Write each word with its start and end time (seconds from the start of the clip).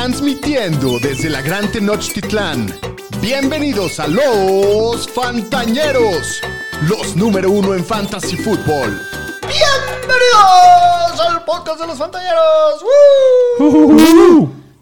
Transmitiendo 0.00 0.98
desde 0.98 1.28
la 1.28 1.42
Gran 1.42 1.70
Tenochtitlán. 1.70 2.74
Bienvenidos 3.20 4.00
a 4.00 4.08
los 4.08 5.06
Fantañeros, 5.06 6.40
los 6.88 7.14
número 7.16 7.50
uno 7.50 7.74
en 7.74 7.84
Fantasy 7.84 8.38
Football. 8.38 8.98
¡Bienvenidos 9.42 11.20
al 11.20 11.44
podcast 11.44 11.82
de 11.82 11.86
los 11.86 11.98
Fantañeros! 11.98 12.82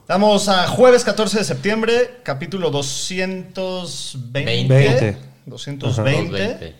Estamos 0.02 0.48
a 0.48 0.68
jueves 0.68 1.02
14 1.02 1.38
de 1.38 1.44
septiembre, 1.44 2.20
capítulo 2.22 2.70
220. 2.70 4.32
20. 4.32 5.16
220. 5.46 5.86
220. 5.86 6.74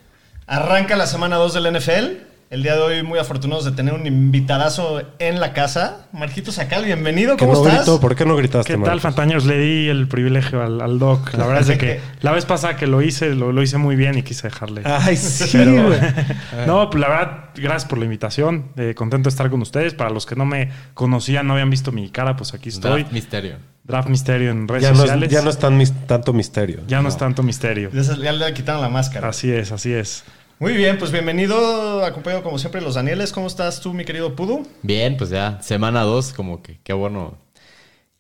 Arranca 0.46 0.94
la 0.94 1.08
semana 1.08 1.38
2 1.38 1.54
del 1.54 1.76
NFL. 1.76 2.27
El 2.50 2.62
día 2.62 2.76
de 2.76 2.80
hoy 2.80 3.02
muy 3.02 3.18
afortunados 3.18 3.66
de 3.66 3.72
tener 3.72 3.92
un 3.92 4.06
invitadazo 4.06 5.02
en 5.18 5.38
la 5.38 5.52
casa. 5.52 6.06
Marquito 6.12 6.50
Sacal, 6.50 6.82
bienvenido. 6.86 7.36
¿Cómo 7.36 7.52
no 7.52 7.58
estás? 7.60 7.80
gritó, 7.80 8.00
¿por 8.00 8.16
qué 8.16 8.24
no 8.24 8.36
gritaste, 8.36 8.74
¿Qué 8.74 8.82
tal? 8.82 9.00
Fantaños? 9.02 9.44
Le 9.44 9.58
di 9.58 9.88
el 9.90 10.08
privilegio 10.08 10.62
al, 10.62 10.80
al 10.80 10.98
Doc. 10.98 11.34
La 11.34 11.44
verdad 11.44 11.60
es 11.60 11.66
de 11.66 11.76
que 11.76 12.00
la 12.22 12.32
vez 12.32 12.46
pasada 12.46 12.76
que 12.76 12.86
lo 12.86 13.02
hice, 13.02 13.34
lo, 13.34 13.52
lo 13.52 13.62
hice 13.62 13.76
muy 13.76 13.96
bien 13.96 14.16
y 14.16 14.22
quise 14.22 14.44
dejarle. 14.48 14.80
Ay, 14.86 15.16
sí, 15.18 15.44
Pero- 15.52 15.88
güey. 15.88 16.00
no, 16.66 16.88
pues 16.88 17.00
la 17.02 17.08
verdad, 17.10 17.38
gracias 17.54 17.84
por 17.84 17.98
la 17.98 18.06
invitación. 18.06 18.72
Eh, 18.78 18.94
contento 18.96 19.28
de 19.28 19.32
estar 19.34 19.50
con 19.50 19.60
ustedes. 19.60 19.92
Para 19.92 20.08
los 20.08 20.24
que 20.24 20.34
no 20.34 20.46
me 20.46 20.70
conocían, 20.94 21.46
no 21.46 21.52
habían 21.52 21.68
visto 21.68 21.92
mi 21.92 22.08
cara, 22.08 22.34
pues 22.36 22.54
aquí 22.54 22.70
estoy. 22.70 23.02
Draft 23.02 23.12
Misterio. 23.12 23.56
Draft 23.84 24.08
Misterio 24.08 24.50
en 24.52 24.68
redes 24.68 24.84
Ya 24.84 24.90
no, 24.92 24.96
sociales. 24.96 25.28
es, 25.28 25.32
ya 25.34 25.42
no 25.42 25.50
es 25.50 25.58
tan 25.58 25.76
mis- 25.76 25.92
tanto 26.06 26.32
misterio. 26.32 26.80
Ya 26.88 27.02
no 27.02 27.10
es 27.10 27.16
tanto 27.18 27.42
misterio. 27.42 27.90
Ya 27.92 28.32
le 28.32 28.54
quitaron 28.54 28.80
la 28.80 28.88
máscara. 28.88 29.28
Así 29.28 29.50
es, 29.52 29.70
así 29.70 29.92
es. 29.92 30.24
Muy 30.60 30.72
bien, 30.74 30.98
pues 30.98 31.12
bienvenido. 31.12 32.04
Acompañado 32.04 32.42
como 32.42 32.58
siempre 32.58 32.80
los 32.80 32.94
Danieles. 32.94 33.32
¿Cómo 33.32 33.46
estás 33.46 33.80
tú, 33.80 33.94
mi 33.94 34.04
querido 34.04 34.34
Pudu? 34.34 34.66
Bien, 34.82 35.16
pues 35.16 35.30
ya, 35.30 35.60
semana 35.62 36.02
2, 36.02 36.32
como 36.32 36.62
que 36.62 36.80
qué 36.82 36.92
bueno. 36.92 37.38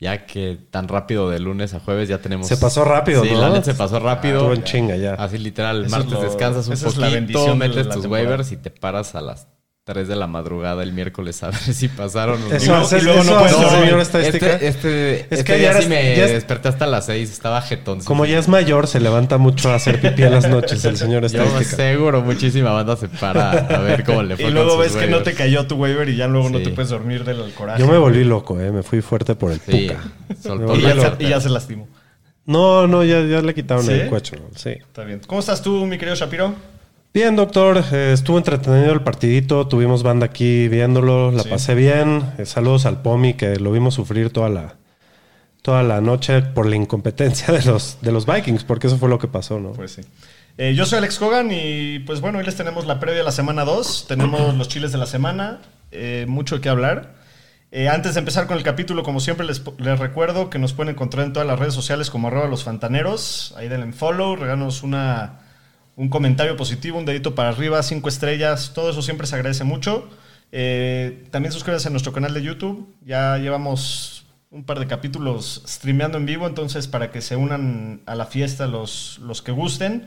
Ya 0.00 0.26
que 0.26 0.56
tan 0.70 0.86
rápido 0.86 1.28
de 1.28 1.40
lunes 1.40 1.74
a 1.74 1.80
jueves 1.80 2.08
ya 2.08 2.18
tenemos. 2.18 2.46
Se 2.46 2.56
pasó 2.56 2.84
rápido, 2.84 3.24
sí, 3.24 3.32
¿no? 3.32 3.48
la 3.48 3.64
se 3.64 3.74
pasó 3.74 3.98
rápido. 3.98 4.36
Estuvo 4.38 4.54
en 4.54 4.62
chinga 4.62 4.96
ya. 4.96 5.14
Así 5.14 5.38
literal, 5.38 5.86
Eso 5.86 5.90
martes 5.96 6.12
lo- 6.12 6.22
descansas 6.22 6.68
un 6.68 6.74
poquito, 6.78 7.56
metes 7.56 7.88
tus 7.88 8.02
temporada. 8.02 8.08
waivers 8.28 8.52
y 8.52 8.56
te 8.58 8.70
paras 8.70 9.16
a 9.16 9.20
las 9.20 9.48
3 9.88 10.06
de 10.06 10.16
la 10.16 10.26
madrugada 10.26 10.82
el 10.82 10.92
miércoles 10.92 11.42
a 11.42 11.46
ver 11.50 11.58
si 11.60 11.88
pasaron. 11.88 12.42
o 12.42 12.48
no. 12.48 12.54
Eso, 12.54 12.96
y 12.96 13.00
luego 13.00 13.20
eso 13.22 13.32
no 13.32 13.38
puedes 13.40 13.58
dormir. 13.60 13.94
estadística. 13.94 14.52
Este, 14.52 14.66
este, 14.68 15.14
Es 15.20 15.26
este 15.30 15.44
que 15.44 15.56
día 15.58 15.72
ya 15.72 15.80
sí 15.82 15.88
me 15.88 16.16
ya 16.16 16.24
es- 16.26 16.32
desperté 16.32 16.68
hasta 16.68 16.86
las 16.86 17.06
6, 17.06 17.30
estaba 17.30 17.62
jetón. 17.62 18.00
Como 18.04 18.26
ya 18.26 18.38
es 18.38 18.48
mayor, 18.48 18.86
se 18.86 19.00
levanta 19.00 19.38
mucho 19.38 19.70
a 19.70 19.76
hacer 19.76 20.00
pipí 20.00 20.22
en 20.24 20.32
las 20.32 20.48
noches 20.48 20.84
el 20.84 20.96
señor 20.98 21.22
Yo 21.22 21.26
estadística. 21.26 21.76
seguro 21.76 22.20
muchísima 22.22 22.70
banda 22.72 22.96
se 22.96 23.08
para 23.08 23.50
a 23.52 23.78
ver 23.78 24.04
cómo 24.04 24.22
le 24.22 24.36
fue 24.36 24.44
Y 24.44 24.46
con 24.48 24.54
luego 24.54 24.70
sus 24.72 24.80
ves 24.80 24.96
que 24.96 25.06
no 25.10 25.22
te 25.22 25.32
cayó 25.34 25.66
tu 25.66 25.76
waiver 25.76 26.08
y 26.08 26.16
ya 26.16 26.28
luego 26.28 26.50
no 26.50 26.58
te 26.60 26.68
puedes 26.68 26.90
dormir 26.90 27.24
del 27.24 27.52
coraje. 27.54 27.80
Yo 27.80 27.88
me 27.88 27.96
volví 27.98 28.24
loco, 28.24 28.60
eh. 28.60 28.70
Me 28.70 28.82
fui 28.82 29.00
fuerte 29.00 29.34
por 29.34 29.52
el 29.52 29.60
Sí, 29.60 29.88
puca. 29.88 30.02
soltó 30.42 30.76
Y 30.76 30.82
ya, 30.82 30.94
se, 30.94 31.00
cartera. 31.00 31.28
y 31.28 31.30
ya 31.32 31.40
se 31.40 31.48
lastimó. 31.48 31.88
No, 32.44 32.86
no, 32.86 33.04
ya, 33.04 33.20
ya 33.22 33.40
le 33.42 33.54
quitaron 33.54 33.84
¿Sí? 33.84 33.92
el 33.92 34.08
cuecho. 34.08 34.36
Sí. 34.54 34.70
Está 34.70 35.04
bien. 35.04 35.20
¿Cómo 35.26 35.40
estás 35.40 35.62
tú, 35.62 35.84
mi 35.86 35.98
querido 35.98 36.14
Shapiro? 36.14 36.54
Bien, 37.14 37.34
doctor. 37.36 37.82
eh, 37.92 38.12
estuvo 38.12 38.38
entretenido 38.38 38.92
el 38.92 39.00
partidito. 39.02 39.66
Tuvimos 39.66 40.02
banda 40.02 40.26
aquí 40.26 40.68
viéndolo. 40.68 41.30
La 41.32 41.42
Sí. 41.42 41.48
pasé 41.48 41.74
bien. 41.74 42.22
Eh, 42.38 42.46
saludos 42.46 42.86
al 42.86 43.02
Pomi, 43.02 43.34
que 43.34 43.56
lo 43.56 43.72
vimos 43.72 43.94
sufrir 43.94 44.30
toda 44.32 44.48
la, 44.48 44.74
toda 45.62 45.82
la 45.82 46.00
noche 46.00 46.42
por 46.42 46.66
la 46.66 46.76
incompetencia 46.76 47.52
de 47.52 47.62
los, 47.64 47.98
de 48.02 48.12
los 48.12 48.26
Vikings, 48.26 48.64
porque 48.64 48.86
eso 48.86 48.98
fue 48.98 49.08
lo 49.08 49.18
que 49.18 49.26
pasó, 49.28 49.58
¿no? 49.58 49.72
Pues 49.72 49.92
sí. 49.92 50.02
Eh, 50.58 50.74
yo 50.74 50.86
soy 50.86 50.98
Alex 50.98 51.20
Hogan 51.22 51.50
y 51.52 52.00
pues 52.00 52.20
bueno, 52.20 52.38
hoy 52.38 52.44
les 52.44 52.56
tenemos 52.56 52.84
la 52.86 52.98
previa 53.00 53.18
de 53.18 53.24
la 53.24 53.32
semana 53.32 53.64
2. 53.64 54.06
Tenemos 54.08 54.54
los 54.58 54.68
chiles 54.68 54.92
de 54.92 54.98
la 54.98 55.06
semana. 55.06 55.60
mucho 56.26 56.60
qué 56.60 56.68
hablar. 56.68 57.14
Antes 57.90 58.14
de 58.14 58.20
empezar 58.20 58.46
con 58.46 58.56
el 58.56 58.62
capítulo, 58.62 59.02
como 59.02 59.20
siempre, 59.20 59.44
les, 59.46 59.62
les 59.78 59.98
recuerdo 59.98 60.48
que 60.50 60.58
nos 60.58 60.72
pueden 60.72 60.94
encontrar 60.94 61.26
en 61.26 61.32
todas 61.34 61.46
las 61.46 61.58
redes 61.58 61.74
sociales 61.74 62.08
como 62.10 62.28
arroba 62.28 62.46
los 62.48 62.64
fantaneros. 62.64 63.54
Ahí 63.58 63.68
denle 63.68 63.86
en 63.86 63.92
follow, 63.94 64.36
regálanos 64.36 64.82
una, 64.82 65.40
un 65.98 66.08
comentario 66.08 66.56
positivo, 66.56 66.96
un 66.96 67.04
dedito 67.04 67.34
para 67.34 67.48
arriba, 67.48 67.82
cinco 67.82 68.08
estrellas. 68.08 68.70
Todo 68.72 68.90
eso 68.90 69.02
siempre 69.02 69.26
se 69.26 69.34
agradece 69.34 69.64
mucho. 69.64 70.08
Eh, 70.52 71.24
también 71.32 71.52
suscríbanse 71.52 71.88
a 71.88 71.90
nuestro 71.90 72.12
canal 72.12 72.32
de 72.32 72.40
YouTube. 72.40 72.94
Ya 73.04 73.36
llevamos 73.38 74.24
un 74.52 74.62
par 74.62 74.78
de 74.78 74.86
capítulos 74.86 75.60
streameando 75.66 76.16
en 76.16 76.24
vivo, 76.24 76.46
entonces 76.46 76.86
para 76.86 77.10
que 77.10 77.20
se 77.20 77.34
unan 77.34 78.02
a 78.06 78.14
la 78.14 78.26
fiesta 78.26 78.68
los, 78.68 79.18
los 79.18 79.42
que 79.42 79.50
gusten. 79.50 80.06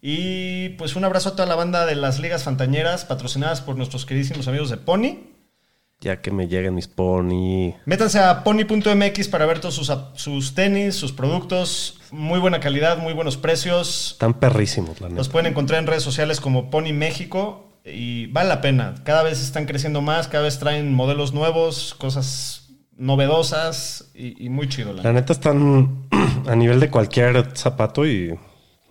Y 0.00 0.70
pues 0.70 0.96
un 0.96 1.04
abrazo 1.04 1.28
a 1.28 1.32
toda 1.32 1.46
la 1.46 1.56
banda 1.56 1.84
de 1.84 1.94
las 1.94 2.20
ligas 2.20 2.44
fantañeras 2.44 3.04
patrocinadas 3.04 3.60
por 3.60 3.76
nuestros 3.76 4.06
queridísimos 4.06 4.48
amigos 4.48 4.70
de 4.70 4.78
Pony. 4.78 5.18
Ya 6.00 6.20
que 6.20 6.30
me 6.30 6.46
lleguen 6.46 6.74
mis 6.76 6.86
pony. 6.86 7.74
Métanse 7.84 8.20
a 8.20 8.44
pony.mx 8.44 9.28
para 9.28 9.46
ver 9.46 9.58
todos 9.58 9.74
sus, 9.74 9.92
sus 10.14 10.54
tenis, 10.54 10.94
sus 10.94 11.10
productos. 11.12 12.00
Muy 12.12 12.38
buena 12.38 12.60
calidad, 12.60 12.98
muy 12.98 13.14
buenos 13.14 13.36
precios. 13.36 14.12
Están 14.12 14.34
perrísimos, 14.34 15.00
la 15.00 15.08
Los 15.08 15.26
neta. 15.26 15.32
pueden 15.32 15.50
encontrar 15.50 15.80
en 15.80 15.88
redes 15.88 16.04
sociales 16.04 16.40
como 16.40 16.70
Pony 16.70 16.92
México 16.92 17.68
y 17.84 18.26
vale 18.26 18.48
la 18.48 18.60
pena. 18.60 18.94
Cada 19.04 19.24
vez 19.24 19.42
están 19.42 19.66
creciendo 19.66 20.00
más, 20.00 20.28
cada 20.28 20.44
vez 20.44 20.60
traen 20.60 20.94
modelos 20.94 21.32
nuevos, 21.34 21.94
cosas 21.98 22.68
novedosas 22.96 24.10
y, 24.14 24.44
y 24.44 24.50
muy 24.50 24.68
chido. 24.68 24.92
la 24.92 25.02
La 25.02 25.12
neta 25.12 25.32
están 25.32 26.08
a 26.46 26.54
nivel 26.54 26.78
de 26.78 26.90
cualquier 26.90 27.56
zapato 27.56 28.06
y 28.06 28.38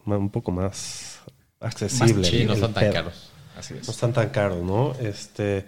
un 0.05 0.29
poco 0.29 0.51
más 0.51 1.19
accesible. 1.61 2.27
Sí, 2.29 2.43
no 2.45 2.53
el 2.53 2.59
son 2.59 2.73
tan 2.73 2.91
caros. 2.91 3.31
Así 3.57 3.73
No 3.75 3.79
es. 3.79 3.87
están 3.89 4.11
tan 4.13 4.29
caros, 4.29 4.61
¿no? 4.63 4.93
Este, 5.01 5.65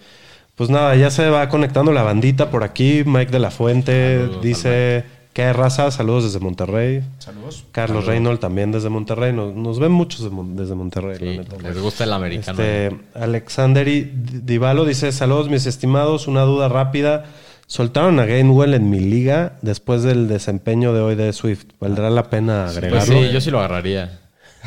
pues 0.59 0.70
nada, 0.70 0.94
ya 0.97 1.09
se 1.09 1.30
va 1.30 1.47
conectando 1.47 1.94
la 1.94 2.03
bandita 2.03 2.52
por 2.52 2.66
aquí. 2.66 3.03
Mike 3.06 3.31
de 3.31 3.40
la 3.40 3.50
Fuente 3.50 4.18
Saludos 4.20 4.42
dice 4.44 5.06
que 5.31 5.44
hay 5.44 5.53
raza. 5.53 5.90
Saludos 5.90 6.25
desde 6.25 6.42
Monterrey. 6.42 7.02
Saludos. 7.20 7.64
Carlos 7.72 8.06
Reynolds 8.06 8.42
también 8.42 8.74
desde 8.74 8.90
Monterrey. 8.90 9.31
Nos, 9.31 9.56
nos 9.56 9.80
ven 9.80 9.94
muchos 9.94 10.22
de 10.24 10.30
desde 10.62 10.75
Monterrey. 10.75 11.14
la 11.18 11.31
Sí, 11.31 11.38
neta. 11.38 11.56
les 11.64 11.81
gusta 11.81 12.03
el 12.03 12.12
americano. 12.12 12.62
Este, 12.62 12.94
Alexanderi 13.16 14.12
Divalo 14.14 14.84
dice: 14.84 15.14
Saludos, 15.14 15.50
mis 15.50 15.66
estimados. 15.66 16.28
Una 16.28 16.42
duda 16.42 16.68
rápida. 16.68 17.24
Soltaron 17.66 18.19
a 18.19 18.25
Gainwell 18.25 18.74
en 18.74 18.90
mi 18.90 19.00
liga 19.00 19.53
después 19.62 20.03
del 20.03 20.28
desempeño 20.28 20.92
de 20.92 21.00
hoy 21.00 21.16
de 21.16 21.31
Swift. 21.31 21.68
¿Valdrá 21.80 22.09
la 22.09 22.24
pena 22.30 22.64
Pues 22.66 22.78
agregarlo? 22.78 23.14
sí, 23.16 23.30
yo 23.31 23.40
sí 23.40 23.50
lo 23.50 23.59
agarraría. 23.59 24.19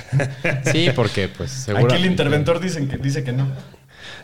sí, 0.72 0.88
porque 0.96 1.28
pues 1.28 1.50
seguro. 1.50 1.84
Aquí 1.92 1.96
el 1.96 2.06
interventor 2.06 2.60
dicen 2.60 2.88
que, 2.88 2.96
dice 2.96 3.24
que 3.24 3.32
no. 3.32 3.46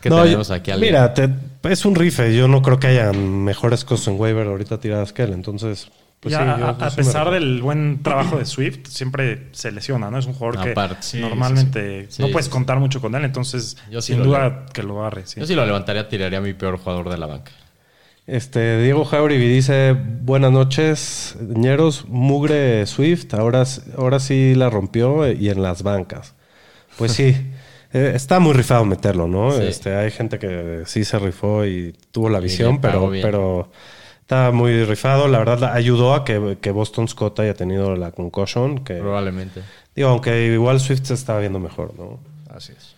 Que 0.01 0.11
No, 0.11 0.23
tenemos 0.23 0.51
aquí 0.51 0.71
al 0.71 0.81
Mira, 0.81 1.13
te- 1.15 1.29
es 1.65 1.85
un 1.85 1.95
rife. 1.95 2.35
Yo 2.37 2.49
no 2.49 2.63
creo 2.63 2.79
que 2.79 2.89
haya 2.89 3.13
mejores 3.13 3.85
cosas 3.85 4.09
en 4.09 4.21
waiver 4.21 4.47
ahorita 4.47 4.79
tiradas 4.81 5.13
que 5.13 5.23
él. 5.23 5.33
Entonces, 5.33 5.89
pues 6.21 6.33
Ya, 6.33 6.39
sí, 6.43 6.49
a, 6.49 6.59
yo- 6.59 6.67
a 6.85 6.91
sí 6.91 6.97
me 6.99 7.05
pesar 7.05 7.31
del 7.31 7.63
buen 7.63 8.03
trabajo 8.03 8.39
de 8.39 8.45
Swift, 8.45 8.87
siempre 8.89 9.49
se 9.53 9.71
lesiona, 9.73 10.11
¿no? 10.11 10.19
Es 10.19 10.27
un 10.27 10.35
jugador 10.35 10.63
que. 10.65 10.75
Sí, 11.01 11.21
normalmente 11.21 12.03
sí, 12.03 12.07
sí. 12.17 12.23
no 12.23 12.27
Sí, 12.29 12.33
puedes 12.33 12.47
sí. 12.47 12.51
contar 12.53 12.81
mucho 12.81 13.01
con 13.01 13.15
él, 13.15 13.25
entonces 13.25 13.77
Yo 13.91 14.01
sin 14.03 14.19
lo 14.19 14.25
duda 14.25 14.67
que 14.73 14.83
lo 14.83 15.01
agarre. 15.01 15.23
sí. 15.27 15.39
Yo 15.41 15.47
sí 15.47 15.55
lo 15.55 15.65
levantaría, 15.65 16.09
tiraría 16.09 16.39
a 16.39 16.43
mi 16.43 16.55
peor 16.55 16.79
jugador 16.79 17.09
de 17.11 17.19
la 17.19 17.27
banca. 17.27 17.53
Este, 18.27 18.83
Diego 18.83 19.05
Jauregui 19.07 19.49
dice: 19.49 19.95
Buenas 19.95 20.53
noches, 20.53 21.37
ñeros. 21.41 22.05
Mugre 22.09 22.85
Swift. 22.87 23.33
Ahora, 23.35 23.65
ahora 23.97 24.21
sí 24.21 24.55
la 24.55 24.69
rompió 24.71 25.31
y 25.33 25.49
en 25.49 25.63
las 25.63 25.83
bancas. 25.83 26.35
Pues 26.99 27.13
sí. 27.13 27.35
eh, 27.93 28.13
está 28.15 28.39
muy 28.39 28.53
rifado 28.53 28.85
meterlo, 28.85 29.27
¿no? 29.27 29.53
Sí. 29.53 29.63
Este, 29.63 29.95
hay 29.95 30.11
gente 30.11 30.39
que 30.39 30.83
sí 30.87 31.05
se 31.05 31.19
rifó 31.19 31.65
y 31.65 31.95
tuvo 32.13 32.29
la 32.29 32.41
visión, 32.41 32.81
pero, 32.81 33.09
bien. 33.11 33.23
pero 33.23 33.71
está 34.21 34.51
muy 34.51 34.85
rifado. 34.85 35.29
La 35.29 35.39
verdad, 35.39 35.73
ayudó 35.73 36.15
a 36.15 36.25
que, 36.25 36.59
que 36.61 36.71
Boston 36.71 37.09
Scott 37.09 37.41
haya 37.41 37.55
tenido 37.55 37.97
la 37.97 38.13
concussion. 38.13 38.85
Que, 38.85 38.95
Probablemente. 38.95 39.63
digo, 39.97 40.11
aunque 40.11 40.47
igual 40.47 40.81
Swift 40.81 41.05
se 41.05 41.15
estaba 41.15 41.41
viendo 41.41 41.59
mejor, 41.59 41.95
¿no? 41.99 42.21
Así 42.55 42.73
es. 42.77 42.95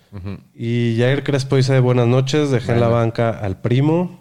Y 0.57 0.97
Jair 0.99 1.23
Crespo 1.23 1.55
dice 1.55 1.79
buenas 1.79 2.09
noches, 2.09 2.51
dejé 2.51 2.73
en 2.73 2.81
la 2.81 2.89
banca 2.89 3.31
al 3.31 3.61
primo, 3.61 4.20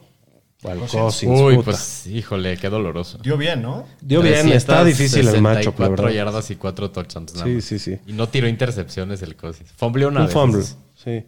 al 0.63 0.79
Cousins. 0.79 1.39
Uy, 1.41 1.55
puta. 1.55 1.65
pues 1.71 2.05
híjole, 2.07 2.57
qué 2.57 2.69
doloroso. 2.69 3.17
Dio 3.23 3.37
bien, 3.37 3.61
¿no? 3.61 3.85
Dio 4.01 4.21
bien, 4.21 4.49
está 4.49 4.83
difícil 4.83 5.27
el 5.27 5.41
macho, 5.41 5.69
la 5.71 5.75
4 5.87 5.95
verdad. 6.03 6.09
yardas 6.11 6.51
y 6.51 6.55
4 6.55 6.91
touchdowns. 6.91 7.33
nada 7.35 7.45
Sí, 7.45 7.61
sí, 7.61 7.79
sí. 7.79 7.97
Y 8.07 8.13
no 8.13 8.27
tiró 8.29 8.47
intercepciones 8.47 9.21
el 9.21 9.35
Cousins. 9.35 9.71
Fumbleó 9.77 10.09
una 10.09 10.21
Un 10.21 10.25
vez. 10.25 10.33
fumble, 10.33 10.63
sí. 10.63 11.25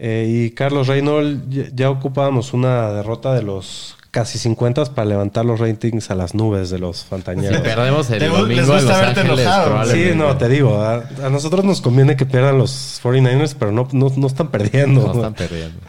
Eh, 0.00 0.26
y 0.28 0.50
Carlos 0.52 0.86
Reynolds, 0.86 1.42
ya, 1.48 1.64
ya 1.74 1.90
ocupábamos 1.90 2.52
una 2.52 2.92
derrota 2.92 3.34
de 3.34 3.42
los 3.42 3.96
casi 4.12 4.38
50 4.38 4.84
para 4.94 5.06
levantar 5.08 5.44
los 5.44 5.58
ratings 5.60 6.10
a 6.10 6.14
las 6.14 6.34
nubes 6.36 6.70
de 6.70 6.78
los 6.78 6.98
Si 7.00 7.08
fantañeros. 7.08 7.60
perdemos 7.60 8.08
el 8.10 8.20
domingo 8.20 8.46
les 8.46 8.58
en 8.60 8.64
gusta 8.74 8.92
Los 8.92 9.00
verte 9.00 9.20
Ángeles, 9.20 9.40
enojado. 9.40 9.84
Sí, 9.92 10.10
no, 10.14 10.36
te 10.38 10.48
digo, 10.48 10.80
a, 10.80 11.04
a 11.24 11.28
nosotros 11.30 11.64
nos 11.64 11.80
conviene 11.80 12.16
que 12.16 12.24
pierdan 12.26 12.58
los 12.58 13.00
49ers, 13.02 13.54
pero 13.58 13.72
no, 13.72 13.88
no, 13.92 14.10
no 14.16 14.26
están 14.28 14.50
perdiendo. 14.52 15.02
No 15.02 15.12
están 15.14 15.34
perdiendo. 15.34 15.80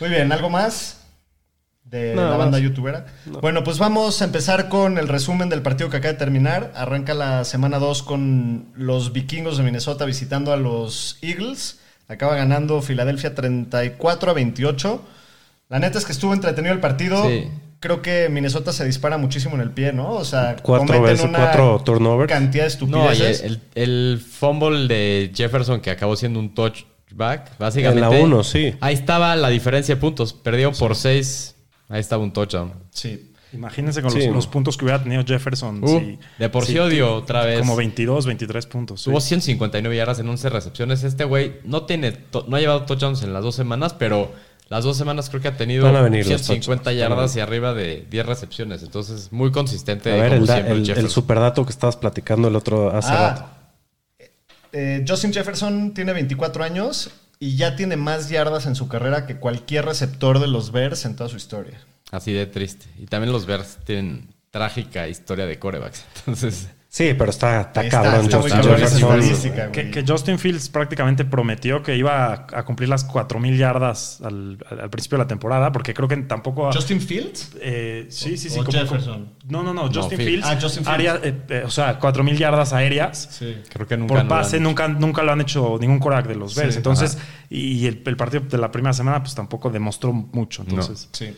Muy 0.00 0.08
bien, 0.10 0.30
¿algo 0.32 0.48
más 0.48 0.97
de 1.90 2.14
la 2.14 2.36
banda 2.36 2.58
youtubera? 2.58 3.06
Bueno, 3.40 3.64
pues 3.64 3.78
vamos 3.78 4.20
a 4.20 4.24
empezar 4.26 4.68
con 4.68 4.98
el 4.98 5.08
resumen 5.08 5.48
del 5.48 5.62
partido 5.62 5.88
que 5.90 5.96
acaba 5.98 6.12
de 6.12 6.18
terminar. 6.18 6.72
Arranca 6.76 7.14
la 7.14 7.44
semana 7.44 7.78
2 7.78 8.02
con 8.02 8.66
los 8.74 9.12
vikingos 9.12 9.56
de 9.56 9.64
Minnesota 9.64 10.04
visitando 10.04 10.52
a 10.52 10.56
los 10.56 11.18
Eagles. 11.22 11.78
Acaba 12.08 12.34
ganando 12.36 12.80
Filadelfia 12.82 13.34
34 13.34 14.30
a 14.30 14.34
28. 14.34 15.02
La 15.68 15.78
neta 15.78 15.98
es 15.98 16.04
que 16.04 16.12
estuvo 16.12 16.32
entretenido 16.34 16.72
el 16.74 16.80
partido. 16.80 17.26
Sí. 17.28 17.48
creo 17.80 18.00
que 18.02 18.28
Minnesota 18.30 18.72
se 18.72 18.84
dispara 18.84 19.18
muchísimo 19.18 19.54
en 19.54 19.60
el 19.60 19.70
pie, 19.70 19.92
¿no? 19.92 20.10
O 20.12 20.24
sea, 20.24 20.56
Cuatro 20.62 20.86
cometen 20.86 21.02
veces, 21.04 21.24
una 21.26 21.38
cuatro 21.38 21.80
turnovers. 21.84 22.32
cantidad 22.32 22.66
de 22.66 22.86
No, 22.86 23.04
y 23.04 23.16
estupideces. 23.16 23.42
el, 23.42 23.60
el 23.74 24.18
fumble 24.26 24.88
de 24.88 25.30
Jefferson 25.34 25.80
que 25.80 25.90
acabó 25.90 26.16
siendo 26.16 26.40
un 26.40 26.54
touchback, 26.54 27.58
básicamente. 27.58 28.04
En 28.04 28.18
la 28.18 28.24
uno, 28.24 28.42
sí. 28.42 28.74
Ahí 28.80 28.94
estaba 28.94 29.36
la 29.36 29.48
diferencia 29.50 29.94
de 29.94 30.00
puntos. 30.00 30.32
Perdieron 30.32 30.74
por 30.74 30.96
seis. 30.96 31.54
Ahí 31.88 32.00
estaba 32.00 32.22
un 32.22 32.32
touchdown. 32.32 32.72
Sí. 32.90 33.32
Imagínense 33.52 34.02
con 34.02 34.10
Sí. 34.10 34.26
los, 34.26 34.34
los 34.34 34.46
puntos 34.46 34.76
que 34.76 34.84
hubiera 34.84 35.02
tenido 35.02 35.24
Jefferson. 35.24 35.82
Uh, 35.82 35.98
si- 36.00 36.18
de 36.38 36.48
por 36.50 36.66
sí 36.66 36.72
si- 36.72 36.78
odio 36.78 37.14
otra 37.14 37.44
vez. 37.46 37.60
Como 37.60 37.76
22, 37.76 38.26
23 38.26 38.66
puntos. 38.66 39.00
sí. 39.00 39.10
Tuvo 39.10 39.20
159 39.22 39.96
yardas 39.96 40.18
en 40.18 40.28
11 40.28 40.50
recepciones. 40.50 41.02
Este 41.02 41.24
güey 41.24 41.60
no 41.64 41.84
tiene 41.84 42.12
to- 42.12 42.44
no 42.46 42.56
ha 42.56 42.60
llevado 42.60 42.84
touchdowns 42.84 43.22
en 43.22 43.32
las 43.32 43.42
dos 43.42 43.54
semanas, 43.54 43.94
pero 43.94 44.30
las 44.68 44.84
dos 44.84 44.98
semanas 44.98 45.30
creo 45.30 45.40
que 45.40 45.48
ha 45.48 45.56
tenido 45.56 45.84
Van 45.86 45.96
a 45.96 46.02
venir 46.02 46.26
los 46.28 46.42
150 46.42 46.90
touchdowns, 46.90 47.08
yardas 47.08 47.36
y 47.36 47.40
arriba 47.40 47.72
de 47.72 48.06
10 48.10 48.26
recepciones. 48.26 48.82
Entonces, 48.82 49.32
muy 49.32 49.50
consistente. 49.50 50.12
A 50.12 50.16
ver, 50.16 50.28
como 50.32 50.42
el, 50.42 50.46
siempre, 50.46 50.72
el, 50.74 50.80
Jefferson. 50.80 51.04
el 51.06 51.10
superdato 51.10 51.64
que 51.64 51.70
estabas 51.72 51.96
platicando 51.96 52.48
el 52.48 52.56
otro 52.56 52.90
hace 52.94 53.10
rato. 53.12 53.44
Ah, 53.46 53.54
eh, 54.72 55.02
Justin 55.08 55.32
Jefferson 55.32 55.94
tiene 55.94 56.12
24 56.12 56.62
años 56.64 57.10
y 57.40 57.56
ya 57.56 57.76
tiene 57.76 57.96
más 57.96 58.28
yardas 58.28 58.66
en 58.66 58.74
su 58.74 58.88
carrera 58.88 59.26
que 59.26 59.36
cualquier 59.36 59.84
receptor 59.84 60.40
de 60.40 60.48
los 60.48 60.72
Bears 60.72 61.04
en 61.04 61.16
toda 61.16 61.28
su 61.28 61.36
historia. 61.36 61.80
Así 62.10 62.32
de 62.32 62.46
triste. 62.46 62.86
Y 62.98 63.06
también 63.06 63.32
los 63.32 63.46
Bears 63.46 63.78
tienen 63.84 64.34
trágica 64.50 65.08
historia 65.08 65.46
de 65.46 65.58
corebacks. 65.58 66.04
Entonces, 66.18 66.68
Sí, 66.90 67.12
pero 67.18 67.28
está, 67.30 67.60
está 67.60 67.82
Está- 67.82 68.02
cabrón 68.02 68.24
está 68.24 68.40
Justin 68.40 68.62
Jefferson. 68.62 69.72
Que, 69.72 69.90
que 69.90 70.04
Justin 70.08 70.38
Fields 70.38 70.70
prácticamente 70.70 71.26
prometió 71.26 71.82
que 71.82 71.94
iba 71.96 72.24
a, 72.32 72.46
a 72.50 72.64
cumplir 72.64 72.88
las 72.88 73.06
4.000 73.06 73.56
yardas 73.58 74.22
al, 74.22 74.56
principio 74.90 75.18
de 75.18 75.24
la 75.24 75.28
temporada, 75.28 75.70
porque 75.70 75.92
creo 75.92 76.08
que 76.08 76.16
tampoco... 76.16 76.72
Justin 76.72 77.02
Fields. 77.02 77.52
Eh, 77.60 78.06
sí, 78.08 78.38
sí, 78.38 78.48
sí. 78.48 78.58
o 78.58 78.64
como- 78.64 78.78
Jefferson. 78.78 79.34
no, 79.50 79.62
no, 79.62 79.74
no. 79.74 79.82
Justin 79.92 80.16
Fields. 80.18 80.24
Fields. 80.24 80.46
Ah, 80.46 80.54
Justin 80.58 80.84
Fields. 80.84 80.88
área, 80.88 81.20
eh, 81.22 81.42
eh, 81.50 81.62
o 81.66 81.70
sea, 81.70 82.00
4.000 82.00 82.36
yardas 82.38 82.72
aéreas. 82.72 83.28
Sí. 83.32 83.54
creo 83.68 83.86
que 83.86 83.96
nunca 83.98 84.14
Por 84.14 84.24
no 84.24 84.28
lo 84.30 84.34
han 84.34 84.40
pase 84.42 84.56
hecho. 84.56 84.62
nunca, 84.64 84.88
nunca 84.88 85.22
lo 85.22 85.32
han 85.32 85.40
hecho 85.42 85.76
ningún 85.78 85.98
Korak 85.98 86.26
de 86.26 86.36
los 86.36 86.54
Bears. 86.54 86.72
Sí, 86.72 86.78
entonces, 86.78 87.18
y 87.50 87.86
el, 87.86 88.02
el 88.06 88.16
partido 88.16 88.44
de 88.48 88.56
la 88.56 88.70
primera 88.72 88.94
semana, 88.94 89.22
pues 89.22 89.34
tampoco 89.34 89.68
demostró 89.68 90.12
mucho. 90.14 90.64
Entonces, 90.66 91.10
Sí. 91.12 91.36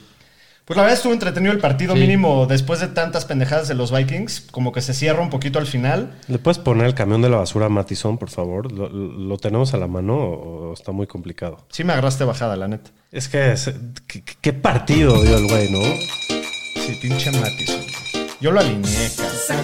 Pues 0.64 0.76
la 0.76 0.82
verdad 0.84 0.96
estuvo 0.96 1.12
entretenido 1.12 1.52
el 1.52 1.58
partido 1.58 1.94
Sí. 1.94 2.00
mínimo 2.00 2.46
después 2.46 2.78
de 2.78 2.86
tantas 2.86 3.24
pendejadas 3.24 3.66
de 3.66 3.74
los 3.74 3.90
Vikings, 3.90 4.42
como 4.52 4.70
que 4.70 4.80
se 4.80 4.94
cierra 4.94 5.20
un 5.20 5.28
poquito 5.30 5.58
al 5.58 5.66
final. 5.66 6.12
¿Le 6.28 6.38
puedes 6.38 6.58
poner 6.58 6.86
el 6.86 6.94
camión 6.94 7.22
de 7.22 7.28
la 7.28 7.38
basura 7.38 7.66
a 7.66 7.68
Matison, 7.68 8.18
por 8.18 8.30
favor? 8.30 8.70
¿Lo, 8.70 8.88
lo 8.88 9.36
tenemos 9.38 9.74
a 9.74 9.78
la 9.78 9.88
mano 9.88 10.16
o 10.16 10.72
está 10.72 10.92
muy 10.92 11.08
complicado? 11.08 11.66
Sí 11.70 11.82
me 11.82 11.92
agarraste 11.92 12.22
bajada, 12.24 12.54
la 12.56 12.68
neta. 12.68 12.90
Es 13.10 13.28
que, 13.28 13.50
es- 13.52 13.72
¿qué, 14.06 14.22
qué 14.40 14.52
partido 14.52 15.20
dio 15.22 15.36
el 15.38 15.48
güey, 15.48 15.72
¿no? 15.72 15.80
Sí, 15.82 16.98
pinche 17.02 17.32
Mattison. 17.32 17.80
Yo 18.40 18.52
lo 18.52 18.60
alineé, 18.60 19.10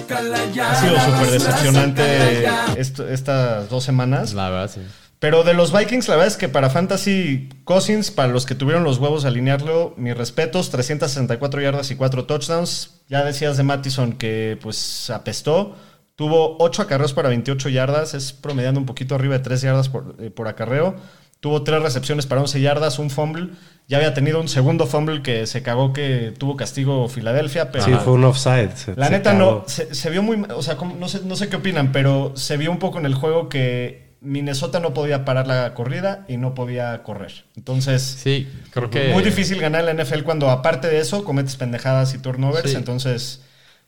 cabrón. 0.07 0.33
Ha 0.61 0.75
sido 0.75 0.99
súper 0.99 1.31
decepcionante 1.31 2.45
esto- 2.77 3.07
estas 3.07 3.69
dos 3.69 3.83
semanas. 3.83 4.33
La 4.33 4.49
verdad, 4.49 4.69
sí. 4.71 4.81
Pero 5.19 5.43
de 5.43 5.55
los 5.55 5.75
Vikings, 5.75 6.07
la 6.09 6.15
verdad 6.15 6.27
es 6.27 6.37
que 6.37 6.47
para 6.47 6.69
Fantasy 6.69 7.49
Cousins, 7.63 8.11
para 8.11 8.31
los 8.31 8.45
que 8.45 8.53
tuvieron 8.53 8.83
los 8.83 8.99
huevos 8.99 9.23
de 9.23 9.29
alinearlo, 9.29 9.95
mis 9.97 10.15
respetos, 10.15 10.69
364 10.69 11.59
yardas 11.61 11.89
y 11.89 11.95
4 11.95 12.25
touchdowns. 12.25 13.01
Ya 13.09 13.23
decías 13.23 13.57
de 13.57 13.63
Mattison 13.63 14.13
que 14.13 14.59
pues 14.61 15.09
apestó. 15.09 15.75
Tuvo 16.15 16.57
8 16.59 16.83
acarreos 16.83 17.13
para 17.13 17.29
28 17.29 17.69
yardas, 17.69 18.13
es 18.13 18.31
promediando 18.31 18.79
un 18.79 18.85
poquito 18.85 19.15
arriba 19.15 19.37
de 19.37 19.43
3 19.43 19.61
yardas 19.61 19.89
por, 19.89 20.15
eh, 20.19 20.29
por 20.29 20.47
acarreo. 20.47 20.95
Tuvo 21.39 21.63
3 21.63 21.81
recepciones 21.81 22.25
para 22.27 22.41
11 22.41 22.61
yardas, 22.61 22.97
un 22.99 23.09
fumble. 23.09 23.49
Ya 23.87 23.97
había 23.97 24.13
tenido 24.13 24.39
un 24.41 24.47
segundo 24.47 24.85
fumble 24.87 25.21
que 25.23 25.45
se 25.47 25.61
cagó 25.63 25.93
que 25.93 26.33
tuvo 26.37 26.55
castigo 26.57 27.07
Filadelfia, 27.09 27.71
pero 27.71 27.85
Sí, 27.85 27.91
fue 28.03 28.13
un 28.13 28.23
offside. 28.23 28.71
se- 28.75 28.95
la 28.95 29.05
se 29.07 29.11
neta 29.11 29.31
cagó. 29.31 29.63
no, 29.63 29.63
se, 29.67 29.93
se 29.95 30.09
vio 30.11 30.21
muy, 30.23 30.43
o 30.55 30.61
sea, 30.61 30.75
no 30.99 31.07
sé, 31.07 31.21
no 31.23 31.35
sé 31.35 31.49
qué 31.49 31.55
opinan, 31.55 31.91
pero 31.91 32.33
se 32.35 32.57
vio 32.57 32.69
un 32.71 32.79
poco 32.79 32.97
en 32.99 33.05
el 33.05 33.13
juego 33.15 33.49
que 33.49 34.06
Minnesota 34.21 34.79
no 34.79 34.93
podía 34.93 35.25
parar 35.25 35.47
la 35.47 35.73
corrida 35.73 36.25
y 36.27 36.37
no 36.37 36.53
podía 36.55 37.03
correr. 37.03 37.45
Entonces, 37.55 38.01
Sí, 38.01 38.47
creo 38.71 38.89
que. 38.89 39.13
muy 39.13 39.23
difícil 39.23 39.59
ganar 39.61 39.83
la 39.83 39.91
NFL 39.93 40.23
cuando 40.23 40.49
aparte 40.49 40.87
de 40.87 40.99
eso 40.99 41.23
cometes 41.23 41.55
pendejadas 41.55 42.13
y 42.15 42.17
turnovers, 42.19 42.71
Sí. 42.71 42.75
entonces, 42.75 43.41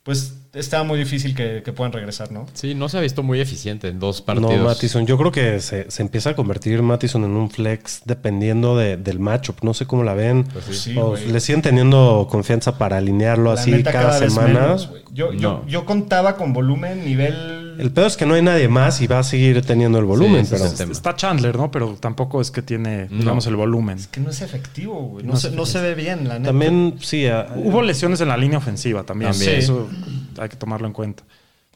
pues 0.03 0.35
estaba 0.53 0.83
muy 0.83 0.97
difícil 0.97 1.35
que, 1.35 1.61
que 1.63 1.73
puedan 1.73 1.91
regresar, 1.91 2.31
¿no? 2.31 2.47
Sí, 2.53 2.73
no 2.73 2.89
se 2.89 2.97
ha 2.97 3.01
visto 3.01 3.21
muy 3.21 3.39
eficiente 3.41 3.87
en 3.89 3.99
dos 3.99 4.21
partidos. 4.21 4.57
No, 4.57 4.63
Mattison. 4.65 5.05
Yo 5.05 5.17
creo 5.17 5.31
que 5.31 5.59
se, 5.59 5.91
se 5.91 6.01
empieza 6.01 6.31
a 6.31 6.35
convertir 6.35 6.81
Mattison 6.81 7.23
en 7.23 7.31
un 7.31 7.51
flex 7.51 8.01
dependiendo 8.05 8.75
de- 8.77 8.97
del 8.97 9.19
matchup. 9.19 9.61
No 9.63 9.73
sé 9.75 9.85
cómo 9.85 10.03
la 10.03 10.13
ven. 10.15 10.45
sí, 10.71 10.95
o 10.97 11.15
le 11.15 11.39
siguen 11.39 11.61
teniendo 11.61 12.27
confianza 12.31 12.77
para 12.79 12.97
alinearlo 12.97 13.53
La 13.53 13.61
así 13.61 13.71
neta, 13.71 13.91
cada, 13.91 14.17
semana. 14.17 14.47
menos, 14.59 14.89
yo, 15.11 15.33
yo, 15.33 15.63
yo 15.67 15.85
contaba 15.85 16.35
con 16.35 16.53
volumen, 16.53 17.03
nivel... 17.05 17.58
el 17.79 17.91
pedo 17.91 18.05
es 18.07 18.17
que 18.17 18.25
no 18.25 18.33
hay 18.35 18.41
nadie 18.41 18.67
más 18.67 19.01
y 19.01 19.07
va 19.07 19.19
a 19.19 19.23
seguir 19.23 19.61
teniendo 19.65 19.97
el 19.99 20.05
volumen. 20.05 20.41
es 20.41 20.51
el 20.79 20.91
está 20.91 21.15
Chandler, 21.15 21.55
¿no? 21.57 21.71
Pero 21.71 21.95
tampoco 21.99 22.41
es 22.41 22.51
que 22.51 22.61
tiene, 22.61 23.07
No. 23.09 23.17
digamos, 23.19 23.47
el 23.47 23.55
volumen. 23.55 23.97
que 24.11 24.19
no 24.19 24.29
es 24.29 24.41
efectivo, 24.41 24.93
güey. 25.01 25.25
No, 25.25 25.33
No 25.33 25.39
se, 25.39 25.47
es 25.47 25.53
no 25.53 25.65
se 25.65 25.79
ve 25.81 25.95
bien, 25.95 26.27
la 26.27 26.39
neta. 26.39 26.49
también, 26.51 26.95
sí. 27.01 27.25
a- 27.27 27.47
Hubo 27.55 27.81
lesiones 27.81 28.21
en 28.21 28.27
la 28.27 28.37
línea 28.37 28.57
ofensiva 28.57 29.03
también. 29.03 29.31
También. 29.31 29.51
Sí, 29.51 29.57
Eso 29.57 29.89
hay 30.37 30.49
que 30.49 30.55
tomarlo 30.57 30.85
en 30.87 30.93
cuenta. 30.93 31.23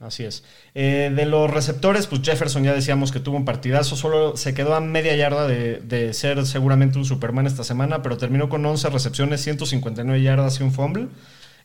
Así 0.01 0.25
es. 0.25 0.43
Eh, 0.75 1.13
de 1.15 1.25
los 1.25 1.49
receptores, 1.49 2.07
pues 2.07 2.21
Jefferson 2.23 2.63
ya 2.65 2.73
decíamos 2.73 3.13
que 3.13 3.21
tuvo 3.21 3.37
un 3.37 3.45
partidazo, 3.45 3.95
solo 3.95 4.35
se 4.35 4.53
quedó 4.53 4.75
a 4.75 4.81
media 4.81 5.15
yarda 5.15 5.47
de, 5.47 5.79
de 5.79 6.13
ser 6.13 6.45
seguramente 6.45 6.97
un 6.97 7.05
Superman 7.05 7.47
esta 7.47 7.63
semana, 7.63 8.01
pero 8.03 8.17
terminó 8.17 8.49
con 8.49 8.65
11 8.65 8.89
recepciones, 8.89 9.41
159 9.41 10.21
yardas 10.21 10.59
y 10.59 10.63
un 10.63 10.73
fumble. 10.73 11.07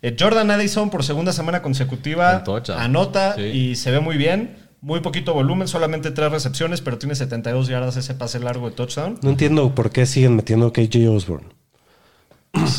Eh, 0.03 0.17
Jordan 0.19 0.51
Addison 0.51 0.91
por 0.91 1.03
segunda 1.05 1.33
semana 1.33 1.61
consecutiva 1.63 2.45
anota 2.77 3.35
Sí. 3.37 3.43
y 3.43 3.77
se 3.77 3.91
ve 3.91 4.01
muy 4.01 4.17
bien. 4.17 4.57
Muy 4.81 5.01
poquito 5.01 5.35
volumen, 5.35 5.67
solamente 5.67 6.13
tres 6.13 6.31
recepciones, 6.31 6.81
pero 6.81 6.99
tiene 6.99 7.17
72 7.17 7.67
yardas 7.67 7.97
ese 7.97 8.15
pase 8.15 8.39
largo 8.39 8.71
de 8.71 8.77
touchdown. 8.77 9.19
no 9.23 9.31
entiendo 9.31 9.75
por 9.75 9.91
qué 9.91 10.07
siguen 10.07 10.37
metiendo 10.37 10.73
KJ 10.73 11.09
Osborne. 11.09 11.49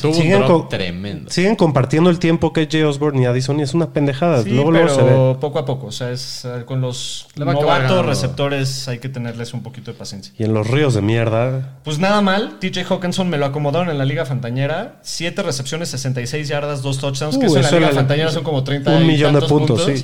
Tuvo 0.02 0.12
un 0.12 0.18
Siguen, 0.18 0.40
drop 0.40 0.48
co- 0.64 0.68
tremendo. 0.68 1.30
siguen 1.30 1.56
compartiendo 1.56 2.10
el 2.10 2.18
tiempo 2.20 2.52
KJ 2.54 2.86
Osborne 2.86 3.22
y 3.22 3.26
Addison 3.26 3.60
y 3.60 3.64
es 3.64 3.74
una 3.74 3.94
pendejada. 3.94 4.42
Sí, 4.44 4.50
luego, 4.50 4.72
pero 4.72 4.86
luego 4.86 5.00
se 5.00 5.04
ve. 5.04 5.36
poco 5.40 5.60
a 5.60 5.66
poco. 5.66 5.88
O 5.88 5.92
sea, 5.92 6.10
es, 6.12 6.44
eh, 6.46 6.64
con 6.66 6.82
los 6.82 7.28
Le 7.36 7.46
va 7.46 7.52
a 7.52 7.56
acabar 7.56 7.84
novatos 7.84 8.06
receptores 8.06 8.88
hay 8.88 8.98
que 9.00 9.10
tenerles 9.10 9.54
un 9.54 9.62
poquito 9.62 9.92
de 9.92 9.98
paciencia. 9.98 10.34
Y 10.38 10.44
en 10.44 10.54
los 10.54 10.68
ríos 10.68 10.96
de 10.96 11.02
mierda. 11.02 11.78
Pues 11.84 12.00
nada 12.00 12.22
mal, 12.22 12.58
TJ 12.60 12.84
Hawkinson 12.90 13.30
me 13.30 13.38
lo 13.38 13.46
acomodaron 13.46 13.90
en 13.90 13.98
la 13.98 14.06
Liga 14.06 14.26
Fantañera. 14.26 15.00
Siete 15.04 15.44
recepciones, 15.44 15.90
66 15.90 16.48
yardas, 16.48 16.82
dos 16.82 16.98
touchdowns, 16.98 17.38
que 17.38 17.46
Uh, 17.46 17.50
eso 17.50 17.58
en 17.58 17.64
la 17.64 17.72
Liga 17.72 17.88
la- 17.90 17.96
Fantañera 17.96 18.32
son 18.32 18.44
como 18.44 18.64
30 18.64 18.92
un 18.92 19.06
millón 19.08 19.34
de 19.34 19.42
puntos, 19.42 19.86
sí. 19.86 20.04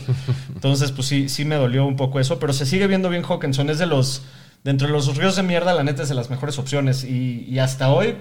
Entonces, 0.54 0.92
pues 0.92 1.08
sí, 1.08 1.28
sí 1.28 1.44
me 1.44 1.56
dolió 1.56 1.86
un 1.86 1.96
poco 1.96 2.20
eso, 2.20 2.40
pero 2.40 2.54
se 2.54 2.66
sigue 2.66 2.88
viendo 2.88 3.10
bien 3.10 3.24
Hawkinson. 3.24 3.70
Es 3.70 3.80
de 3.80 3.88
los, 3.88 4.22
dentro 4.64 4.88
de 4.88 4.94
los 4.94 5.16
ríos 5.18 5.36
de 5.36 5.44
mierda, 5.44 5.74
la 5.74 5.84
neta 5.84 6.04
es 6.04 6.10
de 6.10 6.16
las 6.16 6.30
mejores 6.30 6.60
opciones. 6.60 7.04
Y, 7.04 7.46
y 7.50 7.60
hasta 7.60 7.90
hoy, 7.92 8.16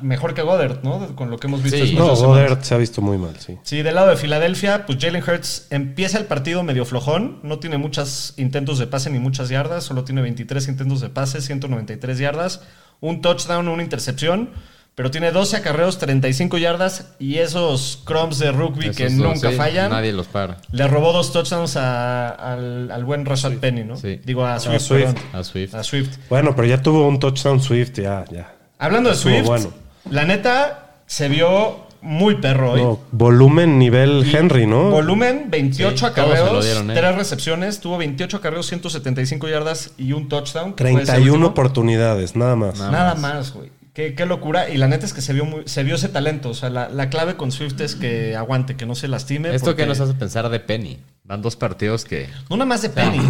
mejor 0.00 0.34
que 0.34 0.42
Goddard, 0.42 0.82
¿no? 0.82 1.14
Con 1.16 1.30
lo 1.30 1.38
que 1.38 1.46
hemos 1.46 1.62
visto. 1.62 1.84
Sí. 1.84 1.94
No, 1.94 2.14
semanas. 2.16 2.20
Goddard 2.48 2.62
se 2.62 2.74
ha 2.74 2.78
visto 2.78 3.00
muy 3.02 3.18
mal, 3.18 3.36
sí. 3.38 3.58
Sí, 3.62 3.82
del 3.82 3.94
lado 3.94 4.08
de 4.10 4.16
Filadelfia, 4.16 4.86
pues 4.86 4.98
Jalen 5.00 5.22
Hurts 5.22 5.66
empieza 5.70 6.18
el 6.18 6.26
partido 6.26 6.62
medio 6.62 6.84
flojón, 6.84 7.40
no 7.42 7.58
tiene 7.58 7.78
muchos 7.78 8.34
intentos 8.36 8.78
de 8.78 8.86
pase 8.86 9.10
ni 9.10 9.18
muchas 9.18 9.48
yardas, 9.48 9.84
solo 9.84 10.04
tiene 10.04 10.22
23 10.22 10.68
intentos 10.68 11.00
de 11.00 11.08
pase, 11.08 11.40
193 11.40 12.18
yardas, 12.18 12.60
un 13.00 13.20
touchdown, 13.22 13.68
una 13.68 13.82
intercepción, 13.82 14.50
pero 14.94 15.10
tiene 15.10 15.32
12 15.32 15.56
acarreos, 15.56 15.96
35 15.98 16.58
yardas 16.58 17.14
y 17.18 17.38
esos 17.38 18.02
crumbs 18.04 18.38
de 18.38 18.52
rugby 18.52 18.84
Esos 18.88 18.96
que 18.96 19.04
dos, 19.04 19.12
nunca 19.14 19.50
sí, 19.50 19.56
fallan. 19.56 19.90
Nadie 19.90 20.12
los 20.12 20.26
para. 20.26 20.58
Le 20.70 20.86
robó 20.86 21.14
dos 21.14 21.32
touchdowns 21.32 21.76
a- 21.78 22.28
al, 22.28 22.90
al 22.90 23.04
buen 23.06 23.24
Rashad 23.24 23.52
Penny, 23.54 23.84
¿no? 23.84 23.96
Sí. 23.96 24.20
Digo, 24.22 24.44
a 24.44 24.60
Swift. 24.60 24.82
Swift. 24.82 25.04
perdón. 25.14 25.22
A 25.32 25.42
Swift. 25.44 25.74
A 25.74 25.82
Swift. 25.82 26.18
Bueno, 26.28 26.54
pero 26.54 26.68
ya 26.68 26.82
tuvo 26.82 27.08
un 27.08 27.18
touchdown 27.18 27.58
Swift, 27.62 27.94
ya, 27.98 28.24
ya. 28.30 28.54
Hablando 28.84 29.10
de 29.10 29.16
Swift, 29.16 29.44
bueno. 29.46 29.72
la 30.10 30.24
neta 30.24 30.96
se 31.06 31.28
vio 31.28 31.86
muy 32.00 32.34
perro 32.36 32.72
hoy. 32.72 32.82
No, 32.82 32.98
volumen 33.12 33.78
nivel 33.78 34.24
Y 34.26 34.34
Henry, 34.36 34.66
¿no? 34.66 34.90
Volumen, 34.90 35.46
28 35.50 35.96
Sí, 35.96 36.04
acarreos, 36.04 36.64
dieron, 36.64 36.90
¿eh? 36.90 36.94
3 36.94 37.14
recepciones, 37.14 37.78
tuvo 37.80 37.96
28 37.98 38.38
acarreos, 38.38 38.66
175 38.66 39.48
yardas 39.48 39.92
y 39.98 40.12
un 40.12 40.28
touchdown. 40.28 40.72
que 40.74 40.82
fue 40.84 40.92
ese 41.02 41.12
31 41.12 41.32
último. 41.34 41.48
oportunidades, 41.48 42.34
nada 42.34 42.56
más. 42.56 42.78
Nada 42.78 42.90
Nada 42.90 43.14
más. 43.14 43.20
más, 43.34 43.52
güey. 43.54 43.70
Qué, 43.94 44.14
qué 44.14 44.24
locura. 44.26 44.68
Y 44.70 44.78
la 44.78 44.88
neta 44.88 45.04
es 45.06 45.12
que 45.12 45.20
se 45.20 45.32
vio, 45.34 45.44
muy- 45.44 45.62
se 45.66 45.84
vio 45.84 45.94
ese 45.96 46.08
talento. 46.08 46.48
O 46.48 46.54
sea, 46.54 46.70
la, 46.70 46.88
la 46.88 47.10
clave 47.10 47.36
con 47.36 47.52
Swift 47.52 47.78
es 47.82 47.94
que 47.94 48.34
aguante, 48.34 48.74
que 48.74 48.86
no 48.86 48.94
se 48.94 49.06
lastime. 49.06 49.54
Esto 49.54 49.66
porque- 49.66 49.82
que 49.82 49.86
nos 49.88 50.00
hace 50.00 50.14
pensar 50.14 50.48
de 50.48 50.58
Penny. 50.60 50.98
Van 51.24 51.40
dos 51.42 51.56
partidos 51.56 52.04
que. 52.06 52.26
No 52.50 52.56
nada 52.56 52.64
más 52.66 52.80
de 52.82 52.88
Penny. 52.88 53.20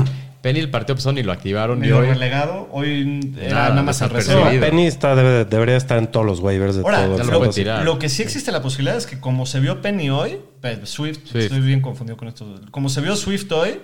Penny 0.43 0.59
el 0.59 0.71
partido 0.71 0.97
pasó 0.97 1.13
ni 1.13 1.23
lo 1.23 1.31
activaron 1.33 1.79
y 1.79 1.81
Medio 1.83 1.99
hoy. 1.99 2.09
relegado. 2.09 2.69
Hoy 2.73 3.33
era 3.41 3.55
Nada, 3.55 3.69
nada 3.71 3.83
más 3.83 3.99
desapercibido. 4.01 4.45
reserva. 4.45 4.67
Penny 4.67 4.87
está, 4.87 5.15
debe- 5.15 5.45
debería 5.45 5.77
estar 5.77 5.99
en 5.99 6.09
todos 6.09 6.27
los 6.27 6.41
waivers 6.41 6.75
de 6.77 6.83
Ahora, 6.83 7.05
todo 7.07 7.21
el 7.23 7.27
lo 7.29 7.39
puede 7.39 7.53
tirar. 7.53 7.85
Lo 7.85 7.99
que 7.99 8.09
sí 8.09 8.23
existe 8.23 8.51
la 8.53 8.61
posibilidad 8.61 8.97
es 8.97 9.07
que 9.07 9.21
como 9.21 9.47
se 9.47 9.61
vio 9.61 9.81
Penny 9.81 10.11
hoy, 10.11 10.39
Swift, 10.85 11.21
Swift. 11.27 11.37
estoy 11.45 11.61
bien 11.61 11.81
confundido 11.81 12.17
con 12.17 12.27
esto. 12.29 12.45
Como 12.73 12.89
se 12.89 13.01
vio 13.01 13.15
Swift 13.17 13.51
hoy, 13.53 13.81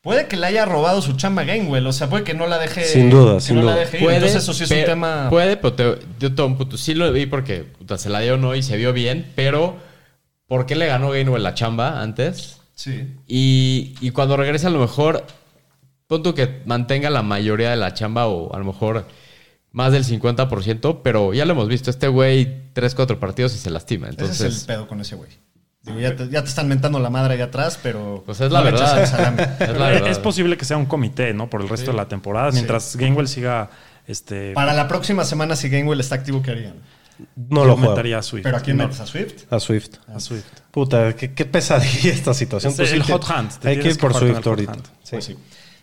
puede 0.00 0.26
que 0.26 0.36
le 0.36 0.46
haya 0.48 0.64
robado 0.64 1.00
su 1.02 1.12
chamba 1.12 1.44
Gainwell. 1.44 1.86
O 1.86 1.92
sea, 1.92 2.08
puede 2.10 2.24
que 2.24 2.34
no 2.34 2.48
la 2.48 2.58
deje. 2.58 2.84
Sin 2.84 3.08
duda, 3.08 3.38
sin 3.40 3.54
no 3.56 3.62
duda. 3.62 3.74
la 3.76 3.80
deje 3.82 3.98
ir. 4.02 4.10
Entonces, 4.10 4.42
eso 4.42 4.52
sí 4.52 4.64
es 4.64 4.70
un 4.72 4.84
tema. 4.84 5.28
Puede, 5.30 5.56
pero 5.56 5.72
te, 5.74 5.98
yo 6.18 6.34
todo 6.34 6.46
un 6.48 6.56
punto. 6.56 6.76
Sí 6.76 6.94
lo 6.94 7.12
vi 7.12 7.26
porque 7.26 7.60
puta, 7.62 7.96
se 7.96 8.10
la 8.10 8.18
dio 8.18 8.36
no 8.36 8.56
y 8.56 8.62
se 8.64 8.76
vio 8.76 8.92
bien, 8.92 9.30
pero 9.36 9.76
por 10.48 10.66
qué 10.66 10.74
le 10.74 10.86
ganó 10.86 11.10
Gainwell 11.10 11.44
la 11.44 11.54
chamba 11.54 12.02
antes. 12.02 12.58
Sí. 12.74 13.06
Y, 13.28 13.94
y 14.00 14.10
cuando 14.10 14.36
regrese 14.36 14.66
a 14.66 14.70
lo 14.70 14.80
mejor, 14.80 15.24
punto 16.12 16.34
que 16.34 16.62
mantenga 16.66 17.08
la 17.10 17.22
mayoría 17.22 17.70
de 17.70 17.76
la 17.76 17.94
chamba 17.94 18.26
o 18.26 18.54
a 18.54 18.58
lo 18.58 18.64
mejor 18.64 19.06
más 19.72 19.92
del 19.92 20.04
50%, 20.04 21.00
pero 21.02 21.32
ya 21.32 21.44
lo 21.46 21.52
hemos 21.52 21.68
visto, 21.68 21.88
este 21.90 22.08
güey 22.08 22.64
3, 22.74 22.94
4 22.94 23.18
partidos 23.18 23.54
y 23.54 23.58
se 23.58 23.70
lastima. 23.70 24.08
Entonces, 24.08 24.36
Ese 24.40 24.48
es 24.48 24.60
el 24.60 24.66
pedo 24.66 24.86
con 24.88 25.00
ese 25.00 25.14
güey. 25.16 25.30
Digo, 25.84 25.98
ya, 25.98 26.14
te, 26.14 26.28
ya 26.28 26.42
te 26.42 26.48
están 26.48 26.68
mentando 26.68 27.00
la 27.00 27.10
madre 27.10 27.34
allá 27.34 27.44
atrás, 27.46 27.78
pero. 27.82 28.22
pues 28.24 28.40
es 28.40 28.52
la 28.52 28.60
no 28.60 28.64
verdad. 28.66 29.02
Es 29.02 29.12
la 29.78 29.88
verdad. 29.88 30.08
Es 30.10 30.18
posible 30.18 30.56
que 30.56 30.64
sea 30.64 30.76
un 30.76 30.86
comité, 30.86 31.32
¿no? 31.34 31.48
Por 31.50 31.60
el 31.62 31.68
resto 31.68 31.90
de 31.90 31.96
la 31.96 32.06
temporada. 32.06 32.50
Mientras 32.52 32.94
Gainwell 32.96 33.26
siga. 33.26 33.70
Este, 34.06 34.52
Para 34.52 34.74
la 34.74 34.86
próxima 34.88 35.24
semana, 35.24 35.56
si 35.56 35.68
Gainwell 35.68 35.98
está 36.00 36.14
activo, 36.16 36.42
¿qué 36.42 36.50
harían? 36.52 36.74
No 37.36 37.64
lo 37.64 37.76
metería 37.76 38.18
a 38.18 38.22
Swift. 38.22 38.42
¿Pero 38.44 38.56
a 38.56 38.60
quién 38.60 38.76
No, 38.76 38.84
metes? 38.84 39.00
¿A 39.00 39.06
Swift? 39.06 39.44
A 39.50 39.58
Swift. 39.60 39.90
A 40.14 40.18
Swift. 40.20 40.44
Puta, 40.70 41.14
qué, 41.14 41.32
qué 41.34 41.44
pesadilla 41.46 42.12
esta 42.12 42.34
situación. 42.34 42.70
Es 42.72 42.76
Pues 42.76 42.90
sí, 42.90 42.96
el 42.96 43.02
te- 43.04 43.12
hot 43.12 43.24
hand. 43.30 43.50
Hay 43.64 43.78
que 43.78 43.88
ir 43.88 43.98
por 43.98 44.12
Swift 44.14 44.44
ahorita. 44.46 44.72
hand. 44.72 44.84
Sí. 45.02 45.10
Pues 45.12 45.24
sí. 45.24 45.36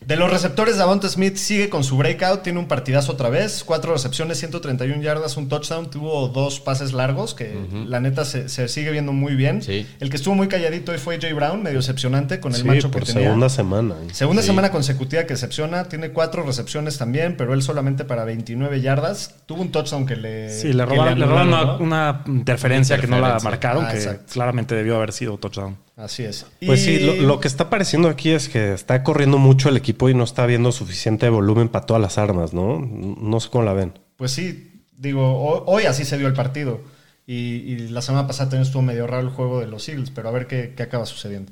De 0.06 0.15
los 0.15 0.32
receptores, 0.32 0.77
Davonte 0.77 1.10
Smith 1.10 1.36
sigue 1.36 1.70
con 1.70 1.84
su 1.84 1.98
breakout, 1.98 2.41
tiene 2.41 2.58
un 2.58 2.68
partidazo 2.68 3.12
otra 3.12 3.29
vez, 3.29 3.63
cuatro 3.65 3.91
recepciones, 3.94 4.38
131 4.39 5.01
yardas, 5.01 5.36
un 5.38 5.50
touchdown, 5.50 5.89
tuvo 5.89 6.29
dos 6.29 6.60
pases 6.62 6.94
largos 6.94 7.34
que 7.36 7.53
la 7.86 8.00
neta 8.00 8.24
se, 8.24 8.48
se 8.50 8.68
sigue 8.70 8.91
viendo 8.91 9.12
muy 9.12 9.36
bien. 9.36 9.62
Sí. 9.62 9.86
El 10.00 10.10
que 10.10 10.15
estuvo 10.15 10.36
muy 10.36 10.48
calladito 10.48 10.94
hoy 10.94 10.98
fue 11.00 11.20
Jay 11.20 11.34
Brown, 11.34 11.62
medio 11.62 11.77
decepcionante 11.79 12.39
con 12.39 12.53
el 12.53 12.62
Sí, 12.62 12.63
macho 12.68 12.89
por 12.89 13.01
que 13.03 13.08
tenía. 13.13 13.27
segunda 13.27 13.50
semana. 13.50 13.96
Segunda 14.13 14.41
Sí. 14.41 14.48
semana 14.48 14.72
consecutiva 14.72 15.24
que 15.24 15.34
decepciona, 15.34 15.84
tiene 15.89 16.12
cuatro 16.12 16.44
recepciones 16.44 16.98
también, 16.98 17.36
pero 17.38 17.53
él 17.53 17.62
solamente 17.62 18.06
para 18.06 18.24
29 18.24 18.82
yardas. 18.82 19.36
Tuvo 19.46 19.62
un 19.62 19.72
touchdown 19.72 20.06
que 20.06 20.15
le. 20.15 20.50
Sí, 20.50 20.72
le 20.74 20.86
robaron, 20.86 21.22
una, 21.22 21.74
una 21.77 22.24
interferencia 22.25 22.98
que 23.00 23.08
no 23.08 23.20
la 23.20 23.38
marcaron, 23.39 23.86
Ah, 23.86 23.91
que 23.91 23.98
exacto. 23.98 24.32
claramente 24.34 24.75
debió 24.75 24.96
haber 24.96 25.12
sido 25.12 25.38
touchdown. 25.38 25.77
Así 26.00 26.24
es. 26.24 26.46
Pues 26.65 26.82
Y- 26.88 26.98
sí, 26.98 27.00
lo, 27.06 27.13
lo 27.15 27.39
que 27.41 27.48
está 27.50 27.65
apareciendo 27.65 28.08
aquí 28.08 28.29
es 28.32 28.48
que 28.48 28.74
está 28.74 29.03
corriendo 29.03 29.38
mucho 29.38 29.68
el 29.70 29.75
equipo 29.77 30.08
y 30.10 30.13
no 30.13 30.24
está 30.24 30.46
viendo 30.46 30.72
suficiente 30.72 31.27
volumen 31.29 31.68
para 31.68 31.86
todas 31.86 32.01
las 32.01 32.18
armas, 32.18 32.53
¿no? 32.53 32.79
No 32.79 33.39
sé 33.39 33.50
cómo 33.50 33.65
la 33.65 33.74
ven. 33.74 34.00
Pues 34.15 34.32
sí, 34.32 34.82
digo, 34.98 35.22
ho- 35.29 35.65
hoy 35.65 35.84
así 35.84 36.06
se 36.06 36.18
dio 36.18 36.27
el 36.27 36.34
partido. 36.34 36.82
Y, 37.27 37.34
y 37.74 37.77
la 37.89 38.01
semana 38.01 38.25
pasada 38.27 38.50
también 38.50 38.65
estuvo 38.65 38.82
medio 38.82 39.06
raro 39.08 39.27
el 39.27 39.34
juego 39.34 39.60
de 39.60 39.68
los 39.68 39.88
Eagles, 39.89 40.10
pero 40.10 40.29
a 40.29 40.32
ver 40.32 40.48
qué, 40.48 40.74
qué 40.75 40.84
acaba 40.84 41.06
sucediendo. 41.06 41.51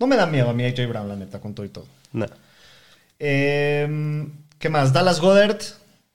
No 0.00 0.06
me 0.06 0.16
da 0.16 0.26
miedo 0.26 0.48
a 0.48 0.54
mí 0.54 0.64
AJ 0.64 0.88
Brown, 0.88 1.06
la 1.08 1.14
neta, 1.16 1.40
con 1.40 1.54
todo 1.54 1.64
y 1.66 1.68
todo. 1.68 1.86
Nah. 2.12 2.26
Eh, 3.18 4.26
¿Qué 4.58 4.68
más? 4.70 4.92
Dallas 4.92 5.20
Goddard. 5.20 5.58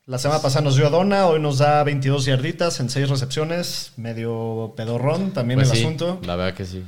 La 0.06 0.18
semana 0.18 0.42
pasada 0.42 0.64
nos 0.66 0.76
dio 0.76 0.88
a 0.88 0.90
Donna, 0.90 1.28
hoy 1.28 1.40
nos 1.40 1.60
da 1.60 1.84
22 1.84 2.26
yarditas 2.26 2.80
en 2.80 2.90
6 2.90 3.10
recepciones. 3.10 3.94
Medio 3.96 4.74
pedorrón 4.76 5.32
también 5.32 5.60
Pues 5.60 5.70
el 5.70 5.78
sí, 5.78 5.84
asunto. 5.84 6.20
La 6.26 6.36
verdad 6.36 6.56
que 6.58 6.66
sí. 6.66 6.84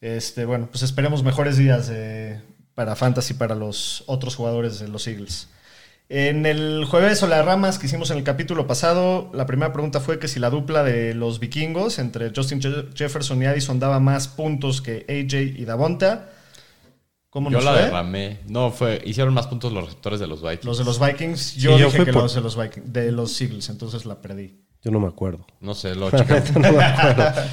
Este, 0.00 0.44
bueno, 0.44 0.68
pues 0.70 0.82
esperemos 0.82 1.22
mejores 1.22 1.56
días 1.56 1.88
eh, 1.92 2.40
para 2.74 2.96
Fantasy 2.96 3.34
para 3.34 3.54
los 3.54 4.04
otros 4.06 4.36
jugadores 4.36 4.78
de 4.78 4.88
los 4.88 5.06
Eagles. 5.06 5.48
En 6.08 6.46
el 6.46 6.84
jueves 6.84 7.20
o 7.24 7.26
las 7.26 7.44
ramas 7.44 7.78
que 7.80 7.86
hicimos 7.86 8.10
en 8.12 8.18
el 8.18 8.22
capítulo 8.24 8.66
pasado, 8.68 9.28
la 9.34 9.44
primera 9.46 9.72
pregunta 9.72 9.98
fue 9.98 10.20
que 10.20 10.28
si 10.28 10.38
la 10.38 10.50
dupla 10.50 10.84
de 10.84 11.14
los 11.14 11.40
vikingos 11.40 11.98
entre 11.98 12.30
Justin 12.34 12.60
Je- 12.60 12.94
Jefferson 12.94 13.42
y 13.42 13.46
Addison 13.46 13.80
daba 13.80 13.98
más 13.98 14.28
puntos 14.28 14.80
que 14.80 15.04
AJ 15.08 15.58
y 15.60 15.64
Davonta. 15.64 16.30
¿Cómo 17.28 17.50
Yo 17.50 17.56
nos 17.56 17.64
la 17.64 17.72
fue? 17.72 17.82
derramé. 17.82 18.38
No, 18.46 18.70
fue, 18.70 19.02
hicieron 19.04 19.34
más 19.34 19.48
puntos 19.48 19.72
los 19.72 19.84
receptores 19.84 20.20
de 20.20 20.26
los 20.28 20.42
Vikings. 20.42 20.64
Los 20.64 20.78
de 20.78 20.84
los 20.84 21.00
Vikings, 21.00 21.56
yo 21.56 21.74
Sí, 21.74 21.80
yo 21.80 21.86
dije 21.86 22.04
que 22.04 22.12
por- 22.12 22.22
los 22.22 22.34
de 22.34 22.40
los 22.40 22.56
Vikings, 22.56 22.92
de 22.92 23.10
los 23.12 23.40
Eagles, 23.40 23.68
entonces 23.68 24.06
la 24.06 24.20
perdí. 24.22 24.60
Yo 24.82 24.92
no 24.92 25.00
me 25.00 25.08
acuerdo. 25.08 25.44
No 25.60 25.74
sé, 25.74 25.96
lo 25.96 26.08
checamos. 26.16 26.52
no 26.54 26.60
me 26.72 26.84
acuerdo. 26.84 27.32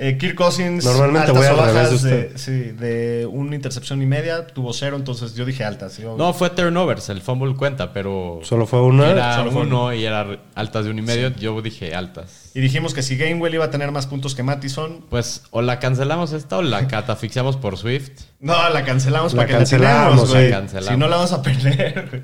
Eh, 0.00 0.16
Kirk 0.16 0.36
Cousins, 0.36 0.84
Normalmente 0.84 1.32
altas 1.32 1.36
voy 1.36 1.46
o 1.48 1.56
bajas 1.56 2.02
de 2.04 2.08
de, 2.10 2.26
usted. 2.28 2.36
sí, 2.36 2.52
de 2.70 3.26
una 3.26 3.56
intercepción 3.56 4.00
y 4.00 4.06
media, 4.06 4.46
tuvo 4.46 4.72
cero, 4.72 4.94
entonces 4.96 5.34
yo 5.34 5.44
dije 5.44 5.64
altas. 5.64 5.98
Yo- 5.98 6.16
No, 6.16 6.32
fue 6.32 6.50
turnovers, 6.50 7.08
el 7.08 7.20
fumble 7.20 7.56
cuenta, 7.56 7.92
pero 7.92 8.38
Solo 8.44 8.64
fue 8.68 8.80
una. 8.80 9.10
era 9.10 9.34
solo 9.34 9.50
fue 9.50 9.62
uno 9.62 9.92
y 9.92 10.04
era 10.04 10.38
altas 10.54 10.84
de 10.84 10.92
un 10.92 11.00
y 11.00 11.02
medio. 11.02 11.30
Yo 11.34 11.60
dije 11.62 11.96
altas. 11.96 12.52
Y 12.54 12.60
dijimos 12.60 12.94
que 12.94 13.02
si 13.02 13.16
Gainwell 13.16 13.54
iba 13.54 13.64
a 13.64 13.70
tener 13.72 13.90
más 13.90 14.06
puntos 14.06 14.36
que 14.36 14.44
Mattison, 14.44 15.04
Pues 15.10 15.42
o 15.50 15.62
la 15.62 15.80
cancelamos 15.80 16.32
esta 16.32 16.58
o 16.58 16.62
la 16.62 16.86
catafixiamos 16.86 17.56
por 17.56 17.76
Swift. 17.76 18.10
no, 18.40 18.68
la 18.70 18.84
cancelamos 18.84 19.32
La 19.34 19.38
para 19.38 19.48
que 19.48 19.54
cancelamos, 19.56 19.90
la 19.90 20.06
tiremos, 20.10 20.30
güey. 20.30 20.50
la 20.50 20.56
cancelamos. 20.58 20.90
Si 20.94 20.96
no 20.96 21.08
la 21.08 21.16
vamos 21.16 21.32
a 21.32 21.42
perder, 21.42 22.06
güey. 22.08 22.22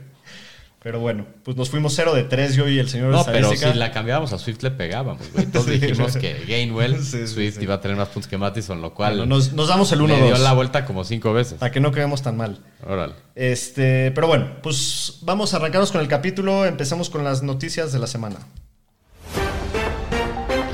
Pero 0.84 1.00
bueno, 1.00 1.24
pues 1.42 1.56
nos 1.56 1.70
fuimos 1.70 1.94
0 1.94 2.12
de 2.14 2.24
3 2.24 2.56
yo 2.56 2.68
y 2.68 2.78
el 2.78 2.90
señor 2.90 3.10
No, 3.10 3.24
pero 3.24 3.50
si 3.56 3.64
la 3.72 3.90
cambiábamos 3.90 4.34
a 4.34 4.38
Swift 4.38 4.62
le 4.62 4.70
pegábamos, 4.70 5.32
güey. 5.32 5.46
Todos 5.46 5.64
Sí. 5.72 5.78
dijimos 5.78 6.14
que 6.18 6.44
Gainwell, 6.46 7.02
Sí, 7.02 7.26
sí, 7.26 7.26
Swift 7.26 7.54
sí. 7.56 7.62
iba 7.62 7.76
a 7.76 7.80
tener 7.80 7.96
más 7.96 8.08
puntos 8.08 8.28
que 8.28 8.36
Mattison, 8.36 8.82
lo 8.82 8.92
cual 8.92 9.16
Bueno, 9.16 9.34
nos, 9.36 9.54
nos 9.54 9.68
damos 9.68 9.90
el 9.92 10.00
le 10.06 10.14
dio 10.22 10.36
1-2 10.36 10.38
la 10.40 10.52
vuelta 10.52 10.84
como 10.84 11.02
cinco 11.04 11.32
veces. 11.32 11.54
para 11.58 11.72
que 11.72 11.80
no 11.80 11.90
quedemos 11.90 12.20
tan 12.20 12.36
mal. 12.36 12.58
Órale. 12.86 13.14
Este, 13.34 14.10
pero 14.10 14.26
bueno, 14.26 14.58
pues 14.62 15.20
vamos 15.22 15.54
a 15.54 15.56
arrancarnos 15.56 15.90
con 15.90 16.02
el 16.02 16.08
capítulo. 16.08 16.66
Empecemos 16.66 17.08
con 17.08 17.24
las 17.24 17.42
noticias 17.42 17.90
de 17.94 17.98
la 17.98 18.06
semana. 18.06 18.36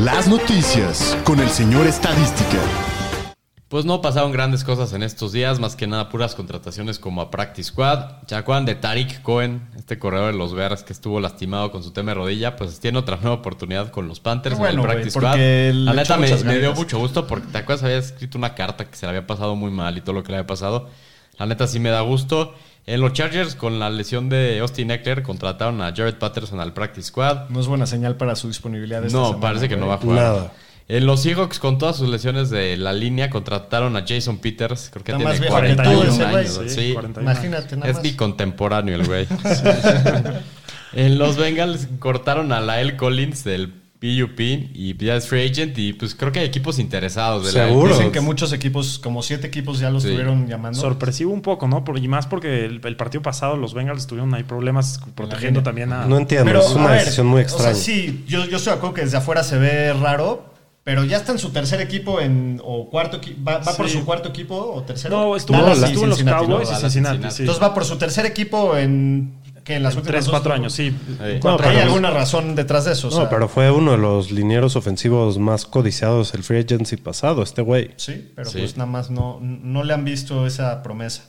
Las 0.00 0.26
noticias 0.26 1.16
con 1.22 1.38
el 1.38 1.50
señor 1.50 1.86
Estadística. 1.86 2.58
Pues 3.70 3.84
no 3.84 4.02
pasaron 4.02 4.32
grandes 4.32 4.64
cosas 4.64 4.92
en 4.94 5.04
estos 5.04 5.30
días, 5.30 5.60
más 5.60 5.76
que 5.76 5.86
nada 5.86 6.08
puras 6.08 6.34
contrataciones 6.34 6.98
como 6.98 7.20
a 7.20 7.30
Practice 7.30 7.68
Squad. 7.68 8.26
Chacuan 8.26 8.64
de 8.64 8.74
Tariq 8.74 9.22
Cohen, 9.22 9.62
este 9.76 9.96
corredor 9.96 10.32
de 10.32 10.36
los 10.36 10.54
Bears 10.54 10.82
que 10.82 10.92
estuvo 10.92 11.20
lastimado 11.20 11.70
con 11.70 11.84
su 11.84 11.92
tema 11.92 12.10
de 12.10 12.16
rodilla, 12.16 12.56
pues 12.56 12.80
tiene 12.80 12.98
otra 12.98 13.14
nueva 13.18 13.36
oportunidad 13.36 13.92
con 13.92 14.08
los 14.08 14.18
Panthers 14.18 14.58
bueno, 14.58 14.72
en 14.72 14.80
el 14.80 14.86
Practice 14.86 15.12
porque 15.12 15.70
Squad. 15.72 15.84
La 15.84 15.92
neta 15.92 16.16
me, 16.16 16.58
dio 16.58 16.74
mucho 16.74 16.98
gusto 16.98 17.28
porque 17.28 17.46
te 17.46 17.58
acuerdas 17.58 17.84
había 17.84 17.98
escrito 17.98 18.38
una 18.38 18.56
carta 18.56 18.86
que 18.86 18.96
se 18.96 19.06
le 19.06 19.10
había 19.10 19.28
pasado 19.28 19.54
muy 19.54 19.70
mal 19.70 19.96
y 19.96 20.00
todo 20.00 20.14
lo 20.14 20.24
que 20.24 20.32
le 20.32 20.38
había 20.38 20.48
pasado. 20.48 20.88
La 21.38 21.46
neta 21.46 21.68
sí 21.68 21.78
me 21.78 21.90
da 21.90 22.00
gusto. 22.00 22.52
En 22.86 23.00
los 23.00 23.12
Chargers, 23.12 23.54
con 23.54 23.78
la 23.78 23.88
lesión 23.88 24.28
de 24.28 24.58
Austin 24.58 24.90
Eckler, 24.90 25.22
contrataron 25.22 25.80
a 25.80 25.94
Jared 25.94 26.16
Patterson 26.16 26.58
al 26.58 26.72
Practice 26.72 27.06
Squad. 27.06 27.50
No 27.50 27.60
es 27.60 27.68
buena 27.68 27.86
señal 27.86 28.16
para 28.16 28.34
su 28.34 28.48
disponibilidad. 28.48 29.04
esta 29.04 29.16
No, 29.16 29.26
semana, 29.26 29.40
parece 29.40 29.68
que 29.68 29.76
no 29.76 29.86
va 29.86 29.94
a 29.94 29.98
jugar. 29.98 30.16
Nada. 30.16 30.52
En 30.92 31.06
los 31.06 31.22
Seahawks, 31.22 31.60
con 31.60 31.78
todas 31.78 31.96
sus 31.96 32.08
lesiones 32.08 32.50
de 32.50 32.76
la 32.76 32.92
línea, 32.92 33.30
contrataron 33.30 33.96
a 33.96 34.04
Jason 34.06 34.38
Peters. 34.38 34.90
Creo 34.92 35.04
que 35.04 35.12
tiene 35.12 35.30
viejo 35.30 35.44
que 35.44 35.48
41 35.50 36.00
tú 36.02 36.08
ese 36.08 36.24
güey. 36.24 36.34
años. 36.36 36.60
Sí, 36.66 36.68
Sí, 36.88 36.92
41. 36.94 37.30
Imagínate 37.30 37.76
nada 37.76 37.88
es 37.90 37.94
más. 37.96 38.02
mi 38.02 38.12
contemporáneo 38.14 38.96
el 38.96 39.06
güey. 39.06 39.26
en 40.92 41.18
los 41.18 41.36
Bengals 41.36 41.88
cortaron 41.98 42.52
a 42.52 42.60
Lael 42.60 42.96
Collins 42.96 43.44
del 43.44 43.68
PUP 44.00 44.40
y 44.40 44.96
ya 44.96 45.14
es 45.16 45.28
free 45.28 45.46
agent 45.50 45.76
y 45.78 45.92
pues 45.92 46.14
creo 46.14 46.32
que 46.32 46.38
hay 46.40 46.46
equipos 46.46 46.78
interesados. 46.78 47.44
De 47.44 47.52
Seguro. 47.52 47.94
Dicen 47.94 48.10
que 48.12 48.20
muchos 48.20 48.52
equipos, 48.54 48.98
como 48.98 49.22
siete 49.22 49.46
equipos 49.46 49.78
ya 49.78 49.90
lo 49.90 50.00
Sí. 50.00 50.06
estuvieron 50.08 50.48
llamando. 50.48 50.80
Sorpresivo 50.80 51.32
un 51.32 51.42
poco, 51.42 51.68
¿no? 51.68 51.84
Por- 51.84 51.98
y 51.98 52.08
más 52.08 52.26
porque 52.26 52.64
el, 52.64 52.80
el 52.82 52.96
partido 52.96 53.20
pasado 53.22 53.56
los 53.58 53.74
Bengals 53.74 54.06
tuvieron 54.06 54.32
ahí 54.34 54.42
problemas 54.42 55.00
protegiendo 55.14 55.62
también 55.62 55.92
a... 55.92 56.06
No 56.06 56.16
entiendo, 56.16 56.46
Pero, 56.46 56.60
es 56.62 56.70
una 56.70 56.86
ver, 56.88 57.00
decisión 57.00 57.26
muy 57.26 57.42
O 57.42 57.48
sea, 57.48 57.70
extraña. 57.70 57.74
sí, 57.76 58.24
yo, 58.26 58.46
yo 58.46 58.56
estoy 58.56 58.72
de 58.72 58.76
acuerdo 58.78 58.94
que 58.94 59.02
desde 59.02 59.18
afuera 59.18 59.44
se 59.44 59.58
ve 59.58 59.92
raro, 59.92 60.49
pero 60.84 61.04
ya 61.04 61.18
está 61.18 61.32
en 61.32 61.38
su 61.38 61.50
tercer 61.50 61.80
equipo 61.80 62.20
en, 62.20 62.60
o 62.64 62.88
cuarto 62.88 63.18
equipo. 63.18 63.38
¿Va, 63.48 63.58
va 63.58 63.76
por 63.76 63.88
su 63.88 64.04
cuarto 64.04 64.28
equipo 64.30 64.56
o 64.56 64.82
tercero? 64.82 65.16
No, 65.16 65.36
estuvo, 65.36 65.56
Dallas 65.58 65.80
y 65.80 65.84
estuvo 65.84 66.04
en 66.04 66.08
los 66.10 66.18
Cincinnati, 66.18 66.46
¿no? 66.46 66.56
Cowboys 66.58 66.70
y 66.70 66.80
Cincinnati, 66.80 66.92
Cincinnati. 67.16 67.34
sí. 67.36 67.42
Entonces 67.42 67.62
va 67.62 67.74
por 67.74 67.84
su 67.84 67.96
tercer 67.98 68.26
equipo 68.26 68.76
en, 68.76 69.34
que 69.62 69.74
en 69.76 69.82
las 69.82 69.94
últimas 69.94 70.12
Tres, 70.12 70.24
dos 70.24 70.32
cuatro 70.32 70.54
años, 70.54 70.72
sí. 70.72 70.94
¿Hay 71.20 71.38
pero- 71.40 71.60
años. 71.62 71.82
alguna 71.82 72.10
razón 72.10 72.54
detrás 72.54 72.86
de 72.86 72.92
eso? 72.92 73.08
O 73.08 73.10
No, 73.10 73.16
sea, 73.18 73.28
pero 73.28 73.48
fue 73.48 73.70
uno 73.70 73.92
de 73.92 73.98
los 73.98 74.30
linieros 74.30 74.74
ofensivos 74.76 75.38
más 75.38 75.66
codiciados 75.66 76.32
el 76.34 76.42
free 76.42 76.60
agency 76.60 76.96
pasado, 76.96 77.42
este 77.42 77.60
güey. 77.62 77.90
Sí, 77.96 78.32
pero 78.34 78.48
Sí. 78.50 78.58
pues 78.60 78.76
nada 78.78 78.90
más 78.90 79.10
no, 79.10 79.38
no 79.40 79.84
le 79.84 79.92
han 79.92 80.04
visto 80.04 80.46
esa 80.46 80.82
promesa. 80.82 81.24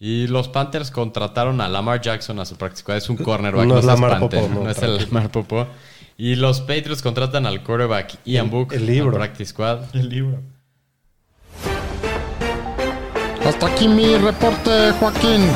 Y 0.00 0.26
los 0.26 0.48
Panthers 0.48 0.90
contrataron 0.90 1.60
a 1.60 1.68
Lamar 1.68 2.00
Jackson 2.00 2.38
a 2.38 2.44
su 2.44 2.56
practice 2.56 2.82
squad. 2.82 2.96
Es 2.98 3.08
un 3.08 3.16
cornerback, 3.16 3.66
No 3.66 3.74
no, 3.74 3.80
es 3.80 3.86
Lamar 3.86 4.20
no, 4.20 4.28
no 4.48 4.68
es 4.70 4.78
el. 4.82 4.96
Lamar 4.98 5.30
Popó. 5.30 5.66
Y 6.16 6.36
los 6.36 6.60
Patriots 6.60 7.02
contratan 7.02 7.44
al 7.46 7.62
quarterback 7.64 8.18
Ian 8.24 8.46
El- 8.46 8.50
Book 8.50 8.72
el 8.72 8.86
libro. 8.86 9.10
al 9.10 9.16
practice 9.16 9.46
squad. 9.50 9.80
El 9.94 10.08
libro. 10.08 10.40
Hasta 13.44 13.66
aquí 13.66 13.88
mi 13.88 14.16
reporte, 14.16 14.92
Joaquín. 14.98 15.46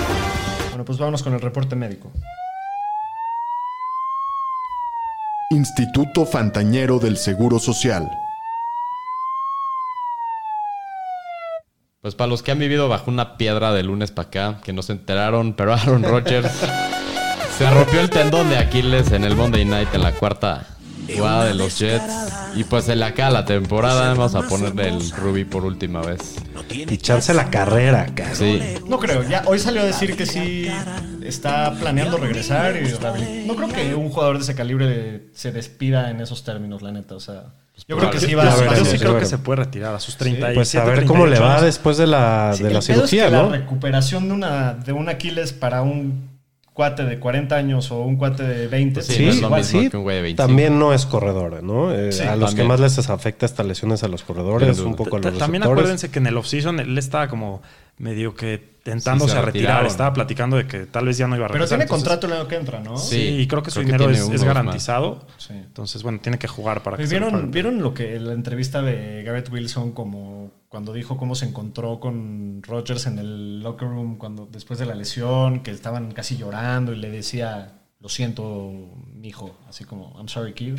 Bueno, 0.70 0.84
pues 0.84 0.98
vámonos 0.98 1.22
con 1.22 1.32
el 1.34 1.40
reporte 1.40 1.74
médico. 1.76 2.10
Instituto 5.50 6.26
Fantañero 6.26 6.98
del 6.98 7.16
Seguro 7.16 7.58
Social. 7.58 8.10
Pues 12.02 12.14
para 12.14 12.28
los 12.28 12.42
que 12.42 12.50
han 12.52 12.58
vivido 12.58 12.88
bajo 12.88 13.10
una 13.10 13.36
piedra 13.38 13.72
de 13.72 13.82
lunes 13.82 14.10
para 14.12 14.28
acá, 14.28 14.60
que 14.62 14.72
no 14.72 14.82
se 14.82 14.92
enteraron, 14.92 15.54
pero 15.54 15.72
Aaron 15.72 16.02
Rodgers 16.04 16.50
se 17.58 17.70
rompió 17.70 18.00
el 18.00 18.10
tendón 18.10 18.48
de 18.50 18.56
Aquiles 18.58 19.10
en 19.12 19.24
el 19.24 19.34
Monday 19.34 19.64
Night 19.64 19.88
en 19.92 20.02
la 20.02 20.12
cuarta 20.12 20.64
jugada 21.12 21.46
de 21.46 21.54
los 21.54 21.78
Jets. 21.78 22.04
Y 22.54 22.64
pues 22.64 22.84
se 22.84 22.96
le 22.96 23.04
acaba 23.04 23.30
la 23.30 23.44
temporada. 23.44 24.08
Vamos 24.14 24.34
a 24.34 24.42
ponerle 24.42 24.88
el 24.88 25.10
Ruby 25.10 25.44
por 25.44 25.64
última 25.64 26.00
vez. 26.02 26.36
Y 26.70 26.96
chance 26.98 27.32
la 27.34 27.50
carrera, 27.50 28.06
cara. 28.14 28.34
Sí. 28.34 28.60
No 28.88 28.98
creo, 28.98 29.22
ya 29.28 29.42
hoy 29.46 29.58
salió 29.58 29.82
a 29.82 29.84
decir 29.84 30.16
que 30.16 30.26
sí 30.26 30.68
está 31.22 31.72
planeando 31.74 32.16
regresar 32.16 32.76
y 32.76 33.46
No 33.46 33.56
creo 33.56 33.68
que 33.68 33.94
un 33.94 34.10
jugador 34.10 34.36
de 34.36 34.44
ese 34.44 34.54
calibre 34.54 35.28
se 35.34 35.52
despida 35.52 36.10
en 36.10 36.20
esos 36.20 36.44
términos, 36.44 36.82
la 36.82 36.92
neta. 36.92 37.14
O 37.16 37.20
sea, 37.20 37.44
Yo 37.86 37.96
creo 37.96 38.10
que 38.10 38.20
sí 38.20 38.34
va, 38.34 38.52
a 38.52 38.56
veremos, 38.56 38.78
Yo 38.78 38.84
ser- 38.84 38.92
sí 38.94 38.98
creo 38.98 39.18
que 39.18 39.26
se 39.26 39.38
puede 39.38 39.64
retirar 39.64 39.94
a 39.94 40.00
sus 40.00 40.16
37, 40.16 40.54
Pues 40.54 40.74
a 40.74 40.84
ver 40.84 41.04
cómo 41.06 41.26
le 41.26 41.36
38 41.36 41.42
va 41.42 41.62
después 41.62 41.96
de 41.96 42.06
la, 42.06 42.52
Sí, 42.56 42.62
de 42.64 42.70
la 42.70 42.82
cirugía, 42.82 43.26
que 43.26 43.32
¿no? 43.32 43.50
La 43.50 43.58
recuperación 43.58 44.28
de, 44.28 44.34
una, 44.34 44.74
de 44.74 44.92
un 44.92 45.08
Aquiles 45.08 45.52
para 45.52 45.82
un 45.82 46.27
cuate 46.78 47.04
de 47.04 47.18
40 47.18 47.56
años 47.56 47.90
o 47.90 48.02
un 48.04 48.14
cuate 48.16 48.44
de 48.44 48.68
20. 48.68 49.02
Sí, 49.02 49.12
Sí, 49.14 49.22
no 49.24 49.30
es 49.30 49.40
lo 49.40 49.46
igual 49.48 49.60
mismo 49.62 49.80
sí, 49.80 49.90
que 49.90 49.96
un 49.96 50.02
güey 50.04 50.16
de 50.18 50.22
25. 50.22 50.46
también 50.46 50.78
no 50.78 50.94
es 50.94 51.06
corredor, 51.06 51.60
¿no? 51.60 51.92
Eh, 51.92 52.12
Sí, 52.12 52.22
a 52.22 52.36
los 52.36 52.50
también. 52.50 52.56
que 52.56 52.68
más 52.68 52.78
les 52.78 53.10
afecta 53.10 53.46
estas 53.46 53.66
lesiones 53.66 54.04
a 54.04 54.08
los 54.08 54.22
corredores, 54.22 54.78
un 54.78 54.94
poco 54.94 55.16
a 55.16 55.18
los 55.18 55.36
También 55.38 55.64
acuérdense 55.64 56.08
que 56.12 56.20
en 56.20 56.28
el 56.28 56.36
offseason 56.36 56.78
él 56.78 56.96
estaba 56.96 57.26
como 57.26 57.62
medio 57.98 58.32
que 58.36 58.78
tentándose 58.84 59.30
Sí, 59.30 59.32
se 59.34 59.38
a 59.38 59.42
retirar. 59.44 59.64
retiraron. 59.66 59.86
Estaba 59.88 60.12
platicando 60.12 60.56
de 60.56 60.68
que 60.68 60.86
tal 60.86 61.06
vez 61.06 61.18
ya 61.18 61.26
no 61.26 61.34
iba 61.34 61.46
a 61.46 61.48
Pero 61.48 61.54
regresar. 61.64 61.78
tiene 61.78 61.82
entonces- 61.84 62.04
contrato 62.08 62.26
el 62.28 62.32
año 62.34 62.46
que 62.48 62.54
entra, 62.54 62.78
¿no? 62.80 62.96
Sí. 62.96 63.16
Y 63.40 63.48
creo 63.48 63.62
que 63.64 63.72
su 63.72 63.80
creo 63.80 63.86
que 63.86 63.92
dinero 64.04 64.12
tiene 64.12 64.34
es, 64.36 64.40
es 64.40 64.46
garantizado. 64.46 65.26
Sí. 65.36 65.52
Entonces, 65.54 66.04
bueno, 66.04 66.20
tiene 66.22 66.38
que 66.38 66.46
jugar 66.46 66.84
para 66.84 66.96
que 66.96 67.02
¿Y 67.02 67.06
se 67.08 67.14
lo 67.14 67.18
¿Vieron, 67.26 67.32
paguen. 67.32 67.50
¿Vieron 67.50 67.82
lo 67.82 67.92
que 67.92 68.20
la 68.20 68.34
entrevista 68.34 68.82
de 68.82 69.24
Garrett 69.24 69.50
Wilson 69.52 69.90
como 69.92 70.52
cuando 70.68 70.92
dijo 70.92 71.16
cómo 71.16 71.34
se 71.34 71.46
encontró 71.46 71.98
con 72.00 72.62
Rodgers 72.62 73.06
en 73.06 73.18
el 73.18 73.60
locker 73.60 73.88
room 73.88 74.16
cuando 74.16 74.46
después 74.50 74.78
de 74.78 74.86
la 74.86 74.94
lesión, 74.94 75.60
que 75.60 75.70
estaban 75.70 76.12
casi 76.12 76.36
llorando 76.36 76.92
y 76.92 76.96
le 76.96 77.10
decía, 77.10 77.80
lo 78.00 78.08
siento, 78.08 78.70
mijo, 79.14 79.56
así 79.68 79.84
como, 79.84 80.14
I'm 80.18 80.28
sorry, 80.28 80.52
kid. 80.52 80.78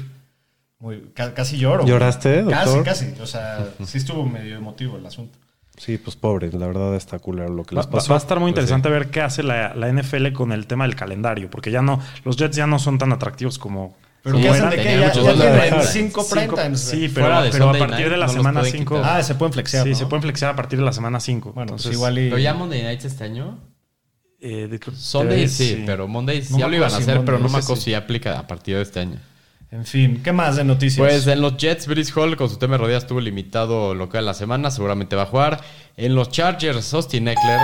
Muy, 0.79 1.12
ca- 1.13 1.34
casi 1.34 1.58
lloro. 1.58 1.86
¿Lloraste, 1.86 2.46
Casi, 2.50 2.65
doctor? 2.65 2.84
casi. 2.86 3.13
O 3.22 3.25
sea, 3.25 3.67
sí 3.84 3.98
estuvo 3.98 4.25
medio 4.25 4.55
emotivo 4.55 4.96
el 4.98 5.05
asunto. 5.05 5.38
Sí, 5.75 5.98
pues 5.98 6.15
pobre, 6.15 6.51
la 6.51 6.67
verdad 6.67 6.96
está 6.96 7.19
culero 7.19 7.50
lo 7.53 7.63
que 7.63 7.75
Va, 7.75 7.81
les 7.81 7.88
va- 7.88 7.91
pasó. 7.91 8.10
va 8.12 8.15
a 8.15 8.19
estar 8.19 8.39
muy 8.39 8.51
Pues 8.51 8.63
interesante 8.63 8.89
ver 8.89 9.10
qué 9.12 9.22
hace 9.22 9.43
la, 9.43 9.74
la 9.75 9.89
NFL 9.91 10.31
con 10.34 10.51
el 10.53 10.67
tema 10.67 10.86
del 10.86 10.96
calendario, 10.96 11.50
porque 11.50 11.72
ya 11.72 11.81
no, 11.81 12.00
los 12.24 12.38
Jets 12.38 12.55
ya 12.55 12.67
no 12.67 12.79
son 12.79 12.98
tan 12.98 13.12
atractivos 13.12 13.58
como. 13.60 13.96
Pero 14.21 14.35
Sí, 14.38 14.41
¿qué 14.43 14.49
hacen 14.49 14.69
de 14.69 14.75
qué? 14.75 14.83
Ya, 14.83 14.99
ya 14.99 15.13
tienen 15.13 15.38
dejar. 15.39 15.83
cinco 15.85 16.23
Cinco- 16.23 16.29
prime 16.29 16.63
times. 16.63 16.79
Sí, 16.81 17.09
pero, 17.13 17.25
Fuera 17.27 17.41
de 17.43 17.49
pero 17.51 17.69
a 17.69 17.71
partir 17.73 17.89
night 17.97 18.09
de 18.09 18.17
la 18.17 18.25
no 18.27 18.33
semana 18.33 18.59
pueden 18.59 18.77
5. 18.79 18.95
quitar. 18.97 19.17
Ah, 19.19 19.23
se 19.23 19.35
pueden 19.35 19.53
flexear, 19.53 19.83
Sí, 19.85 19.89
¿no? 19.91 19.95
se 19.95 20.05
pueden 20.07 20.21
flexear 20.23 20.51
a 20.51 20.55
partir 20.55 20.77
de 20.79 20.85
la 20.85 20.91
semana 20.91 21.19
5. 21.19 21.53
Bueno, 21.53 21.61
Entonces, 21.69 21.88
pues 21.88 21.95
igual 21.95 22.17
y... 22.19 22.25
Pero 22.29 22.38
ya 22.39 22.53
Monday 22.53 22.83
Nights 22.83 23.05
este 23.05 23.23
año. 23.23 23.59
eh, 24.41 24.67
de- 24.69 24.79
Sunday 24.95 25.43
eh, 25.43 25.47
sí, 25.49 25.83
pero 25.85 26.07
Monday 26.07 26.43
No 26.49 26.59
ya 26.59 26.67
lo 26.67 26.75
iban 26.75 26.93
a 26.93 26.97
hacer, 26.97 27.21
pero 27.25 27.39
no 27.39 27.49
me 27.49 27.57
acuerdo 27.57 27.75
sí. 27.77 27.83
si 27.83 27.93
aplica 27.93 28.39
a 28.39 28.47
partir 28.47 28.75
de 28.75 28.81
este 28.81 28.99
año. 29.01 29.19
En 29.71 29.85
fin, 29.85 30.21
¿qué 30.23 30.31
más 30.31 30.55
de 30.55 30.63
noticias? 30.63 30.97
Pues 30.97 31.27
en 31.27 31.41
los 31.41 31.55
Jets, 31.57 31.85
Brice 31.88 32.11
Hall 32.15 32.35
con 32.35 32.49
su 32.49 32.57
tema 32.57 32.73
de 32.73 32.77
rodillas 32.79 33.03
estuvo 33.03 33.19
limitado 33.21 33.93
lo 33.93 34.09
que 34.09 34.17
de 34.17 34.23
la 34.23 34.33
semana, 34.33 34.71
seguramente 34.71 35.15
va 35.15 35.23
a 35.23 35.25
jugar. 35.27 35.61
En 35.95 36.15
los 36.15 36.29
Chargers, 36.29 36.93
Austin 36.93 37.27
Eckler, 37.27 37.59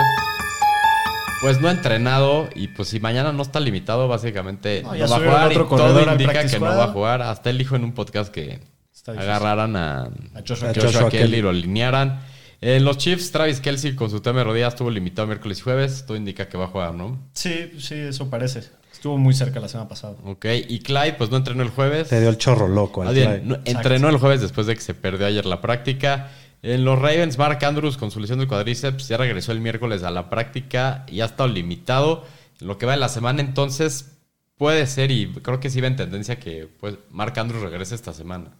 pues 1.46 1.60
no 1.60 1.68
ha 1.68 1.70
entrenado 1.70 2.48
y 2.54 2.68
pues 2.68 2.88
si 2.88 2.98
mañana 2.98 3.32
no 3.32 3.42
está 3.42 3.60
limitado, 3.60 4.08
básicamente 4.08 4.82
No, 4.82 4.90
va 4.90 5.04
a 5.04 5.08
jugar 5.20 5.52
y 5.52 5.54
todo 5.54 6.12
indica 6.12 6.44
que 6.46 6.58
no 6.58 6.66
va 6.66 6.84
a 6.84 6.88
jugar. 6.88 7.22
Hasta 7.22 7.50
él 7.50 7.58
dijo 7.58 7.76
en 7.76 7.84
un 7.84 7.92
podcast 7.92 8.32
que 8.32 8.60
agarraran 9.06 9.76
a, 9.76 10.02
A 10.02 10.10
Joshua 10.46 10.70
a 10.70 10.72
Kelly. 10.72 10.86
Joshua, 10.86 11.10
Kelly 11.10 11.22
Kelly. 11.24 11.36
y 11.38 11.42
lo 11.42 11.50
alinearan. 11.50 12.20
En 12.60 12.84
los 12.84 12.98
Chiefs, 12.98 13.30
Travis 13.30 13.60
Kelsey 13.60 13.94
con 13.94 14.10
su 14.10 14.20
tema 14.20 14.38
de 14.38 14.44
rodillas 14.44 14.72
estuvo 14.74 14.90
limitado 14.90 15.28
miércoles 15.28 15.58
y 15.58 15.60
jueves. 15.62 16.04
Todo 16.06 16.16
indica 16.16 16.48
que 16.48 16.56
va 16.58 16.64
a 16.64 16.68
jugar, 16.68 16.94
¿no? 16.94 17.18
Sí, 17.32 17.72
sí, 17.78 17.94
eso 17.94 18.28
parece. 18.30 18.64
Estuvo 18.92 19.18
muy 19.18 19.34
cerca 19.34 19.60
la 19.60 19.68
semana 19.68 19.88
pasada. 19.88 20.14
Ok. 20.24 20.46
Y 20.68 20.80
Clyde, 20.80 21.12
pues 21.12 21.30
no 21.30 21.36
entrenó 21.36 21.62
el 21.62 21.68
jueves. 21.68 22.08
Te 22.08 22.18
dio 22.18 22.30
el 22.30 22.38
chorro 22.38 22.66
loco 22.66 23.02
al 23.02 23.08
Clyde. 23.12 23.42
no- 23.44 23.58
entrenó 23.66 24.08
el 24.08 24.16
jueves 24.16 24.40
después 24.40 24.66
de 24.66 24.74
que 24.74 24.80
se 24.80 24.94
perdió 24.94 25.26
ayer 25.26 25.44
la 25.46 25.60
práctica. 25.60 26.30
En 26.62 26.84
los 26.84 26.98
Ravens, 26.98 27.38
Mark 27.38 27.64
Andrews 27.64 27.96
con 27.96 28.10
su 28.10 28.18
lesión 28.20 28.38
del 28.38 28.48
cuadríceps 28.48 29.08
ya 29.08 29.16
regresó 29.16 29.52
el 29.52 29.60
miércoles 29.60 30.02
a 30.02 30.10
la 30.10 30.28
práctica 30.30 31.04
y 31.08 31.20
ha 31.20 31.26
estado 31.26 31.48
limitado. 31.48 32.24
Lo 32.60 32.78
que 32.78 32.86
va 32.86 32.92
de 32.92 32.98
la 32.98 33.08
semana, 33.08 33.40
entonces 33.40 34.18
puede 34.56 34.86
ser, 34.86 35.10
y 35.10 35.26
creo 35.42 35.60
que 35.60 35.70
sí 35.70 35.80
va 35.80 35.86
en 35.88 35.96
tendencia 35.96 36.38
que 36.40 36.68
pues, 36.80 36.96
Mark 37.10 37.38
Andrews 37.38 37.62
regrese 37.62 37.94
esta 37.94 38.12
semana. 38.12 38.52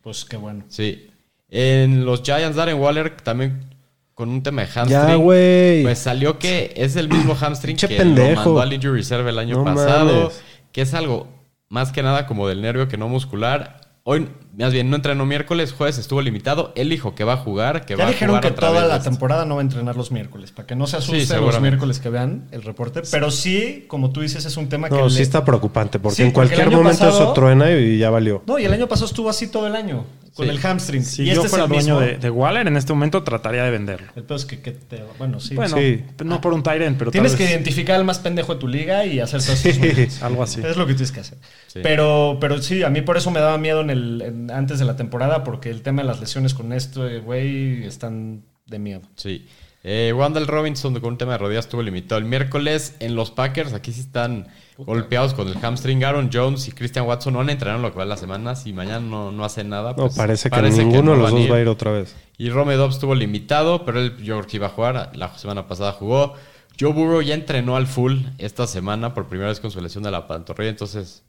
Pues 0.00 0.24
qué 0.24 0.36
bueno. 0.36 0.64
Sí. 0.68 1.10
En 1.48 2.04
los 2.04 2.22
Giants, 2.22 2.56
Darren 2.56 2.80
Waller 2.80 3.14
también 3.18 3.72
con 4.14 4.30
un 4.30 4.42
tema 4.42 4.62
de 4.62 4.68
hamstring. 4.68 5.08
Ya, 5.08 5.14
güey. 5.16 5.82
Pues 5.82 5.98
salió 5.98 6.38
que 6.38 6.72
es 6.76 6.96
el 6.96 7.08
mismo 7.08 7.34
hamstring 7.34 7.76
que 7.76 7.88
pendejo. 7.88 8.30
lo 8.30 8.36
mandó 8.36 8.60
al 8.62 8.72
injury 8.72 8.96
reserve 8.98 9.30
el 9.30 9.38
año 9.38 9.56
No 9.56 9.64
pasado, 9.64 10.20
mames. 10.22 10.42
que 10.72 10.82
es 10.82 10.94
algo 10.94 11.28
más 11.68 11.92
que 11.92 12.02
nada 12.02 12.26
como 12.26 12.48
del 12.48 12.62
nervio 12.62 12.88
que 12.88 12.96
no 12.96 13.08
muscular. 13.08 13.80
Hoy, 14.04 14.28
más 14.56 14.72
bien, 14.72 14.90
no 14.90 14.96
entrenó 14.96 15.24
miércoles, 15.24 15.72
jueves 15.72 15.98
estuvo 15.98 16.20
limitado. 16.20 16.72
Él 16.76 16.88
dijo 16.90 17.14
que 17.14 17.24
va 17.24 17.34
a 17.34 17.36
jugar, 17.38 17.86
que 17.86 17.94
Ya 17.96 18.04
va 18.04 18.08
a 18.08 18.12
dijeron 18.12 18.32
jugar 18.36 18.42
que 18.42 18.48
otra 18.48 18.68
toda 18.68 18.80
vez 18.80 18.88
la 18.90 18.96
este- 18.96 19.10
temporada 19.10 19.44
no 19.46 19.54
va 19.56 19.60
a 19.60 19.64
entrenar 19.64 19.96
los 19.96 20.10
miércoles, 20.12 20.52
para 20.52 20.66
que 20.66 20.76
no 20.76 20.86
se 20.86 20.96
asusten 20.98 21.20
los 21.20 21.28
seguramente. 21.28 21.60
miércoles 21.70 21.98
que 22.00 22.08
vean 22.10 22.48
el 22.50 22.62
reporte. 22.62 23.02
Pero 23.10 23.30
sí, 23.30 23.84
como 23.88 24.10
tú 24.12 24.20
dices, 24.20 24.44
es 24.44 24.56
un 24.56 24.68
tema 24.68 24.88
que... 24.88 24.94
No, 24.96 25.08
sí 25.08 25.16
le- 25.16 25.22
está 25.22 25.44
preocupante, 25.44 25.98
porque 25.98 26.16
Sí, 26.16 26.22
en 26.22 26.32
porque 26.32 26.48
cualquier 26.54 26.70
momento 26.76 27.04
pasado- 27.04 27.22
eso 27.24 27.32
truena 27.32 27.70
y 27.72 27.98
ya 27.98 28.10
valió. 28.10 28.42
No, 28.46 28.58
y 28.58 28.64
el 28.64 28.72
año 28.72 28.88
pasado 28.88 29.06
estuvo 29.06 29.30
así 29.30 29.46
todo 29.48 29.66
el 29.66 29.74
año, 29.74 30.04
con 30.34 30.46
Sí. 30.46 30.50
el 30.50 30.58
hamstring. 30.60 31.04
Si 31.04 31.22
y 31.22 31.26
yo 31.26 31.32
este 31.42 31.48
fuera 31.48 31.64
es 31.64 31.70
el 31.70 31.76
dueño 31.76 32.00
mismo. 32.00 32.00
de, 32.12 32.18
de 32.18 32.30
Waller, 32.30 32.66
en 32.66 32.76
este 32.76 32.92
momento 32.92 33.22
trataría 33.22 33.64
de 33.64 33.70
venderlo. 33.70 34.12
El 34.16 34.22
peor 34.24 34.38
es 34.40 34.46
que, 34.46 34.60
que 34.60 34.72
te... 34.72 35.02
Bueno, 35.18 35.40
sí. 35.40 35.54
Bueno, 35.54 35.76
Sí. 35.76 36.02
no 36.24 36.40
por 36.40 36.52
un 36.52 36.62
Tyrant, 36.62 36.96
pero 36.98 37.10
tal 37.10 37.12
Tienes 37.12 37.36
que 37.36 37.42
vez 37.44 37.52
identificar 37.52 37.96
al 37.96 38.04
más 38.04 38.18
pendejo 38.18 38.54
de 38.54 38.60
tu 38.60 38.68
liga 38.68 39.04
y 39.06 39.20
hacer 39.20 39.42
todas 39.42 39.62
algo 40.22 40.42
así. 40.42 40.60
Es 40.64 40.76
lo 40.76 40.86
que 40.86 40.94
tienes 40.94 41.12
que 41.12 41.20
hacer. 41.20 41.38
Sí. 41.66 41.80
Pero, 41.82 42.38
pero 42.40 42.60
sí, 42.62 42.82
a 42.82 42.88
mí 42.90 43.00
por 43.02 43.16
eso 43.16 43.30
me 43.30 43.40
daba 43.40 43.58
miedo 43.58 43.80
en 43.82 43.90
el, 43.90 44.22
en- 44.42 44.50
antes 44.50 44.78
de 44.78 44.84
la 44.84 44.96
temporada, 44.96 45.44
porque 45.44 45.70
el 45.70 45.82
tema 45.82 46.02
de 46.02 46.08
las 46.08 46.20
lesiones 46.20 46.54
con 46.54 46.72
esto, 46.72 47.08
eh, 47.08 47.20
güey, 47.20 47.84
están 47.84 48.42
de 48.66 48.78
miedo. 48.78 49.02
Sí. 49.16 49.46
Eh, 49.84 50.12
Wandale 50.16 50.46
Robinson 50.46 50.94
con 51.00 51.12
un 51.14 51.18
tema 51.18 51.32
de 51.32 51.38
rodillas 51.38 51.64
estuvo 51.64 51.82
limitado 51.82 52.20
el 52.20 52.24
miércoles. 52.24 52.94
En 53.00 53.16
los 53.16 53.32
Packers, 53.32 53.72
aquí 53.72 53.92
sí 53.92 54.00
están 54.00 54.46
golpeados 54.78 55.34
con 55.34 55.48
el 55.48 55.54
hamstring. 55.60 56.04
Aaron 56.04 56.30
Jones 56.32 56.68
y 56.68 56.72
Christian 56.72 57.04
Watson 57.04 57.32
no 57.34 57.40
han 57.40 57.50
entrenado 57.50 57.78
en 57.78 57.82
lo 57.82 57.90
que 57.90 57.98
va 57.98 58.04
de 58.04 58.10
las 58.10 58.20
semanas 58.20 58.64
y 58.66 58.72
mañana 58.72 59.00
no, 59.00 59.32
no 59.32 59.44
hacen 59.44 59.68
nada. 59.68 59.90
No, 59.90 60.04
pues, 60.04 60.14
parece 60.16 60.50
que 60.50 60.62
ninguno 60.62 61.02
no 61.02 61.16
de 61.16 61.18
los 61.22 61.30
dos 61.32 61.40
ir. 61.40 61.52
va 61.52 61.56
a 61.56 61.60
ir 61.60 61.66
otra 61.68 61.90
vez. 61.90 62.14
Y 62.38 62.50
Rome 62.50 62.76
Dobbs 62.76 62.94
estuvo 62.94 63.16
limitado, 63.16 63.84
pero 63.84 63.98
él 64.00 64.16
yo 64.18 64.36
creo 64.38 64.46
que 64.48 64.56
iba 64.58 64.66
a 64.68 64.70
jugar. 64.70 65.10
La 65.16 65.36
semana 65.36 65.66
pasada 65.66 65.90
jugó. 65.92 66.34
Joe 66.78 66.92
Burrow 66.92 67.20
ya 67.20 67.34
entrenó 67.34 67.74
al 67.76 67.88
full 67.88 68.20
esta 68.38 68.68
semana 68.68 69.14
por 69.14 69.26
primera 69.26 69.48
vez 69.48 69.58
con 69.58 69.72
su 69.72 69.80
lesión 69.80 70.04
de 70.04 70.10
la 70.12 70.26
pantorrilla, 70.28 70.70
entonces 70.70 71.22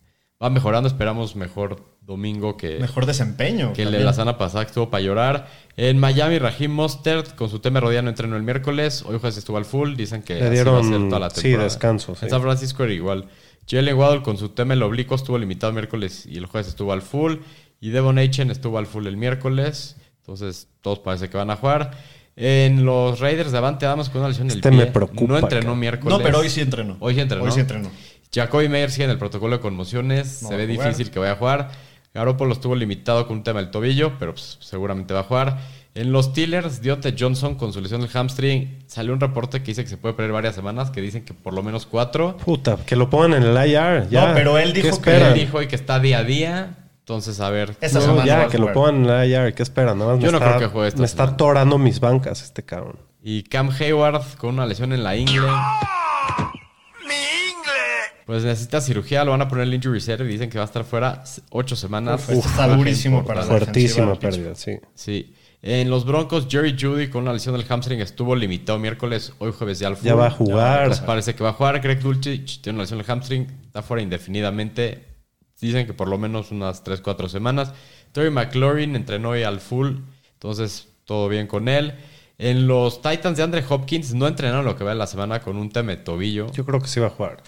va 0.44 0.50
mejorando. 0.50 0.88
Esperamos 0.88 1.36
mejor 1.36 1.84
domingo 2.02 2.58
que, 2.58 2.80
Mejor 2.80 3.06
desempeño. 3.06 3.74
que 3.74 3.84
el 3.84 3.88
de 3.88 3.92
también. 3.94 4.06
la 4.06 4.14
semana 4.14 4.38
pasada 4.38 4.66
que 4.66 4.70
estuvo 4.70 4.90
para 4.90 5.02
llorar. 5.04 5.48
En 5.78 5.98
Miami, 6.00 6.38
Raheem 6.40 6.72
Mostert 6.72 7.36
con 7.36 7.50
su 7.50 7.60
tema 7.60 7.80
no 7.80 7.90
entrenó 7.92 8.36
el 8.36 8.44
miércoles. 8.44 9.04
Hoy 9.08 9.18
jueves 9.20 9.38
estuvo 9.38 9.58
al 9.58 9.66
full. 9.66 9.96
Dicen 9.96 10.22
que 10.22 10.36
Le 10.36 10.40
así 10.42 10.50
va 10.70 10.80
a 10.80 10.82
ser 10.82 10.90
dieron, 10.90 11.10
toda 11.10 11.20
la 11.22 11.30
sí, 11.30 11.42
temporada. 11.44 11.64
descanso, 11.64 12.16
sí. 12.16 12.26
En 12.26 12.30
San 12.32 12.42
Francisco 12.42 12.84
era 12.84 12.94
igual. 12.94 13.26
Jalen 13.70 13.96
Waddle 13.96 14.22
con 14.24 14.38
su 14.38 14.50
tema 14.50 14.74
el 14.74 14.84
oblicuo 14.84 15.16
estuvo 15.16 15.38
limitado 15.38 15.70
el 15.70 15.76
miércoles 15.76 16.26
y 16.26 16.38
el 16.38 16.46
jueves 16.48 16.68
estuvo 16.68 16.92
al 16.92 17.02
full. 17.02 17.36
Y 17.80 17.90
Devon 17.90 18.18
Achen 18.20 18.52
estuvo 18.52 18.78
al 18.78 18.86
full 18.88 19.08
el 19.08 19.18
miércoles. 19.18 19.96
Entonces, 20.20 20.68
todos 20.82 21.00
parece 21.00 21.30
que 21.30 21.38
van 21.38 21.50
a 21.50 21.56
jugar. 21.56 21.92
En 22.36 22.84
los 22.86 23.20
Raiders 23.20 23.52
de 23.52 23.58
Avante 23.60 23.86
Adams 23.86 24.10
con 24.10 24.20
una 24.22 24.30
lesión 24.30 24.48
en 24.48 24.52
el 24.54 24.58
Este 24.58 24.70
pie. 24.70 24.78
me 24.80 24.86
preocupa, 24.88 25.22
No 25.26 25.38
entrenó 25.38 25.76
miércoles. 25.76 26.18
No, 26.18 26.24
pero 26.24 26.40
hoy 26.40 26.50
sí 26.50 26.62
entrenó. 26.62 26.98
Hoy 27.00 27.14
sí 27.14 27.20
entrenó. 27.22 27.44
Hoy 27.44 27.52
sí 27.52 27.60
entrenó. 27.60 27.90
Jacoby 28.34 28.70
Meyer 28.70 28.92
sigue 28.92 29.06
en 29.06 29.12
el 29.12 29.18
protocolo 29.18 29.58
de 29.58 29.62
conmociones. 29.62 30.42
No 30.44 30.50
Se 30.50 30.56
ve 30.56 30.68
difícil 30.68 31.12
que 31.12 31.20
vaya 31.20 31.34
a 31.34 31.36
jugar. 31.36 31.70
Garoppolo 32.14 32.54
estuvo 32.54 32.76
limitado 32.76 33.28
con 33.28 33.38
un 33.38 33.44
tema 33.44 33.60
del 33.60 33.72
tobillo, 33.72 34.14
pero 34.20 34.34
pues, 34.34 34.58
seguramente 34.62 35.14
va 35.14 35.22
a 35.22 35.24
jugar. 35.24 35.58
En 35.96 36.12
los 36.12 36.26
Steelers, 36.26 36.82
Dionte 36.82 37.16
Johnson 37.18 37.56
con 37.56 37.72
su 37.72 37.80
lesión 37.82 38.02
del 38.02 38.10
hamstring, 38.10 38.84
salió 38.88 39.14
un 39.14 39.20
reporte 39.20 39.60
que 39.62 39.68
dice 39.68 39.84
que 39.84 39.90
se 39.90 39.98
puede 39.98 40.16
perder 40.16 40.32
varias 40.32 40.56
semanas, 40.56 40.90
que 40.90 41.02
dicen 41.02 41.24
que 41.24 41.34
por 41.36 41.54
lo 41.54 41.62
menos 41.62 41.86
cuatro. 41.86 42.38
Puta, 42.38 42.78
que 42.86 42.96
lo 42.96 43.10
pongan 43.10 43.34
en 43.34 43.44
el 43.44 43.68
IR. 43.70 44.10
Ya. 44.10 44.28
No, 44.30 44.34
pero 44.34 44.58
él 44.58 44.74
dijo 44.74 45.00
¿Qué 45.02 45.12
que? 45.12 45.18
Él 45.28 45.34
dijo 45.36 45.58
hoy 45.60 45.68
que 45.68 45.76
está 45.76 46.00
día 46.00 46.20
a 46.20 46.24
día. 46.24 46.78
Entonces, 47.00 47.40
a 47.40 47.50
ver. 47.52 47.76
Esta 47.82 48.00
No, 48.00 48.06
semana 48.06 48.26
ya, 48.26 48.48
que 48.48 48.58
lo 48.58 48.74
pongan 48.74 49.06
en 49.06 49.10
el 49.10 49.30
IR. 49.30 49.54
¿Qué 49.54 49.62
esperan? 49.62 50.00
Nada 50.00 50.14
más 50.14 50.20
Yo 50.24 50.28
me 50.28 50.32
no 50.32 50.38
está, 50.40 50.58
creo 50.58 50.70
que 50.70 50.74
juegue 50.74 50.88
esta 50.88 51.00
Me 51.00 51.06
está 51.06 51.38
torando 51.38 51.78
mis 51.78 52.00
bancas 52.00 52.42
este 52.42 52.64
cabrón. 52.64 52.98
Y 53.22 53.44
Cam 53.44 53.70
Hayward 53.70 54.24
con 54.38 54.56
una 54.56 54.66
lesión 54.66 54.94
en 54.94 55.04
la 55.04 55.16
ingle. 55.16 55.48
Pues 58.26 58.44
necesita 58.44 58.80
cirugía, 58.80 59.26
lo 59.26 59.32
van 59.32 59.42
a 59.42 59.48
poner 59.48 59.64
en 59.64 59.70
el 59.70 59.76
injury 59.76 59.96
reserve 59.96 60.26
y 60.26 60.34
dicen 60.34 60.50
que 60.50 60.58
va 60.58 60.64
a 60.64 60.68
estar 60.68 60.84
fuera 60.84 61.24
ocho 61.50 61.76
semanas. 61.76 62.30
Uf, 62.30 62.46
está 62.46 62.68
durísimo 62.68 63.26
para 63.26 63.42
la 63.42 63.48
Fuertísima 63.48 64.18
pérdida, 64.18 64.56
sí. 64.56 64.80
Sí. 64.96 65.34
En 65.62 65.90
los 65.90 66.06
Broncos, 66.06 66.48
Jerry 66.50 66.76
Judy 66.80 67.08
con 67.08 67.24
una 67.24 67.32
lesión 67.32 67.56
del 67.56 67.66
hamstring 67.70 68.02
estuvo 68.02 68.36
limitado 68.36 68.78
miércoles, 68.80 69.32
hoy 69.40 69.54
jueves 69.54 69.80
ya 69.80 69.88
al 69.88 69.96
full. 69.96 70.08
Ya 70.08 70.16
va 70.16 70.28
a 70.28 70.32
jugar. 70.32 70.88
Pues 70.88 71.00
parece 71.00 71.36
que 71.36 71.44
va 71.44 71.52
a 71.52 71.54
jugar. 71.54 71.80
Greg 71.80 72.02
Dulcich 72.02 72.62
tiene 72.62 72.76
una 72.78 72.84
lesión 72.84 73.00
del 73.00 73.10
hamstring, 73.10 73.48
está 73.66 73.82
fuera 73.82 74.04
indefinidamente. 74.04 75.06
Dicen 75.62 75.86
que 75.86 75.94
por 75.94 76.10
lo 76.10 76.18
menos 76.18 76.52
unas 76.52 76.84
3-4 76.84 77.30
semanas. 77.30 77.74
Terry 78.12 78.30
McLaurin 78.30 78.98
entrenó 78.98 79.30
hoy 79.30 79.44
al 79.44 79.62
full, 79.62 80.00
entonces 80.34 80.90
todo 81.06 81.30
bien 81.30 81.48
con 81.48 81.70
él. 81.70 81.94
En 82.38 82.68
los 82.68 83.02
Titans 83.02 83.38
de 83.38 83.44
Andre 83.44 83.64
Hopkins 83.68 84.14
no 84.14 84.28
entrenaron 84.28 84.66
lo 84.66 84.76
que 84.76 84.84
va 84.84 84.90
de 84.90 84.98
la 84.98 85.08
semana 85.08 85.40
con 85.40 85.56
un 85.56 85.70
tema 85.70 85.92
de 85.92 85.98
tobillo. 85.98 86.52
Yo 86.52 86.66
creo 86.66 86.82
que 86.82 86.88
sí 86.88 87.00
va 87.00 87.08
a 87.08 87.12
jugar. 87.12 87.42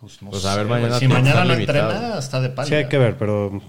Pues, 0.00 0.22
no 0.22 0.30
Pues 0.30 0.42
sé, 0.42 0.48
a 0.48 0.56
ver, 0.56 0.66
mañana 0.66 0.98
Si 0.98 1.06
mañana 1.08 1.44
limitado. 1.44 1.88
entrena, 1.90 2.18
está 2.18 2.40
de 2.40 2.48
palo. 2.50 2.68
Sí 2.68 2.74
hay 2.74 2.88
que 2.88 2.98
ver, 2.98 3.16
pero 3.18 3.60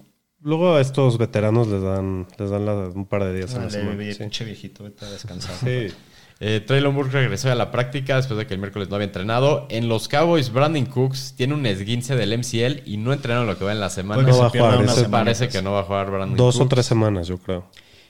Luego 0.44 0.74
a 0.76 0.82
estos 0.82 1.20
veteranos 1.20 1.67
les 1.67 1.84
dan, 1.84 2.26
les 2.39 2.50
dan 2.50 2.65
la- 2.65 2.74
un 2.74 3.06
par 3.06 3.24
de 3.26 3.32
días 3.36 3.52
en 3.52 3.58
la 3.58 3.65
Dale, 3.65 3.72
semana. 3.78 3.91
bebé, 3.96 4.13
Sí. 4.13 4.20
pinche 4.22 4.44
viejito, 4.44 4.84
vete 4.84 5.06
a 5.06 5.10
descansar. 5.12 5.54
Sí. 5.63 5.94
Eh, 6.39 6.62
Traylon 6.65 6.96
Burke 6.96 7.12
regresó 7.12 7.52
a 7.52 7.54
la 7.56 7.70
práctica 7.70 8.15
después 8.15 8.39
de 8.39 8.48
que 8.48 8.56
el 8.56 8.60
miércoles 8.60 8.89
no 8.89 8.96
había 8.96 9.06
entrenado. 9.06 9.67
En 9.70 9.88
los 9.88 10.08
Cowboys, 10.08 10.52
Brandon 10.52 10.88
Cooks 10.88 11.36
tiene 11.38 11.54
un 11.54 11.63
esguince 11.67 12.15
del 12.15 12.34
MCL 12.34 12.82
y 12.88 12.98
no 12.98 13.13
entrenaron 13.13 13.46
lo 13.46 13.56
que 13.60 13.65
va 13.65 13.72
en 13.72 13.80
la 13.80 13.91
semana. 13.91 14.26
Que 14.26 14.32
No 14.32 14.38
va 14.39 14.44
se 14.46 14.48
a 14.48 14.52
pierda 14.52 14.67
jugar, 14.70 14.84
una 14.84 14.91
ese 14.94 15.02
semana, 15.02 15.24
Parece 15.26 15.46
pues. 15.46 15.56
que 15.56 15.62
no 15.62 15.72
va 15.74 15.80
a 15.82 15.84
jugar 15.84 16.10
Brandon 16.10 16.36
Dos 16.38 16.60
o 16.60 16.67
tres 16.67 16.88
semanas, 16.88 17.28
yo 17.28 17.38
creo. 17.38 17.67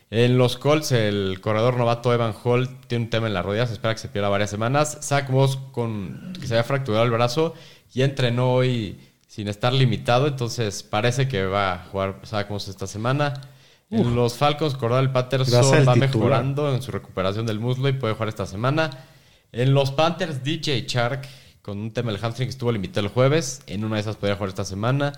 En 0.10 0.38
los 0.38 0.56
Colts, 0.56 0.94
el 0.94 1.40
corredor 1.42 1.76
novato 1.76 2.14
Evan 2.14 2.34
Hall 2.46 2.70
tiene 2.88 3.06
un 3.06 3.10
tema 3.10 3.28
en 3.28 3.34
la 3.34 3.42
rodilla, 3.42 3.68
se 3.68 3.74
espera 3.74 3.94
que 3.94 4.00
se 4.00 4.08
pierda 4.08 4.30
varias 4.30 4.50
semanas. 4.50 5.00
Zach 5.02 5.30
Moss, 5.30 5.58
con, 5.74 6.32
que 6.40 6.48
se 6.48 6.54
había 6.54 6.64
fracturado 6.64 7.04
el 7.04 7.12
brazo, 7.12 7.54
ya 7.92 8.06
entrenó 8.06 8.54
hoy 8.54 9.00
sin 9.28 9.48
estar 9.48 9.74
limitado, 9.74 10.28
entonces 10.28 10.84
parece 10.84 11.28
que 11.28 11.46
va 11.46 11.74
a 11.74 11.78
jugar 11.86 12.20
Zach 12.26 12.50
Moss 12.50 12.68
esta 12.68 12.88
semana. 12.88 13.34
En 13.90 14.16
los 14.16 14.36
Falcons, 14.36 14.76
a 14.76 15.14
Patterson 15.14 15.64
va 15.86 15.94
titular. 15.94 15.98
mejorando 15.98 16.74
en 16.74 16.82
su 16.82 16.92
recuperación 16.92 17.46
del 17.46 17.60
muslo 17.60 17.90
y 17.90 17.94
puede 17.94 18.14
jugar 18.14 18.30
esta 18.30 18.46
semana. 18.46 18.90
En 19.52 19.74
los 19.74 19.92
Panthers, 19.92 20.46
DJ 20.46 20.86
Chark, 20.86 21.28
con 21.62 21.78
un 21.78 21.92
tema 21.92 22.12
del 22.12 22.22
hamstring 22.22 22.48
que 22.48 22.52
estuvo 22.52 22.72
limitado 22.72 23.06
el 23.06 23.12
jueves, 23.12 23.62
en 23.68 23.84
una 23.84 23.96
de 23.96 24.02
esas 24.02 24.16
podría 24.16 24.36
jugar 24.36 24.50
esta 24.50 24.64
semana. 24.64 25.12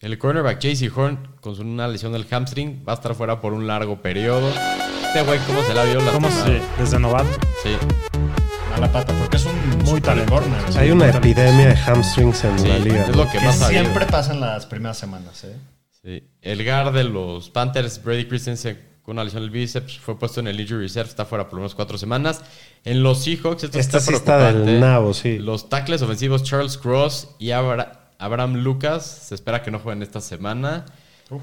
El 0.00 0.18
cornerback 0.18 0.58
JC 0.58 0.90
Horn, 0.96 1.18
con 1.40 1.60
una 1.60 1.86
lesión 1.86 2.12
del 2.12 2.26
hamstring, 2.30 2.82
va 2.86 2.92
a 2.92 2.96
estar 2.96 3.14
fuera 3.14 3.42
por 3.42 3.52
un 3.52 3.66
largo 3.66 4.00
periodo. 4.00 4.48
Este 5.06 5.22
güey, 5.22 5.38
¿cómo 5.46 5.62
se 5.62 5.74
la 5.74 5.84
vio? 5.84 6.00
¿Cómo 6.12 6.30
se, 6.30 6.60
desde 6.78 6.98
novato? 6.98 7.28
Sí, 7.62 7.76
A 8.74 8.78
la 8.80 8.90
pata, 8.90 9.12
porque 9.18 9.36
es 9.36 9.44
un 9.46 9.78
Muy 9.84 10.00
corner. 10.00 10.26
Hay 10.76 10.90
una 10.90 11.08
epidemia 11.08 11.68
de 11.68 11.76
hamstrings 11.76 12.44
en 12.44 12.58
sí, 12.58 12.66
la 12.68 12.78
liga. 12.78 13.02
es 13.02 13.16
lo 13.16 13.24
que 13.30 13.38
Que 13.38 13.44
más 13.44 13.58
siempre 13.68 14.06
pasa 14.06 14.32
en 14.32 14.40
las 14.40 14.66
primeras 14.66 14.98
semanas, 14.98 15.44
¿eh? 15.44 15.56
Sí. 16.02 16.28
El 16.42 16.64
guard 16.64 16.92
de 16.92 17.04
los 17.04 17.50
Panthers, 17.50 18.02
Brady 18.02 18.26
Christensen, 18.26 18.78
con 19.02 19.14
una 19.14 19.24
lesión 19.24 19.42
del 19.42 19.50
bíceps, 19.50 19.98
fue 19.98 20.18
puesto 20.18 20.40
en 20.40 20.48
el 20.48 20.60
injury 20.60 20.82
reserve, 20.82 21.08
está 21.08 21.24
fuera 21.24 21.48
por 21.48 21.58
unas 21.60 21.74
cuatro 21.74 21.96
semanas. 21.98 22.40
En 22.84 23.02
los 23.02 23.22
Seahawks, 23.22 23.64
esto 23.64 23.78
Este 23.78 23.98
está 23.98 24.00
sí 24.00 24.14
está 24.14 24.52
del 24.52 24.80
nabo, 24.80 25.14
sí. 25.14 25.38
Los 25.38 25.68
tackles 25.68 26.02
ofensivos 26.02 26.42
Charles 26.42 26.76
Cross 26.76 27.28
y 27.38 27.50
Abra- 27.52 28.10
Abraham 28.18 28.56
Lucas 28.56 29.04
se 29.06 29.34
espera 29.34 29.62
que 29.62 29.70
no 29.70 29.78
jueguen 29.78 30.02
esta 30.02 30.20
semana. 30.20 30.84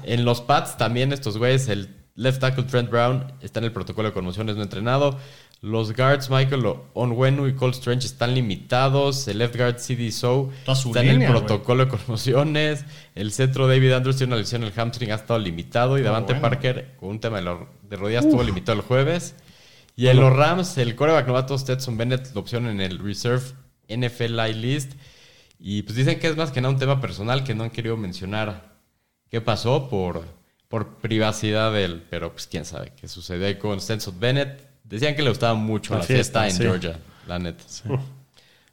En 0.04 0.24
los 0.24 0.40
Pats 0.40 0.76
también 0.76 1.12
estos 1.12 1.38
güeyes, 1.38 1.68
el 1.68 1.96
left 2.14 2.40
tackle 2.40 2.64
Trent 2.64 2.90
Brown 2.90 3.32
está 3.40 3.58
en 3.60 3.64
el 3.64 3.72
protocolo 3.72 4.08
de 4.08 4.14
conmociones 4.14 4.56
no 4.56 4.62
entrenado. 4.62 5.18
Los 5.62 5.96
guards 5.96 6.28
Michael 6.28 6.64
Onwenu 6.92 7.46
y 7.46 7.54
Cole 7.54 7.70
Strange 7.72 8.06
están 8.06 8.34
limitados. 8.34 9.28
El 9.28 9.38
left 9.38 9.56
guard 9.56 9.78
CD 9.78 10.10
So 10.10 10.50
Toda 10.64 10.74
su 10.74 10.88
está 10.88 11.02
en 11.04 11.22
el 11.22 11.28
protocolo 11.30 11.84
de 11.84 11.90
conmociones. 11.90 12.84
El 13.14 13.30
centro 13.30 13.68
David 13.68 13.92
Andrews 13.92 14.16
tiene 14.16 14.32
una 14.32 14.40
lesión 14.40 14.62
en 14.62 14.68
el 14.68 14.74
hamstring, 14.74 15.12
ha 15.12 15.14
estado 15.14 15.38
limitado. 15.38 15.98
Y 15.98 16.02
Davante 16.02 16.32
bueno. 16.32 16.42
Parker 16.48 16.96
con 16.98 17.10
un 17.10 17.20
tema 17.20 17.36
de, 17.36 17.44
lo- 17.44 17.68
de 17.88 17.96
rodillas 17.96 18.24
estuvo 18.24 18.42
limitado 18.42 18.78
el 18.80 18.84
jueves. 18.84 19.36
Y 19.94 20.08
en 20.08 20.18
los 20.18 20.34
Rams, 20.34 20.78
el 20.78 20.96
coreback 20.96 21.28
novato 21.28 21.56
Stetson 21.56 21.96
Bennett, 21.96 22.34
la 22.34 22.40
opción 22.40 22.66
en 22.66 22.80
el 22.80 22.98
Reserve 22.98 23.44
NFL 23.88 24.34
Live 24.36 24.54
List. 24.54 24.92
Y 25.60 25.82
pues 25.82 25.94
dicen 25.94 26.18
que 26.18 26.26
es 26.26 26.36
más 26.36 26.50
que 26.50 26.60
nada 26.60 26.74
un 26.74 26.80
tema 26.80 27.00
personal 27.00 27.44
que 27.44 27.54
no 27.54 27.62
han 27.62 27.70
querido 27.70 27.96
mencionar 27.96 28.72
qué 29.30 29.40
pasó 29.40 29.88
por, 29.88 30.24
por 30.66 30.96
privacidad 30.96 31.72
de 31.72 31.84
él. 31.84 32.02
Pero 32.10 32.32
pues 32.32 32.48
quién 32.48 32.64
sabe 32.64 32.92
qué 33.00 33.06
sucedió 33.06 33.46
ahí 33.46 33.54
con 33.58 33.80
Stetson 33.80 34.18
Bennett. 34.18 34.71
Decían 34.92 35.14
que 35.16 35.22
le 35.22 35.30
gustaba 35.30 35.54
mucho 35.54 35.94
La 35.94 36.00
la, 36.00 36.04
fiesta, 36.04 36.42
fiesta, 36.42 36.46
en 36.48 36.52
sí. 36.52 36.62
Georgia, 36.62 36.98
la 37.26 37.38
neta. 37.38 37.64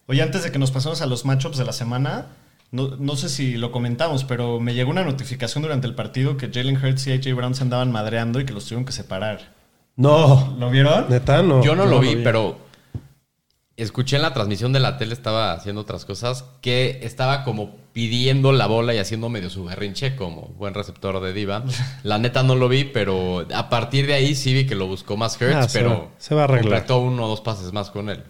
Oye, 0.08 0.22
antes 0.22 0.44
de 0.44 0.52
que 0.52 0.60
nos 0.60 0.70
pasemos 0.72 1.02
a 1.02 1.06
los 1.06 1.24
matchups 1.26 1.58
de 1.58 1.66
la 1.66 1.72
semana, 1.72 2.26
no, 2.72 2.96
no 2.98 3.16
sé 3.16 3.30
si 3.30 3.54
lo 3.58 3.72
comentamos, 3.72 4.24
pero 4.26 4.60
me 4.60 4.74
llegó 4.74 4.92
una 4.92 5.04
notificación 5.04 5.62
durante 5.64 5.88
el 5.88 5.96
partido 5.96 6.36
que 6.38 6.50
Jalen 6.52 6.78
Hurts 6.78 7.08
y 7.08 7.14
AJ 7.14 7.34
Brown 7.36 7.56
se 7.56 7.64
andaban 7.64 7.92
madreando 7.92 8.40
y 8.40 8.46
que 8.46 8.54
los 8.54 8.66
tuvieron 8.66 8.86
que 8.86 8.92
separar. 8.92 9.54
No, 9.96 10.56
¿Lo 10.60 10.70
vieron? 10.70 11.10
neta, 11.10 11.42
no. 11.42 11.64
Yo 11.64 11.76
no 11.76 11.86
yo 11.86 11.90
lo 11.90 11.96
no 11.96 12.00
vi, 12.02 12.12
lo 12.12 12.18
vi. 12.18 12.24
pero 12.24 12.58
escuché 13.82 14.16
en 14.18 14.22
la 14.24 14.34
transmisión 14.34 14.74
de 14.74 14.80
la 14.80 14.98
tele, 14.98 15.14
estaba 15.14 15.54
haciendo 15.54 15.82
otras 15.82 16.06
cosas, 16.06 16.46
que 16.62 17.00
estaba 17.04 17.44
como 17.44 17.76
pidiendo 17.94 18.52
la 18.52 18.68
bola 18.68 18.94
y 18.94 18.98
haciendo 18.98 19.30
medio 19.30 19.50
su 19.50 19.64
berrinche 19.66 20.16
como 20.16 20.50
buen 20.58 20.74
receptor 20.74 21.20
de 21.22 21.34
diva. 21.34 21.64
La 22.04 22.18
neta 22.18 22.44
no 22.44 22.56
lo 22.56 22.70
vi, 22.70 22.84
pero 22.86 23.46
a 23.54 23.70
partir 23.70 24.08
de 24.08 24.14
ahí 24.14 24.36
sí 24.36 24.54
vi 24.54 24.66
que 24.68 24.76
lo 24.76 24.88
buscó 24.88 25.18
más 25.18 25.40
Hurts, 25.42 25.56
Ah, 25.56 25.68
se 25.70 25.80
pero 25.80 25.90
va- 25.90 26.08
se 26.18 26.36
va 26.36 26.42
a 26.42 26.44
arreglar. 26.46 26.64
completó 26.82 27.00
uno 27.00 27.26
o 27.26 27.28
dos 27.28 27.42
pases 27.42 27.74
más 27.74 27.90
con 27.90 28.10
él. 28.10 28.24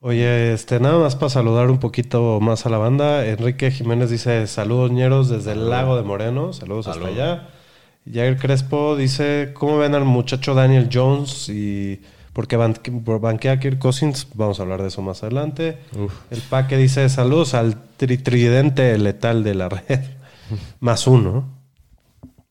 Oye, 0.00 0.52
este, 0.52 0.80
nada 0.80 0.98
más 0.98 1.14
para 1.14 1.30
saludar 1.30 1.70
un 1.70 1.78
poquito 1.78 2.40
más 2.40 2.66
a 2.66 2.70
la 2.70 2.78
banda. 2.78 3.24
Enrique 3.24 3.70
Jiménez 3.70 4.10
dice 4.10 4.46
saludos 4.48 4.90
ñeros 4.90 5.28
desde 5.28 5.52
el 5.52 5.70
lago 5.70 5.96
de 5.96 6.02
Moreno. 6.02 6.52
Saludos 6.52 6.88
hasta 6.88 7.02
Salud. 7.04 7.14
allá. 7.20 7.48
Jair 8.12 8.36
Crespo 8.36 8.96
dice, 8.96 9.52
¿cómo 9.54 9.78
ven 9.78 9.94
al 9.94 10.04
muchacho 10.04 10.54
Daniel 10.54 10.88
Jones? 10.92 11.48
Y 11.48 12.02
porque 12.32 12.56
ban- 12.56 12.74
por 13.04 13.20
banquea 13.20 13.52
a 13.52 13.60
Kirk 13.60 13.78
Cousins, 13.78 14.26
vamos 14.34 14.58
a 14.58 14.62
hablar 14.62 14.82
de 14.82 14.88
eso 14.88 15.02
más 15.02 15.22
adelante. 15.22 15.78
El 16.30 16.40
Paque 16.42 16.76
dice, 16.76 17.08
saludos 17.08 17.54
al 17.54 17.76
tri- 17.98 18.22
tridente 18.22 18.96
letal 18.98 19.44
de 19.44 19.54
la 19.54 19.68
red. 19.70 20.00
más 20.80 21.06
uno. 21.06 21.48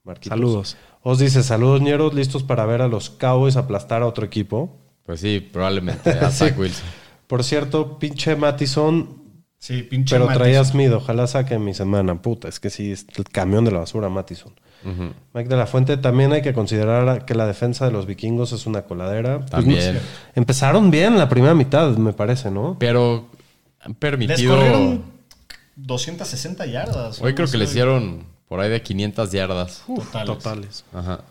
Marquitos. 0.04 0.30
Saludos. 0.38 0.78
Os 1.04 1.20
dice, 1.20 1.44
saludos 1.44 1.82
ñeros, 1.82 2.14
listos 2.14 2.44
para 2.44 2.66
ver 2.66 2.82
a 2.82 2.88
los 2.88 3.10
Cowboys 3.10 3.56
aplastar 3.58 4.02
a 4.04 4.08
otro 4.08 4.26
equipo. 4.26 4.78
Pues 5.06 5.20
sí, 5.20 5.40
probablemente 5.40 6.12
a 6.12 6.30
Sí. 6.32 6.38
Zach 6.46 6.58
Wilson. 6.60 6.86
Por 7.28 7.44
cierto, 7.44 7.98
pinche 7.98 8.36
Mattison 8.36 9.20
Sí, 9.58 9.84
pinche 9.84 10.16
Pero 10.16 10.26
Mattison. 10.26 10.42
traías 10.44 10.74
miedo, 10.74 10.98
ojalá 10.98 11.28
saque 11.28 11.60
mi 11.60 11.74
semana. 11.76 12.20
Puta, 12.20 12.48
es 12.48 12.60
que 12.60 12.72
sí, 12.72 12.92
es 12.92 13.06
el 13.16 13.26
camión 13.26 13.64
de 13.64 13.72
la 13.72 13.80
basura, 13.80 14.10
Mattison. 14.10 14.54
Mike 15.34 15.50
de 15.50 15.56
la 15.58 15.66
Fuente, 15.68 15.98
también 15.98 16.32
hay 16.34 16.42
que 16.42 16.54
considerar 16.54 17.26
que 17.26 17.36
la 17.36 17.46
defensa 17.46 17.86
de 17.86 17.92
los 17.92 18.06
vikingos 18.06 18.52
es 18.52 18.66
una 18.66 18.84
coladera. 18.84 19.40
Pues, 19.40 19.52
También. 19.52 19.94
no 19.96 20.00
sé, 20.00 20.06
empezaron 20.36 20.92
bien 20.92 21.18
la 21.18 21.30
primera 21.30 21.54
mitad, 21.54 21.90
me 21.98 22.14
parece, 22.14 22.50
¿no? 22.52 22.78
Pero 22.80 23.28
han 23.80 23.92
Les 23.92 23.98
permitido... 23.98 24.56
corrieron 24.56 25.04
260 25.76 26.66
yardas. 26.66 27.22
Hoy 27.22 27.34
creo 27.34 27.48
que 27.50 27.58
le 27.58 27.66
hicieron 27.66 28.26
por 28.48 28.60
ahí 28.60 28.70
de 28.70 28.82
500 28.82 29.32
yardas. 29.32 29.84
Totales. 29.88 30.26
Totales. 30.26 30.86
Ajá. 30.94 31.22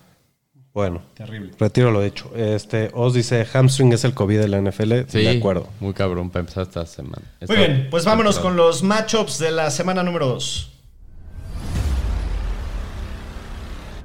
Bueno, 0.73 1.03
Terrible. 1.15 1.53
retiro 1.59 1.91
lo 1.91 2.01
dicho. 2.01 2.31
Este, 2.37 2.91
Oz 2.95 3.13
dice, 3.15 3.45
hamstring 3.53 3.93
es 3.93 4.05
el 4.05 4.15
COVID 4.15 4.39
de 4.39 4.49
la 4.49 4.61
NFL. 4.61 4.93
Sí, 5.09 5.19
De 5.23 5.37
acuerdo. 5.39 5.67
Muy 5.81 5.93
cabrón 5.95 6.31
para 6.31 6.41
empezar 6.41 6.63
esta 6.63 6.87
semana. 6.87 7.23
Muy 7.47 7.57
bien, 7.57 7.89
pues 7.91 8.05
vámonos 8.05 8.39
con 8.39 8.57
los 8.57 8.85
matchups 8.85 9.39
de 9.41 9.51
la 9.51 9.71
semana 9.73 10.05
número 10.05 10.29
2. 10.29 10.70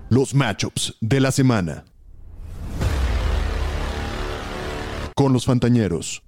Los 0.10 0.36
matchups 0.36 0.98
de 1.02 1.20
la 1.20 1.32
semana. 1.32 1.84
Con 5.16 5.34
los 5.34 5.46
Fantañeros. 5.46 6.22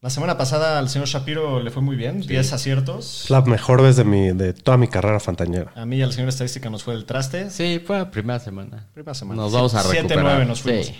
La 0.00 0.10
semana 0.10 0.38
pasada 0.38 0.78
al 0.78 0.88
señor 0.88 1.08
Shapiro 1.08 1.60
le 1.60 1.72
fue 1.72 1.82
muy 1.82 1.96
bien, 1.96 2.20
10 2.20 2.52
aciertos. 2.52 3.26
La 3.30 3.40
mejor 3.40 3.82
vez 3.82 3.96
de, 3.96 4.04
mi, 4.04 4.30
de 4.30 4.52
toda 4.52 4.76
mi 4.76 4.86
carrera 4.86 5.18
fantañera. 5.18 5.72
A 5.74 5.86
mí 5.86 5.96
y 5.96 6.02
al 6.02 6.12
señor 6.12 6.28
Estadística 6.28 6.70
nos 6.70 6.84
fue 6.84 6.94
del 6.94 7.04
traste. 7.04 7.50
Sí, 7.50 7.82
fue 7.84 7.98
la 7.98 8.10
primera 8.12 8.38
semana. 8.38 8.86
Primera 8.94 9.14
semana. 9.14 9.42
Nos 9.42 9.52
vamos 9.52 9.74
a 9.74 9.82
recuperar. 9.82 10.40
7-9 10.42 10.46
nos 10.46 10.62
fuimos. 10.62 10.86
Sí. 10.86 10.94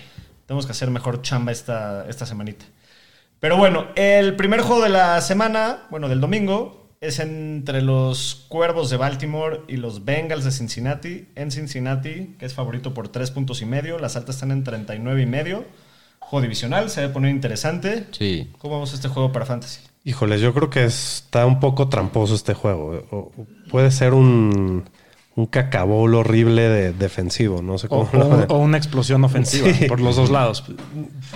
Tenemos 0.47 0.65
que 0.65 0.73
hacer 0.73 0.91
mejor 0.91 1.21
chamba 1.21 1.53
esta, 1.53 2.05
esta 2.09 2.25
semanita. 2.25 2.65
Pero 3.39 3.55
bueno, 3.55 3.87
el 3.95 4.35
primer 4.35 4.61
juego 4.61 4.81
de 4.81 4.89
la 4.89 5.21
semana, 5.21 5.83
bueno, 5.91 6.09
del 6.09 6.19
domingo, 6.19 6.84
es 7.07 7.19
entre 7.19 7.81
los 7.81 8.45
Cuervos 8.47 8.89
de 8.89 8.97
Baltimore 8.97 9.61
y 9.67 9.77
los 9.77 10.05
Bengals 10.05 10.43
de 10.43 10.51
Cincinnati. 10.51 11.27
En 11.35 11.51
Cincinnati, 11.51 12.35
que 12.39 12.45
es 12.45 12.53
favorito 12.53 12.93
por 12.93 13.09
3 13.09 13.31
puntos 13.31 13.61
y 13.61 13.65
medio. 13.65 13.99
Las 13.99 14.15
altas 14.15 14.35
están 14.35 14.51
en 14.51 14.63
39 14.63 15.21
y 15.21 15.25
medio. 15.25 15.65
Juego 16.19 16.41
divisional, 16.41 16.89
se 16.89 17.01
debe 17.01 17.13
poner 17.13 17.31
interesante. 17.31 18.07
Sí. 18.11 18.51
¿Cómo 18.57 18.75
vamos 18.75 18.93
este 18.93 19.07
juego 19.07 19.31
para 19.31 19.45
Fantasy? 19.45 19.81
Híjoles, 20.03 20.41
yo 20.41 20.53
creo 20.53 20.69
que 20.69 20.85
está 20.85 21.45
un 21.45 21.59
poco 21.59 21.89
tramposo 21.89 22.35
este 22.35 22.53
juego. 22.53 23.05
O 23.11 23.31
puede 23.69 23.91
ser 23.91 24.13
un, 24.13 24.85
un 25.37 25.47
cacabol 25.47 26.15
horrible 26.15 26.61
de 26.69 26.93
defensivo, 26.93 27.61
no 27.61 27.77
sé 27.77 27.87
O, 27.89 28.05
cómo 28.07 28.25
o- 28.47 28.53
o 28.53 28.57
una 28.59 28.77
explosión 28.77 29.21
ofensiva 29.25 29.67
Sí. 29.73 29.85
por 29.85 29.99
los 29.99 30.15
dos 30.15 30.29
lados. 30.29 30.63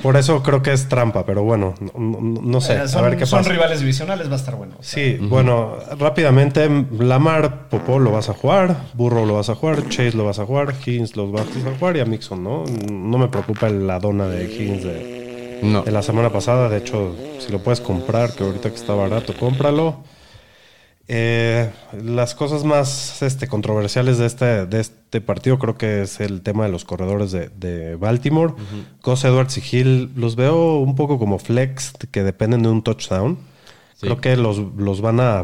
Por 0.01 0.15
eso 0.15 0.41
creo 0.41 0.62
que 0.62 0.71
es 0.71 0.88
trampa, 0.88 1.25
pero 1.25 1.43
bueno, 1.43 1.73
no, 1.81 1.91
no- 2.21 2.41
no 2.41 2.62
sé. 2.62 2.75
Eh, 2.75 2.77
a 2.79 2.88
son, 2.88 3.03
ver 3.03 3.17
qué 3.17 3.25
son 3.25 3.39
pasa. 3.39 3.49
rivales 3.51 3.81
divisionales, 3.81 4.29
va 4.29 4.33
a 4.33 4.38
estar 4.38 4.55
bueno. 4.55 4.75
O 4.79 4.83
sea, 4.83 5.03
Sí, 5.03 5.17
bueno, 5.19 5.73
rápidamente, 5.99 6.69
Lamar, 6.97 7.67
Popó 7.67 7.99
lo 7.99 8.12
vas 8.12 8.29
a 8.29 8.33
jugar, 8.33 8.83
Burrow 8.93 9.25
lo 9.25 9.33
vas 9.35 9.49
a 9.49 9.55
jugar, 9.55 9.89
Chase 9.89 10.13
lo 10.15 10.23
vas 10.23 10.39
a 10.39 10.45
jugar, 10.45 10.73
Higgins 10.85 11.17
lo 11.17 11.29
vas 11.31 11.47
a 11.65 11.77
jugar 11.77 11.97
y 11.97 11.99
a 11.99 12.05
Mixon, 12.05 12.41
¿no? 12.41 12.63
No 12.89 13.17
me 13.17 13.27
preocupa 13.27 13.69
la 13.69 13.99
dona 13.99 14.27
de 14.27 14.45
Higgins 14.45 14.83
de, 14.83 15.59
No. 15.62 15.81
de 15.81 15.91
la 15.91 16.01
semana 16.03 16.29
pasada. 16.29 16.69
De 16.69 16.77
hecho, 16.77 17.13
si 17.39 17.51
lo 17.51 17.59
puedes 17.59 17.81
comprar, 17.81 18.31
que 18.33 18.45
ahorita 18.45 18.69
que 18.69 18.75
está 18.77 18.93
barato, 18.93 19.33
cómpralo. 19.38 19.97
Eh, 21.12 21.72
las 22.04 22.36
cosas 22.36 22.63
más 22.63 23.24
este, 23.24 23.48
controversiales 23.48 24.19
de 24.19 24.28
este, 24.28 24.67
de 24.67 24.80
este 24.80 25.22
partido 25.22 25.58
creo 25.58 25.76
que 25.76 26.04
es 26.04 26.19
el 26.19 26.41
tema 26.41 26.65
de 26.65 26.72
los 26.72 26.86
corredores 26.86 27.32
de, 27.32 27.50
de 27.50 27.95
Baltimore. 27.95 28.54
Gus 29.02 29.26
Edwards 29.26 29.58
y 29.58 29.76
Hill 29.76 30.12
los 30.15 30.36
veo 30.36 30.76
un 30.78 30.93
poco 30.95 31.17
como 31.17 31.39
flex 31.39 31.93
que 32.12 32.22
dependen 32.22 32.62
de 32.62 32.69
un 32.69 32.84
touchdown. 32.84 33.39
Sí. 33.95 34.02
Creo 34.02 34.22
que 34.22 34.38
los, 34.38 34.60
los 34.78 35.02
van 35.02 35.19
a 35.19 35.43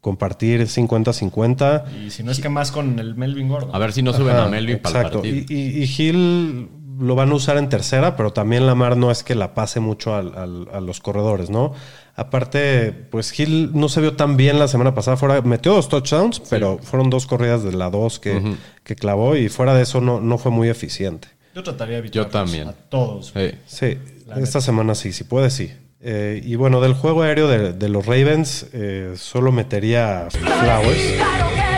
compartir 0.00 0.60
50-50. 0.62 2.06
Y 2.06 2.10
si 2.10 2.22
no 2.22 2.30
es 2.30 2.38
que 2.38 2.48
más 2.48 2.70
con 2.70 3.00
el 3.00 3.16
Melvin 3.16 3.48
Gordon. 3.48 3.74
A 3.74 3.78
ver 3.78 3.92
si 3.92 4.02
no 4.02 4.12
suben 4.12 4.36
Ajá, 4.36 4.46
a 4.46 4.48
Melvin 4.48 4.78
para 4.78 5.00
el 5.00 5.06
exacto. 5.06 5.22
partido. 5.22 5.44
Y, 5.48 5.52
y, 5.52 5.82
y 5.82 6.08
Hill 6.08 6.68
lo 7.00 7.14
van 7.14 7.30
a 7.30 7.34
usar 7.34 7.56
en 7.56 7.68
tercera, 7.68 8.16
pero 8.16 8.32
también 8.32 8.66
Lamar 8.66 8.96
no 8.96 9.10
es 9.10 9.22
que 9.24 9.34
la 9.34 9.54
pase 9.54 9.80
mucho 9.80 10.14
al- 10.14 10.34
al- 10.36 10.68
a 10.72 10.80
los 10.80 11.00
corredores, 11.00 11.50
¿no? 11.50 11.72
Aparte, 12.16 12.92
pues 13.10 13.38
Hill 13.38 13.70
no 13.72 13.88
se 13.88 14.00
vio 14.00 14.14
tan 14.14 14.36
bien 14.36 14.58
la 14.58 14.68
semana 14.68 14.94
pasada. 14.94 15.16
Fuera, 15.16 15.40
metió 15.42 15.72
dos 15.72 15.88
touchdowns, 15.88 16.40
pero 16.50 16.78
fueron 16.82 17.08
dos 17.08 17.26
corridas 17.26 17.62
de 17.64 17.72
la 17.72 17.88
dos 17.90 18.20
que, 18.20 18.56
que 18.84 18.94
clavó 18.94 19.36
y 19.36 19.48
fuera 19.48 19.74
de 19.74 19.82
eso 19.82 20.00
no, 20.00 20.20
no 20.20 20.36
fue 20.36 20.52
muy 20.52 20.68
eficiente. 20.68 21.28
Yo 21.54 21.62
trataría 21.62 22.00
de 22.02 22.24
también. 22.26 22.68
a 22.68 22.72
todos. 22.72 23.32
Sí. 23.66 23.98
Esta 24.36 24.60
semana 24.60 24.94
sí, 24.94 25.12
si 25.12 25.24
puede, 25.24 25.50
sí. 25.50 25.72
Eh, 26.02 26.40
y 26.44 26.54
bueno, 26.56 26.80
del 26.80 26.94
juego 26.94 27.22
aéreo 27.22 27.48
de, 27.48 27.72
de 27.72 27.88
los 27.88 28.06
Ravens, 28.06 28.66
eh, 28.72 29.14
solo 29.16 29.50
metería 29.52 30.28
Flowers. 30.30 31.69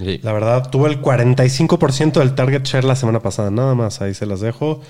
Sí. 0.00 0.18
La 0.22 0.32
verdad, 0.32 0.70
tuvo 0.70 0.86
el 0.86 1.00
45% 1.00 2.18
del 2.18 2.34
target 2.34 2.64
share 2.64 2.84
la 2.84 2.96
semana 2.96 3.20
pasada, 3.20 3.50
nada 3.50 3.74
más, 3.74 4.00
ahí 4.00 4.14
se 4.14 4.26
las 4.26 4.40
dejo. 4.40 4.80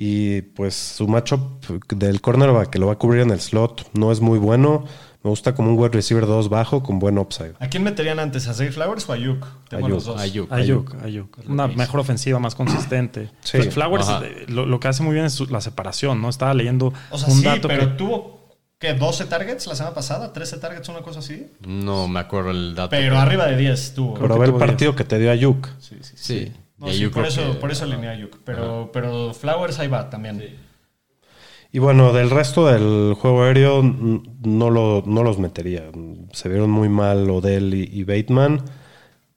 Y 0.00 0.42
pues 0.42 0.74
su 0.74 1.08
matchup 1.08 1.66
del 1.88 2.20
cornerback 2.20 2.70
que 2.70 2.78
lo 2.78 2.86
va 2.86 2.92
a 2.92 2.98
cubrir 2.98 3.22
en 3.22 3.30
el 3.32 3.40
slot 3.40 3.90
no 3.94 4.12
es 4.12 4.20
muy 4.20 4.38
bueno. 4.38 4.84
Me 5.24 5.30
gusta 5.30 5.56
como 5.56 5.70
un 5.70 5.76
wide 5.76 5.90
receiver 5.90 6.24
2 6.24 6.48
bajo 6.48 6.84
con 6.84 7.00
buen 7.00 7.18
upside. 7.18 7.54
¿A 7.58 7.68
quién 7.68 7.82
meterían 7.82 8.20
antes? 8.20 8.46
¿A 8.46 8.54
Zay 8.54 8.68
Flowers 8.70 9.08
o 9.08 9.12
a 9.12 9.16
Ayuk? 9.16 9.44
Tengo 9.68 9.86
Ayuk. 9.86 9.96
los 9.96 10.04
dos. 10.04 10.20
Ayuk. 10.20 10.52
Ayuk, 10.52 10.94
Ayuk. 11.02 11.38
Una 11.48 11.66
mejor 11.66 11.98
ofensiva, 11.98 12.38
más 12.38 12.54
consistente. 12.54 13.30
Sí. 13.40 13.58
Pues 13.58 13.74
Flowers 13.74 14.06
eh, 14.22 14.44
lo, 14.46 14.66
lo 14.66 14.78
que 14.78 14.86
hace 14.86 15.02
muy 15.02 15.14
bien 15.14 15.24
es 15.26 15.32
su- 15.32 15.46
la 15.48 15.60
separación, 15.60 16.22
¿no? 16.22 16.28
Estaba 16.28 16.54
leyendo 16.54 16.92
O 17.10 17.18
sea, 17.18 17.28
un 17.28 17.38
sí, 17.40 17.44
dato 17.44 17.66
pero 17.66 17.80
que 17.80 17.86
tuvo, 17.94 18.37
¿qué? 18.78 18.96
¿12 18.98 19.28
targets 19.28 19.66
la 19.66 19.74
semana 19.74 19.94
pasada? 19.94 20.32
¿13 20.32 20.60
targets? 20.60 20.88
Una 20.88 21.00
cosa 21.02 21.18
así. 21.20 21.46
No 21.66 22.08
me 22.08 22.20
acuerdo 22.20 22.50
el 22.50 22.74
dato. 22.74 22.90
Pero 22.90 23.18
arriba 23.18 23.46
de 23.46 23.56
10 23.56 23.94
tuvo. 23.94 24.14
Pero 24.14 24.38
ve 24.38 24.46
el 24.46 24.54
partido 24.54 24.94
que 24.94 25.04
te 25.04 25.18
dio 25.18 25.30
Ayuk. 25.30 25.68
Sí, 25.78 25.96
sí, 26.00 26.14
sí. 26.16 26.38
Sí. 26.46 26.52
No, 26.78 26.88
Y 26.88 26.92
sí, 26.92 26.96
Ayuk 26.98 27.14
por, 27.14 27.26
eso, 27.26 27.52
que- 27.52 27.58
por 27.58 27.70
eso 27.72 27.84
alineé 27.84 28.08
a 28.08 28.12
Ayuk. 28.12 28.38
Pero, 28.44 28.90
pero 28.92 29.34
Flowers 29.34 29.78
ahí 29.78 29.88
va 29.88 30.08
también. 30.10 30.42
Y 31.70 31.80
bueno, 31.80 32.12
del 32.12 32.30
resto 32.30 32.66
del 32.66 33.14
juego 33.14 33.42
aéreo 33.42 33.82
no, 33.82 34.70
lo, 34.70 35.02
no 35.06 35.22
los 35.22 35.38
metería. 35.38 35.84
Se 36.32 36.48
vieron 36.48 36.70
muy 36.70 36.88
mal 36.88 37.28
Odell 37.28 37.74
y, 37.74 37.82
y 37.92 38.04
Bateman. 38.04 38.62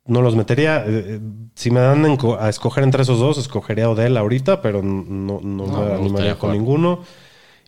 No 0.06 0.21
los 0.21 0.36
metería. 0.36 0.77
Eh, 0.86 1.06
eh, 1.15 1.19
Si 1.56 1.71
me 1.71 1.80
dan 1.82 2.06
a 2.39 2.49
escoger 2.49 2.84
entre 2.84 3.04
esos 3.04 3.19
dos, 3.19 3.38
escogería 3.38 3.86
a 3.86 3.89
Odell 3.89 4.15
ahorita, 4.17 4.62
pero 4.62 4.82
no, 4.82 5.41
no, 5.43 5.65
No, 5.67 5.86
me 5.86 5.93
animaría 5.93 6.38
con 6.39 6.51
ninguno. 6.54 7.04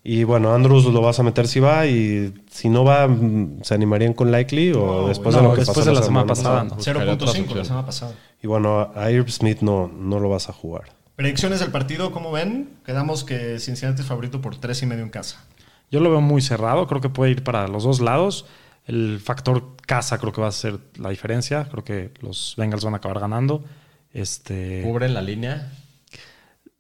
Y 0.06 0.26
bueno, 0.26 0.54
Andrews 0.54 0.86
lo 0.86 1.02
vas 1.02 1.20
a 1.20 1.24
meter 1.24 1.48
si 1.48 1.62
va 1.62 1.86
y 1.88 2.34
si 2.52 2.68
no 2.68 2.84
va, 2.84 3.08
mm, 3.08 3.63
¿se 3.63 3.74
animarían 3.74 4.13
con 4.13 4.32
Likely 4.32 4.74
o 4.74 4.86
No, 4.86 5.08
después 5.08 5.34
no, 5.34 5.42
de 5.42 5.48
lo 5.48 5.54
que 5.54 5.62
después 5.62 5.78
pasó 5.78 5.89
de 5.89 5.96
la 5.96 6.04
semana 6.04 6.28
pasada, 6.28 6.66
no. 6.66 6.76
Buscaría 6.76 7.13
otras 7.13 7.34
0.5 7.34 7.56
la 7.56 7.66
semana 7.66 7.86
pasada. 7.86 8.13
Y 8.42 8.48
bueno, 8.48 8.92
a 8.94 9.12
Irv 9.12 9.32
Smith 9.32 9.62
no, 9.62 9.88
no 9.88 10.20
lo 10.20 10.28
vas 10.30 10.50
a 10.50 10.54
jugar. 10.54 10.92
Predicciones 11.16 11.62
del 11.62 11.72
partido, 11.72 12.12
¿cómo 12.12 12.32
ven? 12.32 12.72
Quedamos 12.86 13.24
que 13.24 13.60
Cincinnati 13.60 14.02
es 14.02 14.08
favorito 14.08 14.42
por 14.42 14.58
3 14.58 14.84
y 14.84 14.86
medio 14.88 15.04
en 15.04 15.10
casa. 15.10 15.46
Yo 15.89 16.02
lo 16.02 16.10
veo 16.10 16.22
muy 16.22 16.42
cerrado, 16.42 16.86
creo 16.88 17.00
que 17.00 17.10
puede 17.10 17.32
ir 17.32 17.44
para 17.44 17.68
los 17.70 17.84
dos 17.84 18.02
lados. 18.02 18.46
El 18.86 19.22
factor 19.22 19.78
casa 19.86 20.18
creo 20.18 20.34
que 20.34 20.42
va 20.42 20.48
a 20.48 20.52
ser 20.52 20.80
la 20.98 21.12
diferencia. 21.12 21.70
Creo 21.72 21.86
que 21.86 22.12
los 22.20 22.56
Bengals 22.58 22.84
van 22.84 22.96
a 22.96 22.98
acabar 22.98 23.20
ganando. 23.20 23.63
Este, 24.12 24.82
¿Cubren 24.84 25.13
la 25.13 25.22
línea? 25.22 25.72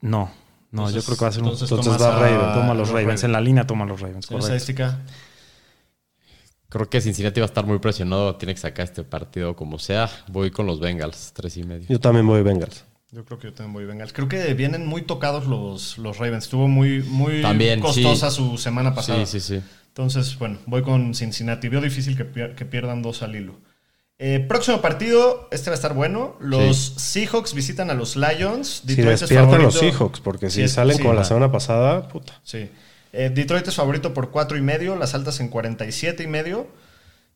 no, 0.01 0.29
no, 0.73 0.89
yo 0.91 1.01
creo 1.03 1.17
que 1.17 1.23
va 1.23 1.29
a 1.29 1.31
ser 1.31 1.43
un 1.43 1.49
entonces 1.49 2.01
va 2.01 2.15
a- 2.17 2.19
Ravens. 2.19 2.53
toma 2.55 2.73
los 2.73 2.89
Ravens. 2.89 3.23
En 3.23 3.31
la 3.31 3.39
línea 3.41 3.65
toma 3.65 3.85
los 3.85 4.01
Ravens, 4.01 4.27
correcto. 4.27 4.47
estadística. 4.47 4.99
Creo 6.69 6.89
que 6.89 6.99
Cincinnati 7.01 7.39
va 7.39 7.45
a 7.45 7.47
estar 7.47 7.65
muy 7.65 7.77
presionado. 7.79 8.35
Tiene 8.35 8.55
que 8.55 8.59
sacar 8.59 8.83
este 8.85 9.03
partido 9.03 9.55
como 9.55 9.77
sea. 9.77 10.09
Voy 10.27 10.49
con 10.49 10.65
los 10.65 10.79
Bengals, 10.79 11.31
tres 11.33 11.55
y 11.57 11.63
medio. 11.63 11.87
Yo 11.87 11.99
también 11.99 12.25
voy 12.25 12.41
Bengals. 12.41 12.83
Yo 13.11 13.23
creo 13.25 13.37
que 13.37 13.47
yo 13.49 13.53
también 13.53 13.73
voy 13.73 13.85
Bengals. 13.85 14.11
Creo 14.11 14.27
que 14.27 14.53
vienen 14.55 14.87
muy 14.87 15.03
tocados 15.03 15.45
los, 15.45 15.99
los 15.99 16.17
Ravens. 16.17 16.45
Estuvo 16.45 16.67
muy, 16.67 17.03
muy 17.03 17.43
También, 17.43 17.79
costosa 17.79 18.31
sí. 18.31 18.37
su 18.37 18.57
semana 18.57 18.95
pasada. 18.95 19.23
Sí, 19.27 19.39
sí, 19.39 19.59
sí. 19.59 19.63
Entonces, 19.89 20.35
bueno, 20.39 20.57
voy 20.65 20.81
con 20.81 21.13
Cincinnati. 21.13 21.69
Veo 21.69 21.79
difícil 21.79 22.17
que, 22.17 22.25
pier- 22.25 22.55
que 22.55 22.65
pierdan 22.65 23.03
dos 23.03 23.21
al 23.21 23.35
hilo. 23.35 23.55
Eh, 24.19 24.45
próximo 24.47 24.79
partido, 24.81 25.47
este 25.51 25.69
va 25.69 25.73
a 25.73 25.75
estar 25.75 25.93
bueno. 25.93 26.35
Los 26.39 26.77
Seahawks 26.97 27.53
visitan 27.53 27.89
a 27.89 27.93
los 27.93 28.15
Lions. 28.15 28.83
Si 28.85 28.95
Detroit 28.95 29.15
es 29.15 29.19
despiertan 29.21 29.61
los 29.63 29.73
favorito. 29.75 29.97
Seahawks, 29.97 30.19
porque 30.21 30.49
si 30.49 30.57
Sí, 30.57 30.61
es- 30.63 30.71
salen 30.73 30.95
sí, 30.97 31.01
como 31.01 31.13
la 31.13 31.23
semana 31.23 31.51
pasada, 31.51 32.07
puta. 32.07 32.39
Sí. 32.43 32.69
Eh, 33.11 33.31
Detroit 33.33 33.67
es 33.67 33.75
favorito 33.75 34.13
por 34.13 34.29
4 34.31 34.57
y 34.57 34.61
medio, 34.61 34.95
las 34.95 35.13
altas 35.13 35.39
en 35.39 35.49
47 35.49 36.23
y 36.23 36.27
medio. 36.27 36.67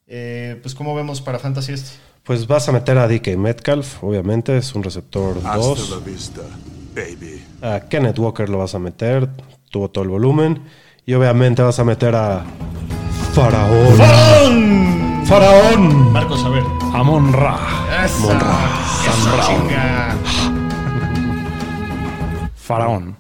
Eh, 0.08 0.58
pues, 0.62 0.74
¿cómo 0.76 0.96
vemos 0.96 1.22
para 1.22 1.40
Fantasy 1.40 1.74
este? 1.74 1.90
Pues 2.24 2.48
vas 2.48 2.68
a 2.70 2.72
meter 2.72 2.98
a 2.98 3.08
DK 3.08 3.36
Metcalf, 3.38 4.04
obviamente, 4.04 4.58
es 4.58 4.74
un 4.76 4.84
receptor 4.84 5.38
Hasta 5.38 5.56
2. 5.58 5.90
la 5.90 5.98
vista, 5.98 6.42
baby. 6.96 7.44
A 7.62 7.82
Kenneth 7.90 8.18
Walker 8.20 8.48
lo 8.50 8.60
vas 8.60 8.76
a 8.76 8.80
meter, 8.80 9.28
tuvo 9.70 9.90
todo 9.90 10.04
el 10.04 10.10
volumen. 10.10 10.62
Y 11.06 11.14
obviamente 11.14 11.62
vas 11.62 11.80
a 11.80 11.84
meter 11.86 12.16
a 12.16 12.44
Faraón. 13.34 13.96
¡Faraón! 13.98 15.07
¡Faraón! 15.28 16.14
Marcos, 16.14 16.42
a 16.46 16.50
ver. 16.50 16.64
Amon 16.94 17.34
Ra. 17.34 17.60
¡Esa 18.06 18.40
chinga! 19.46 20.16
Faraón. 22.56 23.18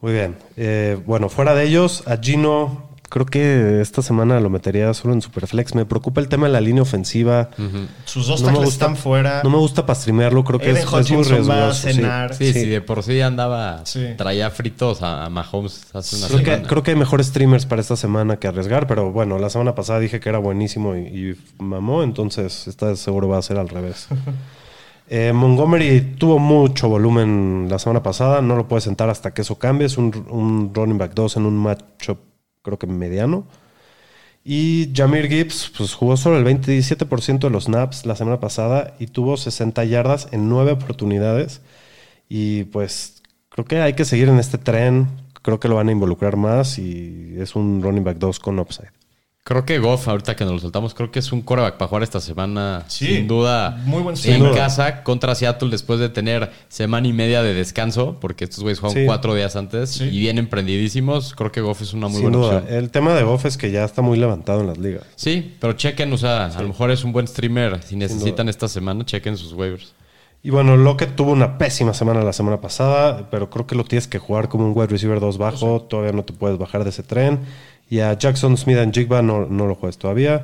Muy 0.00 0.12
bien. 0.14 0.38
Eh, 0.56 0.98
bueno, 1.04 1.28
fuera 1.28 1.54
de 1.54 1.64
ellos, 1.64 2.02
a 2.06 2.16
Gino, 2.16 2.87
creo 3.08 3.26
que 3.26 3.80
esta 3.80 4.02
semana 4.02 4.38
lo 4.40 4.50
metería 4.50 4.92
solo 4.94 5.14
en 5.14 5.22
Superflex. 5.22 5.74
Me 5.74 5.84
preocupa 5.86 6.20
el 6.20 6.28
tema 6.28 6.46
de 6.46 6.52
la 6.52 6.60
línea 6.60 6.82
ofensiva. 6.82 7.50
Sus 8.04 8.26
dos 8.26 8.40
No 8.42 8.46
me 8.48 8.52
tackles 8.54 8.70
gusta- 8.70 8.84
están 8.86 8.96
fuera. 8.96 9.40
No 9.42 9.50
me 9.50 9.56
gusta 9.58 9.86
pastrimearlo, 9.86 10.44
creo 10.44 10.58
que 10.58 10.70
es, 10.70 10.78
es 10.78 10.90
muy 11.10 11.22
riesgoso. 11.22 11.48
va 11.48 11.68
a 11.68 11.74
sí. 11.74 11.92
cenar. 11.92 12.34
Sí, 12.34 12.52
Sí. 12.52 12.60
sí, 12.60 12.66
de 12.66 12.80
por 12.80 13.02
sí 13.02 13.20
andaba. 13.20 13.84
Sí. 13.86 14.06
Traía 14.16 14.50
fritos 14.50 15.02
a, 15.02 15.24
a 15.24 15.30
Mahomes 15.30 15.86
hace 15.94 16.16
una 16.16 16.26
Creo 16.28 16.38
que, 16.40 16.44
semana. 16.46 16.68
creo 16.68 16.82
que 16.82 16.90
hay 16.92 16.96
mejores 16.96 17.26
streamers 17.28 17.66
para 17.66 17.80
esta 17.80 17.96
semana 17.96 18.36
que 18.38 18.48
arriesgar, 18.48 18.86
pero 18.86 19.10
bueno, 19.12 19.38
la 19.38 19.50
semana 19.50 19.74
pasada 19.74 20.00
dije 20.00 20.20
que 20.20 20.28
era 20.28 20.38
buenísimo 20.38 20.94
y, 20.96 21.00
y 21.00 21.36
mamó, 21.58 22.02
entonces 22.02 22.66
esta 22.68 22.94
seguro 22.96 23.28
va 23.28 23.38
a 23.38 23.42
ser 23.42 23.58
al 23.58 23.68
revés. 23.68 24.08
Eh, 25.10 25.32
Montgomery 25.32 26.16
tuvo 26.18 26.38
mucho 26.38 26.86
volumen 26.90 27.66
la 27.70 27.78
semana 27.78 28.02
pasada, 28.02 28.42
no 28.42 28.56
lo 28.56 28.68
puedes 28.68 28.84
sentar 28.84 29.08
hasta 29.08 29.32
que 29.32 29.40
eso 29.40 29.58
cambie, 29.58 29.86
es 29.86 29.96
un, 29.96 30.12
un 30.28 30.70
running 30.74 30.98
back 30.98 31.14
2 31.14 31.38
en 31.38 31.46
un 31.46 31.56
matchup 31.56 32.18
creo 32.68 32.78
que 32.78 32.86
mediano. 32.86 33.46
Y 34.44 34.92
Jamir 34.94 35.28
Gibbs 35.28 35.72
pues, 35.76 35.94
jugó 35.94 36.16
solo 36.16 36.38
el 36.38 36.44
27% 36.44 37.38
de 37.38 37.50
los 37.50 37.64
snaps 37.64 38.06
la 38.06 38.16
semana 38.16 38.40
pasada 38.40 38.94
y 38.98 39.08
tuvo 39.08 39.36
60 39.36 39.84
yardas 39.84 40.28
en 40.32 40.48
9 40.48 40.72
oportunidades. 40.72 41.60
Y 42.28 42.64
pues 42.64 43.22
creo 43.48 43.64
que 43.64 43.80
hay 43.80 43.94
que 43.94 44.04
seguir 44.04 44.28
en 44.28 44.38
este 44.38 44.58
tren. 44.58 45.08
Creo 45.42 45.60
que 45.60 45.68
lo 45.68 45.76
van 45.76 45.88
a 45.88 45.92
involucrar 45.92 46.36
más 46.36 46.78
y 46.78 47.36
es 47.38 47.56
un 47.56 47.82
running 47.82 48.04
back 48.04 48.18
2 48.18 48.40
con 48.40 48.58
upside. 48.58 48.97
Creo 49.48 49.64
que 49.64 49.78
Goff, 49.78 50.06
ahorita 50.08 50.36
que 50.36 50.44
nos 50.44 50.52
lo 50.52 50.58
soltamos, 50.58 50.92
creo 50.92 51.10
que 51.10 51.20
es 51.20 51.32
un 51.32 51.40
coreback 51.40 51.78
para 51.78 51.88
jugar 51.88 52.02
esta 52.02 52.20
semana. 52.20 52.84
Sí, 52.88 53.06
sin 53.06 53.26
duda. 53.28 53.80
muy 53.86 54.02
buen 54.02 54.14
En 54.22 54.52
casa 54.52 55.02
contra 55.02 55.34
Seattle 55.34 55.70
después 55.70 55.98
de 56.00 56.10
tener 56.10 56.50
semana 56.68 57.08
y 57.08 57.14
media 57.14 57.42
de 57.42 57.54
descanso, 57.54 58.18
porque 58.20 58.44
estos 58.44 58.60
güeyes 58.60 58.78
juegan 58.78 58.98
Sí. 58.98 59.06
cuatro 59.06 59.34
días 59.34 59.56
antes 59.56 59.88
Sí. 59.88 60.04
y 60.04 60.20
vienen 60.20 60.48
prendidísimos. 60.50 61.32
Creo 61.34 61.50
que 61.50 61.62
Goff 61.62 61.80
es 61.80 61.94
una 61.94 62.08
muy 62.08 62.20
Sin 62.20 62.24
buena 62.30 62.36
duda. 62.46 62.56
opción. 62.58 62.76
El 62.76 62.90
tema 62.90 63.14
de 63.14 63.22
Goff 63.22 63.46
es 63.46 63.56
que 63.56 63.70
ya 63.70 63.84
está 63.84 64.02
muy 64.02 64.18
levantado 64.18 64.60
en 64.60 64.66
las 64.66 64.76
ligas. 64.76 65.04
Sí, 65.16 65.56
pero 65.58 65.72
chequen, 65.72 66.12
o 66.12 66.18
sea, 66.18 66.44
a 66.48 66.60
lo 66.60 66.68
mejor 66.68 66.90
es 66.90 67.02
un 67.04 67.12
buen 67.12 67.26
streamer. 67.26 67.82
Si 67.82 67.96
necesitan 67.96 68.50
esta 68.50 68.68
semana, 68.68 69.06
chequen 69.06 69.38
sus 69.38 69.54
waivers. 69.54 69.94
Y 70.42 70.50
bueno, 70.50 70.76
Lockett 70.76 71.16
tuvo 71.16 71.32
una 71.32 71.56
pésima 71.56 71.94
semana 71.94 72.22
la 72.22 72.34
semana 72.34 72.60
pasada, 72.60 73.28
pero 73.30 73.48
creo 73.48 73.66
que 73.66 73.74
lo 73.74 73.84
tienes 73.84 74.06
que 74.06 74.18
jugar 74.18 74.48
como 74.50 74.66
un 74.66 74.72
wide 74.76 74.86
receiver 74.88 75.20
2 75.20 75.38
bajo. 75.38 75.80
Todavía 75.80 76.12
no 76.12 76.22
te 76.24 76.34
puedes 76.34 76.58
bajar 76.58 76.84
de 76.84 76.90
ese 76.90 77.02
tren. 77.02 77.40
Y 77.90 78.00
a 78.00 78.12
Jackson 78.18 78.56
Smith 78.56 78.78
and 78.78 78.92
Jigba 78.94 79.22
no, 79.22 79.46
no 79.46 79.66
lo 79.66 79.74
juegues 79.74 79.98
todavía. 79.98 80.42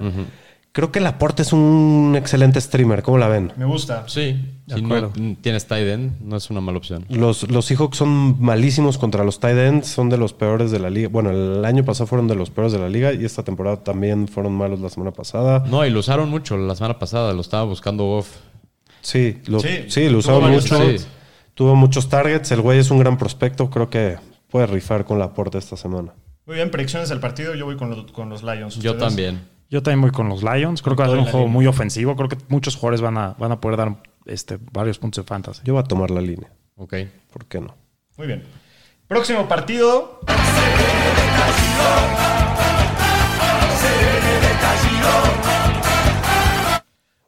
Creo 0.72 0.90
que 0.90 0.98
Laporte 0.98 1.42
es 1.42 1.52
un 1.52 2.14
excelente 2.18 2.60
streamer. 2.60 3.02
¿Cómo 3.04 3.16
la 3.16 3.28
ven? 3.28 3.52
Me 3.56 3.64
gusta. 3.64 4.08
Sí, 4.08 4.56
De 4.66 4.74
si 4.74 4.82
no 4.82 4.86
acuerdo. 4.88 5.12
tienes 5.40 5.66
tight 5.68 5.86
end, 5.86 6.20
no 6.20 6.36
es 6.36 6.50
una 6.50 6.60
mala 6.60 6.78
opción. 6.78 7.04
Los, 7.10 7.48
los 7.48 7.66
Seahawks 7.66 7.96
son 7.98 8.42
malísimos 8.42 8.98
contra 8.98 9.22
los 9.22 9.38
tight 9.38 9.56
ends, 9.56 9.86
son 9.86 10.08
de 10.10 10.16
los 10.16 10.32
peores 10.32 10.72
de 10.72 10.80
la 10.80 10.90
liga. 10.90 11.08
Bueno, 11.08 11.30
el 11.30 11.64
año 11.64 11.84
pasado 11.84 12.08
fueron 12.08 12.26
de 12.26 12.34
los 12.34 12.50
peores 12.50 12.72
de 12.72 12.80
la 12.80 12.88
liga 12.88 13.12
y 13.12 13.24
esta 13.24 13.44
temporada 13.44 13.84
también 13.84 14.26
fueron 14.26 14.52
malos 14.52 14.80
la 14.80 14.88
semana 14.88 15.12
pasada. 15.12 15.62
No, 15.68 15.86
y 15.86 15.90
lo 15.90 16.00
usaron 16.00 16.28
mucho 16.28 16.56
la 16.56 16.74
semana 16.74 16.98
pasada, 16.98 17.32
lo 17.34 17.42
estaba 17.42 17.62
buscando 17.62 18.02
Goff. 18.04 18.30
Sí, 19.00 19.42
lo, 19.46 19.60
Sí, 19.60 19.84
sí, 19.86 20.08
lo 20.08 20.18
usaron 20.18 20.50
mucho. 20.50 20.76
Tuvo 21.54 21.76
muchos 21.76 22.08
targets. 22.08 22.50
El 22.50 22.62
güey 22.62 22.80
es 22.80 22.90
un 22.90 22.98
gran 22.98 23.16
prospecto. 23.16 23.70
Creo 23.70 23.90
que 23.90 24.16
puede 24.50 24.66
rifar 24.66 25.04
con 25.04 25.20
Laporte 25.20 25.58
esta 25.58 25.76
semana. 25.76 26.14
Muy 26.46 26.56
bien, 26.56 26.70
predicciones 26.70 27.08
del 27.08 27.20
partido. 27.20 27.54
Yo 27.54 27.64
voy 27.64 27.76
con 27.76 27.90
los, 27.90 28.12
con 28.12 28.28
los 28.28 28.42
Lions. 28.42 28.76
Yo 28.76 28.96
también. 28.96 29.48
Yo 29.70 29.82
también 29.82 30.02
voy 30.02 30.10
con 30.10 30.28
los 30.28 30.42
Lions. 30.42 30.82
Creo 30.82 30.94
que 30.94 31.02
va 31.02 31.08
a 31.08 31.10
ser 31.10 31.18
un 31.18 31.24
juego 31.24 31.40
línea. 31.40 31.52
muy 31.52 31.66
ofensivo. 31.66 32.14
Creo 32.16 32.28
que 32.28 32.36
muchos 32.48 32.76
jugadores 32.76 33.00
van 33.00 33.16
a, 33.16 33.34
van 33.38 33.52
a 33.52 33.60
poder 33.60 33.78
dar 33.78 34.02
este, 34.26 34.58
varios 34.72 34.98
puntos 34.98 35.24
de 35.24 35.28
fantasy. 35.28 35.62
Yo 35.64 35.74
voy 35.74 35.82
a 35.82 35.86
tomar 35.86 36.10
la 36.10 36.20
línea. 36.20 36.52
Ok. 36.76 36.94
¿Por 37.32 37.46
qué 37.46 37.60
no? 37.60 37.74
Muy 38.16 38.26
bien. 38.26 38.42
Próximo 39.08 39.48
partido. 39.48 40.20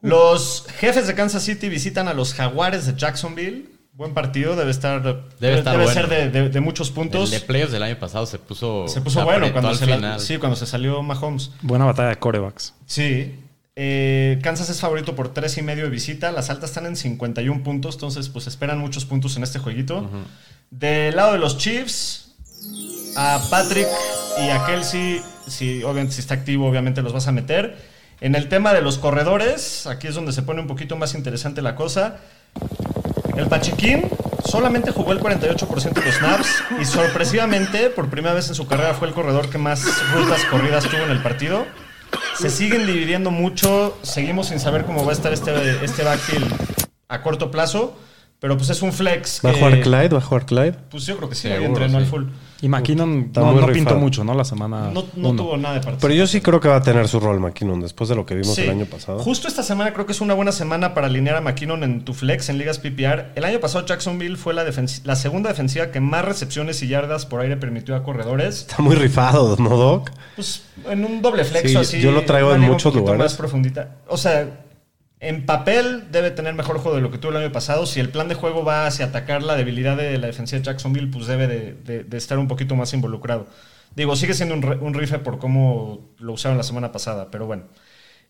Los 0.01 0.67
jefes 0.77 1.07
de 1.07 1.15
Kansas 1.15 1.43
City 1.43 1.69
visitan 1.69 2.07
a 2.07 2.13
los 2.13 2.33
Jaguares 2.33 2.85
de 2.85 2.95
Jacksonville. 2.95 3.76
Buen 3.97 4.13
partido, 4.13 4.55
debe 4.55 4.69
estar. 4.69 5.01
Debe, 5.01 5.57
estar 5.57 5.73
debe 5.73 5.85
bueno. 5.85 6.01
ser 6.01 6.07
de, 6.07 6.29
de- 6.29 6.49
de 6.49 6.59
muchos 6.61 6.91
puntos. 6.91 7.33
El 7.33 7.39
de 7.41 7.45
playoffs 7.47 7.71
del 7.73 7.81
año 7.81 7.97
pasado 7.97 8.27
se 8.27 8.37
puso. 8.37 8.87
se 8.87 9.01
puso 9.01 9.23
bueno 9.25 9.51
cuando 9.51 9.73
se, 9.73 9.87
la- 9.87 10.19
sí, 10.19 10.37
cuando 10.37 10.55
se 10.55 10.67
salió 10.67 11.01
Mahomes. 11.01 11.49
Buena 11.63 11.85
batalla 11.85 12.09
de 12.09 12.17
corebacks. 12.17 12.75
Sí. 12.85 13.35
Eh, 13.75 14.39
Kansas 14.43 14.69
es 14.69 14.79
favorito 14.79 15.15
por 15.15 15.33
tres 15.33 15.57
y 15.57 15.63
medio 15.63 15.85
de 15.85 15.89
visita. 15.89 16.31
Las 16.31 16.51
altas 16.51 16.69
están 16.69 16.85
en 16.85 16.95
51 16.95 17.63
puntos, 17.63 17.95
entonces 17.95 18.29
pues 18.29 18.45
esperan 18.45 18.77
muchos 18.77 19.05
puntos 19.05 19.35
en 19.35 19.41
este 19.43 19.57
jueguito. 19.57 20.07
Del 20.69 21.15
lado 21.15 21.33
de 21.33 21.39
los 21.39 21.57
Chiefs, 21.57 22.35
a 23.15 23.39
Patrick 23.49 23.87
y 24.45 24.49
a 24.49 24.63
Kelsey, 24.67 25.21
si, 25.47 25.83
obviamente, 25.83 26.13
si 26.13 26.21
está 26.21 26.35
activo, 26.35 26.67
obviamente 26.69 27.01
los 27.01 27.13
vas 27.13 27.27
a 27.27 27.31
meter. 27.31 27.77
En 28.21 28.35
el 28.35 28.47
tema 28.49 28.73
de 28.73 28.81
los 28.81 28.97
corredores, 28.99 29.87
aquí 29.87 30.07
es 30.07 30.13
donde 30.15 30.33
se 30.33 30.41
pone 30.43 30.61
un 30.61 30.67
poquito 30.67 30.95
más 30.97 31.15
interesante 31.15 31.61
la 31.63 31.75
cosa. 31.75 32.17
El 33.37 33.47
Pachequín 33.47 34.09
solamente 34.43 34.91
jugó 34.91 35.11
el 35.11 35.19
48% 35.19 35.93
de 35.93 36.05
los 36.05 36.15
snaps 36.15 36.63
y 36.81 36.85
sorpresivamente, 36.85 37.91
por 37.91 38.09
primera 38.09 38.33
vez 38.33 38.49
en 38.49 38.55
su 38.55 38.65
carrera, 38.65 38.95
fue 38.95 39.07
el 39.07 39.13
corredor 39.13 39.49
que 39.49 39.59
más 39.59 39.83
rutas 40.11 40.43
corridas 40.45 40.85
tuvo 40.85 41.01
en 41.01 41.11
el 41.11 41.21
partido. 41.21 41.65
Se 42.35 42.49
siguen 42.49 42.87
dividiendo 42.87 43.29
mucho, 43.29 43.95
seguimos 44.01 44.47
sin 44.47 44.59
saber 44.59 44.85
cómo 44.85 45.05
va 45.05 45.11
a 45.11 45.13
estar 45.13 45.31
este, 45.31 45.85
este 45.85 46.03
backfield 46.03 46.51
a 47.09 47.21
corto 47.21 47.51
plazo, 47.51 47.95
pero 48.39 48.55
pues 48.57 48.69
es 48.69 48.81
un 48.81 48.93
flex. 48.93 49.41
¿Va 49.45 49.49
a 49.49 49.53
jugar 49.53 49.79
Clyde? 49.81 50.09
¿Va 50.09 50.17
a 50.19 50.21
jugar 50.21 50.45
Clyde? 50.45 50.73
Pues 50.89 51.05
yo 51.05 51.17
creo 51.17 51.29
que 51.29 51.35
sí, 51.35 51.43
Seguro, 51.43 51.59
ahí 51.61 51.65
entrenó 51.67 51.97
al 51.97 52.03
sí. 52.05 52.09
full. 52.11 52.23
Y 52.59 52.69
McKinnon 52.69 53.25
Está 53.27 53.41
no, 53.41 53.47
muy 53.51 53.61
no 53.61 53.67
pintó 53.67 53.79
rifado. 53.81 53.99
mucho, 53.99 54.23
¿no? 54.23 54.33
La 54.33 54.43
semana. 54.43 54.89
No, 54.91 55.05
no 55.15 55.29
uno. 55.29 55.43
tuvo 55.43 55.57
nada 55.57 55.75
de 55.75 55.81
participación. 55.81 55.99
Pero 56.01 56.13
yo 56.15 56.25
sí 56.25 56.41
creo 56.41 56.59
que 56.59 56.67
va 56.67 56.77
a 56.77 56.81
tener 56.81 57.07
su 57.07 57.19
rol 57.19 57.39
McKinnon 57.39 57.79
después 57.81 58.09
de 58.09 58.15
lo 58.15 58.25
que 58.25 58.33
vimos 58.33 58.55
Sí. 58.55 58.61
el 58.63 58.71
año 58.71 58.85
pasado. 58.85 59.19
Justo 59.19 59.47
esta 59.47 59.61
semana 59.61 59.93
creo 59.93 60.07
que 60.07 60.11
es 60.13 60.21
una 60.21 60.33
buena 60.33 60.51
semana 60.51 60.95
para 60.95 61.05
alinear 61.05 61.35
a 61.35 61.41
McKinnon 61.41 61.83
en 61.83 62.03
tu 62.03 62.15
flex 62.15 62.49
en 62.49 62.57
ligas 62.57 62.79
PPR. 62.79 63.27
El 63.35 63.43
año 63.45 63.59
pasado 63.59 63.85
Jacksonville 63.85 64.37
fue 64.37 64.55
la, 64.55 64.65
defensi- 64.67 65.01
la 65.03 65.15
segunda 65.15 65.49
defensiva 65.49 65.91
que 65.91 65.99
más 65.99 66.25
recepciones 66.25 66.81
y 66.81 66.87
yardas 66.87 67.27
por 67.27 67.41
aire 67.41 67.57
permitió 67.57 67.95
a 67.95 68.01
corredores. 68.03 68.61
Está 68.61 68.81
muy 68.81 68.95
rifado, 68.95 69.55
¿no, 69.59 69.69
Doc? 69.77 70.09
Pues 70.35 70.63
en 70.89 71.05
un 71.05 71.21
doble 71.21 71.43
flex 71.43 71.69
Sí, 71.69 71.75
o 71.75 71.79
así. 71.81 72.01
yo 72.01 72.11
lo 72.11 72.23
traigo 72.25 72.47
una 72.47 72.55
en 72.55 72.61
liga 72.61 72.71
un 72.71 72.75
muchos 72.77 72.91
poquito 72.91 73.11
lugares. 73.13 73.23
Más 73.33 73.37
profundita. 73.37 73.97
O 74.07 74.17
sea, 74.17 74.65
en 75.19 75.45
papel 75.45 76.11
debe 76.11 76.31
tener 76.31 76.53
mejor 76.53 76.77
juego 76.77 76.95
de 76.95 77.01
lo 77.01 77.11
que 77.11 77.17
tuvo 77.17 77.31
el 77.31 77.37
año 77.37 77.51
pasado. 77.51 77.85
Si 77.85 77.99
el 77.99 78.09
plan 78.09 78.27
de 78.27 78.35
juego 78.35 78.63
va 78.63 78.85
hacia 78.85 79.07
atacar 79.07 79.43
la 79.43 79.55
debilidad 79.55 79.97
de 79.97 80.17
la 80.17 80.27
defensiva 80.27 80.59
de 80.59 80.65
Jacksonville, 80.65 81.07
pues 81.11 81.27
debe 81.27 81.47
de, 81.47 82.17
estar 82.17 82.37
un 82.37 82.47
poquito 82.47 82.75
más 82.75 82.93
involucrado. 82.93 83.47
Digo, 83.95 84.15
sigue 84.15 84.33
siendo 84.33 84.55
un, 84.55 84.63
un 84.65 84.93
rife 84.93 85.19
por 85.19 85.39
cómo 85.39 86.11
lo 86.19 86.33
usaron 86.33 86.57
la 86.57 86.63
semana 86.63 86.91
pasada, 86.91 87.31
pero 87.31 87.47
bueno. 87.47 87.63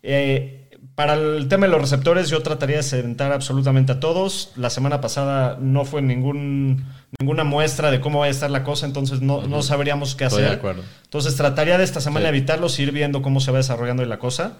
Eh, 0.04 0.66
para 0.95 1.13
el 1.13 1.47
tema 1.47 1.65
de 1.67 1.71
los 1.71 1.82
receptores, 1.82 2.30
yo 2.30 2.41
trataría 2.41 2.78
de 2.78 2.84
sentar 2.84 3.32
absolutamente 3.32 3.91
a 3.91 4.00
todos. 4.00 4.52
La 4.56 4.69
semana 4.69 5.00
pasada 5.02 5.58
no 5.62 5.86
fue 5.86 6.02
ningún, 6.02 6.86
ninguna 7.19 7.43
muestra 7.43 7.91
de 7.91 8.00
cómo 8.02 8.19
va 8.19 8.26
a 8.26 8.30
estar 8.30 8.50
la 8.50 8.63
cosa, 8.63 8.86
entonces 8.88 9.21
no, 9.21 9.43
no 9.47 9.62
sabríamos 9.62 10.15
qué 10.15 10.26
Estoy 10.26 10.39
hacer. 10.43 10.52
de 10.52 10.58
acuerdo. 10.58 10.84
Entonces 11.04 11.36
trataría 11.36 11.78
de 11.78 11.84
esta 11.84 12.02
semana 12.02 12.26
Sí. 12.26 12.30
evitarlos 12.30 12.80
y 12.80 12.84
ir 12.84 12.91
viendo 12.91 13.21
cómo 13.21 13.39
se 13.39 13.52
va 13.52 13.58
desarrollando 13.58 14.04
la 14.06 14.17
cosa. 14.19 14.54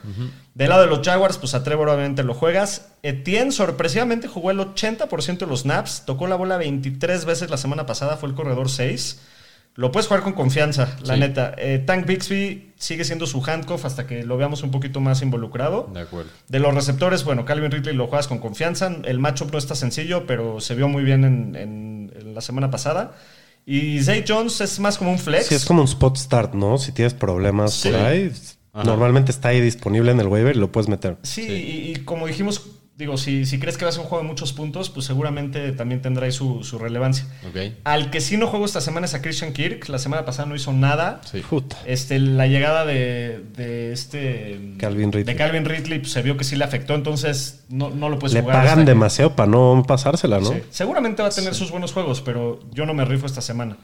Del 0.54 0.70
lado 0.70 0.82
de 0.84 0.88
los 0.88 1.02
Jaguars, 1.06 1.38
pues 1.38 1.54
a 1.56 1.64
Trevor 1.64 1.90
obviamente 1.90 2.24
lo 2.24 2.34
juegas. 2.34 2.90
Etienne 3.04 3.52
sorpresivamente 3.52 4.28
jugó 4.28 4.52
el 4.52 4.60
80% 4.60 5.46
de 5.46 5.52
los 5.52 5.62
snaps, 5.62 6.04
tocó 6.06 6.28
la 6.28 6.36
bola 6.36 6.58
23 6.58 7.26
veces 7.26 7.50
la 7.50 7.58
semana 7.58 7.86
pasada, 7.86 8.16
fue 8.18 8.30
el 8.30 8.36
corredor 8.36 8.70
6. 8.70 9.20
Lo 9.78 9.92
puedes 9.92 10.08
jugar 10.08 10.24
con 10.24 10.34
confianza, 10.34 10.98
la 11.04 11.14
Sí. 11.14 11.20
neta. 11.20 11.54
Eh, 11.58 11.78
Tank 11.86 12.06
Bixby 12.08 12.74
sigue 12.78 13.06
siendo 13.06 13.26
su 13.28 13.42
handcuff 13.46 13.86
hasta 13.86 14.06
que 14.08 14.24
lo 14.24 14.36
veamos 14.36 14.64
un 14.64 14.72
poquito 14.72 15.00
más 15.00 15.22
involucrado. 15.22 15.90
De 15.94 16.02
acuerdo. 16.02 16.30
De 16.50 16.60
los 16.60 16.74
receptores, 16.74 17.24
bueno, 17.24 17.46
Calvin 17.46 17.70
Ridley 17.72 17.96
lo 17.96 18.08
juegas 18.08 18.28
con 18.28 18.40
confianza. 18.40 18.92
El 19.06 19.20
matchup 19.20 19.52
no 19.52 19.60
está 19.60 19.76
sencillo, 19.76 20.26
pero 20.26 20.60
se 20.60 20.74
vio 20.76 20.88
muy 20.90 21.04
bien 21.04 21.24
en, 21.24 21.56
en- 21.56 22.12
en 22.20 22.34
la 22.36 22.42
semana 22.42 22.70
pasada. 22.72 23.16
Y 23.68 24.02
Zay 24.02 24.24
Jones 24.28 24.60
es 24.62 24.80
más 24.80 24.98
como 24.98 25.12
un 25.12 25.20
flex. 25.20 25.46
Sí, 25.48 25.56
es 25.56 25.66
como 25.66 25.82
un 25.82 25.88
spot 25.88 26.18
start, 26.18 26.54
¿no? 26.56 26.78
Si 26.80 26.92
tienes 26.92 27.14
problemas 27.14 27.74
Sí. 27.74 27.90
por 27.90 28.00
ahí, 28.00 28.32
Ajá. 28.74 28.84
normalmente 28.84 29.32
está 29.32 29.50
ahí 29.50 29.62
disponible 29.62 30.10
en 30.12 30.20
el 30.20 30.28
waiver 30.28 30.56
y 30.56 30.60
lo 30.60 30.72
puedes 30.72 30.88
meter. 30.90 31.18
Sí, 31.22 31.44
Sí. 31.46 31.52
Y, 31.54 31.92
y 31.92 31.96
como 31.98 32.26
dijimos, 32.26 32.62
digo, 32.98 33.16
si, 33.18 33.46
si 33.46 33.60
crees 33.60 33.78
que 33.78 33.86
va 33.86 33.90
a 33.90 33.92
ser 33.92 34.02
un 34.02 34.08
juego 34.08 34.24
de 34.24 34.28
muchos 34.28 34.54
puntos, 34.54 34.90
pues 34.90 35.06
seguramente 35.06 35.72
también 35.72 36.02
tendrá 36.02 36.26
ahí 36.26 36.32
su, 36.32 36.64
su 36.64 36.80
relevancia. 36.80 37.26
Al 37.84 38.10
que 38.10 38.20
sí 38.22 38.38
no 38.38 38.48
juego 38.48 38.66
esta 38.66 38.82
semana 38.82 39.06
es 39.06 39.14
a 39.14 39.22
Christian 39.22 39.54
Kirk. 39.54 39.88
La 39.88 40.00
semana 40.00 40.26
pasada 40.26 40.48
no 40.50 40.56
hizo 40.56 40.74
nada. 40.74 41.22
Sí. 41.32 41.42
Puta. 41.42 41.78
Este, 41.86 42.18
la 42.20 42.48
llegada 42.48 42.86
de, 42.86 43.44
de 43.56 43.94
este 43.94 44.60
Calvin 44.80 45.12
Ridley. 45.12 45.24
de 45.26 45.36
Calvin 45.36 45.66
Ridley 45.66 46.00
pues, 46.00 46.12
se 46.12 46.22
vio 46.24 46.38
que 46.38 46.44
sí 46.44 46.56
le 46.56 46.64
afectó, 46.64 46.96
entonces 46.96 47.64
no, 47.70 47.92
no 47.92 48.10
lo 48.10 48.18
puedes 48.18 48.34
Le 48.34 48.42
jugar. 48.42 48.58
pagan 48.58 48.70
hasta 48.80 48.82
que- 48.86 48.90
demasiado 48.92 49.36
para 49.36 49.50
no 49.52 49.84
pasársela, 49.88 50.40
¿no? 50.40 50.52
Sí. 50.52 50.62
Seguramente 50.72 51.22
va 51.22 51.28
a 51.30 51.32
tener 51.32 51.54
sus 51.54 51.70
buenos 51.70 51.94
juegos, 51.94 52.22
pero 52.22 52.60
yo 52.74 52.86
no 52.88 52.94
me 52.96 53.06
rifo 53.06 53.28
esta 53.28 53.42
semana. 53.42 53.78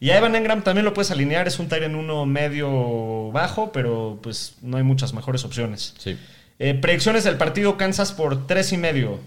Y 0.00 0.10
a 0.10 0.18
Evan 0.18 0.36
Engram 0.36 0.62
también 0.62 0.84
lo 0.84 0.94
puedes 0.94 1.10
alinear, 1.10 1.48
es 1.48 1.58
un 1.58 1.66
en 1.72 1.96
uno 1.96 2.24
medio 2.24 3.32
bajo, 3.32 3.72
pero 3.72 4.18
pues 4.22 4.54
no 4.62 4.76
hay 4.76 4.82
muchas 4.84 5.12
mejores 5.12 5.44
opciones. 5.44 5.94
Sí. 5.98 6.16
Eh, 6.58 6.74
predicciones 6.74 7.24
del 7.24 7.36
partido 7.36 7.76
Kansas 7.76 8.12
por 8.12 8.46
tres 8.46 8.72
y 8.72 8.76
medio. 8.78 9.18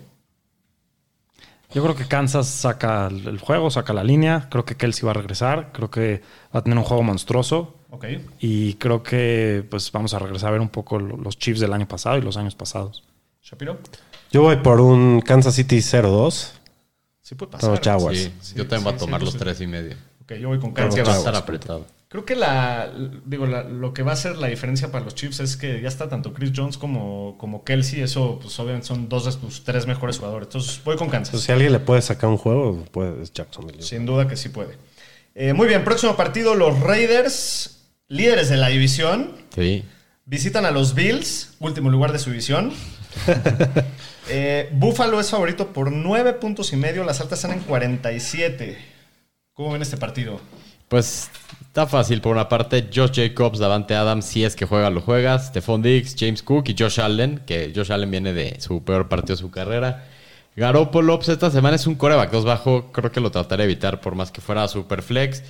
Yo 1.73 1.81
creo 1.83 1.95
que 1.95 2.05
Kansas 2.05 2.47
saca 2.47 3.07
el 3.07 3.39
juego, 3.39 3.71
saca 3.71 3.93
la 3.93 4.03
línea. 4.03 4.47
Creo 4.49 4.65
que 4.65 4.75
Kelsey 4.75 5.05
va 5.05 5.11
a 5.11 5.13
regresar. 5.13 5.71
Creo 5.71 5.89
que 5.89 6.21
va 6.53 6.59
a 6.59 6.63
tener 6.63 6.77
un 6.77 6.83
juego 6.83 7.01
monstruoso. 7.03 7.75
Ok. 7.91 8.05
Y 8.39 8.73
creo 8.73 9.01
que 9.03 9.65
pues 9.69 9.89
vamos 9.93 10.13
a 10.13 10.19
regresar 10.19 10.49
a 10.49 10.51
ver 10.51 10.61
un 10.61 10.67
poco 10.69 10.99
lo- 10.99 11.15
los 11.15 11.37
Chiefs 11.37 11.61
del 11.61 11.71
año 11.71 11.87
pasado 11.87 12.17
y 12.17 12.21
los 12.21 12.35
años 12.35 12.55
pasados. 12.55 13.03
Shapiro. 13.41 13.79
Yo 14.31 14.41
voy 14.41 14.57
por 14.57 14.81
un 14.81 15.21
Kansas 15.21 15.55
City 15.55 15.77
0-2. 15.81 16.51
Sí 17.21 17.35
puede 17.35 17.53
pasar. 17.53 17.69
Los 17.69 17.79
Jaguars. 17.79 18.17
Sí, 18.19 18.33
Sí, 18.41 18.55
yo 18.55 18.67
también 18.67 18.83
voy 18.83 18.93
a 18.93 18.97
tomar 18.97 19.19
sí, 19.21 19.25
los 19.25 19.33
sí. 19.33 19.39
tres 19.39 19.61
y 19.61 19.67
medio. 19.67 19.95
Ok, 20.23 20.33
yo 20.33 20.49
voy 20.49 20.59
con 20.59 20.73
Creo 20.73 20.87
Kansas. 20.89 21.03
que 21.03 21.09
va 21.09 21.15
a 21.15 21.19
estar 21.19 21.35
apretado. 21.35 21.85
Creo 22.11 22.25
que 22.25 22.35
la, 22.35 22.91
digo, 23.25 23.45
la- 23.45 23.63
lo 23.63 23.93
que 23.93 24.03
va 24.03 24.11
a 24.11 24.15
ser 24.17 24.35
la 24.37 24.47
diferencia 24.47 24.91
para 24.91 25.05
los 25.05 25.15
Chiefs 25.15 25.39
es 25.39 25.55
que 25.55 25.79
ya 25.81 25.87
está 25.87 26.09
tanto 26.09 26.33
Chris 26.33 26.51
Jones 26.53 26.77
como, 26.77 27.37
como 27.37 27.63
Kelsey. 27.63 28.01
Eso, 28.01 28.37
pues 28.41 28.59
obviamente 28.59 28.87
son 28.87 29.07
dos 29.07 29.23
de 29.25 29.31
sus 29.31 29.63
tres 29.63 29.87
mejores 29.87 30.17
jugadores. 30.17 30.47
Entonces 30.47 30.81
voy 30.83 30.97
con 30.97 31.07
Kansas. 31.09 31.29
Entonces, 31.29 31.45
si 31.45 31.51
alguien 31.53 31.71
le 31.71 31.79
puede 31.79 32.01
sacar 32.01 32.29
un 32.29 32.37
juego, 32.37 32.83
puede, 32.91 33.23
es 33.23 33.31
Jacksonville. 33.31 33.81
Sin 33.81 34.05
duda 34.05 34.27
que 34.27 34.35
sí 34.35 34.49
puede. 34.49 34.77
Eh, 35.35 35.53
muy 35.53 35.67
bien, 35.69 35.85
próximo 35.85 36.17
partido, 36.17 36.53
los 36.55 36.77
Raiders, 36.81 37.85
líderes 38.09 38.49
de 38.49 38.57
la 38.57 38.67
división, 38.67 39.31
Sí. 39.55 39.85
visitan 40.25 40.65
a 40.65 40.71
los 40.71 40.93
Bills, 40.93 41.53
último 41.59 41.89
lugar 41.89 42.11
de 42.11 42.19
su 42.19 42.29
división. 42.31 42.73
Eh, 44.29 44.69
Buffalo 44.73 45.19
es 45.19 45.29
favorito 45.29 45.73
por 45.73 45.91
nueve 45.91 46.33
puntos 46.33 46.71
y 46.71 46.77
medio, 46.77 47.03
las 47.03 47.19
altas 47.19 47.39
están 47.43 47.57
en 47.57 47.63
47. 47.65 48.77
¿Cómo 49.53 49.71
ven 49.73 49.81
este 49.81 49.97
partido? 49.97 50.39
Pues 50.87 51.29
está 51.71 51.87
fácil. 51.87 52.19
Por 52.19 52.33
una 52.33 52.49
parte, 52.49 52.89
Josh 52.93 53.11
Jacobs, 53.15 53.57
Davante 53.57 53.95
Adams, 53.95 54.25
si 54.25 54.43
es 54.43 54.57
que 54.57 54.65
juega, 54.65 54.89
lo 54.89 54.99
juegas. 54.99 55.47
Stephon 55.47 55.81
Diggs, 55.81 56.17
James 56.19 56.43
Cook 56.43 56.65
y 56.67 56.75
Josh 56.77 56.99
Allen, 56.99 57.41
que 57.45 57.71
Josh 57.73 57.93
Allen 57.93 58.11
viene 58.11 58.33
de 58.33 58.59
su 58.59 58.83
peor 58.83 59.07
partido 59.07 59.37
de 59.37 59.41
su 59.41 59.51
carrera. 59.51 60.05
Garoppolo, 60.57 61.15
pues 61.17 61.29
esta 61.29 61.49
semana 61.49 61.77
es 61.77 61.87
un 61.87 61.95
coreback 61.95 62.29
2 62.29 62.43
bajo. 62.43 62.91
Creo 62.91 63.09
que 63.13 63.21
lo 63.21 63.31
trataré 63.31 63.63
de 63.65 63.71
evitar 63.71 64.01
por 64.01 64.15
más 64.15 64.31
que 64.31 64.41
fuera 64.41 64.67
super 64.67 65.01
flex. 65.01 65.43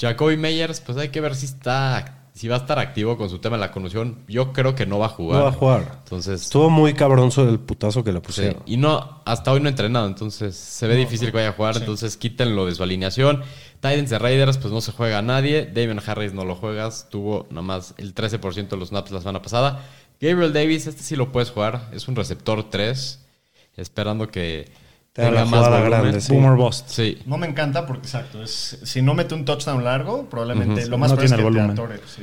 Jacoby 0.00 0.36
Meyers, 0.36 0.80
pues 0.80 0.98
hay 0.98 1.10
que 1.10 1.20
ver 1.20 1.36
si 1.36 1.46
está 1.46 2.18
si 2.38 2.46
va 2.46 2.54
a 2.54 2.58
estar 2.58 2.78
activo 2.78 3.16
con 3.16 3.28
su 3.28 3.40
tema 3.40 3.56
de 3.56 3.62
la 3.62 3.72
conmoción. 3.72 4.18
Yo 4.28 4.52
creo 4.52 4.76
que 4.76 4.86
no 4.86 5.00
va 5.00 5.06
a 5.06 5.08
jugar. 5.08 5.38
No 5.38 5.44
va 5.44 5.50
a 5.50 5.52
jugar. 5.52 5.98
Entonces, 6.04 6.42
Estuvo 6.42 6.70
muy 6.70 6.94
cabrón 6.94 7.32
sobre 7.32 7.50
el 7.50 7.58
putazo 7.58 8.04
que 8.04 8.12
le 8.12 8.20
Sí, 8.20 8.26
pusieron. 8.26 8.62
Y 8.64 8.76
no, 8.76 9.22
hasta 9.24 9.50
hoy 9.50 9.58
no 9.58 9.66
ha 9.66 9.70
entrenado, 9.70 10.06
entonces 10.06 10.54
se 10.54 10.86
ve 10.86 10.94
difícil 10.94 11.32
que 11.32 11.36
vaya 11.36 11.48
a 11.48 11.52
jugar, 11.52 11.76
entonces 11.78 12.16
quítenlo 12.16 12.66
de 12.66 12.76
su 12.76 12.84
alineación. 12.84 13.42
Titans 13.80 14.10
de 14.10 14.18
Raiders, 14.18 14.58
pues 14.58 14.72
no 14.72 14.80
se 14.80 14.92
juega 14.92 15.18
a 15.18 15.22
nadie. 15.22 15.66
David 15.72 15.98
Harris 16.06 16.32
no 16.32 16.44
lo 16.44 16.54
juegas, 16.56 17.08
tuvo 17.10 17.46
nomás 17.50 17.94
el 17.98 18.14
13% 18.14 18.68
de 18.68 18.76
los 18.76 18.88
snaps 18.88 19.10
la 19.10 19.20
semana 19.20 19.40
pasada. 19.42 19.84
Gabriel 20.20 20.52
Davis, 20.52 20.86
este 20.86 21.02
sí 21.02 21.14
lo 21.16 21.30
puedes 21.30 21.50
jugar, 21.50 21.88
es 21.92 22.08
un 22.08 22.16
receptor 22.16 22.68
3, 22.70 23.20
esperando 23.76 24.28
que 24.28 24.68
Te 25.12 25.22
tenga 25.22 25.40
la 25.40 25.44
más 25.44 25.68
volumen. 25.70 25.90
grande, 25.90 26.20
sí. 26.20 26.32
Boomer 26.32 26.56
Bust. 26.56 26.88
Sí, 26.88 27.18
No 27.26 27.38
me 27.38 27.46
encanta 27.46 27.86
porque, 27.86 28.02
exacto, 28.06 28.42
es, 28.42 28.78
si 28.82 29.00
no 29.02 29.14
mete 29.14 29.34
un 29.34 29.44
touchdown 29.44 29.84
largo, 29.84 30.28
probablemente 30.28 30.86
lo 30.88 30.98
más 30.98 31.10
No 31.10 31.16
probable 31.16 31.16
tiene 31.16 31.24
es 31.26 31.30
que 31.30 31.34
el 31.34 31.38
te 31.38 31.42
volumen. 31.44 31.70
atore, 31.70 32.00
sí. 32.06 32.22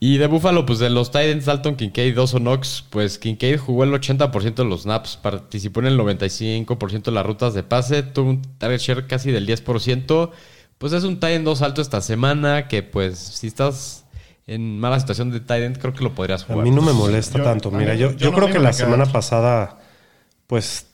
Y 0.00 0.16
de 0.18 0.26
Buffalo, 0.28 0.64
pues 0.64 0.78
de 0.78 0.90
los 0.90 1.10
Titans, 1.10 1.44
Dalton 1.44 1.74
Kincaid, 1.74 2.14
Dawson 2.14 2.42
Knox, 2.42 2.84
pues 2.88 3.18
Kincaid 3.18 3.58
jugó 3.58 3.82
el 3.84 3.92
80% 3.92 4.54
de 4.54 4.64
los 4.64 4.82
snaps, 4.82 5.16
participó 5.16 5.80
en 5.80 5.86
el 5.86 5.98
95% 5.98 7.02
de 7.02 7.10
las 7.10 7.26
rutas 7.26 7.52
de 7.52 7.64
pase, 7.64 8.04
tuvo 8.04 8.30
un 8.30 8.42
target 8.58 8.78
share 8.78 9.06
casi 9.08 9.32
del 9.32 9.46
10%. 9.46 10.30
Pues 10.78 10.92
es 10.92 11.04
un 11.04 11.16
Titan 11.16 11.44
2 11.44 11.62
alto 11.62 11.82
esta 11.82 12.00
semana 12.00 12.68
que 12.68 12.82
pues 12.82 13.18
si 13.18 13.48
estás 13.48 14.04
en 14.46 14.78
mala 14.80 14.98
situación 15.00 15.30
de 15.30 15.40
Titan, 15.40 15.74
creo 15.74 15.92
que 15.92 16.04
lo 16.04 16.14
podrías 16.14 16.42
A 16.44 16.46
jugar. 16.46 16.64
mí 16.64 16.70
no 16.70 16.80
me 16.82 16.92
molesta 16.92 17.38
Yo- 17.38 17.44
tanto. 17.44 17.68
a 17.68 17.72
mí- 17.72 17.78
Mira, 17.78 17.94
yo, 17.94 18.12
yo 18.12 18.16
yo 18.16 18.30
no 18.30 18.36
creo 18.36 18.48
que 18.48 18.58
la 18.60 18.70
a 18.70 18.72
quedar. 18.72 18.86
semana 18.86 19.06
pasada, 19.06 19.78
pues, 20.46 20.86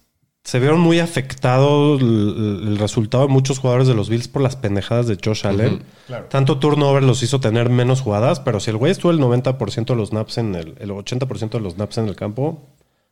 se 0.43 0.59
vieron 0.59 0.81
muy 0.81 0.99
afectados 1.01 2.01
el, 2.03 2.65
el 2.69 2.79
resultado 2.79 3.27
de 3.27 3.33
muchos 3.33 3.59
jugadores 3.61 3.87
de 3.89 3.95
los 3.95 4.09
Bills 4.11 4.29
por 4.29 4.43
las 4.43 4.57
pendejadas 4.57 5.07
de 5.07 5.17
Josh 5.23 5.47
Allen. 5.47 5.83
claro. 6.07 6.27
Tanto 6.29 6.59
turnover 6.59 7.03
los 7.03 7.23
hizo 7.23 7.41
tener 7.41 7.71
menos 7.71 8.01
jugadas, 8.03 8.41
pero 8.41 8.61
si 8.61 8.71
el 8.71 8.77
güey 8.77 8.93
estuvo 8.93 9.11
el 9.13 9.19
90% 9.21 9.95
de 9.95 9.97
los 9.97 10.09
snaps 10.11 10.39
en 10.39 10.55
el, 10.55 10.75
el 10.81 10.91
80% 10.91 11.51
de 11.59 11.61
los 11.61 11.75
snaps 11.75 11.97
en 11.99 12.09
el 12.09 12.17
campo, 12.17 12.63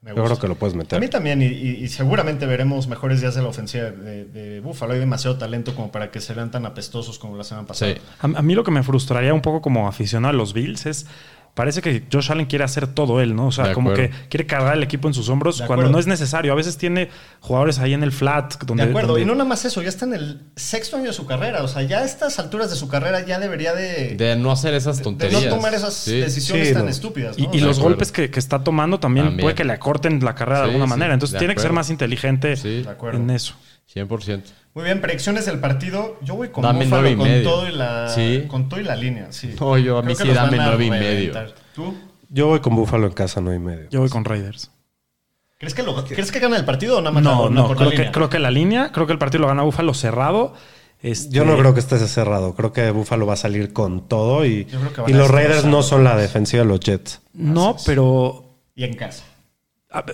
Me 0.02 0.10
Yo 0.14 0.24
creo 0.24 0.38
que 0.38 0.48
lo 0.48 0.56
puedes 0.56 0.74
meter. 0.74 0.96
A 0.96 1.00
mí 1.00 1.08
también, 1.08 1.40
y, 1.42 1.46
y- 1.46 1.84
y 1.84 1.88
seguramente 1.88 2.44
veremos 2.44 2.88
mejores 2.88 3.20
días 3.20 3.36
de 3.36 3.42
la 3.42 3.48
ofensiva 3.48 3.84
de, 3.90 4.24
de 4.24 4.58
Buffalo. 4.60 4.94
Hay 4.94 4.98
demasiado 4.98 5.38
talento 5.38 5.76
como 5.76 5.92
para 5.92 6.10
que 6.10 6.20
se 6.20 6.34
vean 6.34 6.50
tan 6.50 6.66
apestosos 6.66 7.20
como 7.20 7.36
la 7.36 7.44
semana 7.44 7.68
pasada. 7.68 7.94
Sí. 7.94 8.00
A, 8.20 8.38
a 8.38 8.42
mí 8.42 8.54
lo 8.56 8.64
que 8.64 8.72
me 8.72 8.82
frustraría 8.82 9.32
un 9.32 9.42
poco 9.42 9.62
como 9.62 9.86
aficionado 9.86 10.30
a 10.30 10.36
los 10.36 10.52
Bills 10.54 10.86
es. 10.86 11.06
Parece 11.54 11.82
que 11.82 12.04
Josh 12.10 12.32
Allen 12.32 12.46
quiere 12.46 12.64
hacer 12.64 12.86
todo 12.86 13.20
él, 13.20 13.36
¿no? 13.36 13.48
O 13.48 13.52
sea, 13.52 13.68
De 13.68 13.74
como 13.74 13.92
que 13.92 14.08
quiere 14.30 14.46
cargar 14.46 14.74
el 14.74 14.82
equipo 14.82 15.06
en 15.06 15.12
sus 15.12 15.28
hombros 15.28 15.58
De 15.58 15.66
cuando 15.66 15.82
acuerdo. 15.82 15.92
no 15.92 15.98
es 15.98 16.06
necesario. 16.06 16.50
A 16.50 16.54
veces 16.54 16.78
tiene 16.78 17.10
jugadores 17.40 17.78
ahí 17.78 17.92
en 17.92 18.02
el 18.02 18.10
flat. 18.10 18.54
Donde, 18.64 18.84
De 18.84 18.88
acuerdo, 18.90 19.08
donde- 19.08 19.22
y 19.22 19.24
no 19.26 19.34
nada 19.34 19.44
más 19.44 19.62
eso, 19.66 19.82
ya 19.82 19.90
está 19.90 20.06
en 20.06 20.14
el 20.14 20.40
sexto 20.56 20.96
año 20.96 21.08
de 21.08 21.12
su 21.12 21.26
carrera. 21.26 21.62
O 21.62 21.68
sea, 21.68 21.82
ya 21.82 21.98
a 21.98 22.04
estas 22.06 22.38
alturas 22.38 22.70
de 22.70 22.76
su 22.76 22.88
carrera 22.88 23.26
ya 23.26 23.38
debería 23.38 23.74
de, 23.74 24.14
De 24.16 24.34
no 24.36 24.50
hacer 24.50 24.72
esas 24.72 24.96
de 24.96 25.04
tonterías. 25.04 25.44
no 25.44 25.50
tomar 25.56 25.74
esas 25.74 25.92
Sí. 25.92 26.20
decisiones 26.20 26.68
Sí, 26.68 26.72
tan 26.74 26.84
no. 26.86 26.90
estúpidas. 26.90 27.38
Y, 27.38 27.42
¿no? 27.46 27.50
y 27.52 27.60
los 27.60 27.76
acuerdo. 27.76 27.82
golpes 27.82 28.12
que, 28.12 28.30
que 28.30 28.38
está 28.38 28.64
tomando 28.64 28.98
también, 28.98 29.26
También. 29.26 29.44
puede 29.44 29.54
que 29.54 29.64
le 29.64 29.74
acorten 29.74 30.24
la 30.24 30.34
carrera 30.34 30.60
de 30.60 30.64
alguna 30.68 30.86
sí, 30.86 30.90
manera. 30.90 31.12
Entonces 31.12 31.34
de 31.34 31.38
tiene 31.38 31.54
que 31.54 31.60
ser 31.60 31.74
más 31.74 31.90
inteligente 31.90 32.56
Sí. 32.56 32.82
De 32.82 32.88
acuerdo. 32.88 33.18
en 33.18 33.28
eso. 33.28 33.54
100%. 33.92 34.44
Muy 34.74 34.84
bien, 34.84 35.00
predicciones 35.00 35.44
del 35.46 35.58
partido. 35.58 36.18
Yo 36.22 36.34
voy 36.34 36.48
con 36.48 36.62
Dame 36.62 36.84
Buffalo 36.84 37.02
nueve 37.02 37.10
y 37.12 37.16
con 37.16 37.28
medio. 37.28 37.50
todo 37.50 37.68
y 37.68 37.72
la 37.72 38.08
Sí. 38.08 38.44
con 38.48 38.68
todo 38.68 38.80
y 38.80 38.84
la 38.84 38.96
línea, 38.96 39.26
sí. 39.30 39.54
No, 39.60 39.76
yo 39.78 39.98
a 39.98 40.02
mí 40.02 40.14
Creo 40.14 40.28
sí 40.28 40.32
dame 40.34 40.56
nueve 40.56 40.84
y 40.86 40.90
medio. 40.90 41.34
¿Tú? 41.74 41.94
Yo 42.30 42.46
voy 42.46 42.60
con 42.60 42.74
Buffalo 42.74 43.06
en 43.06 43.12
casa, 43.12 43.40
no 43.42 43.52
y 43.52 43.58
medio. 43.58 43.88
Yo 43.90 44.00
voy 44.00 44.08
con 44.08 44.24
Raiders. 44.24 44.70
¿Crees 45.58 45.74
que, 45.74 45.82
lo, 45.82 45.94
¿Crees 46.04 46.32
que 46.32 46.40
gana 46.40 46.56
el 46.56 46.64
partido 46.64 46.98
o 46.98 47.00
nada 47.00 47.12
más 47.12 47.22
No, 47.22 47.48
no, 47.50 47.68
por 47.68 47.76
la 47.76 47.76
creo 47.76 47.90
que, 47.90 47.96
línea? 47.98 48.12
creo 48.12 48.28
que 48.30 48.38
la 48.40 48.50
línea, 48.50 48.90
creo 48.92 49.06
que 49.06 49.12
el 49.12 49.18
partido 49.18 49.42
lo 49.42 49.48
gana 49.48 49.62
Búfalo 49.62 49.94
cerrado. 49.94 50.54
Este, 51.02 51.34
Yo 51.34 51.44
no 51.44 51.56
creo 51.58 51.74
que 51.74 51.80
esté 51.80 51.98
cerrado. 51.98 52.54
Creo 52.54 52.72
que 52.72 52.90
Buffalo 52.90 53.26
va 53.26 53.34
a 53.34 53.36
salir 53.36 53.72
con 53.72 54.08
todo 54.08 54.44
y, 54.46 54.66
y 55.06 55.12
los. 55.12 55.30
Raiders 55.30 55.64
no 55.66 55.82
son 55.82 56.02
la 56.04 56.16
defensiva 56.16 56.62
de 56.62 56.68
los 56.68 56.80
Jets. 56.80 57.20
No, 57.34 57.76
pero 57.84 58.56
Y 58.74 58.84
en 58.84 58.94
casa. 58.94 59.24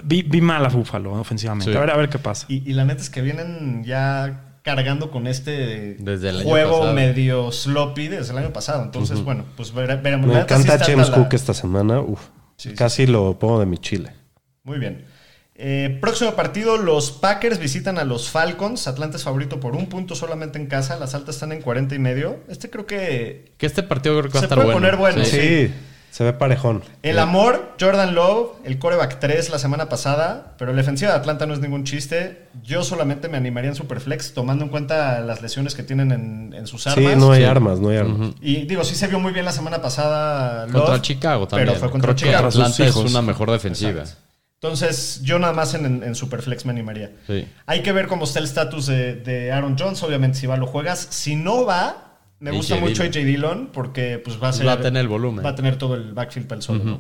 vi, 0.03 0.23
vi 0.23 0.41
mal 0.41 0.65
a 0.67 0.69
Búfalo 0.69 1.13
ofensivamente. 1.13 1.71
Sí. 1.71 1.77
A 1.77 1.81
ver, 1.81 1.91
a 1.93 1.97
ver 1.97 2.09
qué 2.09 2.19
pasa. 2.19 2.45
Y, 2.49 2.69
y 2.69 2.75
la 2.75 2.85
neta 2.85 3.01
es 3.03 3.09
que 3.11 3.23
vienen 3.23 3.85
ya 3.85 4.47
cargando 4.77 5.11
con 5.11 5.27
este 5.27 5.97
Desde 5.99 6.29
el 6.29 6.43
juego 6.45 6.79
pasado. 6.81 6.95
medio 6.95 7.51
sloppy 7.51 8.09
desde 8.09 8.33
el 8.33 8.39
año 8.39 8.53
pasado. 8.53 8.83
Entonces, 8.83 9.23
bueno, 9.25 9.45
pues 9.57 9.73
vere- 9.75 9.97
veremos. 10.03 10.27
Me 10.27 10.35
sí 10.35 10.41
encanta 10.41 10.79
James 10.79 11.09
la- 11.09 11.16
Cook 11.16 11.33
esta 11.33 11.55
semana. 11.55 12.01
Uf, 12.01 12.21
Sí, 12.57 12.71
sí, 12.71 12.75
casi 12.75 13.07
lo 13.07 13.39
pongo 13.39 13.61
de 13.61 13.66
mi 13.66 13.79
chile. 13.79 14.12
Muy 14.64 14.79
bien. 14.79 15.07
Eh, 15.61 15.97
próximo 16.01 16.35
partido, 16.35 16.77
los 16.77 17.11
Packers 17.11 17.59
visitan 17.59 17.99
a 17.99 18.05
los 18.05 18.29
Falcons. 18.31 18.87
Atlanta 18.87 19.16
es 19.16 19.25
favorito 19.25 19.59
por 19.59 19.75
un 19.75 19.87
punto 19.89 20.14
solamente 20.14 20.59
en 20.59 20.66
casa. 20.66 20.97
Las 20.99 21.14
altas 21.14 21.37
están 21.37 21.51
en 21.53 21.62
40 21.62 21.95
y 21.95 21.99
medio. 21.99 22.41
Este 22.49 22.69
creo 22.71 22.85
que 22.87 23.53
Que 23.57 23.66
este 23.66 23.83
partido 23.83 24.19
creo 24.19 24.31
que 24.31 24.35
va 24.35 24.41
a 24.41 24.43
Se 24.43 24.47
estar 24.47 24.57
puede 24.59 24.66
bueno. 24.73 24.81
poner 24.81 24.97
bueno, 24.97 25.25
Sí. 25.25 25.73
Se 26.11 26.25
ve 26.25 26.33
parejón. 26.33 26.83
El 27.03 27.19
amor, 27.21 27.75
Jordan 27.81 28.15
Love, 28.15 28.51
el 28.65 28.79
coreback 28.79 29.21
3 29.21 29.51
la 29.51 29.59
semana 29.59 29.89
pasada, 29.89 30.55
pero 30.59 30.73
la 30.73 30.79
defensiva 30.79 31.13
de 31.13 31.17
Atlanta 31.19 31.47
no 31.47 31.55
es 31.55 31.61
ningún 31.61 31.85
chiste. 31.85 32.47
Yo 32.65 32.83
solamente 32.83 33.29
me 33.29 33.37
animaría 33.37 33.71
en 33.71 33.77
Superflex, 33.77 34.35
tomando 34.35 34.65
en 34.65 34.71
cuenta 34.71 35.21
las 35.21 35.43
lesiones 35.43 35.75
que 35.77 35.85
tienen 35.85 36.11
en, 36.11 36.55
en 36.55 36.67
sus 36.67 36.87
armas. 36.89 37.13
Sí, 37.13 37.17
no 37.19 37.31
hay 37.33 37.43
Sí. 37.43 37.47
armas, 37.47 37.79
no 37.79 37.91
hay 37.91 37.99
armas. 37.99 38.31
Y 38.41 38.65
digo, 38.67 38.83
sí 38.85 38.95
se 38.97 39.07
vio 39.07 39.21
muy 39.21 39.33
bien 39.33 39.45
la 39.45 39.53
semana 39.53 39.81
pasada. 39.81 40.63
Contra 40.73 40.95
Love, 40.95 41.03
Chicago 41.03 41.47
también. 41.47 41.69
Pero 41.69 41.79
fue 41.79 41.91
contra 41.91 42.15
creo 42.15 42.27
Chicago. 42.31 42.49
que 42.49 42.59
Atlanta 42.59 42.85
es 42.87 42.97
una 42.97 43.23
mejor 43.23 43.51
defensiva. 43.53 44.01
Exacto. 44.01 44.23
Entonces, 44.61 45.21
yo 45.23 45.39
nada 45.39 45.53
más 45.53 45.75
en, 45.75 45.87
en- 45.87 46.03
en 46.03 46.15
Superflex 46.17 46.65
me 46.65 46.73
animaría. 46.73 47.13
Sí. 47.29 47.47
Hay 47.67 47.83
que 47.83 47.93
ver 47.93 48.09
cómo 48.09 48.25
está 48.25 48.41
el 48.41 48.45
estatus 48.47 48.87
de, 48.87 49.15
de 49.15 49.53
Aaron 49.53 49.77
Jones. 49.79 50.03
Obviamente, 50.03 50.37
si 50.37 50.49
va, 50.49 50.57
lo 50.57 50.67
juegas. 50.67 51.07
Si 51.11 51.37
no 51.37 51.65
va, 51.65 52.08
me 52.41 52.51
gusta 52.53 52.74
AJ 52.74 52.80
mucho. 52.80 53.03
AJ 53.03 53.12
Dillon 53.12 53.70
porque 53.72 54.20
pues, 54.22 54.43
va 54.43 54.49
a 54.49 54.53
ser. 54.53 54.66
va 54.66 54.72
a 54.72 54.80
tener 54.80 55.03
el 55.03 55.09
volumen. 55.09 55.45
Va 55.45 55.51
a 55.51 55.55
tener 55.55 55.76
todo 55.76 55.95
el 55.95 56.12
backfield 56.12 56.47
para 56.47 56.59
el 56.59 56.62
solo. 56.62 56.84
¿no? 56.84 56.99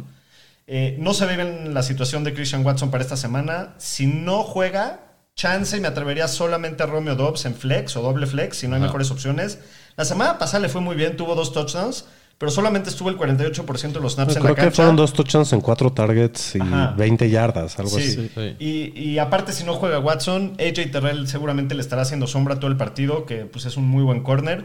Eh, 0.66 0.96
no 0.98 1.14
se 1.14 1.24
ve 1.26 1.36
bien 1.36 1.72
la 1.72 1.82
situación 1.82 2.24
de 2.24 2.34
Christian 2.34 2.64
Watson 2.64 2.90
para 2.90 3.02
esta 3.02 3.16
semana. 3.16 3.74
Si 3.78 4.06
no 4.06 4.42
juega, 4.42 5.00
chance 5.34 5.76
y 5.76 5.80
me 5.80 5.88
atrevería 5.88 6.28
solamente 6.28 6.82
a 6.82 6.86
Romeo 6.86 7.14
Dobbs 7.14 7.46
en 7.46 7.54
flex 7.54 7.96
o 7.96 8.02
doble 8.02 8.26
flex 8.26 8.58
si 8.58 8.68
no 8.68 8.74
hay 8.74 8.82
mejores 8.82 9.10
opciones. 9.10 9.60
La 9.96 10.04
semana 10.04 10.38
pasada 10.38 10.60
le 10.60 10.68
fue 10.68 10.80
muy 10.80 10.96
bien, 10.96 11.16
tuvo 11.16 11.34
dos 11.34 11.52
touchdowns, 11.52 12.04
pero 12.38 12.52
solamente 12.52 12.88
estuvo 12.88 13.10
el 13.10 13.18
48% 13.18 13.92
de 13.92 14.00
los 14.00 14.14
snaps 14.14 14.36
en 14.36 14.42
Creo 14.42 14.50
la 14.50 14.54
que 14.54 14.60
cancha. 14.62 14.76
fueron 14.76 14.94
dos 14.94 15.12
touchdowns 15.12 15.52
en 15.52 15.60
cuatro 15.60 15.90
targets 15.92 16.54
y 16.54 16.60
Ajá. 16.60 16.94
20 16.96 17.28
yardas, 17.30 17.76
algo 17.80 17.90
Sí. 17.98 18.02
así. 18.04 18.30
Sí. 18.32 18.56
Y, 18.94 18.98
y 19.10 19.18
aparte, 19.18 19.52
si 19.52 19.64
no 19.64 19.74
juega 19.74 19.98
Watson, 19.98 20.52
AJ 20.60 20.90
Terrell 20.92 21.26
seguramente 21.26 21.74
le 21.74 21.80
estará 21.82 22.02
haciendo 22.02 22.26
sombra 22.28 22.60
todo 22.60 22.70
el 22.70 22.76
partido, 22.76 23.26
que 23.26 23.38
pues 23.44 23.64
es 23.66 23.76
un 23.76 23.88
muy 23.88 24.04
buen 24.04 24.22
corner. 24.22 24.64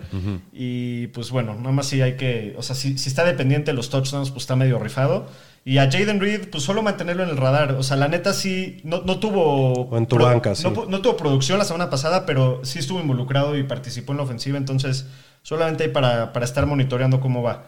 Y 0.51 1.07
pues 1.07 1.31
bueno, 1.31 1.55
nada 1.55 1.71
más 1.71 1.87
si 1.87 2.01
hay 2.01 2.15
que. 2.15 2.53
O 2.57 2.61
sea, 2.63 2.75
si, 2.75 2.97
si 2.97 3.09
está 3.09 3.23
dependiente 3.25 3.71
de 3.71 3.75
los 3.75 3.89
touchdowns, 3.89 4.29
pues 4.31 4.43
está 4.43 4.55
medio 4.55 4.77
rifado. 4.79 5.27
Y 5.65 5.77
a 5.77 5.89
Jaden 5.89 6.19
Reed, 6.19 6.49
pues 6.49 6.63
solo 6.63 6.83
mantenerlo 6.83 7.23
en 7.23 7.29
el 7.29 7.37
radar. 7.37 7.71
O 7.73 7.83
sea, 7.83 7.95
la 7.97 8.07
neta 8.09 8.33
sí, 8.33 8.81
no, 8.83 9.01
no 9.05 9.19
tuvo. 9.19 9.73
O 9.89 9.97
en 9.97 10.05
tu 10.07 10.17
banca, 10.17 10.55
sí. 10.55 10.67
no 10.89 11.01
tuvo 11.01 11.15
producción 11.17 11.57
la 11.57 11.65
semana 11.65 11.89
pasada, 11.89 12.25
pero 12.25 12.59
sí 12.63 12.79
estuvo 12.79 12.99
involucrado 12.99 13.57
y 13.57 13.63
participó 13.63 14.11
en 14.11 14.17
la 14.17 14.23
ofensiva. 14.25 14.57
Entonces, 14.57 15.07
solamente 15.43 15.83
hay 15.83 15.89
para, 15.89 16.33
para 16.33 16.45
estar 16.45 16.65
monitoreando 16.65 17.19
cómo 17.19 17.43
va. 17.43 17.67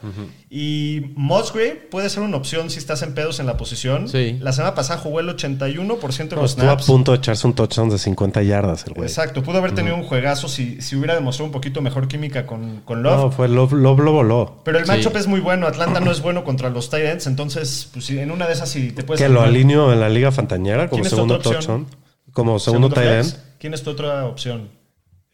Y 0.50 1.12
Musgrave 1.16 1.76
puede 1.92 2.10
ser 2.10 2.24
una 2.24 2.38
opción 2.38 2.70
si 2.70 2.80
estás 2.80 3.02
en 3.04 3.14
pedos 3.14 3.40
en 3.40 3.46
la 3.46 3.58
posición. 3.58 4.08
Sí. 4.10 4.38
La 4.40 4.54
semana 4.54 4.74
pasada 4.74 5.00
jugó 5.00 5.20
el 5.20 5.28
81% 5.30 6.30
de 6.30 6.36
No, 6.36 6.42
los 6.42 6.52
estuvo 6.52 6.66
a 6.66 6.74
snaps. 6.74 6.86
punto 6.86 7.12
de 7.12 7.18
echarse 7.18 7.46
un 7.46 7.54
touchdown 7.54 7.90
de 7.90 7.98
50 7.98 8.42
yardas 8.44 8.86
el 8.88 8.94
güey. 8.94 9.08
Exacto, 9.08 9.44
pudo 9.44 9.58
haber 9.60 9.74
tenido 9.76 9.96
un 9.96 10.04
juegazo 10.04 10.48
si, 10.48 10.82
si 10.82 10.96
hubiera 10.96 11.16
demostrado 11.16 11.48
un 11.48 11.52
poquito 11.52 11.82
mejor 11.82 12.08
química 12.08 12.46
con, 12.48 12.82
con 12.86 13.04
Love. 13.04 13.18
No, 13.18 13.32
fue 13.32 13.48
Love, 13.50 13.74
Love 13.74 14.00
lo 14.00 14.12
voló. 14.14 14.62
Pero 14.64 14.80
el 14.80 14.86
Sí. 14.86 14.92
matchup 14.92 15.16
es 15.18 15.28
muy 15.28 15.42
bueno. 15.42 15.68
Atlanta 15.68 16.00
no 16.00 16.12
es 16.12 16.22
bueno 16.22 16.44
contra 16.44 16.70
los 16.70 16.90
tight 16.90 17.06
ends. 17.06 17.28
Entonces, 17.28 17.90
pues 17.92 18.10
en 18.10 18.32
una 18.32 18.48
de 18.48 18.54
esas 18.54 18.70
sí 18.70 18.92
te 18.94 19.04
puedes. 19.04 19.22
Que 19.22 19.28
lo 19.30 19.42
alineo 19.42 19.92
en 19.92 20.00
la 20.00 20.08
liga 20.10 20.32
fantañera 20.32 20.88
como 20.88 21.02
¿Quién 21.02 21.06
es 21.06 21.10
tu 21.10 21.16
segundo 21.18 21.40
touchdown. 21.40 21.88
Como 22.32 22.60
segundo, 22.60 22.90
tight 22.90 23.08
flex. 23.08 23.34
end. 23.34 23.44
¿Quién 23.60 23.74
es 23.74 23.84
tu 23.84 23.90
otra 23.92 24.26
opción? 24.26 24.70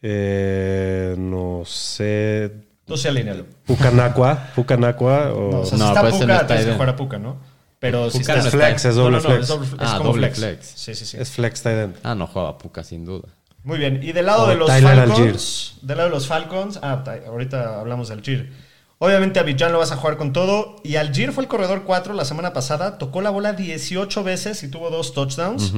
Eh, 0.02 1.14
no 1.16 1.62
sé. 1.64 2.52
Tú 2.84 2.96
sí 2.96 3.08
alínealo. 3.08 3.46
Pucanacua. 3.64 4.48
Pucanacua 4.54 5.32
o... 5.32 5.50
No, 5.52 5.60
o 5.60 5.64
sea, 5.64 5.78
No, 5.78 5.84
si 5.84 5.88
está 5.90 6.00
pues 6.02 6.14
no 6.14 6.20
Puka, 6.20 6.46
tienes 6.46 6.66
que 6.66 6.72
jugar 6.72 6.88
a 6.88 6.96
Puka, 6.96 7.18
¿no? 7.18 7.36
Pero 7.78 8.10
si 8.10 8.18
está 8.18 8.36
no 8.36 8.42
es 8.42 8.50
flex, 8.50 8.84
es 8.84 8.94
doble 8.94 9.16
no, 9.16 9.22
no, 9.22 9.28
no, 9.28 9.34
flex. 9.34 9.42
es, 9.42 9.48
doble, 9.48 9.66
es 9.68 9.74
Ah, 9.78 9.94
como 9.98 10.10
doble 10.10 10.30
flex. 10.30 10.38
flex. 10.38 10.66
Sí, 10.80 10.94
sí, 10.94 11.04
sí. 11.06 11.16
Es 11.20 11.30
flex 11.30 11.62
tight 11.62 11.78
end. 11.78 11.96
Ah, 12.02 12.14
no 12.14 12.26
juega 12.26 12.58
Puka, 12.58 12.84
sin 12.84 13.04
duda. 13.04 13.28
Muy 13.64 13.78
bien. 13.78 14.00
Y 14.02 14.12
del 14.12 14.26
lado 14.26 14.44
O 14.44 14.48
de 14.48 14.56
los 14.56 14.66
Tyler 14.68 15.08
Falcons. 15.08 15.74
Del 15.82 15.96
lado 15.96 16.08
de 16.08 16.14
los 16.14 16.26
Falcons. 16.26 16.78
Ah, 16.82 17.02
ahorita 17.26 17.80
hablamos 17.80 18.08
del 18.08 18.22
Gir. 18.22 18.52
Obviamente 18.98 19.40
a 19.40 19.42
Bijan 19.42 19.72
lo 19.72 19.78
vas 19.78 19.90
a 19.90 19.96
jugar 19.96 20.16
con 20.16 20.32
todo. 20.32 20.76
Y 20.84 20.94
Algir 20.96 21.32
fue 21.32 21.42
el 21.44 21.48
corredor 21.48 21.82
4 21.84 22.14
la 22.14 22.24
semana 22.24 22.52
pasada. 22.52 22.98
Tocó 22.98 23.20
la 23.20 23.30
bola 23.30 23.52
18 23.52 24.22
veces 24.22 24.62
y 24.62 24.68
tuvo 24.68 24.90
dos 24.90 25.12
touchdowns. 25.12 25.72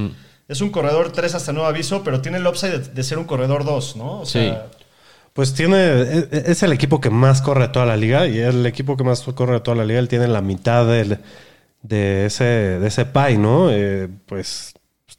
Es 0.47 0.61
un 0.61 0.69
corredor 0.69 1.11
3 1.11 1.33
hasta 1.35 1.53
nuevo 1.53 1.67
aviso, 1.67 2.03
pero 2.03 2.21
tiene 2.21 2.37
el 2.37 2.45
upside 2.47 2.79
de, 2.79 2.93
de 2.93 3.03
ser 3.03 3.17
un 3.17 3.25
corredor 3.25 3.65
2, 3.65 3.95
¿no? 3.95 4.21
O 4.21 4.25
sea, 4.27 4.67
Pues 5.33 5.53
tiene, 5.55 6.01
es, 6.01 6.27
es 6.31 6.63
el 6.63 6.71
equipo 6.73 7.01
que 7.01 7.09
más 7.09 7.41
corre 7.41 7.63
de 7.63 7.69
toda 7.69 7.85
la 7.87 7.97
liga 7.97 8.27
y 8.27 8.39
el 8.39 8.65
equipo 8.67 8.95
que 8.97 9.03
más 9.03 9.23
corre 9.23 9.55
de 9.55 9.59
toda 9.61 9.77
la 9.77 9.85
liga, 9.85 9.99
él 9.99 10.07
tiene 10.07 10.27
la 10.27 10.41
mitad 10.41 10.85
del- 10.87 11.19
de, 11.83 12.27
ese, 12.27 12.45
de 12.45 12.87
ese 12.87 13.05
pie, 13.05 13.37
¿no? 13.39 13.69
Eh, 13.71 14.09
pues 14.27 14.74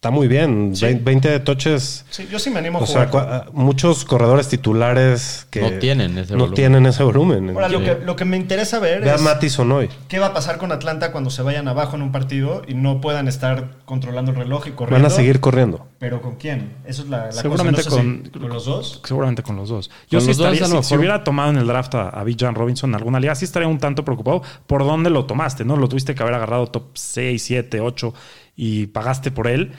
está 0.07 0.11
muy 0.17 0.29
bien. 0.29 0.75
Sí. 0.75 0.85
Vein- 0.87 1.05
20 1.05 1.29
de 1.31 1.41
toches. 1.41 2.05
sí, 2.11 2.29
yo 2.31 2.39
sí 2.39 2.51
me 2.51 2.59
animo 2.61 2.79
a 2.79 2.83
O 2.83 2.87
sea, 2.87 3.11
cua- 3.11 3.47
muchos 3.53 4.05
corredores 4.05 4.49
titulares 4.49 5.47
que 5.51 5.61
No 5.61 5.71
tienen 5.79 6.17
ese 6.19 6.33
no 6.33 6.39
volumen. 6.41 6.55
tienen 6.55 6.87
ese 6.87 7.03
volumen. 7.03 7.51
Ahora, 7.51 7.69
lo 7.69 7.83
que, 7.83 7.99
lo 8.05 8.17
que 8.17 8.25
me 8.25 8.37
interesa 8.37 8.79
ver 8.79 9.03
Ve 9.03 9.11
a 9.11 9.15
es 9.17 9.23
Mattison 9.23 9.71
hoy. 9.73 9.89
qué 10.09 10.19
va 10.19 10.27
a 10.27 10.33
pasar 10.35 10.59
con 10.59 10.71
Atlanta 10.73 11.13
cuando 11.13 11.31
se 11.31 11.43
vayan 11.43 11.67
abajo 11.69 11.97
en 11.97 12.03
un 12.03 12.13
partido 12.13 12.63
y 12.67 12.75
no 12.75 13.01
puedan 13.01 13.29
estar 13.29 13.77
controlando 13.85 14.31
el 14.33 14.37
reloj 14.37 14.67
y 14.69 14.71
corriendo. 14.73 15.03
Van 15.03 15.13
a 15.13 15.15
seguir 15.15 15.41
corriendo. 15.41 15.87
¿Pero 15.99 16.21
con 16.21 16.37
quién? 16.37 16.75
Eso 16.87 17.03
es 17.03 17.09
la, 17.09 17.27
la 17.27 17.33
Seguramente 17.33 17.83
cosa. 17.83 17.97
No 17.97 18.03
sé 18.03 18.07
con- 18.21 18.31
si- 18.33 18.39
con 18.39 18.49
los 18.49 18.65
dos. 18.67 19.01
Seguramente 19.05 19.43
con 19.43 19.57
los 19.57 19.69
dos. 19.69 19.91
Yo 20.11 20.21
sí 20.21 20.27
dos, 20.29 20.39
estaría, 20.39 20.65
a 20.79 20.83
si, 20.83 20.89
si 20.89 20.95
hubiera 20.97 21.25
tomado 21.25 21.51
en 21.51 21.57
el 21.57 21.67
draft 21.67 21.95
a, 21.95 22.09
a 22.11 22.23
Bijan 22.25 22.55
Robinson 22.55 22.91
en 22.91 22.97
alguna 22.97 23.19
liga, 23.19 23.35
sí 23.35 23.45
estaría 23.45 23.69
un 23.69 23.79
tanto 23.79 24.05
preocupado 24.05 24.43
por 24.67 24.85
dónde 24.85 25.11
lo 25.11 25.25
tomaste, 25.25 25.65
¿no? 25.65 25.77
Lo 25.77 25.89
tuviste 25.89 26.15
que 26.15 26.23
haber 26.23 26.35
agarrado 26.35 26.67
top 26.67 26.85
6, 26.95 27.43
7, 27.43 27.81
8 27.81 28.13
y 28.57 28.87
pagaste 28.89 29.31
por 29.31 29.49
él 29.49 29.73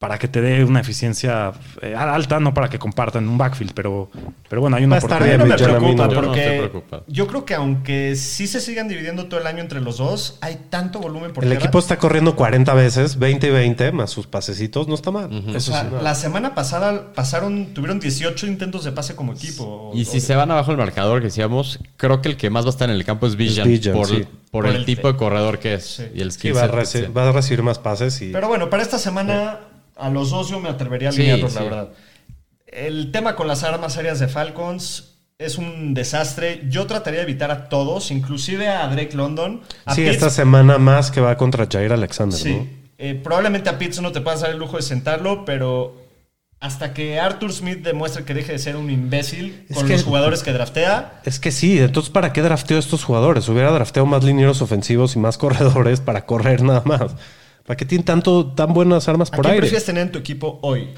para 0.00 0.18
que 0.18 0.28
te 0.28 0.40
dé 0.40 0.64
una 0.64 0.80
eficiencia 0.80 1.52
eh, 1.82 1.94
alta, 1.94 2.40
no 2.40 2.54
para 2.54 2.70
que 2.70 2.78
compartan 2.78 3.28
un 3.28 3.36
backfield, 3.36 3.72
pero, 3.74 4.10
pero 4.48 4.62
bueno, 4.62 4.78
hay 4.78 4.84
una 4.84 4.96
mí 4.98 5.24
bien, 5.24 5.38
no 5.38 5.44
me 5.44 5.54
preocupa. 5.58 6.08
Yo 6.08 6.20
no 6.22 6.22
porque 6.22 6.70
yo 7.06 7.26
creo 7.26 7.44
que 7.44 7.54
aunque 7.54 8.16
sí 8.16 8.46
se 8.46 8.62
sigan 8.62 8.88
dividiendo 8.88 9.26
todo 9.26 9.38
el 9.40 9.46
año 9.46 9.58
entre 9.60 9.82
los 9.82 9.98
dos, 9.98 10.38
hay 10.40 10.58
tanto 10.70 11.00
volumen 11.00 11.34
por 11.34 11.44
El 11.44 11.50
tierra. 11.50 11.64
equipo 11.66 11.78
está 11.78 11.98
corriendo 11.98 12.34
40 12.34 12.72
veces, 12.72 13.18
20 13.18 13.48
y 13.48 13.50
20, 13.50 13.92
más 13.92 14.08
sus 14.08 14.26
pasecitos, 14.26 14.88
no 14.88 14.94
está 14.94 15.10
mal. 15.10 15.30
O 15.30 15.54
Eso 15.54 15.72
sea, 15.72 15.82
sí. 15.82 15.88
la 16.02 16.14
semana 16.14 16.54
pasada 16.54 17.12
pasaron, 17.12 17.74
tuvieron 17.74 18.00
18 18.00 18.46
intentos 18.46 18.84
de 18.84 18.92
pase 18.92 19.14
como 19.14 19.34
equipo. 19.34 19.90
Y 19.94 20.00
O- 20.00 20.04
si 20.06 20.16
o- 20.16 20.20
se 20.22 20.34
van 20.34 20.50
abajo 20.50 20.70
el 20.70 20.78
marcador 20.78 21.20
que 21.20 21.26
decíamos, 21.26 21.78
creo 21.98 22.22
que 22.22 22.30
el 22.30 22.36
que 22.38 22.48
más 22.48 22.64
va 22.64 22.68
a 22.68 22.70
estar 22.70 22.88
en 22.88 22.96
el 22.96 23.04
campo 23.04 23.26
es 23.26 23.36
Villan. 23.36 23.68
Villan, 23.68 23.94
por, 23.94 24.06
sí. 24.08 24.24
por 24.50 24.64
Por 24.64 24.66
el, 24.66 24.76
el- 24.76 24.84
tipo 24.86 25.08
de 25.12 25.18
corredor 25.18 25.58
que 25.58 25.74
es. 25.74 25.84
Sí. 25.84 26.04
Y 26.14 26.22
el 26.22 26.32
skill 26.32 26.56
va, 26.56 26.62
a 26.62 26.64
set. 26.68 26.74
reci- 26.74 27.06
sí. 27.06 27.12
va 27.12 27.28
a 27.28 27.32
recibir 27.32 27.62
más 27.62 27.78
pases 27.78 28.22
y 28.22 28.32
Pero 28.32 28.48
bueno, 28.48 28.70
para 28.70 28.82
esta 28.82 28.98
semana, 28.98 29.58
a 30.00 30.08
los 30.10 30.30
dos 30.30 30.48
yo 30.48 30.58
me 30.60 30.68
atrevería 30.68 31.10
a 31.10 31.12
Sí, 31.12 31.20
alinearlos, 31.22 31.54
la 31.54 31.60
sí. 31.60 31.64
verdad. 31.66 31.88
El 32.66 33.10
tema 33.12 33.34
con 33.36 33.48
las 33.48 33.62
armas 33.64 33.96
aéreas 33.96 34.20
de 34.20 34.28
Falcons 34.28 35.16
es 35.38 35.58
un 35.58 35.94
desastre. 35.94 36.62
Yo 36.68 36.86
trataría 36.86 37.20
de 37.20 37.24
evitar 37.24 37.50
a 37.50 37.68
todos, 37.68 38.10
inclusive 38.10 38.68
a 38.68 38.86
Drake 38.88 39.16
London. 39.16 39.62
A 39.84 39.94
sí, 39.94 40.02
Pitts- 40.02 40.10
esta 40.10 40.30
semana 40.30 40.78
más 40.78 41.10
que 41.10 41.20
va 41.20 41.36
contra 41.36 41.66
Jair 41.70 41.92
Alexander, 41.92 42.38
Sí. 42.38 42.54
¿no? 42.54 42.66
Eh, 42.98 43.14
probablemente 43.14 43.70
a 43.70 43.78
Pitts 43.78 44.00
no 44.02 44.12
te 44.12 44.20
puedas 44.20 44.42
dar 44.42 44.50
el 44.50 44.58
lujo 44.58 44.76
de 44.76 44.82
sentarlo, 44.82 45.44
pero 45.46 45.96
hasta 46.60 46.92
que 46.92 47.18
Arthur 47.18 47.50
Smith 47.52 47.78
demuestre 47.82 48.24
que 48.24 48.34
deje 48.34 48.52
de 48.52 48.58
ser 48.58 48.76
un 48.76 48.90
imbécil 48.90 49.64
Es 49.70 49.76
con 49.78 49.86
que- 49.86 49.94
los 49.94 50.04
jugadores 50.04 50.42
que 50.42 50.52
draftea, 50.52 51.22
Es 51.24 51.40
que 51.40 51.50
sí, 51.52 51.78
entonces 51.78 52.10
¿para 52.12 52.34
qué 52.34 52.42
drafteó 52.42 52.78
estos 52.78 53.02
jugadores? 53.02 53.48
Hubiera 53.48 53.70
drafteado 53.72 54.04
más 54.04 54.22
linieros 54.22 54.60
ofensivos 54.60 55.16
y 55.16 55.18
más 55.18 55.38
corredores 55.38 56.00
para 56.00 56.26
correr 56.26 56.62
nada 56.62 56.82
más. 56.84 57.12
¿Para 57.66 57.76
qué 57.76 57.84
tienen 57.84 58.04
tanto, 58.04 58.46
tan 58.52 58.72
buenas 58.72 59.08
armas 59.08 59.32
¿a 59.32 59.36
por 59.36 59.44
quién 59.44 59.52
aire? 59.52 59.62
prefieres 59.62 59.86
tener 59.86 60.02
en 60.04 60.12
tu 60.12 60.18
equipo 60.18 60.58
hoy? 60.62 60.90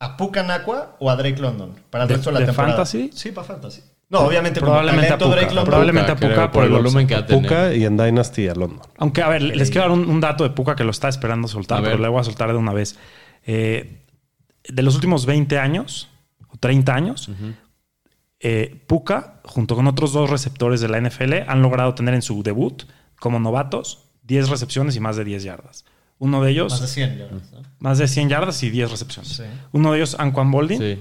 ¿A 0.00 0.16
Puka 0.16 0.42
Nakua 0.42 0.96
o 1.00 1.10
a 1.10 1.16
Drake 1.16 1.40
London? 1.40 1.74
Para 1.90 2.04
el 2.04 2.08
¿De- 2.08 2.14
resto 2.14 2.30
de 2.30 2.34
la 2.34 2.40
de 2.40 2.46
temporada. 2.46 2.74
fantasy? 2.74 3.10
Sí, 3.12 3.32
para 3.32 3.46
fantasy. 3.46 3.82
No, 4.10 4.20
obviamente 4.20 4.58
Probablemente 4.60 5.06
a 5.06 5.18
talento 5.18 5.24
Puka. 5.26 5.36
Drake 5.36 5.54
London. 5.54 5.64
Probablemente 5.66 6.12
a 6.12 6.16
Puka 6.16 6.34
por 6.34 6.50
por 6.52 6.64
el 6.64 6.70
volumen 6.70 7.06
que 7.06 7.14
va 7.14 7.20
a 7.20 7.26
tener. 7.26 7.42
Puka 7.42 7.74
y 7.74 7.84
en 7.84 7.96
Dynasty 7.96 8.48
a 8.48 8.54
London. 8.54 8.80
Aunque, 8.96 9.20
a 9.22 9.28
ver, 9.28 9.42
les 9.42 9.70
quiero 9.70 9.88
dar 9.88 9.90
un, 9.98 10.08
un 10.08 10.20
dato 10.20 10.44
de 10.44 10.50
Puka 10.50 10.76
que 10.76 10.84
lo 10.84 10.92
está 10.92 11.08
esperando 11.10 11.46
soltar, 11.48 11.78
A 11.78 11.80
ver. 11.82 11.90
pero 11.92 12.02
le 12.02 12.08
voy 12.08 12.20
a 12.20 12.24
soltar 12.24 12.48
de 12.50 12.56
una 12.56 12.72
vez. 12.72 12.96
Eh, 13.44 14.06
de 14.66 14.82
los 14.82 14.94
últimos 14.94 15.26
20 15.26 15.58
años 15.58 16.08
o 16.48 16.56
30 16.56 16.94
años, 16.94 17.28
eh, 18.40 18.82
Puka, 18.86 19.40
junto 19.44 19.74
con 19.74 19.86
otros 19.88 20.12
dos 20.12 20.30
receptores 20.30 20.80
de 20.80 20.88
la 20.88 20.98
NFL, 21.00 21.42
han 21.46 21.60
logrado 21.60 21.94
tener 21.94 22.14
en 22.14 22.22
su 22.22 22.42
debut 22.42 22.84
como 23.18 23.40
novatos 23.40 24.06
10 24.28 24.48
recepciones 24.48 24.94
y 24.94 25.00
más 25.00 25.16
de 25.16 25.24
10 25.24 25.42
yardas. 25.42 25.84
Uno 26.20 26.42
de 26.42 26.50
ellos, 26.52 26.72
Más 26.72 26.80
de 26.82 26.86
100 26.88 27.18
yardas, 27.18 27.52
¿no? 27.52 27.62
más 27.80 27.98
de 27.98 28.06
100 28.08 28.28
yardas 28.28 28.62
y 28.62 28.70
10 28.70 28.90
recepciones. 28.90 29.32
Sí. 29.32 29.42
Uno 29.72 29.90
de 29.92 29.98
ellos, 29.98 30.16
Anquan 30.18 30.50
Boldin, 30.50 30.78
Sí. 30.78 30.98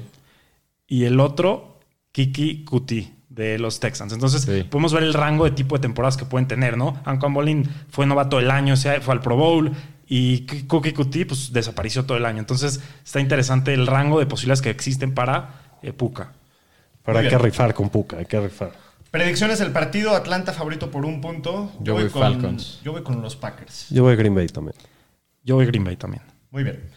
y 0.87 1.03
el 1.05 1.19
otro, 1.19 1.79
Kiki 2.11 2.63
Kuti 2.63 3.13
de 3.29 3.59
los 3.59 3.79
Texans. 3.79 4.13
Entonces, 4.13 4.41
Sí. 4.43 4.63
podemos 4.63 4.93
ver 4.93 5.03
el 5.03 5.13
rango 5.13 5.45
de 5.45 5.51
tipo 5.51 5.75
de 5.75 5.81
temporadas 5.81 6.17
que 6.17 6.25
pueden 6.25 6.47
tener, 6.47 6.77
¿no? 6.77 6.99
Anquan 7.05 7.33
Bolin 7.33 7.69
fue 7.89 8.05
novato 8.07 8.37
del 8.37 8.49
año, 8.49 8.73
o 8.73 8.77
sea, 8.77 8.99
fue 9.01 9.13
al 9.13 9.21
Pro 9.21 9.35
Bowl. 9.35 9.71
Y 10.07 10.41
Kiki 10.45 10.93
Kuti, 10.93 11.25
pues 11.25 11.51
desapareció 11.51 12.05
todo 12.05 12.17
el 12.17 12.25
año. 12.25 12.39
Entonces, 12.39 12.79
está 13.05 13.19
interesante 13.19 13.73
el 13.73 13.85
rango 13.87 14.19
de 14.19 14.25
posibilidades 14.25 14.61
que 14.61 14.69
existen 14.69 15.13
para 15.13 15.61
eh, 15.83 15.91
Puka. 15.93 16.31
Pero 17.03 17.17
Muy 17.17 17.25
hay 17.25 17.29
que 17.31 17.37
rifar 17.37 17.73
con 17.73 17.89
Puka, 17.89 18.17
hay 18.17 18.25
que 18.25 18.39
rifar. 18.39 18.71
Predicciones 19.11 19.59
del 19.59 19.71
partido, 19.71 20.15
Atlanta 20.15 20.53
favorito 20.53 20.91
por 20.91 21.05
un 21.05 21.21
punto. 21.21 21.71
Yo 21.79 21.93
voy 21.93 22.09
con, 22.09 22.21
Falcons. 22.21 22.81
Yo 22.83 22.91
voy 22.91 23.03
con 23.03 23.21
los 23.21 23.35
Packers. 23.35 23.87
Yo 23.89 24.03
voy 24.03 24.13
a 24.13 24.15
Green 24.15 24.35
Bay 24.35 24.47
también. 24.47 24.75
Yo 25.43 25.55
voy 25.55 25.65
Green 25.65 25.83
Bay 25.83 25.95
también. 25.95 26.23
Muy 26.51 26.63
bien. 26.63 26.89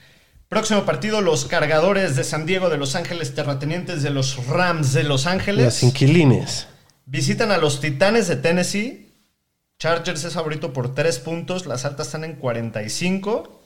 Próximo 0.48 0.84
partido, 0.84 1.20
los 1.20 1.44
cargadores 1.44 2.16
de 2.16 2.24
San 2.24 2.44
Diego 2.46 2.68
de 2.68 2.76
Los 2.76 2.96
Ángeles, 2.96 3.36
terratenientes 3.36 4.02
de 4.02 4.10
los 4.10 4.46
Rams 4.48 4.92
de 4.92 5.04
Los 5.04 5.26
Ángeles. 5.26 5.64
Las 5.64 5.82
inquilines. 5.84 6.66
Visitan 7.06 7.52
a 7.52 7.58
los 7.58 7.80
Titanes 7.80 8.26
de 8.26 8.36
Tennessee. 8.36 9.12
Chargers 9.78 10.24
es 10.24 10.34
favorito 10.34 10.72
por 10.72 10.94
3 10.94 11.20
puntos. 11.20 11.66
Las 11.66 11.84
altas 11.84 12.08
están 12.08 12.24
en 12.24 12.34
45. 12.34 13.62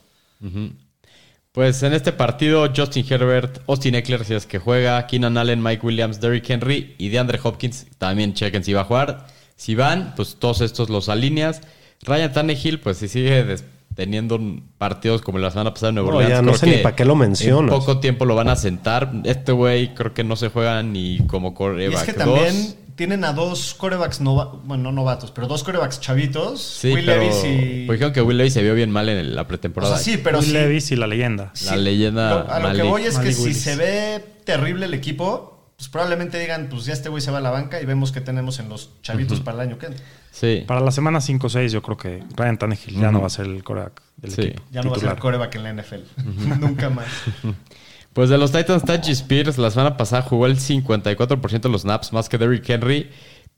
Pues 1.55 1.81
en 1.85 1.93
este 1.93 2.11
partido, 2.11 2.69
Justin 2.77 3.07
Herbert, 3.09 3.61
Austin 3.69 3.95
Eckler, 3.95 4.25
si 4.25 4.35
es 4.35 4.45
que 4.45 4.59
juega, 4.59 5.07
Keenan 5.07 5.39
Allen, 5.39 5.63
Mike 5.63 5.87
Williams, 5.87 6.21
Derrick 6.21 6.51
Henry 6.51 6.97
y 6.99 7.11
DeAndre 7.11 7.39
Hopkins, 7.41 7.87
también 7.97 8.35
chequen 8.35 8.65
si 8.65 8.73
va 8.73 8.81
a 8.81 8.85
jugar. 8.85 9.27
Si 9.55 9.77
van, 9.77 10.15
pues 10.17 10.35
todos 10.41 10.61
estos 10.63 10.91
los 10.91 11.09
alineas. 11.09 11.61
Ryan 12.03 12.33
Tannehill, 12.33 12.81
pues 12.81 12.99
si 12.99 13.07
sigue 13.07 13.55
teniendo 13.95 14.41
partidos 14.79 15.23
como 15.23 15.39
la 15.39 15.53
semana 15.53 15.71
pasada 15.73 15.91
en 15.91 15.95
Nueva 15.95 16.11
No, 16.11 16.17
Orleans. 16.17 16.35
ya 16.35 16.43
no 16.43 16.49
creo 16.49 16.59
sé 16.59 16.67
ni 16.67 16.83
para 16.83 16.97
qué 16.97 17.05
lo 17.05 17.15
mencionas. 17.15 17.73
En 17.73 17.79
poco 17.79 18.01
tiempo 18.01 18.25
lo 18.25 18.35
van 18.35 18.49
a 18.49 18.57
sentar. 18.57 19.13
Este 19.23 19.53
güey 19.53 19.95
creo 19.95 20.13
que 20.13 20.25
no 20.25 20.35
se 20.35 20.49
juega 20.49 20.83
ni 20.83 21.19
como 21.29 21.51
Y 21.51 21.55
coreback. 21.55 22.01
es 22.01 22.03
que 22.03 22.13
también 22.15 22.75
tienen 22.97 23.25
a 23.25 23.33
dos 23.33 23.75
corebacks, 23.75 24.21
nova- 24.21 24.53
bueno, 24.65 24.85
no 24.85 24.93
novatos, 24.93 25.31
pero 25.31 25.47
dos 25.47 25.65
corebacks 25.65 26.01
chavitos. 26.01 26.63
Sí, 26.63 26.93
Will 26.93 27.05
pero 27.05 27.21
Levis 27.23 27.37
y. 27.45 27.87
pues 27.87 27.99
dijeron 27.99 28.13
que 28.13 28.23
Will 28.23 28.37
Levis 28.39 28.53
se 28.53 28.63
vio 28.63 28.75
bien 28.75 28.91
mal 28.91 29.09
en 29.09 29.35
la 29.35 29.43
o 29.43 29.47
pretemporada. 29.49 29.97
sea, 29.99 30.05
sí, 30.15 30.21
pero 30.23 30.39
Will 30.39 30.47
sí. 30.47 30.53
Levis 30.53 30.91
y 30.93 30.97
la 30.97 31.07
leyenda. 31.07 31.53
La 31.67 31.77
leyenda 31.77 32.31
lo- 32.45 32.51
a 32.51 32.61
lo 32.61 32.73
que 32.75 32.83
voy 32.83 33.03
es 33.03 33.11
que 33.15 33.25
Malik 33.25 33.33
si 33.35 33.43
Willis. 33.43 33.61
se 33.63 33.77
ve 33.77 34.25
terrible 34.45 34.87
el 34.87 34.95
equipo, 34.95 35.51
pues 35.77 35.89
probablemente 35.89 36.39
digan, 36.39 36.69
pues 36.71 36.85
ya 36.85 36.93
este 36.93 37.09
güey 37.09 37.21
se 37.21 37.31
va 37.33 37.39
a 37.39 37.41
la 37.41 37.51
banca 37.51 37.81
y 37.81 37.85
vemos 37.85 38.13
que 38.13 38.21
tenemos 38.21 38.59
en 38.61 38.69
los 38.69 38.91
chavitos 39.03 39.41
para 39.41 39.57
el 39.63 39.69
año 39.69 39.79
que 39.79 39.87
entra. 39.87 40.05
Sí. 40.31 40.65
Para 40.67 40.81
la 40.81 40.91
semana 40.91 41.21
5 41.21 41.47
o 41.47 41.51
6, 41.51 41.73
yo 41.73 41.83
creo 41.83 41.97
que 41.97 42.23
Ryan 42.37 42.59
Tannehill 42.59 43.01
ya 43.01 43.11
no 43.13 43.21
va 43.21 43.27
a 43.29 43.31
ser 43.31 43.47
el 43.47 43.63
coreback 43.65 44.03
del 44.17 44.31
Sí. 44.33 44.41
equipo. 44.43 44.63
Ya 44.71 44.83
no 44.83 44.91
va 44.91 44.97
a 44.97 45.01
ser 45.01 45.17
coreback 45.17 45.55
en 45.57 45.63
la 45.65 45.71
NFL. 45.71 46.03
Nunca 46.61 46.91
más. 46.91 47.07
Pues 48.15 48.31
de 48.31 48.39
los 48.39 48.53
Titans, 48.53 48.85
Taji 48.85 49.11
Spears 49.13 49.59
la 49.59 49.71
semana 49.71 49.97
pasada 49.97 50.23
jugó 50.23 50.47
el 50.47 50.57
54% 50.57 51.61
de 51.61 51.69
los 51.69 51.83
snaps 51.83 52.13
más 52.13 52.29
que 52.29 52.39
Derrick 52.39 52.69
Henry, 52.71 53.11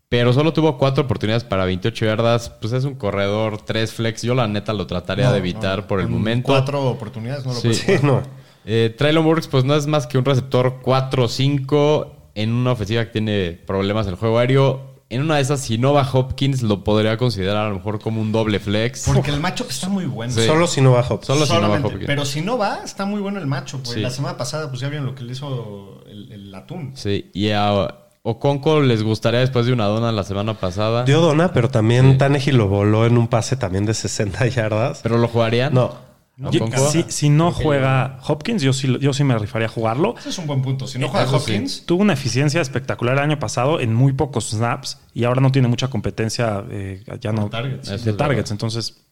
pero 0.09 0.33
solo 0.33 0.53
tuvo 0.53 0.79
cuatro 0.79 1.05
oportunidades 1.05 1.45
para 1.45 1.65
28 1.67 2.07
yardas. 2.07 2.49
Pues 2.51 2.73
es 2.73 2.85
un 2.85 2.95
corredor, 2.95 3.61
tres 3.65 3.93
flex. 3.93 4.23
Yo 4.23 4.35
la 4.35 4.49
neta 4.49 4.73
lo 4.73 4.87
trataría 4.87 5.27
No, 5.27 5.33
de 5.33 5.39
evitar 5.39 5.81
no, 5.81 5.87
por 5.87 6.01
el 6.01 6.09
momento. 6.09 6.47
Cuatro 6.47 6.83
oportunidades, 6.89 7.45
no 7.45 7.53
lo 7.53 7.61
Sí. 7.61 7.69
puedes 7.69 7.81
Sí, 7.81 7.99
no. 8.07 8.23
Eh, 8.65 8.95
Traylon 8.97 9.25
Burks, 9.25 9.47
pues 9.47 9.65
no 9.65 9.75
es 9.77 9.87
más 9.87 10.07
que 10.07 10.17
un 10.19 10.25
receptor 10.25 10.81
4-5 10.83 12.09
en 12.35 12.53
una 12.53 12.73
ofensiva 12.73 13.05
que 13.05 13.11
tiene 13.13 13.53
problemas 13.67 14.07
en 14.07 14.13
el 14.15 14.19
juego 14.19 14.39
aéreo. 14.39 14.96
En 15.09 15.21
una 15.23 15.37
de 15.37 15.43
esas, 15.43 15.61
si 15.61 15.79
no 15.79 15.93
va 15.93 16.09
Hopkins, 16.13 16.63
lo 16.63 16.83
podría 16.83 17.17
considerar 17.17 17.67
a 17.67 17.69
lo 17.69 17.77
mejor 17.77 18.01
como 18.01 18.21
un 18.21 18.33
doble 18.33 18.59
flex. 18.59 19.05
Porque 19.07 19.31
el 19.31 19.39
macho 19.39 19.65
está 19.69 19.89
muy 19.89 20.05
bueno. 20.07 20.33
Sí. 20.33 20.45
Solo 20.45 20.67
si 20.67 20.81
no 20.81 20.91
va 20.93 21.01
Hopkins. 21.01 21.27
Solo 21.27 21.47
si 21.47 21.53
no 21.55 21.69
va. 21.69 21.79
Hopkins. 21.79 22.07
Pero 22.07 22.25
si 22.25 22.41
no 22.41 22.59
va, 22.59 22.81
está 22.85 23.05
muy 23.07 23.21
bueno 23.21 23.39
el 23.39 23.47
macho. 23.47 23.79
Pues 23.79 23.91
Sí. 23.91 24.01
la 24.01 24.11
semana 24.11 24.37
pasada, 24.37 24.69
pues 24.69 24.81
ya 24.81 24.89
vieron 24.89 25.07
lo 25.07 25.15
que 25.15 25.23
le 25.23 25.33
hizo 25.33 26.03
el, 26.09 26.33
el 26.33 26.55
atún. 26.55 26.91
Sí, 26.97 27.31
y 27.35 27.51
a 27.51 27.95
Oconco 28.23 28.81
les 28.81 29.05
gustaría 29.05 29.39
después 29.39 29.67
de 29.67 29.73
una 29.73 29.85
dona 29.85 30.11
la 30.11 30.25
semana 30.25 30.55
pasada. 30.55 31.05
Dio 31.05 31.21
dona, 31.21 31.53
pero 31.53 31.69
también 31.71 32.19
Tannehill 32.19 32.57
lo 32.57 32.67
voló 32.67 33.07
en 33.07 33.17
un 33.17 33.29
pase 33.29 33.57
también 33.57 33.87
de 33.87 33.95
60 33.95 34.49
yardas. 34.49 34.99
¿Pero 35.05 35.19
lo 35.19 35.29
jugarían? 35.29 35.73
No. 35.73 36.06
Yo- 36.39 36.67
si, 36.91 37.05
si 37.09 37.31
no 37.31 37.51
juega 37.51 38.19
Hopkins, 38.27 38.61
yo 38.61 38.75
sí, 38.75 38.95
yo 39.01 39.15
sí 39.15 39.25
me 39.25 39.39
rifaría 39.39 39.67
a 39.69 39.71
jugarlo. 39.71 40.15
Ese 40.19 40.29
es 40.29 40.39
un 40.39 40.47
buen 40.47 40.61
punto. 40.61 40.87
Si 40.87 40.99
no 40.99 41.09
juega 41.09 41.25
Eso 41.25 41.39
sí. 41.41 41.53
Hopkins, 41.53 41.87
Tuvo 41.87 42.03
una 42.03 42.13
eficiencia 42.13 42.61
espectacular 42.61 43.15
el 43.15 43.21
año 43.23 43.39
pasado 43.39 43.81
en 43.81 43.95
muy 43.95 44.13
pocos 44.13 44.51
snaps 44.51 44.99
y 45.15 45.25
ahora 45.25 45.41
no 45.41 45.51
tiene 45.51 45.69
mucha 45.69 45.89
competencia 45.89 46.63
eh, 46.71 47.03
ya 47.21 47.33
no, 47.33 47.49
targets. 47.49 47.89
de 47.89 47.95
Eso 47.97 48.17
targets. 48.17 48.51
Entonces, 48.51 49.03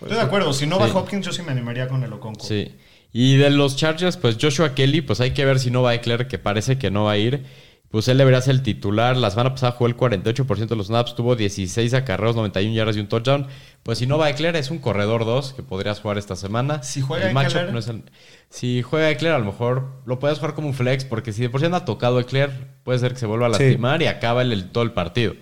estoy 0.00 0.16
de 0.16 0.20
acuerdo. 0.20 0.52
Si 0.52 0.66
no 0.66 0.80
va 0.80 0.88
Sí. 0.88 0.92
Hopkins, 0.96 1.24
yo 1.26 1.32
sí 1.32 1.42
me 1.42 1.52
animaría 1.52 1.86
con 1.86 2.02
el 2.02 2.12
Oconco. 2.12 2.44
Sí. 2.44 2.74
Y 3.12 3.36
de 3.36 3.50
los 3.50 3.76
Chargers, 3.76 4.16
pues 4.16 4.36
Joshua 4.40 4.74
Kelly, 4.74 5.02
pues 5.02 5.20
hay 5.20 5.32
que 5.32 5.44
ver 5.44 5.60
si 5.60 5.70
no 5.70 5.82
va 5.82 5.90
a 5.90 5.94
Eckler, 5.94 6.26
que 6.26 6.38
parece 6.38 6.76
que 6.78 6.90
no 6.90 7.04
va 7.04 7.12
a 7.12 7.18
ir. 7.18 7.44
Pues 7.90 8.08
él 8.08 8.16
debería 8.16 8.40
ser 8.40 8.54
el 8.54 8.62
titular. 8.62 9.18
La 9.18 9.30
semana 9.30 9.50
pasada 9.50 9.72
jugó 9.72 9.86
el 9.86 9.96
48% 9.98 10.66
de 10.66 10.76
los 10.76 10.86
snaps, 10.86 11.14
tuvo 11.14 11.36
16 11.36 11.92
acarreos, 11.92 12.34
91 12.34 12.74
yardas 12.74 12.96
y 12.96 13.00
un 13.00 13.06
touchdown. 13.06 13.46
Pues 13.82 13.98
si 13.98 14.06
no 14.06 14.16
va 14.16 14.30
Eckler, 14.30 14.54
es 14.54 14.70
un 14.70 14.78
corredor 14.78 15.24
2 15.24 15.54
que 15.54 15.62
podrías 15.64 16.00
jugar 16.00 16.16
esta 16.16 16.36
semana. 16.36 16.82
Si 16.84 17.00
juega 17.00 17.28
el 17.28 17.34
no 17.72 17.78
es 17.78 17.88
el- 17.88 18.04
Si 18.48 18.80
juega 18.82 19.10
Eckler, 19.10 19.32
a 19.32 19.38
lo 19.38 19.44
mejor 19.46 20.02
lo 20.06 20.18
puedes 20.20 20.38
jugar 20.38 20.54
como 20.54 20.68
un 20.68 20.74
flex, 20.74 21.04
porque 21.04 21.32
si 21.32 21.42
de 21.42 21.50
por 21.50 21.58
sí 21.60 21.66
anda 21.66 21.84
tocado 21.84 22.20
Eckler, 22.20 22.68
puede 22.84 22.98
ser 23.00 23.12
que 23.14 23.18
se 23.18 23.26
vuelva 23.26 23.46
a 23.48 23.54
Sí. 23.54 23.64
lastimar 23.64 24.00
y 24.02 24.06
acaba 24.06 24.42
el, 24.42 24.52
el- 24.52 24.70
todo 24.70 24.84
el 24.84 24.92
partido. 24.92 25.34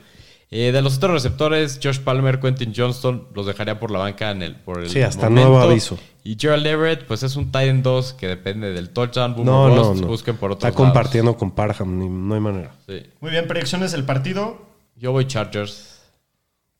Eh, 0.52 0.72
de 0.72 0.82
los 0.82 0.96
otros 0.96 1.12
receptores, 1.12 1.78
Josh 1.82 2.00
Palmer, 2.00 2.40
Quentin 2.40 2.72
Johnston, 2.74 3.28
los 3.34 3.46
dejaría 3.46 3.78
por 3.78 3.90
la 3.92 4.00
banca 4.00 4.30
en 4.32 4.42
el, 4.42 4.56
por 4.56 4.80
el 4.80 4.88
Sí, 4.90 5.00
hasta 5.00 5.28
momento. 5.28 5.50
nuevo 5.50 5.62
aviso. 5.64 5.96
Y 6.24 6.36
Gerald 6.40 6.66
Everett, 6.66 7.04
pues 7.06 7.22
es 7.22 7.36
un 7.36 7.46
Titan 7.52 7.82
2 7.84 8.14
que 8.14 8.26
depende 8.26 8.72
del 8.72 8.90
touchdown. 8.90 9.34
Boomer 9.34 9.46
No, 9.46 9.68
no, 9.68 9.94
no. 9.94 10.06
Busquen 10.08 10.36
por 10.38 10.50
otros 10.52 10.68
Está 10.68 10.76
compartiendo 10.76 11.36
con 11.36 11.52
Parham, 11.52 11.98
ni- 11.98 12.08
no 12.08 12.34
hay 12.34 12.40
manera. 12.40 12.72
Sí. 12.88 13.00
Muy 13.20 13.30
bien, 13.30 13.46
predicciones 13.46 13.92
del 13.92 14.04
partido. 14.04 14.66
Yo 14.96 15.12
voy 15.12 15.26
Chargers. 15.26 16.00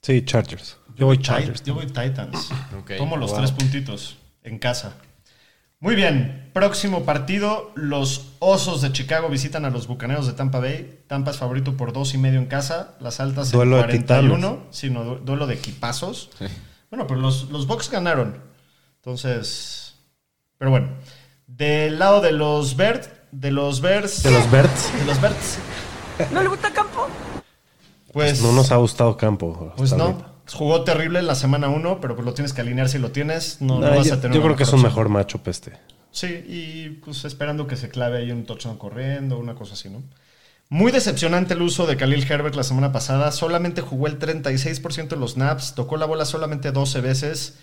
Sí, 0.03 0.25
Chargers. 0.25 0.77
Yo 0.97 1.07
voy 1.07 1.19
Chargers. 1.19 1.63
Yo 1.63 1.75
voy 1.75 1.87
Titans. 1.87 2.51
Tomo 2.99 3.17
los 3.17 3.31
Wow. 3.31 3.39
tres 3.41 3.53
puntitos 3.53 4.17
en 4.43 4.59
casa. 4.59 4.95
Muy 5.83 5.95
bien, 5.95 6.51
próximo 6.53 7.05
partido. 7.05 7.73
Los 7.75 8.33
Osos 8.39 8.83
de 8.83 8.93
Chicago 8.93 9.29
visitan 9.31 9.65
a 9.65 9.71
los 9.71 9.87
Bucaneros 9.87 10.27
de 10.27 10.35
Tampa 10.35 10.61
Bay. 10.61 11.01
Tampa 11.07 11.31
es 11.31 11.39
favorito 11.39 11.77
por 11.77 11.93
dos 11.95 12.13
y 12.13 12.19
medio 12.19 12.39
en 12.39 12.47
casa. 12.47 12.97
Las 13.01 13.19
altas 13.21 13.51
Duelo 13.51 13.77
de 13.77 13.83
en 13.83 13.89
41. 14.05 14.37
titanes. 14.37 14.77
Sí, 14.77 14.91
no, 14.91 15.05
du- 15.05 15.17
duelo 15.25 15.47
de 15.47 15.55
equipazos. 15.55 16.31
Bueno, 16.91 17.07
pero 17.07 17.21
los, 17.21 17.51
los 17.51 17.67
Bucks 17.67 17.91
ganaron. 17.91 18.43
Entonces, 18.97 19.95
pero 20.59 20.71
bueno. 20.71 20.89
Del 21.47 21.99
lado 21.99 22.21
de 22.21 22.33
los 22.33 22.77
Bears, 22.77 23.09
de 23.33 23.51
los 23.51 23.81
Bears, 23.81 24.23
De 24.23 24.31
los 24.31 24.51
Birds, 24.51 24.93
de 24.99 25.05
los 25.07 25.21
Bears. 25.21 25.59
¿No 26.33 26.43
le 26.43 26.49
gusta 26.49 26.71
campo? 26.73 27.09
Pues 28.13 28.43
no 28.43 28.53
nos 28.53 28.71
ha 28.71 28.77
gustado 28.77 29.17
campo. 29.17 29.73
Pues 29.77 29.93
no. 29.93 30.05
ahorita. 30.05 30.27
Jugó 30.53 30.85
terrible 30.85 31.19
en 31.19 31.27
la 31.27 31.35
semana 31.35 31.69
1, 31.69 32.01
pero 32.01 32.15
pues 32.15 32.25
lo 32.25 32.35
tienes 32.35 32.53
que 32.53 32.61
alinear 32.61 32.89
si 32.89 32.99
lo 32.99 33.11
tienes. 33.11 33.61
No, 33.61 33.81
vas 33.81 34.07
yo 34.07 34.15
a 34.15 34.21
tener 34.21 34.37
yo 34.37 34.43
creo 34.43 34.57
que 34.57 34.65
es 34.65 34.73
un 34.73 34.83
mejor 34.83 35.09
macho 35.09 35.43
peste. 35.43 35.73
Sí, 36.11 36.27
y 36.27 36.89
pues 37.05 37.25
esperando 37.25 37.67
que 37.67 37.77
se 37.77 37.89
clave 37.89 38.19
ahí 38.19 38.33
un 38.33 38.45
touchdown 38.45 38.77
corriendo, 38.77 39.39
una 39.39 39.55
cosa 39.55 39.75
así, 39.75 39.89
¿no? 39.89 40.03
Muy 40.69 40.93
decepcionante 40.93 41.55
el 41.55 41.63
uso 41.63 41.87
de 41.87 41.97
Khalil 41.97 42.31
Herbert 42.31 42.55
la 42.55 42.63
semana 42.63 42.93
pasada. 42.93 43.33
Solamente 43.33 43.81
jugó 43.81 44.07
el 44.07 44.19
36% 44.19 45.09
de 45.09 45.17
los 45.17 45.33
snaps, 45.33 45.75
tocó 45.75 45.97
la 45.97 46.07
bola 46.07 46.25
solamente 46.25 46.71
12 46.71 47.01
veces. 47.01 47.59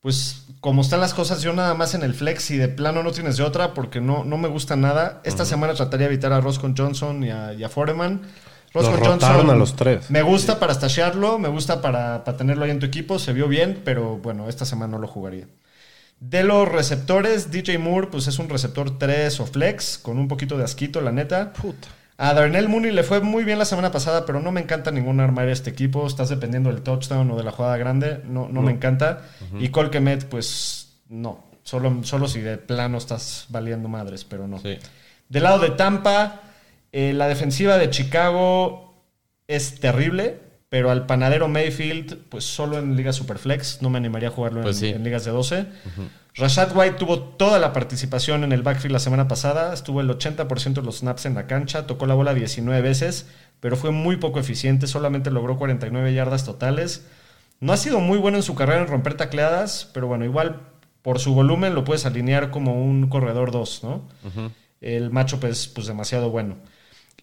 Pues 0.00 0.46
como 0.60 0.80
están 0.80 1.00
las 1.00 1.12
cosas, 1.12 1.42
yo 1.42 1.52
nada 1.52 1.74
más 1.74 1.94
en 1.94 2.02
el 2.02 2.14
flex 2.14 2.50
y 2.50 2.56
de 2.56 2.68
plano 2.68 3.02
no 3.02 3.12
tienes 3.12 3.36
de 3.36 3.42
otra 3.42 3.74
porque 3.74 4.00
no, 4.00 4.24
no 4.24 4.38
me 4.38 4.48
gusta 4.48 4.74
nada. 4.74 5.20
Esta 5.24 5.44
semana 5.44 5.74
trataría 5.74 6.08
de 6.08 6.14
evitar 6.14 6.32
a 6.32 6.40
Roscoe 6.40 6.72
Johnson 6.76 7.22
y 7.22 7.30
a, 7.30 7.52
y 7.52 7.62
a 7.62 7.68
Foreman. 7.68 8.22
Roscoe 8.72 8.98
Los 8.98 9.06
rotaron 9.06 9.50
a 9.50 9.54
los 9.54 9.74
tres. 9.74 10.10
Me 10.10 10.22
gusta 10.22 10.58
para 10.58 10.74
stashearlo, 10.74 11.38
me 11.38 11.48
gusta 11.48 11.80
para, 11.80 12.24
para 12.24 12.36
tenerlo 12.36 12.64
ahí 12.64 12.70
en 12.70 12.78
tu 12.78 12.86
equipo. 12.86 13.18
Se 13.18 13.32
vio 13.32 13.48
bien, 13.48 13.82
pero 13.84 14.18
bueno, 14.18 14.48
esta 14.48 14.64
semana 14.64 14.92
no 14.92 14.98
lo 14.98 15.08
jugaría. 15.08 15.46
De 16.20 16.44
los 16.44 16.68
receptores, 16.68 17.50
DJ 17.50 17.78
Moore, 17.78 18.08
pues 18.08 18.26
es 18.28 18.38
un 18.38 18.50
receptor 18.50 18.98
3 18.98 19.40
o 19.40 19.46
flex, 19.46 19.98
con 19.98 20.18
un 20.18 20.28
poquito 20.28 20.58
de 20.58 20.64
asquito, 20.64 21.00
la 21.00 21.12
neta. 21.12 21.54
A 22.18 22.34
Darnell 22.34 22.68
Mooney 22.68 22.92
le 22.92 23.02
fue 23.02 23.22
muy 23.22 23.44
bien 23.44 23.58
la 23.58 23.64
semana 23.64 23.90
pasada, 23.90 24.26
pero 24.26 24.40
no 24.40 24.52
me 24.52 24.60
encanta 24.60 24.90
ningún 24.90 25.20
arma 25.20 25.44
de 25.44 25.52
este 25.52 25.70
equipo. 25.70 26.06
Estás 26.06 26.28
dependiendo 26.28 26.70
del 26.70 26.82
touchdown 26.82 27.30
o 27.30 27.36
de 27.38 27.44
la 27.44 27.52
jugada 27.52 27.78
grande. 27.78 28.20
No, 28.26 28.46
no, 28.50 28.60
me 28.60 28.70
encanta. 28.70 29.22
Y 29.58 29.70
Colquemet, 29.70 30.26
pues 30.26 30.92
no. 31.08 31.44
Solo, 31.62 32.04
solo 32.04 32.28
si 32.28 32.40
de 32.40 32.58
plano 32.58 32.98
estás 32.98 33.46
valiendo 33.48 33.88
madres, 33.88 34.24
pero 34.24 34.46
no. 34.46 34.58
Sí. 34.58 34.76
Del 35.30 35.42
lado 35.42 35.60
de 35.60 35.70
Tampa, 35.70 36.42
eh, 36.92 37.12
la 37.12 37.28
defensiva 37.28 37.78
de 37.78 37.90
Chicago 37.90 39.04
es 39.48 39.80
terrible, 39.80 40.40
pero 40.68 40.90
al 40.90 41.06
panadero 41.06 41.48
Mayfield, 41.48 42.16
pues 42.28 42.44
solo 42.44 42.78
en 42.78 42.96
ligas 42.96 43.16
Superflex, 43.16 43.82
no 43.82 43.90
me 43.90 43.98
animaría 43.98 44.28
a 44.28 44.32
jugarlo 44.32 44.62
Pues 44.62 44.80
en, 44.82 44.88
sí. 44.88 44.94
en 44.94 45.04
ligas 45.04 45.24
de 45.24 45.30
12. 45.32 45.66
Rashad 46.36 46.76
White 46.76 46.96
tuvo 46.96 47.18
toda 47.18 47.58
la 47.58 47.72
participación 47.72 48.44
en 48.44 48.52
el 48.52 48.62
backfield 48.62 48.92
la 48.92 49.00
semana 49.00 49.26
pasada, 49.26 49.74
estuvo 49.74 50.00
el 50.00 50.08
80% 50.08 50.74
de 50.74 50.82
los 50.82 50.98
snaps 50.98 51.26
en 51.26 51.34
la 51.34 51.46
cancha, 51.48 51.86
tocó 51.88 52.06
la 52.06 52.14
bola 52.14 52.34
19 52.34 52.80
veces, 52.82 53.26
pero 53.58 53.76
fue 53.76 53.90
muy 53.90 54.16
poco 54.16 54.38
eficiente, 54.38 54.86
solamente 54.86 55.30
logró 55.32 55.58
49 55.58 56.14
yardas 56.14 56.44
totales. 56.44 57.04
No 57.58 57.72
ha 57.72 57.76
sido 57.76 57.98
muy 58.00 58.16
bueno 58.18 58.36
en 58.38 58.42
su 58.44 58.54
carrera 58.54 58.80
en 58.80 58.86
romper 58.86 59.14
tacleadas, 59.14 59.90
pero 59.92 60.06
bueno, 60.06 60.24
igual 60.24 60.60
por 61.02 61.18
su 61.18 61.34
volumen 61.34 61.74
lo 61.74 61.82
puedes 61.84 62.06
alinear 62.06 62.50
como 62.50 62.80
un 62.80 63.08
corredor 63.08 63.50
2, 63.50 63.80
¿no? 63.82 64.08
El 64.80 65.10
matchup 65.10 65.44
es 65.44 65.66
pues 65.66 65.88
demasiado 65.88 66.30
bueno. 66.30 66.56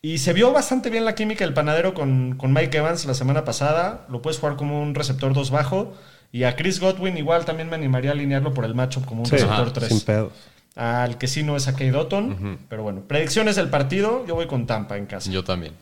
Y 0.02 0.20
se 0.20 0.34
vio 0.34 0.52
bastante 0.54 0.89
bien 0.89 1.06
la 1.06 1.16
química 1.16 1.43
del 1.43 1.54
panadero 1.54 1.93
con, 1.93 2.36
con 2.38 2.54
Mike 2.54 2.78
Evans 2.78 3.06
la 3.06 3.14
semana 3.14 3.43
pasada. 3.45 4.06
Lo 4.10 4.22
puedes 4.22 4.39
jugar 4.39 4.56
como 4.56 4.82
un 4.82 4.95
receptor 4.95 5.34
2 5.34 5.50
bajo. 5.52 5.93
Y 6.32 6.43
a 6.43 6.56
Chris 6.56 6.80
Godwin 6.80 7.18
igual 7.18 7.45
también 7.45 7.70
me 7.70 7.76
animaría 7.76 8.12
a 8.12 8.14
alinearlo 8.14 8.54
por 8.54 8.66
el 8.66 8.76
matchup 8.76 9.06
como 9.06 9.22
un 9.22 9.26
Sí, 9.26 9.34
receptor 9.34 9.62
Ajá, 9.62 9.74
3. 9.74 9.88
sin 9.89 10.02
pedos. 10.02 10.34
Al 10.76 11.18
que 11.18 11.28
sí 11.28 11.41
no 11.43 11.56
es 11.56 11.68
a 11.68 11.72
Kate 11.72 11.91
Dotton. 11.91 12.60
Pero 12.70 12.84
bueno, 12.84 13.02
predicciones 13.08 13.56
del 13.56 13.70
partido. 13.70 14.26
Yo 14.28 14.36
voy 14.36 14.45
con 14.48 14.68
Tampa 14.68 14.98
en 14.98 15.08
casa. 15.08 15.32
Yo 15.32 15.43
también. 15.43 15.74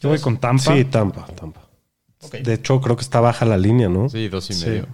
Yo 0.00 0.10
voy 0.10 0.18
con 0.18 0.36
Tampa. 0.38 0.74
Sí, 0.74 0.84
Tampa, 0.84 1.24
Tampa. 1.26 1.62
De 2.42 2.54
hecho, 2.54 2.80
creo 2.80 2.96
que 2.96 3.02
está 3.02 3.20
baja 3.20 3.44
la 3.46 3.56
línea, 3.56 3.88
¿no? 3.88 4.08
Sí, 4.08 4.28
dos 4.28 4.50
y 4.50 4.54
Sí. 4.54 4.66
medio. 4.66 4.86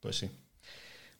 pues 0.00 0.16
sí. 0.18 0.30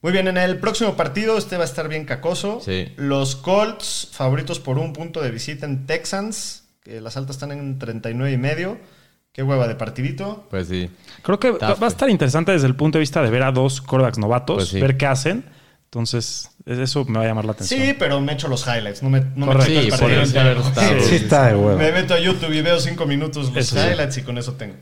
Muy 0.03 0.13
bien, 0.13 0.29
en 0.29 0.37
el 0.37 0.59
próximo 0.59 0.95
partido 0.95 1.39
este 1.39 1.57
va 1.57 1.63
a 1.63 1.67
estar 1.67 1.89
bien 1.89 2.05
cacoso. 2.05 2.61
Sí. 2.63 2.93
Los 2.97 3.35
Colts, 3.37 4.09
favoritos 4.13 4.61
por 4.61 4.77
un 4.79 4.93
punto 4.93 5.23
de 5.23 5.31
visita 5.31 5.65
en 5.65 5.87
Texans. 5.87 6.64
Que 6.85 7.01
las 7.01 7.17
altas 7.17 7.37
están 7.37 7.51
en 7.51 7.79
39 7.79 8.33
y 8.33 8.37
medio. 8.39 8.79
Qué 9.33 9.43
hueva 9.43 9.67
de 9.67 9.75
partidito. 9.75 10.47
Pues 10.51 10.69
sí. 10.69 10.89
Creo 11.23 11.41
que 11.41 11.51
va 11.51 11.77
a 11.81 11.87
estar 11.89 12.09
interesante 12.09 12.53
desde 12.53 12.69
el 12.69 12.77
punto 12.77 12.99
de 12.99 13.01
vista 13.01 13.21
de 13.23 13.31
ver 13.31 13.43
a 13.43 13.51
dos 13.51 13.81
quarterbacks 13.81 14.19
novatos, 14.19 14.57
Pues 14.57 14.69
sí. 14.69 14.81
ver 14.81 14.97
qué 14.97 15.07
hacen. 15.07 15.45
Entonces, 15.87 16.51
eso 16.67 17.05
me 17.07 17.19
va 17.19 17.25
a 17.25 17.29
llamar 17.29 17.45
la 17.45 17.53
atención. 17.53 17.81
Sí, 17.81 17.95
pero 17.99 18.21
me 18.21 18.33
echo 18.35 18.49
los 18.49 18.67
highlights. 18.67 19.03
No 19.03 19.11
me, 19.11 19.21
no 19.35 19.47
me 19.47 19.65
checo 19.65 19.81
el 19.81 20.27
Sí, 20.27 20.35
partido. 20.35 21.01
Sí 21.09 21.15
está 21.17 21.49
de 21.49 21.57
huevo. 21.57 21.79
Me 21.79 21.91
meto 21.91 22.15
a 22.15 22.19
YouTube 22.21 22.53
y 22.53 22.63
veo 22.63 22.79
cinco 22.79 23.07
minutos 23.07 23.47
los 23.53 23.57
Eso 23.57 23.77
sí. 23.81 23.89
highlights 23.89 24.19
y 24.19 24.23
con 24.23 24.39
eso 24.39 24.53
tengo. 24.55 24.75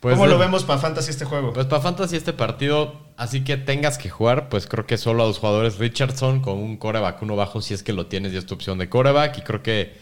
Pues 0.00 0.12
¿Cómo 0.14 0.26
de- 0.26 0.32
lo 0.32 0.38
vemos 0.38 0.62
para 0.64 0.78
Fantasy 0.78 1.10
este 1.10 1.24
juego? 1.24 1.52
Pues 1.52 1.66
para 1.66 1.80
Fantasy 1.82 2.16
este 2.16 2.32
partido, 2.32 3.00
así 3.16 3.42
que 3.44 3.56
tengas 3.56 3.96
que 3.96 4.10
jugar, 4.10 4.48
pues 4.50 4.66
creo 4.66 4.86
que 4.86 4.98
solo 4.98 5.22
a 5.24 5.26
los 5.26 5.38
jugadores 5.38 5.78
Richardson 5.78 6.40
con 6.42 6.58
un 6.58 6.76
coreback 6.76 7.22
uno 7.22 7.34
bajo 7.34 7.62
si 7.62 7.72
es 7.74 7.82
que 7.82 7.92
lo 7.94 8.06
tienes 8.06 8.32
y 8.32 8.36
es 8.36 8.44
tu 8.46 8.54
opción 8.54 8.76
de 8.78 8.88
coreback. 8.88 9.38
Y 9.38 9.40
creo 9.42 9.62
que 9.62 9.94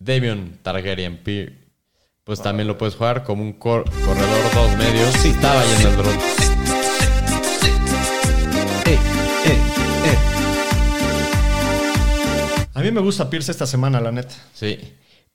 Damian 0.00 0.58
Targaryen 0.62 1.18
Pe- 1.18 1.52
pues 2.24 2.40
también 2.42 2.66
lo 2.68 2.78
puedes 2.78 2.94
jugar 2.94 3.22
como 3.22 3.42
un 3.42 3.52
cor- 3.52 3.84
corredor 4.04 4.54
dos 4.54 4.76
medios. 4.76 5.12
Sí, 5.16 5.28
estaba 5.28 5.62
en 5.64 5.86
el 5.86 5.96
drone. 5.96 6.18
a 12.74 12.80
mí 12.82 12.90
me 12.90 13.00
gusta 13.00 13.28
Pierce 13.28 13.50
esta 13.52 13.66
semana, 13.66 14.00
la 14.00 14.12
neta. 14.12 14.34
Sí. 14.54 14.78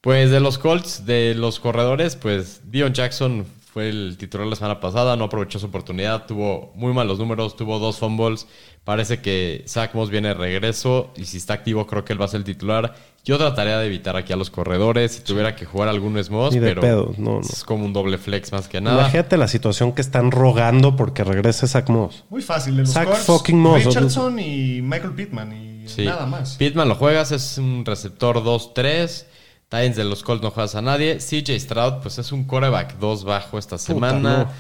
Pues 0.02 0.30
de 0.32 0.40
los 0.40 0.58
Colts, 0.58 1.06
de 1.06 1.34
los 1.36 1.60
corredores, 1.60 2.16
pues 2.16 2.62
Dion 2.66 2.94
Jackson 2.94 3.46
fue 3.76 3.90
el 3.90 4.16
titular 4.18 4.48
la 4.48 4.56
semana 4.56 4.80
pasada, 4.80 5.18
no 5.18 5.26
aprovechó 5.26 5.60
su 5.60 5.66
oportunidad, 5.66 6.28
tuvo 6.28 6.72
muy 6.76 6.94
malos 6.94 7.20
números, 7.20 7.58
tuvo 7.58 7.78
dos 7.78 7.98
fumbles. 7.98 8.48
Parece 8.86 9.20
que 9.20 9.66
Zach 9.68 9.94
Moss 9.96 10.10
viene 10.10 10.30
de 10.30 10.34
regreso 10.34 11.12
y 11.18 11.26
si 11.26 11.36
está 11.36 11.56
activo 11.56 11.86
creo 11.86 12.06
que 12.06 12.14
él 12.14 12.22
va 12.22 12.24
a 12.24 12.28
ser 12.30 12.38
el 12.38 12.44
titular. 12.46 12.96
Yo 13.26 13.38
trataría 13.38 13.78
de 13.80 13.88
evitar 13.88 14.16
aquí 14.16 14.32
a 14.32 14.38
los 14.38 14.50
corredores 14.50 15.12
si 15.12 15.24
tuviera 15.24 15.58
que 15.58 15.66
jugar 15.66 15.90
algún 15.90 16.18
es 16.18 16.30
Moss, 16.30 16.54
Ni 16.54 16.62
de 16.62 16.68
pero 16.70 16.82
pedo, 16.82 17.14
no, 17.18 17.32
no. 17.32 17.40
es 17.42 17.66
como 17.66 17.84
un 17.84 17.92
doble 17.92 18.18
flex 18.18 18.54
más 18.54 18.70
que 18.70 18.80
nada. 18.80 18.98
Imagínate 19.02 19.36
la 19.36 19.50
situación 19.50 19.92
que 19.92 20.00
están 20.00 20.32
rogando 20.32 20.96
porque 20.96 21.26
regrese 21.26 21.68
Zach 21.68 21.90
Moss. 21.90 22.24
Muy 22.30 22.42
fácil. 22.42 22.78
De 22.78 22.84
los 22.84 22.92
Zach 22.94 23.10
fucking 23.14 23.60
Moss. 23.60 23.84
Richardson 23.84 24.40
y 24.40 24.82
Michael 24.82 25.16
Pittman 25.16 25.52
y 25.52 25.90
Sí. 25.90 26.06
nada 26.06 26.26
más. 26.26 26.56
Pittman 26.56 26.88
lo 26.88 26.96
juegas, 26.96 27.34
es 27.34 27.58
un 27.58 27.84
receptor 27.84 28.42
2-3. 28.42 29.26
Titans 29.70 29.96
de 29.96 30.04
los 30.04 30.24
Colts 30.24 30.44
no 30.44 30.52
juegas 30.52 30.76
a 30.76 30.82
nadie. 30.82 31.18
CJ 31.18 31.60
Stroud, 31.60 32.02
pues 32.02 32.18
es 32.18 32.32
un 32.32 32.46
coreback 32.46 32.98
2 32.98 33.24
bajo 33.24 33.58
esta 33.58 33.78
semana. 33.78 34.38
no. 34.46 34.52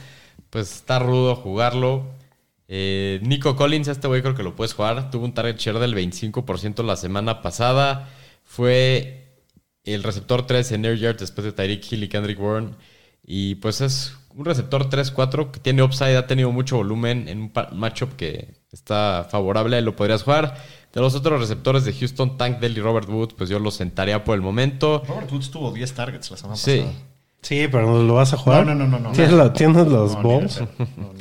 Pues 0.50 0.74
está 0.74 1.00
rudo 1.00 1.36
jugarlo. 1.36 2.06
Eh, 2.68 3.20
Nico 3.22 3.56
Collins, 3.56 3.88
este 3.88 4.08
güey 4.08 4.22
creo 4.22 4.36
que 4.36 4.44
lo 4.44 4.56
puedes 4.56 4.74
jugar. 4.74 5.12
Tuvo 5.12 5.26
un 5.26 5.34
target 5.34 5.58
share 5.58 5.80
del 5.80 5.96
25% 5.96 6.84
la 6.84 6.96
semana 6.96 7.42
pasada. 7.42 8.10
Fue 8.44 9.26
el 9.84 10.04
receptor 10.04 10.48
3 10.48 10.72
en 10.74 10.86
Air 10.86 10.98
Yards 10.98 11.20
después 11.20 11.46
de 11.46 11.52
Tyreek 11.52 11.92
Hill 11.92 12.04
y 12.04 12.10
Kendrick 12.10 12.40
Warren. 12.40 12.76
Y 13.24 13.56
pues 13.56 13.82
es 13.82 14.16
un 14.36 14.46
receptor 14.46 14.90
3-4 14.90 15.52
que 15.52 15.60
tiene 15.60 15.82
upside, 15.82 16.18
ha 16.18 16.28
tenido 16.28 16.52
mucho 16.52 16.78
volumen 16.78 17.28
en 17.30 17.42
un 17.42 17.52
matchup 17.72 18.16
que 18.16 18.54
está 18.72 19.28
favorable, 19.30 19.82
lo 19.82 19.96
podrías 19.96 20.24
jugar. 20.24 20.62
De 20.96 21.02
los 21.02 21.14
otros 21.14 21.40
receptores 21.42 21.84
de 21.86 21.94
Houston, 21.94 22.38
Tank 22.38 22.60
Dell 22.60 22.78
y 22.78 22.82
Robert 22.82 23.08
Wood, 23.10 23.34
pues 23.38 23.50
yo 23.50 23.60
los 23.60 23.76
sentaría 23.76 24.24
por 24.24 24.34
el 24.36 24.42
momento. 24.42 25.04
Robert 25.08 25.32
Woods 25.32 25.52
tuvo 25.52 25.72
10 25.72 25.94
targets 25.94 26.32
la 26.32 26.38
semana 26.38 26.56
Sí. 26.56 26.80
pasada. 26.80 27.00
Sí, 27.42 27.68
pero 27.72 28.02
¿lo 28.04 28.14
vas 28.16 28.34
a 28.34 28.38
jugar? 28.38 28.66
No, 28.66 28.74
no, 28.74 28.88
no, 28.88 28.98
no, 28.98 29.10
no. 29.10 29.12
¿Tienes, 29.12 29.34
la- 29.34 29.54
tienes 29.54 29.86
los 29.88 30.16
No, 30.16 30.24
balls? 30.24 30.62
No. 30.98 31.14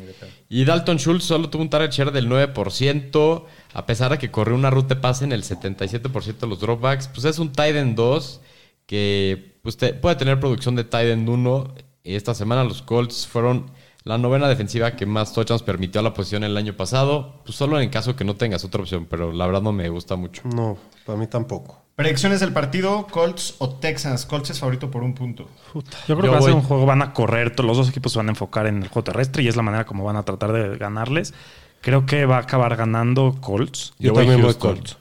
Y 0.48 0.64
Dalton 0.64 0.98
Schultz 0.98 1.24
solo 1.24 1.50
tuvo 1.50 1.62
un 1.62 1.68
target 1.70 1.90
share 1.90 2.12
del 2.12 2.28
9%, 2.28 3.44
a 3.74 3.86
pesar 3.86 4.12
de 4.12 4.18
que 4.18 4.30
corrió 4.30 4.54
una 4.54 4.70
ruta 4.70 4.94
de 4.94 5.00
pase 5.00 5.24
en 5.24 5.32
el 5.32 5.42
77% 5.42 6.46
de 6.46 6.46
los 6.46 6.60
dropbacks. 6.60 7.08
Pues 7.08 7.24
es 7.24 7.38
un 7.38 7.50
tight 7.52 7.74
end 7.76 7.96
2 7.96 8.40
que 8.86 9.58
pues, 9.62 9.76
te- 9.76 9.94
puede 9.94 10.16
tener 10.16 10.38
producción 10.40 10.76
de 10.76 10.84
tight 10.84 11.08
end 11.10 11.28
1. 11.28 11.74
Esta 12.04 12.34
semana 12.34 12.64
los 12.64 12.82
Colts 12.82 13.26
fueron 13.26 13.70
la 14.04 14.18
novena 14.18 14.48
defensiva 14.48 14.94
que 14.96 15.06
más 15.06 15.32
touchdowns 15.32 15.62
permitió 15.62 16.00
a 16.00 16.04
la 16.04 16.12
posición 16.12 16.44
el 16.44 16.56
año 16.56 16.76
pasado. 16.76 17.40
Pues 17.44 17.56
solo 17.56 17.80
en 17.80 17.88
caso 17.88 18.14
que 18.14 18.24
no 18.24 18.36
tengas 18.36 18.64
otra 18.64 18.82
opción, 18.82 19.06
pero 19.08 19.32
la 19.32 19.46
verdad 19.46 19.62
no 19.62 19.72
me 19.72 19.88
gusta 19.88 20.14
mucho. 20.16 20.42
No, 20.44 20.76
para 21.06 21.18
mí 21.18 21.26
tampoco. 21.26 21.80
Predicciones 21.96 22.40
del 22.40 22.52
partido: 22.52 23.06
Colts 23.10 23.54
o 23.58 23.70
Texans. 23.76 24.26
Colts 24.26 24.50
es 24.50 24.58
favorito 24.58 24.90
por 24.90 25.02
un 25.02 25.14
punto. 25.14 25.48
Yo 25.74 25.82
creo 25.82 26.16
Yo 26.16 26.20
que 26.20 26.28
va 26.28 26.38
a 26.38 26.42
ser 26.42 26.52
un 26.52 26.62
juego, 26.62 26.84
van 26.84 27.02
a 27.02 27.12
correr, 27.14 27.54
todos 27.54 27.66
los 27.66 27.76
dos 27.78 27.88
equipos 27.88 28.12
se 28.12 28.18
van 28.18 28.28
a 28.28 28.32
enfocar 28.32 28.66
en 28.66 28.82
el 28.82 28.88
juego 28.88 29.04
terrestre 29.04 29.42
y 29.42 29.48
es 29.48 29.56
la 29.56 29.62
manera 29.62 29.86
como 29.86 30.04
van 30.04 30.16
a 30.16 30.22
tratar 30.22 30.52
de 30.52 30.76
ganarles. 30.76 31.32
Creo 31.80 32.04
que 32.04 32.26
va 32.26 32.36
a 32.36 32.40
acabar 32.40 32.76
ganando 32.76 33.36
Colts. 33.40 33.94
Yo, 33.98 34.08
Yo 34.08 34.12
voy 34.12 34.24
también 34.24 34.42
voy. 34.42 34.54
Colts. 34.54 34.98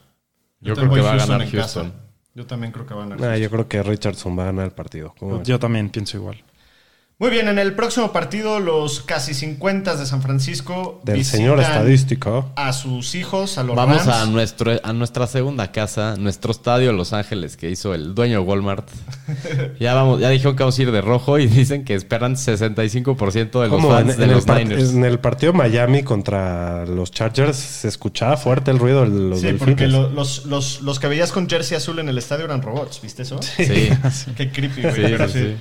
Yo, 0.62 0.76
creo 0.76 0.92
que 0.94 1.02
va 1.02 1.14
a 1.14 1.18
ganar 1.18 1.42
casa. 1.52 1.82
Houston. 1.82 1.94
Yo 2.36 2.48
también 2.48 2.72
creo 2.72 2.86
que 2.86 2.94
van 2.94 3.12
a 3.12 3.16
ganar. 3.16 3.34
Ah, 3.34 3.38
yo 3.38 3.50
creo 3.50 3.68
que 3.68 3.84
Richardson 3.84 4.38
va 4.38 4.44
a 4.44 4.46
ganar 4.48 4.66
el 4.66 4.72
partido. 4.72 5.14
Yo 5.44 5.60
también 5.60 5.90
pienso 5.90 6.18
igual. 6.18 6.42
Muy 7.20 7.30
bien, 7.30 7.48
en 7.48 7.58
el 7.58 7.74
próximo 7.74 8.12
partido, 8.12 8.60
los 8.60 9.00
casi 9.02 9.34
50 9.34 9.96
de 9.96 10.06
San 10.06 10.22
Francisco 10.22 11.00
Del 11.06 11.24
señor 11.24 11.60
estadística. 11.62 12.46
a 12.56 12.74
sus 12.74 13.16
hijos, 13.16 13.58
a 13.58 13.64
los 13.64 13.78
Vamos 13.78 14.06
Rams. 14.06 14.10
a, 14.10 14.26
nuestro, 14.26 14.74
a 14.84 14.92
nuestra 14.94 15.28
segunda 15.28 15.72
casa, 15.72 16.16
nuestro 16.18 16.52
estadio 16.52 16.92
Los 16.92 17.14
Ángeles 17.14 17.56
que 17.56 17.70
hizo 17.70 17.94
el 17.94 18.14
dueño 18.14 18.42
Walmart. 18.42 18.90
ya 19.80 19.94
vamos, 19.94 20.20
ya 20.20 20.30
dijeron 20.30 20.56
que 20.58 20.64
vamos 20.64 20.78
a 20.78 20.82
ir 20.82 20.92
de 20.92 21.00
rojo 21.02 21.38
y 21.40 21.48
dicen 21.48 21.86
que 21.86 21.94
esperan 21.94 22.36
65% 22.36 23.62
de 23.62 23.68
los 23.68 23.70
¿Cómo? 23.70 23.98
En, 23.98 24.06
fans 24.08 24.18
de 24.18 24.24
en 24.26 24.30
el 24.30 24.36
los 24.36 24.48
Niners. 24.48 24.90
en 24.94 25.06
el 25.06 25.20
partido 25.20 25.54
Miami 25.54 26.04
contra 26.04 26.86
los 26.88 27.12
Chargers 27.12 27.56
se 27.56 27.88
escuchaba 27.88 28.36
fuerte 28.36 28.72
el 28.72 28.80
ruido 28.80 29.04
de 29.04 29.10
los 29.30 29.40
Sí, 29.40 29.46
delfines. 29.46 29.60
porque 29.76 29.88
lo- 29.88 30.10
los, 30.10 30.46
los, 30.48 30.82
los 30.82 31.00
que 31.00 31.08
veías 31.08 31.32
con 31.32 31.48
jersey 31.48 31.78
azul 31.78 32.00
en 32.00 32.10
el 32.10 32.18
estadio 32.18 32.44
eran 32.46 32.62
robots, 32.62 33.00
¿viste 33.02 33.22
eso? 33.22 33.40
Sí. 33.42 33.90
Qué 34.36 34.52
creepy, 34.52 34.82
güey. 34.82 34.94
Sí, 34.96 35.02
pero 35.04 35.30
sí, 35.30 35.40
sí. 35.40 35.56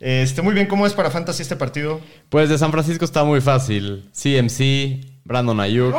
Este, 0.00 0.42
muy 0.42 0.52
bien, 0.54 0.66
¿cómo 0.66 0.86
es 0.86 0.92
para 0.92 1.10
Fantasy 1.10 1.42
este 1.42 1.56
partido? 1.56 2.00
Pues 2.28 2.48
de 2.48 2.58
San 2.58 2.70
Francisco 2.70 3.04
está 3.04 3.24
muy 3.24 3.40
fácil. 3.40 4.10
CMC, 4.12 5.06
Brandon 5.24 5.58
Ayuk, 5.60 5.94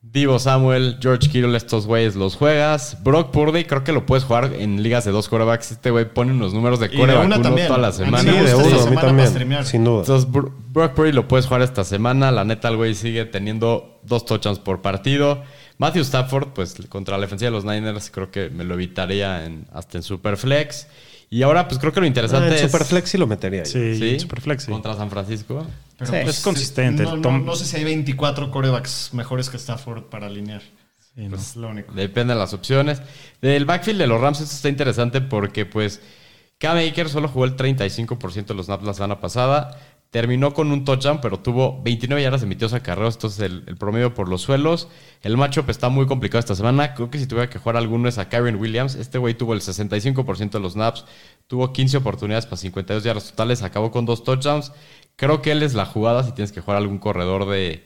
Divo 0.00 0.38
Samuel, 0.38 0.96
George 1.00 1.28
Kittle, 1.28 1.54
estos 1.56 1.86
güeyes 1.86 2.16
los 2.16 2.36
juegas. 2.36 2.96
Brock 3.04 3.32
Purdy 3.32 3.64
creo 3.64 3.84
que 3.84 3.92
lo 3.92 4.06
puedes 4.06 4.24
jugar 4.24 4.50
en 4.58 4.82
ligas 4.82 5.04
de 5.04 5.10
dos 5.10 5.28
quarterbacks. 5.28 5.72
Este 5.72 5.90
güey 5.90 6.06
pone 6.10 6.32
unos 6.32 6.54
números 6.54 6.80
de 6.80 6.88
también. 7.42 7.66
toda 7.68 7.78
la 7.78 7.92
semana. 7.92 8.22
Sí, 8.32 8.38
de 8.38 8.54
uno, 8.54 8.80
a 8.80 8.90
mí 8.90 8.96
también. 8.96 9.64
Sin 9.66 9.84
duda. 9.84 10.00
Entonces, 10.00 10.30
Bro- 10.30 10.54
Brock 10.70 10.94
Purdy 10.94 11.12
lo 11.12 11.28
puedes 11.28 11.44
jugar 11.46 11.60
esta 11.60 11.84
semana. 11.84 12.30
La 12.30 12.44
neta, 12.44 12.68
el 12.68 12.76
güey 12.76 12.94
sigue 12.94 13.26
teniendo 13.26 14.00
dos 14.04 14.24
touchdowns 14.24 14.58
por 14.58 14.80
partido. 14.80 15.42
Matthew 15.76 16.02
Stafford, 16.02 16.48
pues 16.54 16.74
contra 16.88 17.16
la 17.18 17.22
defensiva 17.22 17.50
de 17.50 17.56
los 17.56 17.66
Niners, 17.66 18.10
creo 18.10 18.30
que 18.30 18.48
me 18.48 18.64
lo 18.64 18.72
evitaría 18.74 19.44
en, 19.44 19.66
hasta 19.72 19.98
en 19.98 20.02
Superflex. 20.02 20.86
Y 21.28 21.42
ahora, 21.42 21.66
pues 21.66 21.80
creo 21.80 21.92
que 21.92 22.00
lo 22.00 22.04
Ah, 22.04 22.08
interesante 22.08 22.48
en 22.48 22.54
es... 22.54 22.60
Superflex 22.60 23.10
sí 23.10 23.18
lo 23.18 23.26
metería 23.26 23.60
ahí. 23.60 23.66
Sí, 23.66 23.96
Sí, 23.98 24.20
Superflex. 24.20 24.64
sí. 24.64 24.70
Contra 24.70 24.94
San 24.94 25.10
Francisco. 25.10 25.66
Pero, 25.98 26.10
Sí. 26.12 26.18
pues, 26.22 26.38
Es 26.38 26.44
consistente. 26.44 27.02
No, 27.02 27.16
no- 27.16 27.22
Tom- 27.22 27.44
no 27.44 27.56
sé 27.56 27.64
si 27.64 27.76
hay 27.76 27.84
24 27.84 28.50
corebacks 28.50 29.10
mejores 29.12 29.50
que 29.50 29.56
Stafford 29.56 30.04
para 30.04 30.26
alinear. 30.26 30.62
Sí, 31.14 31.22
no. 31.24 31.30
Pues 31.30 31.42
es 31.50 31.56
lo 31.56 31.68
único. 31.68 31.92
Depende 31.94 32.34
de 32.34 32.38
las 32.38 32.52
opciones. 32.52 33.00
Del 33.40 33.64
backfield 33.64 33.98
de 33.98 34.06
los 34.06 34.20
Rams 34.20 34.40
esto 34.40 34.54
está 34.54 34.68
interesante 34.68 35.20
porque 35.20 35.64
pues 35.66 36.00
Cam 36.58 36.76
Akers 36.78 37.10
solo 37.10 37.28
jugó 37.28 37.44
el 37.46 37.56
35% 37.56 38.54
de 38.54 38.54
los 38.54 38.66
snaps 38.66 38.84
la 38.84 38.94
semana 38.94 39.20
pasada. 39.20 39.78
Terminó 40.16 40.54
con 40.54 40.72
un 40.72 40.86
touchdown, 40.86 41.20
pero 41.20 41.40
tuvo 41.40 41.82
29 41.82 42.22
yardas 42.22 42.42
emitidos 42.42 42.72
a 42.72 42.80
carreros. 42.82 43.16
Entonces 43.16 43.38
el, 43.40 43.64
el 43.66 43.76
promedio 43.76 44.14
por 44.14 44.30
los 44.30 44.40
suelos. 44.40 44.88
El 45.20 45.36
matchup 45.36 45.68
está 45.68 45.90
muy 45.90 46.06
complicado 46.06 46.38
esta 46.38 46.54
semana. 46.54 46.94
Creo 46.94 47.10
que 47.10 47.18
si 47.18 47.26
tuviera 47.26 47.50
que 47.50 47.58
jugar 47.58 47.76
alguno 47.76 48.08
es 48.08 48.16
a 48.16 48.30
Kyron 48.30 48.56
Williams. 48.56 48.94
Este 48.94 49.18
güey 49.18 49.34
tuvo 49.34 49.52
el 49.52 49.60
65% 49.60 50.52
de 50.52 50.60
los 50.60 50.72
snaps. 50.72 51.04
Tuvo 51.46 51.70
15 51.70 51.98
oportunidades 51.98 52.46
para 52.46 52.56
52 52.56 53.04
yardas 53.04 53.30
totales. 53.30 53.62
Acabó 53.62 53.90
con 53.90 54.06
dos 54.06 54.24
touchdowns. 54.24 54.72
Creo 55.16 55.42
que 55.42 55.52
él 55.52 55.62
es 55.62 55.74
la 55.74 55.84
jugada 55.84 56.24
si 56.24 56.32
tienes 56.32 56.50
que 56.50 56.62
jugar 56.62 56.78
algún 56.78 56.96
corredor 56.96 57.44
de, 57.44 57.84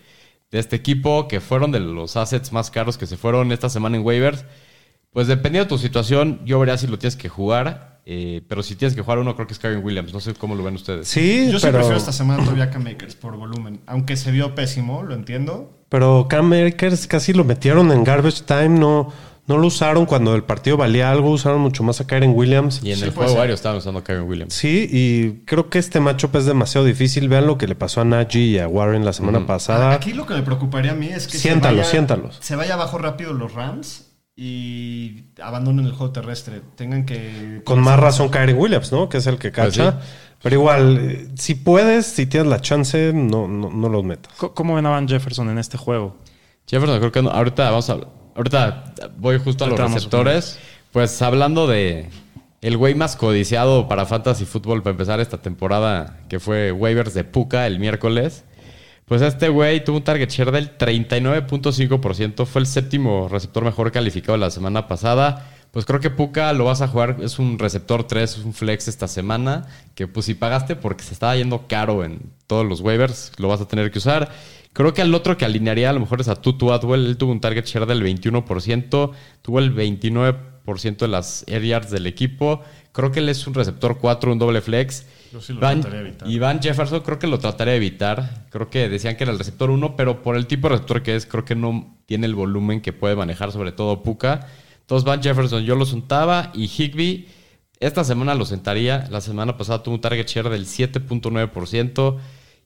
de 0.53 0.59
este 0.61 0.77
equipo, 0.77 1.27
que 1.27 1.41
fueron 1.41 1.73
de 1.73 1.81
los 1.81 2.17
assets 2.17 2.53
más 2.53 2.71
caros 2.71 2.97
que 2.97 3.09
se 3.09 3.17
fueron 3.17 3.51
esta 3.51 3.69
semana 3.69 3.97
en 3.97 4.07
waivers. 4.07 4.45
Pues 5.11 5.27
dependiendo 5.27 5.65
de 5.65 5.69
tu 5.69 5.79
situación, 5.79 6.41
yo 6.45 6.61
vería 6.61 6.79
si 6.79 6.87
lo 6.87 6.97
tienes 6.97 7.17
que 7.17 7.29
jugar. 7.29 7.90
Eh, 8.13 8.43
pero 8.49 8.65
si 8.65 8.75
tienes 8.75 8.97
que 8.97 9.03
jugar 9.03 9.19
uno, 9.21 9.37
creo 9.37 9.47
que 9.47 9.53
es 9.53 9.59
Karen 9.61 9.85
Williams. 9.85 10.13
No 10.13 10.19
sé 10.19 10.35
cómo 10.35 10.57
lo 10.57 10.65
ven 10.65 10.75
ustedes. 10.75 11.07
Sí, 11.07 11.49
Yo 11.53 11.61
sí 11.61 11.67
pero, 11.67 11.79
prefiero 11.79 11.97
esta 11.97 12.11
semana 12.13 12.43
todavía 12.43 12.65
a 12.65 12.71
Cam 12.71 12.85
Akers 12.89 13.15
por 13.15 13.37
volumen. 13.37 13.81
Aunque 13.87 14.17
se 14.17 14.33
vio 14.33 14.57
pésimo, 14.57 15.05
lo 15.05 15.15
entiendo. 15.15 15.71
pero 15.89 16.27
Cam 16.29 16.53
Akers 16.53 17.07
casi 17.07 17.33
lo 17.33 17.45
metieron 17.45 17.93
en 17.93 18.03
garbage 18.03 18.43
time. 18.45 18.71
No, 18.71 19.13
no 19.47 19.59
lo 19.59 19.67
usaron 19.69 20.07
cuando 20.07 20.35
el 20.35 20.43
partido 20.43 20.77
valía 20.77 21.09
algo. 21.11 21.31
Usaron 21.31 21.61
mucho 21.61 21.85
más 21.85 22.01
a 22.01 22.07
Karen 22.09 22.33
Williams. 22.35 22.81
Y 22.83 22.91
en 22.91 22.99
Sí, 22.99 23.05
el 23.05 23.11
juego 23.13 23.37
varios 23.37 23.61
estaban 23.61 23.79
usando 23.79 24.01
a 24.01 24.05
Karen 24.05 24.23
Williams. 24.29 24.55
Sí, 24.55 24.89
y 24.91 25.45
creo 25.45 25.71
que 25.71 25.79
este 25.79 26.01
matchup 26.01 26.35
es 26.35 26.47
demasiado 26.47 26.85
difícil. 26.85 27.29
Vean 27.29 27.47
lo 27.47 27.59
que 27.59 27.69
le 27.69 27.77
pasó 27.77 28.01
a 28.01 28.05
Najee 28.05 28.41
y 28.47 28.59
a 28.59 28.67
Warren 28.67 29.05
la 29.05 29.13
semana 29.13 29.47
pasada. 29.47 29.93
Aquí 29.93 30.15
lo 30.15 30.27
que 30.27 30.35
me 30.35 30.43
preocuparía 30.43 30.91
a 30.93 30.95
mí 30.97 31.07
es 31.09 31.29
que 31.29 31.39
Siéntalos, 31.39 31.77
se 31.77 31.83
vaya, 31.83 31.91
siéntalos. 31.91 32.39
se 32.41 32.57
vaya 32.57 32.75
abajo 32.75 32.99
rápido 32.99 33.33
los 33.35 33.55
Rams 33.55 34.07
y 34.43 35.25
abandonen 35.43 35.85
el 35.85 35.93
juego 35.93 36.15
terrestre. 36.15 36.63
Tengan 36.75 37.05
que... 37.05 37.61
Con 37.63 37.83
más 37.83 38.01
razón 38.01 38.31
Karen 38.31 38.57
Williams, 38.57 38.91
¿no? 38.91 39.07
Que 39.11 39.19
es 39.19 39.27
el 39.27 39.37
que 39.37 39.53
Pues 39.53 39.77
cacha. 39.77 40.01
Pero 40.43 40.57
igual, 40.57 40.99
eh, 40.99 41.29
si 41.35 41.55
puedes, 41.55 42.07
si 42.07 42.25
tienes 42.25 42.49
la 42.49 42.59
chance, 42.59 43.13
no, 43.13 43.47
no, 43.47 43.69
no 43.69 43.89
los 43.91 44.03
metas. 44.03 44.33
¿Cómo 44.39 44.77
ven 44.77 44.87
a 44.87 44.89
Van 44.89 45.07
Jefferson 45.07 45.51
en 45.51 45.59
este 45.59 45.77
juego? 45.77 46.17
Jefferson, 46.67 46.99
creo 47.01 47.13
que 47.13 47.21
no. 47.21 47.29
ahorita 47.29 47.65
vamos 47.69 47.91
a 47.91 47.99
ahorita 48.35 48.95
voy 49.19 49.39
justo 49.39 49.67
a 49.67 49.69
los 49.69 49.79
receptores. 49.79 50.59
Pues 50.91 51.21
hablando 51.21 51.67
de 51.67 52.09
el 52.63 52.79
güey 52.79 52.95
más 52.95 53.17
codiciado 53.17 53.89
para 53.89 54.07
fantasy 54.07 54.47
fútbol 54.47 54.83
para 54.83 54.93
empezar 54.93 55.21
esta 55.21 55.43
temporada, 55.43 56.21
que 56.31 56.41
fue 56.41 56.73
waivers 56.73 57.13
de 57.13 57.25
Puka 57.25 57.67
el 57.67 57.79
miércoles. 57.79 58.45
Pues 59.11 59.23
este 59.23 59.49
güey 59.49 59.83
tuvo 59.83 59.97
un 59.97 60.05
target 60.05 60.29
share 60.29 60.53
del 60.53 60.79
39.5%, 60.79 62.47
fue 62.47 62.61
el 62.61 62.67
séptimo 62.69 63.27
receptor 63.29 63.65
mejor 63.65 63.91
calificado 63.91 64.39
la 64.39 64.53
semana 64.53 64.87
pasada. 64.87 65.51
Pues 65.73 65.85
creo 65.85 65.99
que 65.99 66.11
Puka 66.11 66.53
lo 66.53 66.67
vas 66.67 66.81
a 66.81 66.87
jugar, 66.87 67.17
es 67.21 67.41
un 67.41 67.59
receptor 67.59 68.05
3, 68.05 68.39
es 68.39 68.45
un 68.45 68.55
flex 68.55 68.87
esta 68.87 69.09
semana, 69.09 69.67
que 69.97 70.07
pues 70.07 70.27
si 70.27 70.35
pagaste 70.35 70.77
porque 70.77 71.03
se 71.03 71.13
estaba 71.13 71.35
yendo 71.35 71.67
caro 71.67 72.05
en 72.05 72.21
todos 72.47 72.65
los 72.65 72.83
waivers, 72.83 73.33
lo 73.39 73.49
vas 73.49 73.61
a 73.61 73.67
tener 73.67 73.91
que 73.91 73.99
usar. 73.99 74.31
Creo 74.73 74.95
que 74.95 75.03
el 75.03 75.13
otro 75.13 75.37
que 75.37 75.45
alinearía 75.45 75.91
a 75.91 75.93
lo 75.93 75.99
mejor 75.99 76.21
es 76.21 76.29
a 76.29 76.37
Tutu 76.37 76.73
Atwell, 76.73 77.05
él 77.05 77.17
tuvo 77.17 77.33
un 77.33 77.41
target 77.41 77.65
share 77.65 77.87
del 77.87 78.05
21%, 78.05 79.11
tuvo 79.43 79.59
el 79.59 79.75
29% 79.75 80.99
de 80.99 81.09
las 81.09 81.45
air 81.49 81.65
yards 81.65 81.91
del 81.91 82.07
equipo. 82.07 82.63
Creo 82.93 83.13
que 83.13 83.21
él 83.21 83.29
es 83.29 83.47
un 83.47 83.55
receptor 83.55 83.99
4, 83.99 84.33
un 84.33 84.39
doble 84.39 84.61
flex. 84.61 85.07
Yo 85.33 85.41
sí 85.41 85.53
lo 85.53 85.61
Van- 85.61 85.81
trataría 85.81 86.03
de 86.03 86.09
evitar. 86.09 86.29
y 86.29 86.39
Van 86.41 86.61
Jefferson 86.61 87.01
creo 87.01 87.19
que 87.21 87.27
lo 87.29 87.39
trataría 87.39 87.73
de 87.73 87.77
evitar. 87.77 88.47
Creo 88.51 88.69
que 88.69 88.89
decían 88.89 89.17
que 89.17 89.23
era 89.25 89.33
el 89.33 89.39
receptor 89.39 89.71
1, 89.71 89.95
pero 89.97 90.23
por 90.23 90.37
el 90.37 90.47
tipo 90.47 90.69
de 90.69 90.73
receptor 90.75 91.03
que 91.03 91.15
es, 91.15 91.25
creo 91.27 91.45
que 91.45 91.55
no 91.55 91.97
tiene 92.07 92.27
el 92.27 92.35
volumen 92.35 92.81
que 92.81 92.93
puede 92.93 93.15
manejar, 93.15 93.53
sobre 93.53 93.71
todo 93.73 94.03
Puka. 94.03 94.49
Entonces 94.81 95.05
Van 95.05 95.23
Jefferson 95.23 95.63
yo 95.63 95.77
lo 95.77 95.85
untaba 95.85 96.51
y 96.53 96.65
Higby 96.65 97.29
esta 97.79 98.03
semana 98.03 98.35
lo 98.35 98.45
sentaría. 98.45 99.07
La 99.11 99.21
semana 99.21 99.57
pasada 99.57 99.83
tuvo 99.85 99.95
un 99.95 100.01
target 100.01 100.27
share 100.27 100.49
del 100.49 100.67
7.9% 100.67 102.19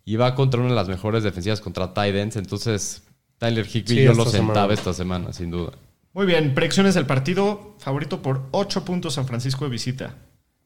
y 0.07 0.17
va 0.17 0.35
contra 0.35 0.61
una 0.61 0.71
de 0.71 0.75
las 0.77 0.89
mejores 0.89 1.23
defensivas 1.23 1.61
contra 1.61 1.93
tight 1.95 2.15
ends. 2.15 2.37
Entonces 2.37 3.03
Tyler 3.39 3.67
Higby 3.67 3.89
Sí, 3.95 4.03
yo 4.05 4.15
lo 4.15 4.25
sentaba 4.25 4.55
semana. 4.55 4.75
esta 4.75 4.93
semana, 4.95 5.33
sin 5.33 5.51
duda. 5.51 5.73
Muy 6.15 6.27
bien, 6.27 6.55
predicciones 6.55 6.95
del 6.95 7.07
partido. 7.07 7.75
Favorito 7.79 8.23
por 8.23 8.47
8 8.53 8.85
puntos 8.85 9.15
San 9.15 9.27
Francisco 9.27 9.65
de 9.65 9.71
visita. 9.71 10.15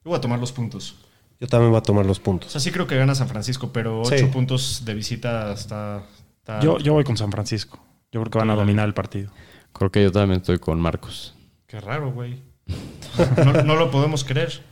Yo 0.05 0.11
voy 0.11 0.17
a 0.17 0.21
tomar 0.21 0.39
los 0.39 0.53
puntos. 0.53 0.97
Yo 1.41 1.47
también 1.49 1.71
voy 1.71 1.79
a 1.79 1.83
tomar 1.83 2.05
los 2.07 2.19
O 2.19 2.23
puntos. 2.23 2.53
sea, 2.53 2.61
sí 2.61 2.71
creo 2.71 2.87
que 2.87 2.97
gana 2.97 3.15
San 3.15 3.29
Francisco, 3.29 3.71
pero 3.73 4.01
8 4.03 4.17
Sí. 4.19 4.25
puntos 4.27 4.83
de 4.85 4.95
visita 4.95 5.53
está... 5.53 6.03
está- 6.39 6.61
Yo, 6.61 6.79
yo 6.79 6.93
voy 6.93 7.05
con 7.05 7.17
San 7.17 7.31
Francisco. 7.33 7.79
Yo 8.13 8.21
creo 8.21 8.31
que 8.31 8.39
van 8.39 8.51
a 8.51 8.55
dominar 8.57 8.87
el 8.87 8.95
partido. 8.95 9.31
Creo 9.73 9.91
que 9.91 10.03
yo 10.03 10.13
también 10.13 10.41
estoy 10.41 10.59
con 10.59 10.81
Marcos. 10.81 11.35
Qué 11.67 11.81
raro, 11.81 12.13
güey. 12.13 12.43
No, 13.45 13.53
no 13.65 13.75
lo 13.77 13.91
podemos 13.91 14.23
creer. 14.25 14.63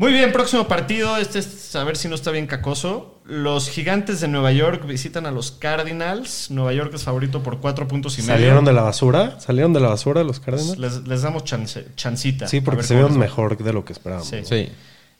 Muy 0.00 0.12
bien, 0.14 0.32
próximo 0.32 0.66
partido. 0.66 1.18
Este 1.18 1.40
es 1.40 1.76
a 1.76 1.84
ver 1.84 1.94
si 1.94 2.08
no 2.08 2.14
está 2.14 2.30
bien 2.30 2.46
cacoso. 2.46 3.20
Los 3.26 3.68
gigantes 3.68 4.22
de 4.22 4.28
Nueva 4.28 4.50
York 4.50 4.86
visitan 4.86 5.26
a 5.26 5.30
los 5.30 5.50
Cardinals. 5.50 6.50
Nueva 6.50 6.72
York 6.72 6.92
es 6.94 7.02
favorito 7.04 7.42
por 7.42 7.60
cuatro 7.60 7.86
puntos 7.86 8.18
y 8.18 8.22
medio. 8.22 8.36
¿Salieron 8.36 8.64
de 8.64 8.72
la 8.72 8.80
basura? 8.80 9.38
¿Salieron 9.40 9.74
de 9.74 9.80
la 9.80 9.88
basura 9.88 10.24
los 10.24 10.40
Cardinals? 10.40 10.78
Les, 10.78 11.06
les 11.06 11.20
damos 11.20 11.44
chance- 11.44 11.84
chancita. 11.96 12.48
Sí, 12.48 12.62
porque 12.62 12.82
se 12.82 12.94
vieron 12.94 13.18
mejor 13.18 13.58
de 13.58 13.72
lo 13.74 13.84
que 13.84 13.92
esperábamos. 13.92 14.26
Sí. 14.26 14.38
Sí. 14.42 14.70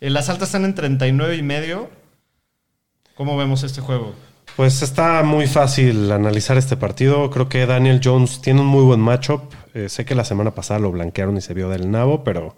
Eh, 0.00 0.08
Las 0.08 0.30
altas 0.30 0.48
están 0.48 0.64
en 0.64 0.74
39 0.74 1.36
y 1.36 1.42
medio. 1.42 1.90
¿Cómo 3.16 3.36
vemos 3.36 3.62
este 3.64 3.82
juego? 3.82 4.14
Pues 4.56 4.80
está 4.80 5.22
muy 5.22 5.46
fácil 5.46 6.10
analizar 6.10 6.56
este 6.56 6.78
partido. 6.78 7.28
Creo 7.28 7.50
que 7.50 7.66
Daniel 7.66 8.00
Jones 8.02 8.40
tiene 8.40 8.62
un 8.62 8.66
muy 8.66 8.84
buen 8.84 9.00
matchup. 9.00 9.42
Eh, 9.74 9.90
sé 9.90 10.06
que 10.06 10.14
la 10.14 10.24
semana 10.24 10.54
pasada 10.54 10.80
lo 10.80 10.90
blanquearon 10.90 11.36
y 11.36 11.42
se 11.42 11.52
vio 11.52 11.68
del 11.68 11.90
nabo, 11.90 12.24
pero 12.24 12.56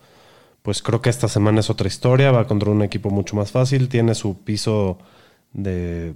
pues 0.63 0.83
creo 0.83 1.01
que 1.03 1.11
esta 1.11 1.29
semana 1.29 1.61
es 1.61 1.71
otra 1.71 1.89
historia. 1.89 2.31
Va 2.31 2.47
contra 2.47 2.71
un 2.71 2.83
equipo 2.83 3.11
mucho 3.11 3.37
más 3.37 3.51
fácil. 3.51 3.89
Tiene 3.89 4.15
su 4.15 4.43
piso 4.43 4.99
de, 5.53 6.15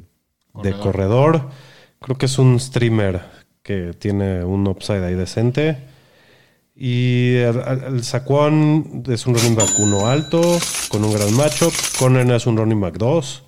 de 0.63 0.73
corredor. 0.79 1.51
Creo 2.01 2.17
que 2.17 2.27
es 2.27 2.39
un 2.39 2.59
streamer 2.61 3.23
que 3.63 3.93
tiene 3.99 4.45
un 4.45 4.67
upside 4.69 5.05
ahí 5.05 5.15
decente. 5.15 5.79
Y 6.75 7.37
el, 7.37 7.59
el 7.87 8.05
Saquon 8.05 9.03
es 9.09 9.27
un 9.27 9.35
running 9.35 9.57
back 9.57 9.71
1 9.79 10.07
alto, 10.07 10.59
con 10.91 11.03
un 11.05 11.13
gran 11.13 11.35
matchup. 11.35 11.73
Conner 11.99 12.31
es 12.33 12.47
un 12.47 12.57
running 12.57 12.81
back 12.81 12.99
2. 12.99 13.43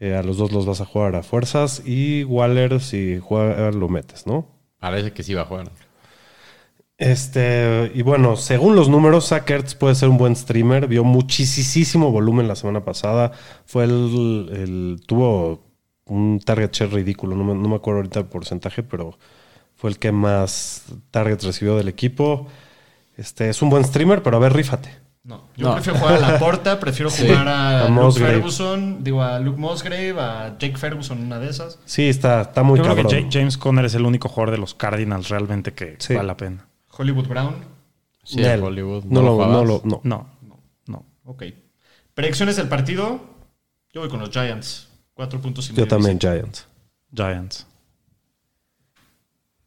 Eh, 0.00 0.14
a 0.14 0.22
los 0.22 0.38
dos 0.38 0.50
los 0.50 0.64
vas 0.64 0.80
a 0.80 0.86
jugar 0.86 1.16
a 1.16 1.22
fuerzas. 1.22 1.82
Y 1.84 2.24
Waller, 2.24 2.80
si 2.80 3.18
juega, 3.18 3.70
lo 3.70 3.88
metes, 3.88 4.26
¿no? 4.26 4.46
Parece 4.78 5.12
que 5.12 5.22
sí 5.22 5.34
va 5.34 5.42
a 5.42 5.44
jugar. 5.46 5.70
Este, 7.00 7.90
y 7.94 8.02
bueno, 8.02 8.36
según 8.36 8.76
los 8.76 8.90
números, 8.90 9.28
Zach 9.28 9.48
Ertz 9.50 9.74
puede 9.74 9.94
ser 9.94 10.10
un 10.10 10.18
buen 10.18 10.36
streamer. 10.36 10.86
Vio 10.86 11.02
muchísimo 11.02 12.10
volumen 12.12 12.46
la 12.46 12.54
semana 12.56 12.84
pasada. 12.84 13.32
Fue 13.64 13.84
el, 13.84 14.50
el- 14.52 15.00
tuvo 15.06 15.64
un 16.04 16.40
target 16.44 16.70
share 16.72 16.92
ridículo. 16.92 17.34
No 17.34 17.42
me, 17.44 17.54
no 17.54 17.68
me 17.70 17.76
acuerdo 17.76 18.00
ahorita 18.00 18.20
el 18.20 18.26
porcentaje, 18.26 18.82
pero 18.82 19.18
fue 19.76 19.88
el 19.88 19.98
que 19.98 20.12
más 20.12 20.84
targets 21.10 21.42
recibió 21.44 21.74
del 21.76 21.88
equipo. 21.88 22.48
Este, 23.16 23.48
es 23.48 23.62
un 23.62 23.70
buen 23.70 23.82
streamer, 23.84 24.22
pero 24.22 24.36
a 24.36 24.40
ver, 24.40 24.52
rífate. 24.52 24.90
No, 25.24 25.44
yo 25.56 25.68
No. 25.68 25.74
prefiero 25.74 25.98
jugar 25.98 26.14
a 26.22 26.32
la 26.32 26.38
porta, 26.38 26.78
prefiero 26.80 27.08
Sí. 27.10 27.26
jugar 27.26 27.48
a, 27.48 27.86
A 27.86 27.88
Luke. 27.88 28.20
Ferguson, 28.20 29.02
digo 29.02 29.22
a 29.22 29.38
Luke 29.38 29.58
Musgrave, 29.58 30.14
a 30.20 30.56
Jake 30.58 30.76
Ferguson, 30.76 31.20
una 31.24 31.38
de 31.38 31.48
esas. 31.48 31.78
Sí, 31.86 32.10
está, 32.10 32.42
está 32.42 32.62
muy 32.62 32.78
Yo 32.78 32.84
creo 32.84 32.96
que 33.06 33.22
Ja- 33.22 33.28
James 33.32 33.56
Conner 33.56 33.86
es 33.86 33.94
el 33.94 34.04
único 34.04 34.28
jugador 34.28 34.50
de 34.50 34.58
los 34.58 34.74
Cardinals 34.74 35.30
realmente 35.30 35.72
que 35.72 35.96
Sí. 35.98 36.12
vale 36.14 36.26
la 36.26 36.36
pena. 36.36 36.66
Hollywood 37.00 37.26
Brown. 37.28 37.54
Sí, 38.24 38.42
Hollywood. 38.44 39.04
No, 39.04 39.22
lo, 39.22 39.32
jugabas? 39.32 39.56
no, 39.56 39.64
lo- 39.64 39.80
no. 39.84 40.00
No, 40.04 40.30
no. 40.86 41.06
Ok. 41.24 41.44
Predicciones 42.14 42.56
del 42.56 42.68
partido. 42.68 43.20
Yo 43.92 44.02
voy 44.02 44.10
con 44.10 44.20
los 44.20 44.30
Giants. 44.30 44.88
Cuatro 45.14 45.40
puntos 45.40 45.68
y 45.68 45.72
medio. 45.72 45.84
Yo 45.84 45.88
también. 45.88 46.18
Giants. 46.18 46.66
Giants. 47.14 47.66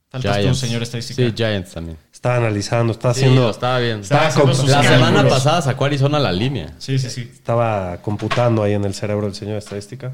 Faltas 0.09 0.35
tú, 0.35 0.41
Giants. 0.41 0.59
señor 0.59 0.83
estadística. 0.83 1.23
Sí, 1.23 1.33
Giants 1.35 1.71
también. 1.73 1.97
Está 2.11 2.35
analizando, 2.37 2.93
está 2.93 3.13
Sí, 3.13 3.21
haciendo. 3.21 3.41
lo 3.45 3.49
estaba 3.49 3.79
bien. 3.79 4.01
Estaba 4.01 4.27
haciendo 4.27 4.53
La 4.67 4.83
semana 4.83 5.27
pasada 5.27 5.61
sacó 5.63 5.85
Arizona 5.85 6.19
la 6.19 6.31
línea. 6.31 6.75
Sí, 6.77 6.99
sí, 6.99 7.09
sí. 7.09 7.21
Estaba 7.33 7.97
computando 7.97 8.61
ahí 8.61 8.73
en 8.73 8.85
el 8.85 8.93
cerebro 8.93 9.25
del 9.25 9.33
señor 9.35 9.57
estadística. 9.57 10.13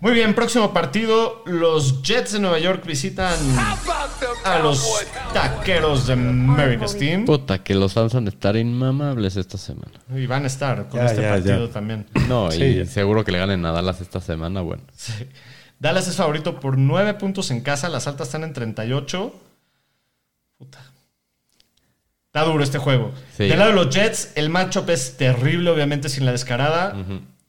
Muy 0.00 0.12
bien, 0.12 0.32
próximo 0.34 0.72
partido. 0.72 1.42
Los 1.44 2.02
Jets 2.02 2.32
de 2.32 2.38
Nueva 2.38 2.58
York 2.60 2.84
visitan 2.86 3.34
a 4.44 4.58
los 4.60 5.04
taqueros 5.34 6.06
de 6.06 6.12
America's 6.12 6.96
Team. 6.96 7.24
Puta, 7.24 7.62
que 7.64 7.74
los 7.74 7.92
fans 7.94 8.14
han 8.14 8.24
de 8.24 8.30
estar 8.30 8.56
inmamables 8.56 9.36
esta 9.36 9.58
semana. 9.58 9.90
Y 10.14 10.26
van 10.26 10.44
a 10.44 10.46
estar 10.46 10.88
con 10.88 11.00
Ya, 11.00 11.06
este 11.06 11.22
ya, 11.22 11.30
partido 11.30 11.66
ya. 11.66 11.72
también. 11.72 12.06
No, 12.28 12.50
Sí. 12.52 12.62
y 12.62 12.86
seguro 12.86 13.24
que 13.24 13.32
le 13.32 13.38
ganen 13.38 13.64
a 13.66 13.72
Dallas 13.72 14.00
esta 14.00 14.20
semana, 14.20 14.60
bueno. 14.60 14.84
Dallas 15.80 16.06
es 16.06 16.14
favorito 16.16 16.60
por 16.60 16.78
9 16.78 17.14
puntos 17.14 17.50
en 17.50 17.60
casa. 17.60 17.88
Las 17.88 18.06
altas 18.06 18.28
están 18.28 18.44
en 18.44 18.52
38. 18.52 19.34
Puta. 20.58 20.78
Está 22.26 22.44
duro 22.44 22.62
este 22.62 22.78
juego. 22.78 23.12
Sí. 23.36 23.48
Del 23.48 23.58
lado 23.58 23.70
de 23.70 23.76
los 23.76 23.90
Jets, 23.94 24.32
el 24.36 24.48
matchup 24.48 24.90
es 24.90 25.16
terrible, 25.16 25.70
obviamente, 25.70 26.08
sin 26.08 26.24
la 26.24 26.30
descarada. 26.32 26.94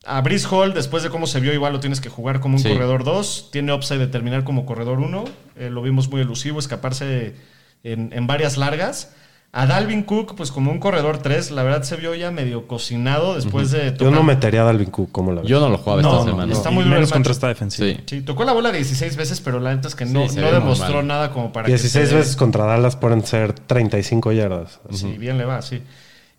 A 0.06 0.22
Brice 0.22 0.48
Hall, 0.50 0.74
después 0.74 1.04
de 1.04 1.10
cómo 1.10 1.28
se 1.28 1.40
vio, 1.40 1.54
igual 1.54 1.74
lo 1.74 1.80
tienes 1.80 2.00
que 2.02 2.10
jugar 2.10 2.40
como 2.40 2.56
un 2.56 2.62
Sí. 2.64 2.70
corredor 2.70 3.04
2. 3.04 3.50
Tiene 3.52 3.74
upside 3.74 4.00
de 4.00 4.08
terminar 4.08 4.44
como 4.44 4.66
corredor 4.66 5.00
1. 5.00 5.26
lo 5.70 5.82
vimos 5.82 6.10
muy 6.10 6.22
elusivo, 6.22 6.58
escaparse 6.60 7.36
en, 7.84 8.14
en 8.14 8.28
varias 8.28 8.56
largas. 8.58 9.14
A 9.52 9.66
Dalvin 9.66 10.04
Cook, 10.04 10.36
pues 10.38 10.52
como 10.52 10.72
un 10.72 10.80
corredor 10.80 11.18
3, 11.24 11.50
la 11.52 11.64
verdad 11.64 11.82
se 11.82 11.96
vio 11.98 12.14
ya 12.16 12.30
medio 12.32 12.68
cocinado 12.68 13.34
después 13.36 13.72
de 13.72 13.86
Yo 13.88 13.94
tocar- 13.98 14.14
no 14.14 14.24
metería 14.24 14.62
a 14.62 14.66
Dalvin 14.66 14.92
Cook 14.92 15.12
como 15.12 15.32
la 15.34 15.42
ves. 15.42 15.50
Yo 15.50 15.60
no 15.60 15.70
lo 15.70 15.78
jugaba 15.80 16.02
No, 16.04 16.10
esta 16.12 16.24
no, 16.26 16.30
semana. 16.32 16.54
está 16.54 16.70
Y 16.72 16.74
muy 16.76 16.84
el 16.84 16.90
menos 16.92 17.12
contra 17.12 17.32
esta 17.34 17.48
defensiva. 17.48 17.88
Sí. 17.98 18.04
Sí, 18.06 18.22
tocó 18.22 18.44
la 18.46 18.54
bola 18.54 18.72
16 18.72 19.18
veces, 19.18 19.42
pero 19.42 19.60
la 19.60 19.74
neta 19.76 19.88
es 19.88 19.96
que 19.96 20.06
no, 20.06 20.30
Sí, 20.30 20.40
demostró 20.40 20.98
mal. 20.98 21.08
nada 21.08 21.32
como 21.32 21.52
para 21.52 21.66
que 21.66 21.72
16 21.72 22.10
te- 22.10 22.16
veces 22.16 22.36
contra 22.36 22.66
Dallas 22.66 22.96
pueden 22.96 23.26
ser 23.26 23.54
35 23.54 24.32
yardas. 24.32 24.80
Sí, 24.92 25.18
bien 25.18 25.38
le 25.40 25.46
va, 25.46 25.62
sí. 25.64 25.82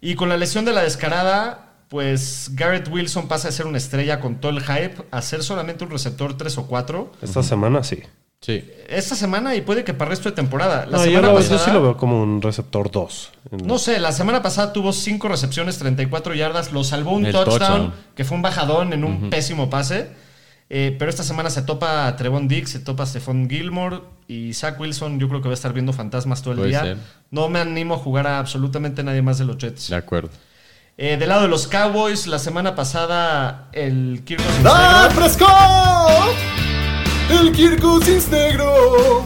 Y 0.00 0.14
con 0.14 0.28
la 0.28 0.36
lesión 0.36 0.64
de 0.64 0.72
la 0.72 0.82
descarada, 0.82 1.69
pues 1.90 2.50
Garrett 2.54 2.88
Wilson 2.88 3.26
pasa 3.28 3.48
de 3.48 3.52
ser 3.52 3.66
una 3.66 3.76
estrella 3.78 4.20
con 4.20 4.36
todo 4.36 4.52
el 4.52 4.62
hype 4.62 4.94
a 5.10 5.20
ser 5.20 5.42
solamente 5.42 5.84
un 5.84 5.90
receptor 5.90 6.36
3 6.38 6.56
o 6.58 6.66
4 6.66 7.12
Esta 7.20 7.42
semana 7.42 7.82
sí. 7.82 7.98
Sí. 8.40 8.64
esta 8.88 9.14
semana 9.16 9.54
y 9.54 9.60
puede 9.60 9.84
que 9.84 9.92
para 9.92 10.06
el 10.10 10.16
resto 10.16 10.30
de 10.30 10.34
temporada. 10.36 10.86
La 10.86 10.92
No, 10.98 11.04
yo, 11.04 11.10
semana 11.10 11.26
lo- 11.26 11.32
yo 11.34 11.38
pasada, 11.40 11.58
sí 11.64 11.70
lo 11.72 11.82
veo 11.82 11.96
como 11.98 12.22
un 12.22 12.40
receptor 12.40 12.90
2. 12.90 13.32
No 13.64 13.78
sé, 13.78 13.98
la 13.98 14.12
semana 14.12 14.40
pasada 14.40 14.72
tuvo 14.72 14.92
5 14.94 15.28
recepciones, 15.28 15.76
34 15.78 16.32
yardas, 16.34 16.72
lo 16.72 16.82
salvó 16.84 17.10
un 17.12 17.24
touchdown, 17.24 17.44
touchdown. 17.58 17.94
que 18.14 18.24
fue 18.24 18.36
un 18.36 18.42
bajadón 18.42 18.92
en 18.94 19.04
un 19.04 19.28
pésimo 19.28 19.68
pase. 19.68 20.08
Eh, 20.72 20.94
pero 20.98 21.10
esta 21.10 21.24
semana 21.24 21.50
se 21.50 21.62
topa 21.62 22.06
a 22.06 22.14
Trevon 22.16 22.46
Dix, 22.46 22.70
se 22.70 22.78
topa 22.78 23.02
a 23.02 23.06
Stephon 23.06 23.50
Gilmore 23.50 24.02
y 24.28 24.54
Zach 24.54 24.78
Wilson. 24.78 25.18
Yo 25.18 25.28
creo 25.28 25.42
que 25.42 25.48
va 25.48 25.52
a 25.52 25.54
estar 25.54 25.72
viendo 25.72 25.92
fantasmas 25.92 26.40
todo 26.42 26.52
el 26.52 26.58
Puede 26.60 26.70
día. 26.70 26.82
ser. 26.82 26.96
No 27.32 27.48
me 27.48 27.58
animo 27.58 27.94
a 27.94 27.98
jugar 27.98 28.28
a 28.28 28.38
absolutamente 28.38 29.02
nadie 29.02 29.20
más 29.20 29.38
de 29.38 29.46
los 29.46 29.58
Jets. 29.58 29.88
De 29.90 29.96
acuerdo. 29.96 30.30
Eh, 31.02 31.16
del 31.16 31.30
lado 31.30 31.40
de 31.44 31.48
los 31.48 31.66
Cowboys, 31.66 32.26
la 32.26 32.38
semana 32.38 32.74
pasada 32.74 33.70
el 33.72 34.20
Kirk 34.22 34.42
Cousins 34.42 34.66
¡Ah, 34.66 35.08
negro, 35.08 35.22
fresco! 35.22 35.46
El 37.30 37.52
Kirk 37.52 37.80
Cousins 37.80 38.28
negro. 38.28 39.24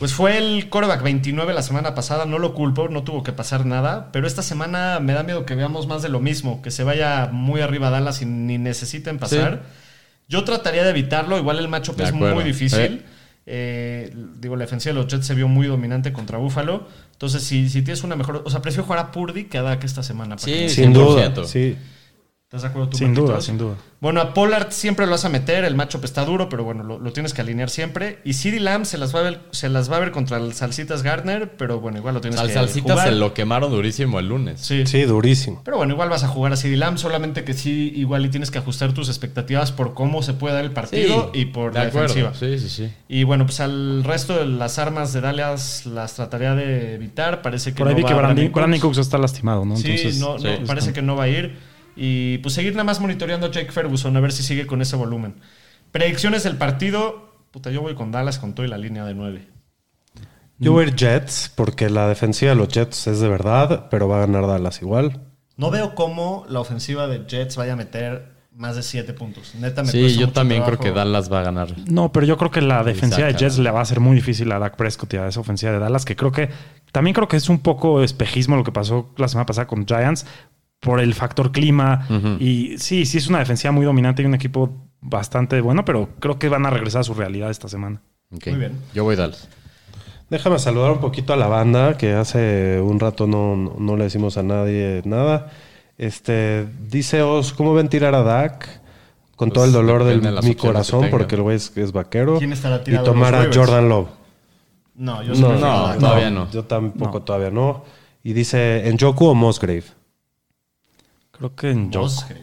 pues 0.00 0.14
fue 0.14 0.36
el 0.36 0.68
quarterback 0.68 1.04
29 1.04 1.54
la 1.54 1.62
semana 1.62 1.94
pasada, 1.94 2.26
no 2.26 2.40
lo 2.40 2.54
culpo, 2.54 2.88
no 2.88 3.04
tuvo 3.04 3.22
que 3.22 3.30
pasar 3.30 3.66
nada, 3.66 4.10
pero 4.10 4.26
esta 4.26 4.42
semana 4.42 4.98
me 4.98 5.12
da 5.12 5.22
miedo 5.22 5.46
que 5.46 5.54
veamos 5.54 5.86
más 5.86 6.02
de 6.02 6.08
lo 6.08 6.18
mismo, 6.18 6.60
que 6.60 6.72
se 6.72 6.82
vaya 6.82 7.28
muy 7.30 7.60
arriba 7.60 7.90
Dallas 7.90 8.20
y 8.20 8.26
ni 8.26 8.58
necesiten 8.58 9.20
pasar. 9.20 9.62
Yo 10.26 10.42
trataría 10.42 10.82
de 10.82 10.90
evitarlo, 10.90 11.38
igual 11.38 11.60
el 11.60 11.68
matchup 11.68 12.00
es 12.00 12.12
muy 12.12 12.42
difícil. 12.42 13.04
Sí. 13.06 13.11
Eh, 13.46 14.14
digo, 14.38 14.54
la 14.56 14.64
defensiva 14.64 14.94
de 14.94 15.00
los 15.02 15.12
Jets 15.12 15.26
se 15.26 15.34
vio 15.34 15.48
muy 15.48 15.66
dominante 15.66 16.12
contra 16.12 16.38
Buffalo. 16.38 16.86
Entonces, 17.12 17.42
si, 17.42 17.68
si 17.68 17.82
tienes 17.82 18.04
una 18.04 18.16
mejor. 18.16 18.42
O 18.44 18.50
sea, 18.50 18.62
prefiero 18.62 18.84
jugar 18.84 18.98
a 19.00 19.10
Purdy 19.10 19.44
que 19.44 19.58
a 19.58 19.62
Dak 19.62 19.82
esta 19.84 20.02
semana. 20.02 20.36
para 20.36 20.44
Sí, 20.46 20.52
que- 20.52 20.68
Sin 20.68 20.92
100%. 20.92 21.34
duda. 21.34 21.44
Sí. 21.46 21.76
¿Estás 22.52 22.62
de 22.64 22.68
acuerdo 22.68 22.90
tú, 22.90 22.98
Sin 22.98 23.14
duda, 23.14 23.40
sin 23.40 23.56
duda. 23.56 23.76
Bueno, 23.98 24.20
a 24.20 24.34
Pollard 24.34 24.72
siempre 24.72 25.06
lo 25.06 25.12
vas 25.12 25.24
a 25.24 25.30
meter, 25.30 25.64
el 25.64 25.74
matchup 25.74 26.04
está 26.04 26.22
duro, 26.26 26.50
pero 26.50 26.64
bueno, 26.64 26.82
lo, 26.82 26.98
lo 26.98 27.10
tienes 27.14 27.32
que 27.32 27.40
alinear 27.40 27.70
siempre. 27.70 28.18
Y 28.24 28.34
CeeDee 28.34 28.60
Lamb 28.60 28.84
se 28.84 28.98
las 28.98 29.14
va 29.14 29.20
a 29.20 29.22
ver, 29.22 29.40
se 29.52 29.70
las 29.70 29.90
va 29.90 29.96
a 29.96 30.00
ver 30.00 30.10
contra 30.10 30.36
el 30.36 30.52
Salsitas 30.52 31.02
Gardner, 31.02 31.56
pero 31.56 31.80
bueno, 31.80 31.96
igual 31.96 32.12
lo 32.12 32.20
tienes 32.20 32.38
Al 32.38 32.48
que 32.48 32.52
Salsita 32.52 32.92
jugar. 32.92 33.08
se 33.08 33.14
lo 33.14 33.32
quemaron 33.32 33.70
durísimo 33.70 34.18
el 34.18 34.28
lunes. 34.28 34.60
Sí. 34.60 34.84
Sí, 34.86 35.00
durísimo. 35.04 35.62
Pero 35.64 35.78
bueno, 35.78 35.94
igual 35.94 36.10
vas 36.10 36.24
a 36.24 36.28
jugar 36.28 36.52
a 36.52 36.56
CeeDee 36.58 36.76
Lamb, 36.76 36.98
solamente 36.98 37.42
que 37.44 37.54
sí, 37.54 37.90
igual 37.96 38.26
y 38.26 38.28
tienes 38.28 38.50
que 38.50 38.58
ajustar 38.58 38.92
tus 38.92 39.08
expectativas 39.08 39.72
por 39.72 39.94
cómo 39.94 40.22
se 40.22 40.34
puede 40.34 40.54
dar 40.56 40.64
el 40.64 40.72
partido 40.72 41.30
y 41.32 41.46
por 41.46 41.72
de 41.72 41.78
la 41.78 41.86
acuerdo. 41.86 42.14
defensiva. 42.14 42.34
Sí, 42.34 42.58
sí, 42.58 42.68
sí. 42.68 42.92
Y 43.08 43.24
bueno, 43.24 43.46
pues 43.46 43.60
al 43.60 44.04
resto 44.04 44.36
de 44.36 44.44
las 44.44 44.78
armas 44.78 45.14
de 45.14 45.22
Dallas 45.22 45.86
las 45.86 46.12
trataría 46.16 46.54
de 46.54 46.96
evitar. 46.96 47.40
Parece 47.40 47.72
que 47.72 47.78
Por 47.78 47.88
ahí 47.88 47.94
no 47.94 47.96
vi 47.96 48.02
va 48.02 48.08
que 48.10 48.14
Brandon, 48.14 48.48
Cooks. 48.50 48.80
Cooks 48.82 48.98
está 48.98 49.16
lastimado, 49.16 49.64
¿no? 49.64 49.74
Sí, 49.78 49.86
Entonces, 49.92 50.18
no, 50.18 50.34
no, 50.34 50.38
sí. 50.38 50.48
parece 50.66 50.92
que 50.92 51.00
no 51.00 51.16
va 51.16 51.24
a 51.24 51.28
ir. 51.28 51.71
Y 51.96 52.38
pues 52.38 52.54
seguir 52.54 52.72
nada 52.72 52.84
más 52.84 53.00
monitoreando 53.00 53.46
a 53.46 53.50
Jake 53.50 53.72
Ferguson 53.72 54.16
a 54.16 54.20
ver 54.20 54.32
si 54.32 54.42
sigue 54.42 54.66
con 54.66 54.80
ese 54.82 54.96
volumen. 54.96 55.36
Predicciones 55.90 56.42
del 56.42 56.56
partido. 56.56 57.32
Puta, 57.50 57.70
yo 57.70 57.82
voy 57.82 57.94
con 57.94 58.10
Dallas 58.10 58.38
con 58.38 58.54
todo 58.54 58.64
y 58.64 58.68
la 58.68 58.78
línea 58.78 59.04
de 59.04 59.14
9. 59.14 59.48
Yo 60.58 60.72
voy 60.72 60.84
a 60.84 60.88
ir 60.88 60.94
Jets 60.94 61.52
porque 61.54 61.90
la 61.90 62.08
defensiva 62.08 62.50
de 62.50 62.56
los 62.56 62.68
Jets 62.68 63.08
es 63.08 63.20
de 63.20 63.28
verdad, 63.28 63.88
pero 63.90 64.08
va 64.08 64.18
a 64.18 64.20
ganar 64.26 64.46
Dallas 64.46 64.80
igual. 64.80 65.20
No 65.56 65.70
veo 65.70 65.94
cómo 65.94 66.46
la 66.48 66.60
ofensiva 66.60 67.08
de 67.08 67.26
Jets 67.26 67.56
vaya 67.56 67.74
a 67.74 67.76
meter 67.76 68.32
más 68.54 68.76
de 68.76 68.82
7 68.82 69.12
puntos. 69.14 69.54
Neta 69.54 69.82
me 69.82 69.90
Sí, 69.90 70.14
yo 70.14 70.26
mucho 70.26 70.32
también 70.32 70.62
creo 70.62 70.78
que 70.78 70.92
Dallas 70.92 71.32
va 71.32 71.40
a 71.40 71.42
ganar. 71.42 71.74
No, 71.90 72.12
pero 72.12 72.26
yo 72.26 72.36
creo 72.36 72.50
que 72.50 72.60
la 72.60 72.84
defensiva 72.84 73.26
de. 73.26 73.34
Jets 73.34 73.58
le 73.58 73.70
va 73.70 73.80
a 73.80 73.84
ser 73.84 74.00
muy 74.00 74.14
difícil 74.14 74.50
a 74.52 74.58
Dak 74.58 74.76
Prescott 74.76 75.12
y 75.14 75.16
a 75.16 75.26
esa 75.26 75.40
ofensiva 75.40 75.72
de 75.72 75.78
Dallas, 75.78 76.04
que 76.04 76.16
creo 76.16 76.32
que 76.32 76.50
también 76.92 77.14
creo 77.14 77.28
que 77.28 77.36
es 77.36 77.48
un 77.48 77.60
poco 77.60 78.02
espejismo 78.02 78.56
lo 78.56 78.64
que 78.64 78.72
pasó 78.72 79.10
la 79.16 79.28
semana 79.28 79.46
pasada 79.46 79.66
con 79.66 79.86
Giants 79.86 80.26
por 80.82 80.98
el 81.00 81.14
factor 81.14 81.52
clima. 81.52 82.06
Y 82.40 82.76
sí, 82.78 83.06
sí 83.06 83.18
es 83.18 83.28
una 83.28 83.38
defensiva 83.38 83.70
muy 83.72 83.86
dominante 83.86 84.22
y 84.22 84.26
un 84.26 84.34
equipo 84.34 84.88
bastante 85.00 85.60
bueno, 85.60 85.84
pero 85.84 86.08
creo 86.18 86.38
que 86.38 86.48
van 86.48 86.66
a 86.66 86.70
regresar 86.70 87.00
a 87.02 87.04
su 87.04 87.14
realidad 87.14 87.50
esta 87.50 87.68
semana. 87.68 88.02
Muy 88.30 88.56
bien. 88.58 88.78
Yo 88.92 89.04
voy 89.04 89.14
Dallas. 89.16 89.48
Déjame 90.28 90.58
saludar 90.58 90.90
un 90.92 90.98
poquito 90.98 91.32
a 91.32 91.36
la 91.36 91.46
banda, 91.46 91.96
que 91.98 92.14
hace 92.14 92.80
un 92.80 92.98
rato 92.98 93.26
no, 93.26 93.54
no- 93.56 93.76
no 93.78 93.96
le 93.96 94.04
decimos 94.04 94.36
a 94.38 94.42
nadie 94.42 95.02
nada. 95.04 95.50
Este, 95.98 96.66
dice 96.88 97.22
Os, 97.22 97.52
¿cómo 97.52 97.74
ven 97.74 97.88
tirar 97.88 98.14
a 98.14 98.22
Dak? 98.22 98.80
Con 99.36 99.50
Pues 99.50 99.54
todo 99.54 99.64
el 99.66 99.72
dolor 99.72 100.04
de 100.04 100.16
mi 100.42 100.54
corazón, 100.54 101.08
porque 101.10 101.34
el 101.36 101.42
güey 101.42 101.56
es, 101.56 101.76
es 101.76 101.92
vaquero. 101.92 102.38
¿Quién 102.38 102.52
estará 102.52 102.76
y 102.76 102.84
tirado 102.84 103.04
tomar 103.04 103.34
a? 103.34 103.48
Jordan 103.52 103.88
Love. 103.88 104.08
No, 104.94 105.22
yo 105.22 105.34
No, 105.34 105.52
no, 105.58 105.94
todavía 105.98 106.30
no. 106.30 106.50
Yo 106.50 106.64
tampoco 106.64 107.22
todavía 107.22 107.50
no. 107.50 107.84
Y 108.24 108.32
dice, 108.32 108.88
¿en 108.88 108.98
Joku 108.98 109.26
o 109.26 109.34
Musgrave? 109.34 109.84
Creo 111.42 111.54
que 111.56 111.70
en 111.70 111.92
Joku. 111.92 112.04
Musgrave. 112.04 112.40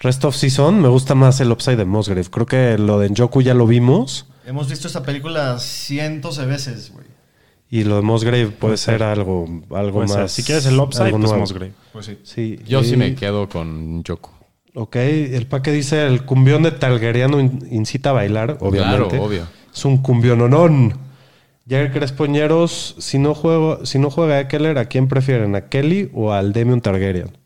Rest 0.00 0.24
of 0.24 0.34
season, 0.34 0.80
me 0.82 0.88
gusta 0.88 1.14
más 1.14 1.40
el 1.40 1.52
upside 1.52 1.76
de 1.76 1.84
Musgrave. 1.84 2.24
Creo 2.28 2.44
que 2.46 2.76
lo 2.76 2.98
de 2.98 3.08
Njoku 3.08 3.40
ya 3.40 3.54
lo 3.54 3.68
vimos. 3.68 4.26
Hemos 4.44 4.68
visto 4.68 4.88
esta 4.88 5.04
película 5.04 5.60
cientos 5.60 6.38
de 6.38 6.46
veces, 6.46 6.90
güey. 6.92 7.06
Y 7.70 7.84
lo 7.84 7.96
de 7.96 8.02
Musgrave 8.02 8.48
puede 8.48 8.76
ser 8.78 9.02
algo, 9.04 9.46
algo 9.70 9.92
Puede 10.02 10.08
más. 10.08 10.16
ser. 10.16 10.28
Si 10.28 10.42
quieres 10.42 10.66
el 10.66 10.78
upside, 10.80 11.10
pues 11.10 11.22
nuevo. 11.22 11.38
Musgrave. 11.38 11.72
Pues 11.92 12.06
sí. 12.06 12.18
Sí. 12.24 12.58
Yo 12.66 12.80
y- 12.80 12.84
sí 12.84 12.96
me 12.96 13.14
quedo 13.14 13.48
con 13.48 14.02
Yoko. 14.02 14.34
Ok, 14.74 14.96
el 14.96 15.46
paque 15.46 15.70
dice 15.70 16.04
el 16.06 16.24
cumbión 16.24 16.64
de 16.64 16.72
Talgueriano 16.72 17.38
in- 17.38 17.66
incita 17.70 18.10
a 18.10 18.14
bailar, 18.14 18.56
obviamente. 18.60 19.08
Claro, 19.10 19.24
obvio. 19.24 19.46
Es 19.72 19.84
un 19.84 19.98
cumbiononón. 19.98 20.98
Jagger 21.68 21.92
Crespoñeros, 21.92 22.96
si 22.98 23.18
no 23.18 23.34
juego, 23.34 23.86
si 23.86 23.98
no 24.00 24.10
juega 24.10 24.40
Eckler, 24.40 24.78
¿a 24.78 24.86
quién 24.86 25.06
prefieren? 25.06 25.54
¿A 25.54 25.68
Kelly 25.68 26.10
o 26.12 26.32
al 26.32 26.52
Demion 26.52 26.80
Targaryen? 26.80 27.38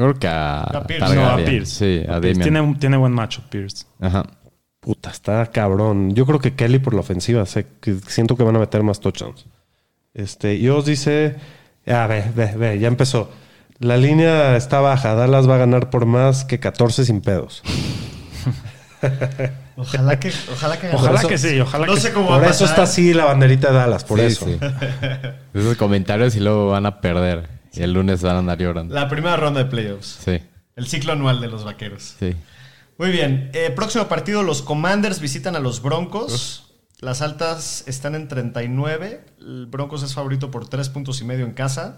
Yo 0.00 0.06
creo 0.06 0.18
que 0.18 0.28
a, 0.28 0.60
A 0.62 0.86
Pierce. 0.86 1.06
Targaryen. 1.06 1.24
No, 1.24 1.30
a 1.30 1.36
Pierce. 1.44 1.74
Sí, 2.00 2.06
a, 2.08 2.16
A 2.16 2.20
Pierce. 2.20 2.40
Tiene, 2.42 2.74
tiene 2.80 2.96
buen 2.96 3.12
macho, 3.12 3.42
Pierce. 3.50 3.84
Ajá. 4.00 4.24
Puta, 4.80 5.10
está 5.10 5.44
cabrón. 5.46 6.14
Yo 6.14 6.24
creo 6.24 6.38
que 6.38 6.54
Kelly 6.54 6.78
por 6.78 6.94
la 6.94 7.00
ofensiva. 7.00 7.44
sé 7.44 7.66
que 7.80 7.96
siento 8.06 8.34
que 8.36 8.42
van 8.44 8.56
a 8.56 8.60
meter 8.60 8.82
más 8.82 9.00
touchdowns. 9.00 9.44
Este, 10.14 10.54
y 10.54 10.68
os 10.70 10.86
dice. 10.86 11.36
Ah, 11.86 12.06
ve, 12.06 12.24
ve, 12.34 12.54
ve, 12.56 12.78
ya 12.78 12.88
empezó. 12.88 13.30
La 13.78 13.96
línea 13.98 14.56
está 14.56 14.80
baja. 14.80 15.14
Dallas 15.14 15.48
va 15.48 15.56
a 15.56 15.58
ganar 15.58 15.90
por 15.90 16.06
más 16.06 16.44
que 16.44 16.58
14 16.60 17.04
sin 17.04 17.20
pedos. 17.20 17.62
Ojalá 19.76 20.20
que, 20.20 20.30
ojalá 20.52 20.78
que 20.78 20.90
Ojalá 20.92 21.18
eso- 21.20 21.28
que 21.28 21.38
sí, 21.38 21.58
ojalá 21.58 21.86
No 21.86 21.94
que 21.94 22.00
sé 22.00 22.12
cómo 22.12 22.28
va 22.30 22.36
Por 22.38 22.44
a 22.48 22.50
eso 22.50 22.64
pasar. 22.64 22.68
está 22.68 22.82
así 22.82 23.14
la 23.14 23.24
banderita 23.24 23.68
de 23.70 23.78
Dallas, 23.78 24.04
por 24.04 24.18
Sí, 24.18 24.26
eso. 24.26 24.44
sí. 24.44 24.58
Esos 25.54 25.76
comentarios 25.78 26.36
y 26.36 26.40
luego 26.40 26.68
van 26.70 26.84
a 26.84 27.00
perder. 27.00 27.48
Y 27.72 27.82
el 27.82 27.92
lunes 27.92 28.22
van 28.22 28.36
a 28.36 28.38
andar 28.40 28.58
llorando. 28.58 28.94
La 28.94 29.08
primera 29.08 29.36
ronda 29.36 29.62
de 29.64 29.70
playoffs. 29.70 30.18
Sí, 30.24 30.38
El 30.76 30.86
ciclo 30.86 31.12
anual 31.12 31.40
de 31.40 31.48
los 31.48 31.64
vaqueros. 31.64 32.14
sí. 32.18 32.34
Muy 32.98 33.10
bien. 33.12 33.50
Eh, 33.54 33.70
próximo 33.74 34.08
partido, 34.08 34.42
los 34.42 34.60
Commanders 34.60 35.20
visitan 35.20 35.56
a 35.56 35.58
los 35.60 35.80
Broncos. 35.80 36.64
Las 37.00 37.22
altas 37.22 37.82
están 37.86 38.14
en 38.14 38.28
39. 38.28 39.24
El 39.40 39.64
Broncos 39.66 40.02
es 40.02 40.12
favorito 40.12 40.50
por 40.50 40.68
3 40.68 40.90
puntos 40.90 41.18
y 41.22 41.24
medio 41.24 41.46
en 41.46 41.52
casa. 41.52 41.96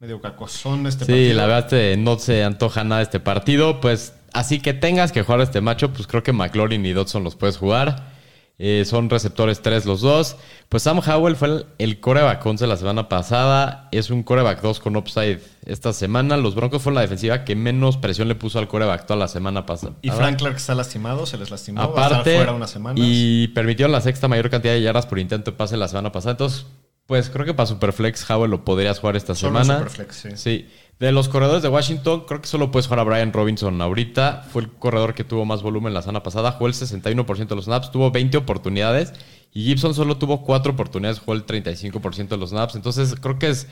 Medio 0.00 0.20
cacosón 0.20 0.88
este 0.88 1.04
Sí, 1.04 1.12
partido. 1.12 1.34
la 1.36 1.46
verdad 1.46 1.58
este, 1.72 1.96
no 1.96 2.18
se 2.18 2.42
antoja 2.42 2.82
nada 2.82 3.00
este 3.02 3.20
partido. 3.20 3.80
Pues 3.80 4.14
así 4.32 4.58
que 4.58 4.74
tengas 4.74 5.12
que 5.12 5.22
jugar 5.22 5.40
este 5.40 5.60
macho, 5.60 5.92
pues 5.92 6.08
creo 6.08 6.24
que 6.24 6.32
McLaurin 6.32 6.84
y 6.84 6.92
Dodson 6.92 7.22
los 7.22 7.36
puedes 7.36 7.56
jugar. 7.56 8.13
Eh, 8.56 8.84
son 8.86 9.10
receptores 9.10 9.62
3 9.62 9.84
los 9.84 10.00
dos. 10.00 10.36
Pues 10.68 10.84
Sam 10.84 11.00
Howell 11.04 11.34
fue 11.34 11.48
el, 11.48 11.66
el 11.78 12.00
coreback 12.00 12.44
11 12.44 12.66
la 12.68 12.76
semana 12.76 13.08
pasada. 13.08 13.88
Es 13.90 14.10
un 14.10 14.22
coreback 14.22 14.62
2 14.62 14.78
con 14.80 14.96
upside 14.96 15.40
esta 15.66 15.92
semana. 15.92 16.36
Los 16.36 16.54
Broncos 16.54 16.82
fueron 16.82 16.94
la 16.96 17.00
defensiva 17.00 17.44
que 17.44 17.56
menos 17.56 17.96
presión 17.96 18.28
le 18.28 18.36
puso 18.36 18.60
al 18.60 18.68
coreback 18.68 19.06
toda 19.06 19.18
la 19.18 19.28
semana 19.28 19.66
pasada. 19.66 19.94
Y 20.02 20.10
Frank 20.10 20.38
Clark 20.38 20.56
está 20.56 20.74
lastimado, 20.74 21.26
se 21.26 21.36
les 21.36 21.50
lastimó. 21.50 21.80
Aparte, 21.82 22.36
fuera 22.36 22.52
unas 22.52 22.70
semanas. 22.70 23.00
y 23.04 23.48
permitieron 23.48 23.90
la 23.90 24.00
sexta 24.00 24.28
mayor 24.28 24.50
cantidad 24.50 24.74
de 24.74 24.82
yardas 24.82 25.06
por 25.06 25.18
intento 25.18 25.50
de 25.50 25.56
pase 25.56 25.76
la 25.76 25.88
semana 25.88 26.12
pasada. 26.12 26.32
Entonces, 26.32 26.66
pues 27.06 27.28
creo 27.30 27.44
que 27.44 27.54
para 27.54 27.66
Superflex 27.66 28.30
Howell 28.30 28.50
lo 28.50 28.64
podrías 28.64 29.00
jugar 29.00 29.16
esta 29.16 29.34
Solo 29.34 29.62
semana. 29.64 29.80
Superflex, 29.80 30.16
sí. 30.16 30.28
Sí. 30.36 30.68
De 30.98 31.10
los 31.10 31.28
corredores 31.28 31.62
de 31.62 31.68
Washington, 31.68 32.24
creo 32.26 32.40
que 32.40 32.46
solo 32.46 32.70
puedes 32.70 32.86
jugar 32.86 33.00
a 33.00 33.04
Brian 33.04 33.32
Robinson 33.32 33.80
ahorita. 33.82 34.46
Fue 34.50 34.62
el 34.62 34.70
corredor 34.70 35.14
que 35.14 35.24
tuvo 35.24 35.44
más 35.44 35.62
volumen 35.62 35.92
la 35.92 36.02
semana 36.02 36.22
pasada. 36.22 36.52
Jugó 36.52 36.68
el 36.68 36.74
61% 36.74 37.48
de 37.48 37.56
los 37.56 37.64
snaps, 37.64 37.90
tuvo 37.90 38.10
20 38.10 38.36
oportunidades. 38.36 39.12
Y 39.52 39.64
Gibson 39.64 39.94
solo 39.94 40.18
tuvo 40.18 40.42
4 40.42 40.72
oportunidades, 40.72 41.18
jugó 41.18 41.34
el 41.34 41.46
35% 41.46 42.28
de 42.28 42.36
los 42.36 42.50
snaps. 42.50 42.76
Entonces, 42.76 43.16
creo 43.20 43.38
que 43.38 43.50
es 43.50 43.66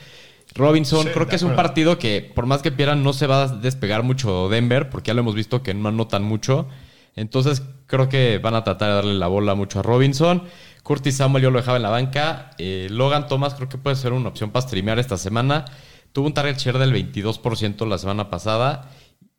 Robinson, 0.54 1.04
Sí, 1.04 1.08
creo 1.12 1.28
que 1.28 1.36
es 1.36 1.42
un 1.42 1.54
partido 1.54 1.98
que, 1.98 2.30
por 2.34 2.46
más 2.46 2.62
que 2.62 2.72
pierdan, 2.72 3.02
no 3.02 3.12
se 3.12 3.26
va 3.26 3.44
a 3.44 3.48
despegar 3.48 4.02
mucho 4.02 4.48
Denver, 4.48 4.90
porque 4.90 5.08
ya 5.08 5.14
lo 5.14 5.20
hemos 5.20 5.34
visto 5.34 5.62
que 5.62 5.74
no 5.74 5.88
anotan 5.88 6.24
mucho. 6.24 6.66
Entonces, 7.14 7.62
creo 7.86 8.08
que 8.08 8.38
van 8.38 8.54
a 8.54 8.64
tratar 8.64 8.88
de 8.88 8.94
darle 8.94 9.14
la 9.14 9.28
bola 9.28 9.54
mucho 9.54 9.80
a 9.80 9.82
Robinson. 9.82 10.44
Curtis 10.82 11.16
Samuel 11.16 11.44
yo 11.44 11.50
lo 11.50 11.58
dejaba 11.58 11.76
en 11.76 11.82
la 11.82 11.90
banca. 11.90 12.50
Eh, 12.58 12.88
Logan 12.90 13.28
Thomas 13.28 13.54
creo 13.54 13.68
que 13.68 13.78
puede 13.78 13.96
ser 13.96 14.12
una 14.12 14.28
opción 14.28 14.50
para 14.50 14.66
streamear 14.66 14.98
esta 14.98 15.16
semana. 15.16 15.64
Tuvo 16.12 16.26
un 16.26 16.34
target 16.34 16.58
share 16.58 16.78
del 16.78 16.92
22% 16.92 17.86
la 17.86 17.98
semana 17.98 18.28
pasada, 18.30 18.90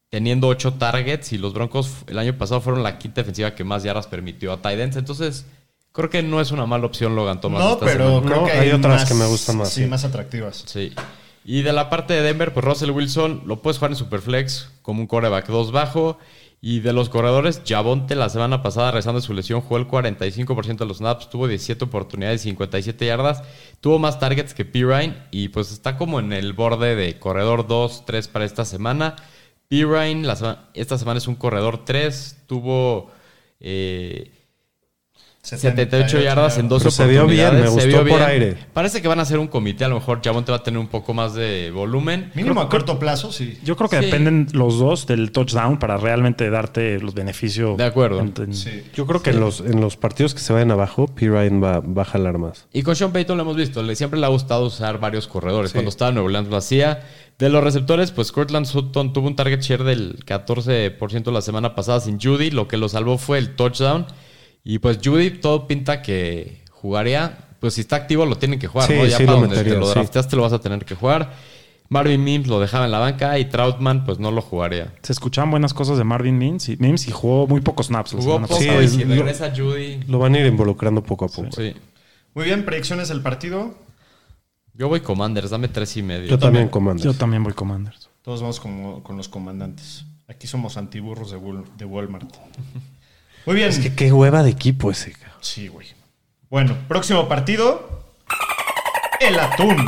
teniendo 0.09 0.47
8 0.47 0.73
targets. 0.73 1.33
Y 1.33 1.37
los 1.37 1.53
Broncos 1.53 1.89
el 2.07 2.17
año 2.17 2.37
pasado 2.37 2.61
fueron 2.61 2.83
la 2.83 2.97
quinta 2.97 3.21
defensiva 3.21 3.53
que 3.55 3.63
más 3.63 3.83
yardas 3.83 4.07
permitió 4.07 4.51
a 4.53 4.57
Titans. 4.57 4.95
Entonces, 4.95 5.45
creo 5.91 6.09
que 6.09 6.23
no 6.23 6.41
es 6.41 6.51
una 6.51 6.65
mala 6.65 6.85
opción 6.85 7.15
Logan 7.15 7.39
Thomas. 7.41 7.63
No, 7.63 7.73
esta 7.73 7.85
pero 7.85 8.07
semana. 8.07 8.25
creo 8.25 8.41
No, 8.41 8.45
que 8.47 8.51
hay 8.53 8.59
hay, 8.69 8.71
otras 8.71 9.01
más- 9.01 9.07
que 9.09 9.13
me 9.15 9.25
gustan 9.27 9.57
más, 9.57 9.69
Sí, 9.69 9.83
sí. 9.83 9.87
más 9.87 10.03
atractivas. 10.03 10.63
Sí. 10.65 10.91
Y 11.45 11.61
de 11.61 11.73
la 11.73 11.89
parte 11.89 12.13
de 12.13 12.21
Denver, 12.21 12.53
pues 12.53 12.65
Russell 12.65 12.91
Wilson 12.91 13.43
lo 13.45 13.61
puedes 13.61 13.77
jugar 13.77 13.91
en 13.91 13.97
Superflex 13.97 14.69
como 14.81 15.01
un 15.01 15.07
coreback 15.07 15.47
2 15.47 15.71
bajo. 15.71 16.17
Y 16.65 16.79
de 16.79 16.93
los 16.93 17.09
corredores, 17.09 17.61
Javonte 17.67 18.15
la 18.15 18.29
semana 18.29 18.63
pasada, 18.63 18.91
rezando 18.91 19.19
su 19.19 19.33
lesión, 19.33 19.59
jugó 19.59 19.75
el 19.75 19.85
45% 19.85 20.77
de 20.77 20.85
los 20.85 20.99
snaps, 20.99 21.29
tuvo 21.29 21.49
17 21.49 21.83
oportunidades, 21.83 22.43
57 22.43 23.05
yardas, 23.05 23.43
tuvo 23.81 23.99
más 23.99 24.17
targets 24.17 24.53
que 24.53 24.63
Pirine 24.63 25.13
y 25.29 25.49
pues 25.49 25.73
está 25.73 25.97
como 25.97 26.21
en 26.21 26.31
el 26.31 26.53
borde 26.53 26.95
de 26.95 27.19
corredor 27.19 27.67
2, 27.67 28.05
3 28.05 28.29
para 28.29 28.45
esta 28.45 28.63
semana. 28.63 29.17
Pirine 29.67 30.25
la 30.25 30.37
sema- 30.37 30.69
esta 30.73 30.97
semana 30.97 31.17
es 31.17 31.27
un 31.27 31.35
corredor 31.35 31.83
3, 31.83 32.43
tuvo 32.47 33.11
eh, 33.59 34.31
78 35.43 36.21
yardas 36.21 36.57
en 36.57 36.69
dos 36.69 36.83
Pero 36.83 36.91
se 36.91 37.05
vio 37.05 37.27
bien, 37.27 37.53
me 37.55 37.63
Se 37.63 37.67
gustó 37.67 37.87
vio 37.87 37.97
por 37.99 38.05
bien. 38.19 38.21
aire. 38.23 38.57
Parece 38.71 39.01
que 39.01 39.09
van 39.09 39.19
a 39.19 39.23
hacer 39.23 39.39
un 39.39 39.47
comité. 39.47 39.83
A 39.83 39.89
lo 39.89 39.95
mejor 39.95 40.21
Javonte 40.23 40.53
va 40.53 40.59
a 40.59 40.63
tener 40.63 40.79
un 40.79 40.87
poco 40.87 41.13
más 41.13 41.33
de 41.33 41.69
volumen. 41.69 42.31
Mínimo 42.33 42.61
a 42.61 42.69
corto 42.69 42.97
plazo, 42.97 43.29
sí. 43.33 43.59
Yo 43.61 43.75
creo 43.75 43.89
que 43.89 43.99
Sí. 43.99 44.05
dependen 44.05 44.47
los 44.53 44.79
dos 44.79 45.05
del 45.05 45.33
touchdown 45.33 45.79
para 45.79 45.97
realmente 45.97 46.49
darte 46.49 46.97
los 47.01 47.13
beneficios. 47.13 47.75
De 47.75 47.83
acuerdo. 47.83 48.21
En- 48.21 48.33
en- 48.37 48.53
Sí. 48.53 48.83
Yo 48.95 49.05
creo 49.05 49.21
que 49.21 49.31
en 49.31 49.41
los, 49.41 49.59
en 49.59 49.81
los 49.81 49.97
partidos 49.97 50.33
que 50.33 50.39
se 50.39 50.53
vayan 50.53 50.71
abajo, 50.71 51.07
P. 51.07 51.27
Ryan 51.27 51.61
va, 51.61 51.81
va 51.81 52.03
a 52.03 52.05
jalar 52.05 52.37
más. 52.37 52.65
Y 52.71 52.83
con 52.83 52.95
Sean 52.95 53.11
Payton 53.11 53.35
lo 53.35 53.43
hemos 53.43 53.57
visto. 53.57 53.83
Le, 53.83 53.97
siempre 53.97 54.21
le 54.21 54.25
ha 54.25 54.29
gustado 54.29 54.65
usar 54.67 54.97
varios 55.01 55.27
corredores. 55.27 55.73
Cuando 55.73 55.89
estaba 55.89 56.07
en 56.09 56.15
Nuevo 56.15 56.27
Orleans 56.27 56.47
lo 56.47 56.55
hacía. 56.55 57.01
De 57.37 57.49
los 57.49 57.61
receptores, 57.61 58.11
pues 58.11 58.31
Cortland 58.31 58.65
Sutton 58.65 59.11
tuvo 59.11 59.27
un 59.27 59.35
target 59.35 59.59
share 59.59 59.83
del 59.83 60.23
14% 60.25 61.31
la 61.33 61.41
semana 61.41 61.75
pasada 61.75 61.99
sin 61.99 62.17
Judy. 62.17 62.49
Lo 62.51 62.69
que 62.69 62.77
lo 62.77 62.87
salvó 62.87 63.17
fue 63.17 63.39
el 63.39 63.55
touchdown. 63.57 64.05
Y 64.63 64.79
pues 64.79 64.99
Judy 65.03 65.31
todo 65.31 65.67
pinta 65.67 66.01
que 66.01 66.61
jugaría. 66.71 67.37
Pues 67.59 67.75
si 67.75 67.81
está 67.81 67.95
activo 67.95 68.25
lo 68.25 68.37
tienen 68.37 68.59
que 68.59 68.67
jugar, 68.67 68.87
Sí, 68.87 68.93
¿no? 68.95 69.05
Ya 69.05 69.17
sí 69.17 69.23
para 69.25 69.35
lo 69.37 69.41
donde 69.41 69.55
metería, 69.55 69.73
te 69.75 69.79
lo 69.79 69.87
sí. 69.87 69.93
drafteaste 69.93 70.35
lo 70.35 70.41
vas 70.41 70.53
a 70.53 70.59
tener 70.59 70.83
que 70.85 70.95
jugar. 70.95 71.33
Marvin 71.89 72.23
Mims 72.23 72.47
lo 72.47 72.59
dejaba 72.59 72.85
en 72.85 72.91
la 72.91 72.99
banca 72.99 73.37
y 73.39 73.45
Troutman 73.45 74.03
pues 74.05 74.19
no 74.19 74.31
lo 74.31 74.41
jugaría. 74.41 74.93
Se 75.03 75.13
escuchaban 75.13 75.51
buenas 75.51 75.73
cosas 75.73 75.97
de 75.97 76.03
Marvin 76.03 76.37
Mims 76.37 76.67
y, 76.69 76.77
Mims 76.77 77.07
y 77.07 77.11
jugó 77.11 77.45
muy 77.47 77.61
pocos 77.61 77.87
snaps. 77.87 78.13
Jugó 78.13 78.41
poco 78.41 78.55
Sí, 78.59 78.67
y 78.67 78.87
si 78.87 79.03
lo- 79.05 79.15
regresa 79.15 79.53
Judy. 79.55 79.99
Lo 80.07 80.17
van 80.19 80.33
a 80.35 80.39
ir 80.39 80.45
involucrando 80.47 81.03
poco 81.03 81.25
a 81.25 81.27
poco. 81.29 81.51
Sí. 81.55 81.73
Muy 82.33 82.45
bien, 82.45 82.65
predicciones 82.65 83.09
del 83.09 83.21
partido. 83.21 83.75
Yo 84.73 84.87
voy 84.89 85.01
Commanders, 85.01 85.51
dame 85.51 85.67
tres 85.67 85.95
y 85.97 86.01
medio. 86.03 86.27
Yo 86.27 86.39
también 86.39 86.67
comando. 86.69 87.03
Yo 87.03 87.13
también 87.13 87.43
voy 87.43 87.53
Commanders. 87.53 88.09
Todos 88.23 88.41
vamos 88.41 88.59
con, 88.59 89.01
con 89.01 89.15
los 89.17 89.29
comandantes. 89.29 90.05
Aquí 90.27 90.47
somos 90.47 90.77
antiburros 90.77 91.29
de, 91.31 91.37
Wal- 91.37 91.65
de 91.77 91.85
Walmart. 91.85 92.33
Muy 93.45 93.55
bien. 93.55 93.69
Es 93.69 93.79
que 93.79 93.93
qué 93.93 94.11
hueva 94.11 94.43
de 94.43 94.49
equipo 94.51 94.91
ese. 94.91 95.13
Sí, 95.41 95.67
güey. 95.67 95.87
Bueno, 96.49 96.75
próximo 96.87 97.27
partido. 97.27 98.03
El 99.19 99.39
atún. 99.39 99.85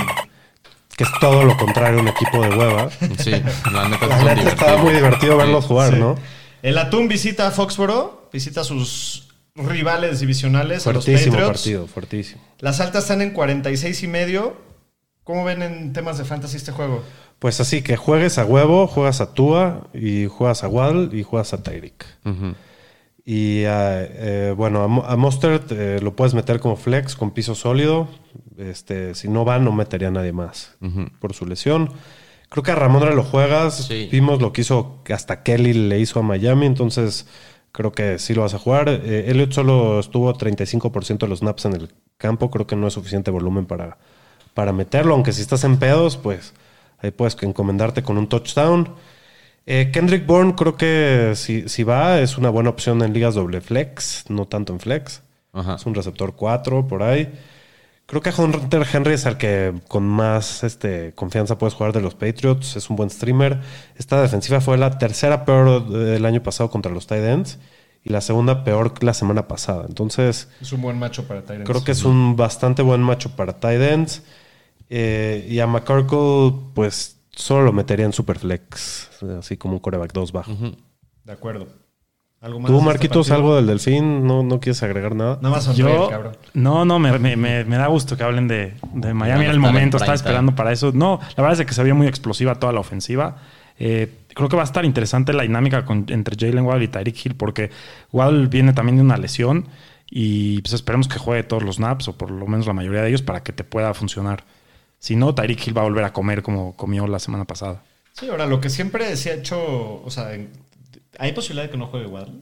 Que 0.97 1.03
es 1.03 1.10
todo 1.20 1.43
lo 1.43 1.58
contrario 1.58 1.99
a 1.99 2.01
un 2.01 2.08
equipo 2.08 2.41
de 2.41 2.49
hueva. 2.56 2.89
Sí, 3.20 3.32
la 3.72 3.89
neta 3.89 4.08
La 4.08 4.36
neta 4.36 4.49
estaba 4.49 4.78
muy 4.82 4.93
divertido 4.93 5.38
verlos 5.38 5.64
Sí, 5.66 5.68
jugar, 5.70 5.93
sí. 5.93 5.99
¿no? 5.99 6.16
El 6.62 6.78
atún 6.78 7.08
visita 7.08 7.47
a 7.47 7.51
Foxboro, 7.51 8.30
visita 8.34 8.62
a 8.62 8.64
sus 8.64 9.28
rivales 9.56 10.20
divisionales, 10.20 10.86
a 10.88 10.93
los 10.93 11.06
Fuertísimo 11.06 11.34
Patriots. 11.36 11.60
partido, 11.62 11.88
fuertísimo. 11.88 12.41
Las 12.60 12.80
altas 12.80 13.03
están 13.03 13.22
en 13.22 13.32
46 13.32 14.03
y 14.03 14.08
medio. 14.08 14.58
¿Cómo 15.24 15.43
ven 15.43 15.62
en 15.64 15.93
temas 15.93 16.18
de 16.18 16.26
fantasy 16.26 16.58
este 16.58 16.72
juego? 16.72 17.03
Pues 17.39 17.60
así 17.60 17.82
que 17.82 17.97
juegues 17.97 18.38
a 18.38 18.45
huevo, 18.45 18.88
juegas 18.88 19.22
a 19.22 19.34
Tua 19.34 19.88
y 19.93 20.28
juegas 20.28 20.64
a 20.64 20.68
Waddle 20.68 21.18
y 21.18 21.24
juegas 21.24 21.53
a 21.53 21.62
Tyreek. 21.62 22.06
Ujú. 22.26 22.56
Y 23.26 23.63
eh, 23.65 24.53
bueno, 24.55 25.03
a, 25.03 25.13
a 25.13 25.15
Mostert 25.15 25.71
eh, 25.71 25.99
lo 25.99 26.15
puedes 26.15 26.36
meter 26.36 26.59
como 26.59 26.76
flex 26.76 27.15
con 27.15 27.32
piso 27.32 27.55
sólido. 27.55 28.07
Este, 28.57 29.15
si 29.15 29.28
no 29.28 29.43
va, 29.43 29.57
no 29.57 29.71
metería 29.71 30.09
a 30.09 30.11
nadie 30.11 30.32
más 30.32 30.78
por 31.19 31.34
su 31.34 31.45
lesión. 31.45 31.91
Creo 32.49 32.63
que 32.63 32.71
a 32.71 32.76
Ramondre 32.76 33.15
lo 33.15 33.23
juegas. 33.23 33.88
Sí. 33.88 34.07
Vimos 34.11 34.41
lo 34.41 34.53
que 34.53 34.61
hizo, 34.61 35.01
hasta 35.09 35.41
Kelly 35.41 35.73
le 35.73 35.99
hizo 35.99 36.19
a 36.19 36.23
Miami, 36.23 36.67
entonces 36.67 37.28
creo 37.71 37.91
que 37.91 38.19
sí 38.19 38.34
lo 38.36 38.43
vas 38.43 38.53
a 38.53 38.59
jugar. 38.59 38.88
Eh, 38.88 39.26
Elliot 39.28 39.51
solo 39.51 39.99
estuvo 39.99 40.32
35% 40.34 41.17
de 41.17 41.28
los 41.28 41.39
snaps 41.39 41.65
en 41.65 41.73
el 41.73 41.93
campo. 42.17 42.51
Creo 42.51 42.67
que 42.67 42.76
no 42.76 42.88
es 42.88 42.93
suficiente 42.93 43.32
volumen 43.32 43.65
para, 43.65 43.97
para 44.53 44.71
meterlo, 44.71 45.15
aunque 45.15 45.34
si 45.34 45.41
estás 45.41 45.63
en 45.63 45.78
pedos, 45.78 46.15
pues 46.15 46.53
ahí 46.99 47.11
puedes 47.11 47.36
encomendarte 47.41 48.03
con 48.03 48.17
un 48.17 48.28
touchdown. 48.30 48.89
Eh, 49.68 49.89
Kendrick 49.91 50.26
Bourne 50.28 50.53
creo 50.55 50.78
que 50.78 51.34
si, 51.36 51.68
si 51.70 51.84
va 51.84 52.20
es 52.20 52.38
una 52.38 52.49
buena 52.49 52.70
opción 52.70 53.01
en 53.01 53.13
ligas 53.13 53.34
doble 53.36 53.61
flex, 53.61 54.26
no 54.30 54.45
tanto 54.45 54.74
en 54.74 54.80
flex. 54.80 55.22
Ajá. 55.53 55.76
Es 55.76 55.86
un 55.86 55.95
receptor 55.95 56.36
4 56.36 56.88
por 56.88 57.01
ahí. 57.03 57.32
Creo 58.05 58.22
que 58.22 58.30
Hunter 58.30 58.86
Henry 58.93 59.13
es 59.16 59.26
el 59.26 59.38
que 59.38 59.74
con 59.88 60.03
más 60.03 60.63
este, 60.63 61.13
confianza 61.16 61.57
puedes 61.57 61.74
jugar 61.74 61.91
de 61.91 62.01
los 62.01 62.13
Patriots. 62.13 62.76
Es 62.76 62.89
un 62.91 62.95
buen 62.95 63.09
streamer. 63.09 63.61
Esta 63.95 64.22
defensiva 64.22 64.61
fue 64.61 64.78
la 64.78 64.99
tercera 64.99 65.43
peor 65.43 65.88
del 65.89 66.24
año 66.26 66.43
pasado 66.43 66.70
contra 66.70 66.91
los 66.91 67.07
tight 67.07 67.24
ends 67.24 67.57
y 68.03 68.09
la 68.09 68.22
segunda 68.22 68.63
peor 68.63 69.03
la 69.03 69.16
semana 69.16 69.47
pasada. 69.47 69.86
Entonces, 69.89 70.49
Es 70.61 70.72
un 70.72 70.84
buen 70.84 70.99
macho 70.99 71.28
para 71.28 71.41
Tyrants. 71.41 71.68
creo 71.68 71.84
que 71.84 71.93
es 71.93 72.03
un 72.03 72.36
bastante 72.36 72.84
buen 72.84 73.01
macho 73.01 73.36
para 73.36 73.53
tight 73.59 73.82
ends. 73.82 74.22
Eh, 74.91 75.47
y 75.49 75.59
a 75.59 75.66
McCorkle, 75.66 76.53
pues 76.76 77.14
solo 77.36 77.63
lo 77.65 77.73
metería 77.73 78.05
en 78.05 78.13
Superflex, 78.13 79.09
así 79.39 79.57
como 79.57 79.75
un 79.75 79.79
coreback 79.79 80.13
2 80.13 80.31
bajo. 80.31 80.51
De 81.23 81.31
acuerdo. 81.33 81.67
¿Algo 82.41 82.59
más 82.59 82.69
¿Tú, 82.69 82.75
este 82.77 82.86
Marquitos, 82.86 83.31
algo 83.31 83.55
del 83.55 83.65
Delfín? 83.65 84.27
¿No, 84.27 84.43
no 84.43 84.59
quieres 84.59 84.83
agregar 84.83 85.15
nada? 85.15 85.38
Nada 85.41 85.55
más 85.55 85.63
sonreír, 85.63 85.88
Yo, 85.97 86.09
cabrón. 86.09 86.38
no, 86.53 86.86
no, 86.86 86.99
me, 86.99 87.17
me- 87.17 87.36
me- 87.36 87.63
me 87.63 87.77
da 87.77 87.88
gusto 87.88 88.15
que 88.17 88.23
hablen 88.23 88.47
de, 88.47 88.75
de 88.93 89.13
Miami. 89.15 89.41
Era 89.45 89.49
el 89.51 89.55
en 89.55 89.61
momento, 89.61 89.97
estaba 89.97 90.13
esperando 90.13 90.53
para 90.53 90.71
eso. 90.71 90.91
No, 90.93 91.19
la 91.36 91.41
verdad 91.43 91.59
es 91.59 91.65
que 91.65 91.73
se 91.73 91.81
veía 91.81 91.95
muy 91.95 92.05
explosiva 92.07 92.55
toda 92.55 92.71
la 92.71 92.81
ofensiva. 92.81 93.38
Eh, 93.79 94.13
creo 94.36 94.47
que 94.47 94.55
va 94.55 94.61
a 94.61 94.65
estar 94.65 94.86
interesante 94.86 95.33
la 95.33 95.41
dinámica 95.43 95.86
con- 95.86 96.05
entre 96.09 96.36
Jalen 96.38 96.65
Waddle 96.65 96.83
y 96.83 96.88
Tyreek 96.89 97.25
Hill, 97.25 97.36
porque 97.36 97.71
Waddle 98.11 98.45
viene 98.47 98.73
también 98.73 98.97
de 98.97 99.01
una 99.01 99.17
lesión 99.17 99.65
y 100.07 100.61
pues 100.61 100.73
esperemos 100.73 101.07
que 101.07 101.17
juegue 101.17 101.41
todos 101.43 101.63
los 101.63 101.77
snaps, 101.77 102.09
o 102.09 102.17
por 102.17 102.29
lo 102.29 102.45
menos 102.45 102.67
la 102.67 102.73
mayoría 102.73 103.01
de 103.01 103.07
ellos, 103.09 103.23
para 103.23 103.41
que 103.41 103.53
te 103.53 103.63
pueda 103.63 103.93
funcionar. 103.95 104.43
Si 105.06 105.16
no, 105.16 105.36
Tyreek 105.36 105.68
Hill 105.68 105.78
va 105.78 105.82
a 105.82 105.84
volver 105.84 106.03
a 106.03 106.12
comer 106.12 106.41
como 106.41 106.76
comió 106.76 107.06
la 107.06 107.20
semana 107.20 107.45
pasada. 107.45 107.84
Sí, 108.14 108.28
ahora 108.28 108.47
lo 108.47 108.60
que 108.60 108.72
siempre 108.72 109.16
se 109.18 109.30
ha 109.30 109.36
hecho, 109.36 110.01
o 110.03 110.10
sea, 110.10 110.32
¿hay 111.20 111.32
posibilidad 111.34 111.66
de 111.66 111.70
que 111.70 111.78
no 111.78 111.86
juegue 111.86 112.08
Waddle? 112.08 112.39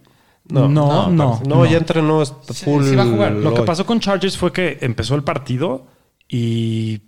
No, 0.47 0.69
no, 0.69 1.09
no. 1.09 1.41
No, 1.45 1.65
ya 1.65 1.77
entrenó 1.77 2.21
está 2.21 2.53
Sí, 2.53 2.63
full. 2.63 2.85
sí 2.85 2.95
va 2.95 3.03
a 3.03 3.07
jugar. 3.07 3.33
Lo 3.33 3.53
que 3.53 3.63
pasó 3.63 3.85
con 3.85 3.99
Chargers 3.99 4.37
fue 4.37 4.53
que 4.53 4.77
empezó 4.79 5.15
el 5.15 5.25
partido 5.25 5.87
y 6.29 7.01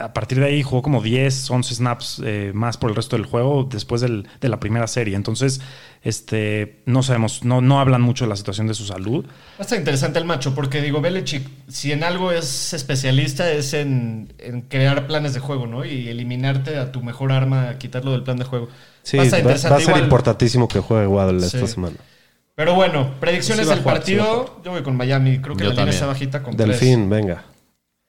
a 0.00 0.12
partir 0.12 0.38
de 0.38 0.44
ahí 0.46 0.62
jugó 0.62 0.82
como 0.82 1.00
10, 1.02 1.50
11 1.50 1.74
snaps 1.76 2.20
eh, 2.24 2.50
más 2.54 2.76
por 2.76 2.90
el 2.90 2.96
resto 2.96 3.16
del 3.16 3.24
juego 3.24 3.64
después 3.64 4.02
del- 4.02 4.28
de 4.40 4.48
la 4.50 4.60
primera 4.60 4.86
serie. 4.86 5.16
Entonces, 5.16 5.62
este, 6.02 6.82
no 6.84 7.02
sabemos, 7.02 7.42
no, 7.42 7.62
no 7.62 7.80
hablan 7.80 8.02
mucho 8.02 8.24
de 8.26 8.28
la 8.28 8.36
situación 8.36 8.66
de 8.66 8.74
su 8.74 8.84
salud. 8.84 9.24
Va 9.24 9.30
a 9.60 9.62
estar 9.62 9.78
interesante 9.78 10.18
el 10.18 10.26
macho, 10.26 10.54
porque 10.54 10.82
digo, 10.82 11.00
Belichick, 11.00 11.48
si 11.68 11.90
en 11.90 12.04
algo 12.04 12.32
es 12.32 12.74
especialista, 12.74 13.50
es 13.50 13.72
en, 13.72 14.30
en 14.38 14.60
crear 14.60 15.06
planes 15.06 15.32
de 15.32 15.40
juego, 15.40 15.66
¿no? 15.66 15.86
Y 15.86 16.08
eliminarte 16.08 16.76
a 16.76 16.92
tu 16.92 17.02
mejor 17.02 17.32
arma, 17.32 17.78
quitarlo 17.78 18.12
del 18.12 18.24
plan 18.24 18.36
de 18.36 18.44
juego. 18.44 18.68
Sí, 19.02 19.16
va 19.16 19.22
va, 19.22 19.24
a 19.24 19.26
estar 19.26 19.38
va 19.38 19.42
interesante 19.42 19.74
a 19.74 19.78
ser 19.78 19.88
igual. 19.88 20.02
importantísimo 20.04 20.68
que 20.68 20.80
juegue 20.80 21.06
Waddle 21.06 21.40
Sí. 21.40 21.56
esta 21.56 21.66
semana. 21.66 21.96
Pero 22.54 22.74
bueno, 22.74 23.14
predicciones 23.20 23.64
Sí 23.66 23.72
a 23.72 23.74
del 23.74 23.82
jugar, 23.82 23.96
partido. 23.98 24.60
Yo 24.64 24.70
voy 24.72 24.82
con 24.82 24.96
Miami. 24.96 25.38
Creo 25.40 25.56
que 25.56 25.64
Yo 25.64 25.70
la 25.70 25.74
línea 25.74 25.76
también. 25.76 25.94
está 25.94 26.06
bajita 26.06 26.42
con 26.42 26.56
tres. 26.56 26.68
Delfín, 26.68 27.08
venga. 27.08 27.42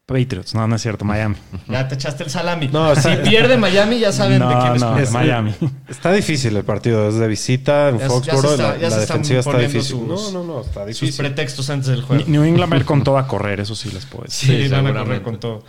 Patriots, 0.08 0.56
no, 0.56 0.66
no 0.70 0.78
es 0.78 0.82
cierto, 0.82 1.04
Miami. 1.04 1.36
Ya 1.68 1.86
te 1.88 1.96
echaste 1.96 2.24
el 2.24 2.30
salami. 2.30 2.70
No, 2.72 2.96
si 2.96 3.10
pierde 3.26 3.58
Miami, 3.58 4.00
ya 4.00 4.14
saben 4.14 4.40
de 4.40 4.46
quién 4.56 4.76
es. 4.76 4.82
no, 4.82 4.88
culpa. 4.88 5.02
es 5.04 5.12
Miami. 5.12 5.54
Está 5.90 6.14
difícil 6.14 6.56
el 6.56 6.64
partido, 6.64 7.10
es 7.10 7.16
de 7.16 7.28
visita 7.28 7.90
en 7.90 7.98
Ya- 8.00 8.04
ya 8.04 8.10
se 8.10 8.14
Foxboro, 8.16 8.52
está- 8.52 8.68
la, 8.70 8.78
ya 8.78 8.90
la 8.90 8.98
defensiva 9.00 9.40
está 9.40 9.52
poniendo 9.52 9.74
difícil. 9.78 9.98
sus- 10.00 10.08
no, 10.08 10.32
no, 10.32 10.44
no, 10.46 10.62
está 10.62 10.80
Sus 10.88 11.00
difícil. 11.02 11.18
pretextos 11.26 11.70
antes 11.70 11.88
del 11.90 12.04
juego. 12.04 12.24
New 12.26 12.44
England 12.44 12.72
va 12.72 12.78
a 12.78 12.80
ir 12.80 12.86
con 12.86 13.04
todo 13.04 13.18
a 13.18 13.28
correr, 13.28 13.60
eso 13.60 13.76
sí 13.76 13.92
les 13.92 14.06
puedo 14.06 14.24
decir. 14.24 14.50
Sí, 14.50 14.64
Sí, 14.64 14.70
van 14.70 14.88
a 14.88 14.94
correr 14.94 15.22
con 15.24 15.40
todo. 15.42 15.66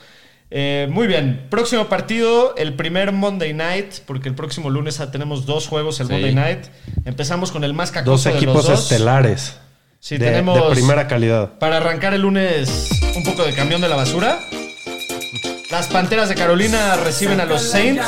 Eh, 0.53 0.87
muy 0.89 1.09
bien, 1.09 1.47
próximo 1.51 1.87
partido, 1.89 2.55
el 2.57 2.75
primer 2.75 3.11
Monday 3.13 3.53
Night, 3.53 3.97
porque 4.07 4.29
el 4.29 4.37
próximo 4.37 4.71
lunes 4.71 5.01
ah, 5.01 5.11
tenemos 5.11 5.47
dos 5.47 5.67
juegos 5.67 5.99
el 5.99 6.07
Sí. 6.07 6.13
Monday 6.13 6.35
Night. 6.35 6.61
Empezamos 7.05 7.51
con 7.51 7.65
el 7.65 7.75
más 7.75 7.91
cacoso 7.91 8.13
Dos 8.13 8.25
de 8.25 8.31
equipos 8.37 8.55
los 8.55 8.67
dos. 8.69 8.83
estelares. 8.85 9.57
Sí, 10.01 10.17
de, 10.17 10.27
tenemos 10.27 10.69
de 10.69 10.75
primera 10.75 11.09
calidad. 11.09 11.59
para 11.59 11.79
arrancar 11.79 12.15
el 12.15 12.23
lunes 12.23 12.91
un 13.17 13.25
poco 13.25 13.45
de 13.45 13.53
camión 13.55 13.81
de 13.81 13.89
la 13.89 13.97
basura. 13.97 14.39
Las 15.71 15.87
Panteras 15.89 16.29
de 16.29 16.35
Carolina 16.35 16.97
reciben 16.97 17.41
a 17.41 17.45
los 17.45 17.63
Saints. 17.63 18.03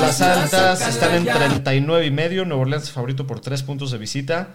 Las 0.00 0.20
altas 0.22 0.88
están 0.88 1.14
en 1.14 1.24
39 1.26 2.06
y 2.06 2.10
medio. 2.10 2.44
Nuevo 2.44 2.62
Orleans 2.62 2.90
favorito 2.90 3.26
por 3.26 3.40
3 3.40 3.62
puntos 3.64 3.90
de 3.90 3.98
visita. 3.98 4.54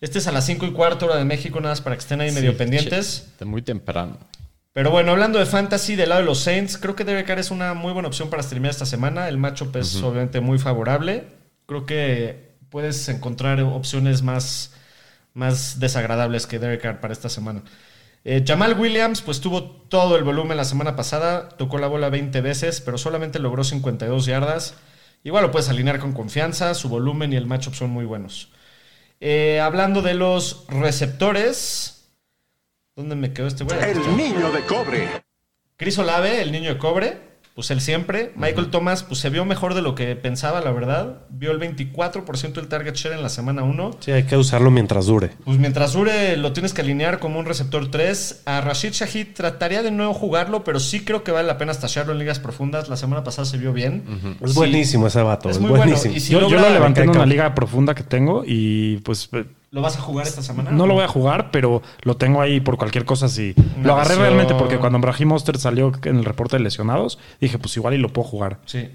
Este 0.00 0.18
es 0.18 0.26
a 0.26 0.32
las 0.32 0.46
5 0.46 0.64
y 0.66 0.72
cuarto 0.72 1.06
hora 1.06 1.16
de 1.16 1.24
México, 1.24 1.60
nada 1.60 1.72
más 1.72 1.80
para 1.80 1.96
que 1.96 2.00
estén 2.00 2.20
ahí 2.20 2.30
medio 2.30 2.56
pendientes. 2.56 3.26
Está 3.32 3.44
muy 3.44 3.62
temprano. 3.62 4.16
Pero 4.72 4.90
bueno, 4.92 5.10
hablando 5.10 5.40
de 5.40 5.46
fantasy 5.46 5.96
del 5.96 6.10
lado 6.10 6.20
de 6.20 6.26
los 6.26 6.38
Saints, 6.38 6.78
creo 6.78 6.94
que 6.94 7.04
Derek 7.04 7.26
Carr 7.26 7.40
es 7.40 7.50
una 7.50 7.74
muy 7.74 7.92
buena 7.92 8.06
opción 8.08 8.30
para 8.30 8.42
streamear 8.42 8.70
esta 8.70 8.86
semana. 8.86 9.28
El 9.28 9.36
matchup 9.36 9.74
es 9.76 9.96
obviamente 9.96 10.40
muy 10.40 10.58
favorable. 10.58 11.24
Creo 11.66 11.84
que 11.84 12.52
puedes 12.70 13.08
encontrar 13.08 13.60
opciones 13.60 14.22
más, 14.22 14.72
más 15.38 15.78
desagradables 15.78 16.46
que 16.46 16.58
Derek 16.58 16.82
Carr 16.82 17.00
para 17.00 17.12
esta 17.12 17.28
semana. 17.28 17.62
Eh, 18.24 18.44
Jamal 18.44 18.78
Williams, 18.78 19.22
pues 19.22 19.40
tuvo 19.40 19.62
todo 19.62 20.16
el 20.16 20.24
volumen 20.24 20.56
la 20.56 20.64
semana 20.64 20.96
pasada, 20.96 21.48
tocó 21.50 21.78
la 21.78 21.86
bola 21.86 22.10
20 22.10 22.40
veces, 22.40 22.80
pero 22.80 22.98
solamente 22.98 23.38
logró 23.38 23.62
52 23.62 24.26
yardas. 24.26 24.74
Igual 25.22 25.44
lo 25.44 25.50
puedes 25.52 25.68
alinear 25.68 26.00
con 26.00 26.12
confianza, 26.12 26.74
su 26.74 26.88
volumen 26.88 27.32
y 27.32 27.36
el 27.36 27.46
matchup 27.46 27.74
son 27.74 27.90
muy 27.90 28.04
buenos. 28.04 28.50
Eh, 29.20 29.60
hablando 29.60 30.02
de 30.02 30.14
los 30.14 30.66
receptores, 30.68 32.10
¿dónde 32.96 33.14
me 33.14 33.32
quedó 33.32 33.46
este 33.46 33.62
güey? 33.62 33.78
El 33.80 34.16
niño 34.16 34.50
de 34.50 34.64
cobre. 34.64 35.08
Chris 35.76 35.98
Olave, 35.98 36.42
el 36.42 36.50
niño 36.50 36.74
de 36.74 36.78
cobre, 36.78 37.27
pues 37.58 37.72
él 37.72 37.80
siempre. 37.80 38.30
Michael 38.36 38.68
Thomas, 38.70 39.02
pues 39.02 39.18
se 39.18 39.30
vio 39.30 39.44
mejor 39.44 39.74
de 39.74 39.82
lo 39.82 39.96
que 39.96 40.14
pensaba, 40.14 40.60
la 40.60 40.70
verdad. 40.70 41.22
Vio 41.28 41.50
el 41.50 41.58
24% 41.58 42.52
del 42.52 42.68
target 42.68 42.94
share 42.94 43.16
en 43.16 43.22
la 43.24 43.28
semana 43.28 43.64
1. 43.64 43.96
Sí, 43.98 44.12
hay 44.12 44.22
que 44.22 44.36
usarlo 44.36 44.70
mientras 44.70 45.06
dure. 45.06 45.32
Pues 45.44 45.58
mientras 45.58 45.92
dure, 45.92 46.36
lo 46.36 46.52
tienes 46.52 46.72
que 46.72 46.82
alinear 46.82 47.18
como 47.18 47.40
un 47.40 47.46
receptor 47.46 47.90
3. 47.90 48.42
A 48.46 48.60
Rashid 48.60 48.92
Shahid 48.92 49.34
trataría 49.34 49.82
de 49.82 49.90
nuevo 49.90 50.14
jugarlo, 50.14 50.62
pero 50.62 50.78
sí 50.78 51.04
creo 51.04 51.24
que 51.24 51.32
vale 51.32 51.48
la 51.48 51.58
pena 51.58 51.72
estallarlo 51.72 52.12
en 52.12 52.20
ligas 52.20 52.38
profundas. 52.38 52.88
La 52.88 52.96
semana 52.96 53.24
pasada 53.24 53.44
se 53.44 53.58
vio 53.58 53.72
bien. 53.72 54.04
Es 54.40 54.52
Sí, 54.52 54.56
buenísimo 54.56 55.08
ese 55.08 55.22
vato. 55.22 55.50
Es 55.50 55.56
Es, 55.56 55.60
muy 55.60 55.70
bueno. 55.70 55.82
buenísimo. 55.82 56.14
Y 56.14 56.20
si 56.20 56.34
Yo, 56.34 56.48
yo 56.48 56.60
lo 56.60 56.70
levanté 56.70 57.02
en 57.02 57.10
una 57.10 57.26
liga 57.26 57.56
profunda 57.56 57.92
que 57.92 58.04
tengo 58.04 58.44
y 58.46 58.98
pues 58.98 59.28
¿Lo 59.70 59.82
vas 59.82 59.96
a 59.96 60.00
jugar 60.00 60.26
esta 60.26 60.42
semana? 60.42 60.70
no 60.70 60.86
lo 60.86 60.94
voy 60.94 61.04
a 61.04 61.08
jugar, 61.08 61.50
pero 61.50 61.82
lo 62.02 62.16
tengo 62.16 62.40
ahí 62.40 62.60
por 62.60 62.78
cualquier 62.78 63.04
cosa. 63.04 63.28
Si 63.28 63.54
lo 63.82 63.92
agarré 63.94 64.10
lesión. 64.10 64.26
realmente 64.26 64.54
porque 64.54 64.78
cuando 64.78 64.98
Brahim 64.98 65.28
Monster 65.28 65.58
salió 65.58 65.92
en 66.04 66.16
el 66.16 66.24
reporte 66.24 66.56
de 66.56 66.62
lesionados, 66.62 67.18
dije 67.40 67.58
pues 67.58 67.76
igual 67.76 67.94
y 67.94 67.98
lo 67.98 68.08
puedo 68.12 68.26
jugar. 68.26 68.60
Sí. 68.64 68.88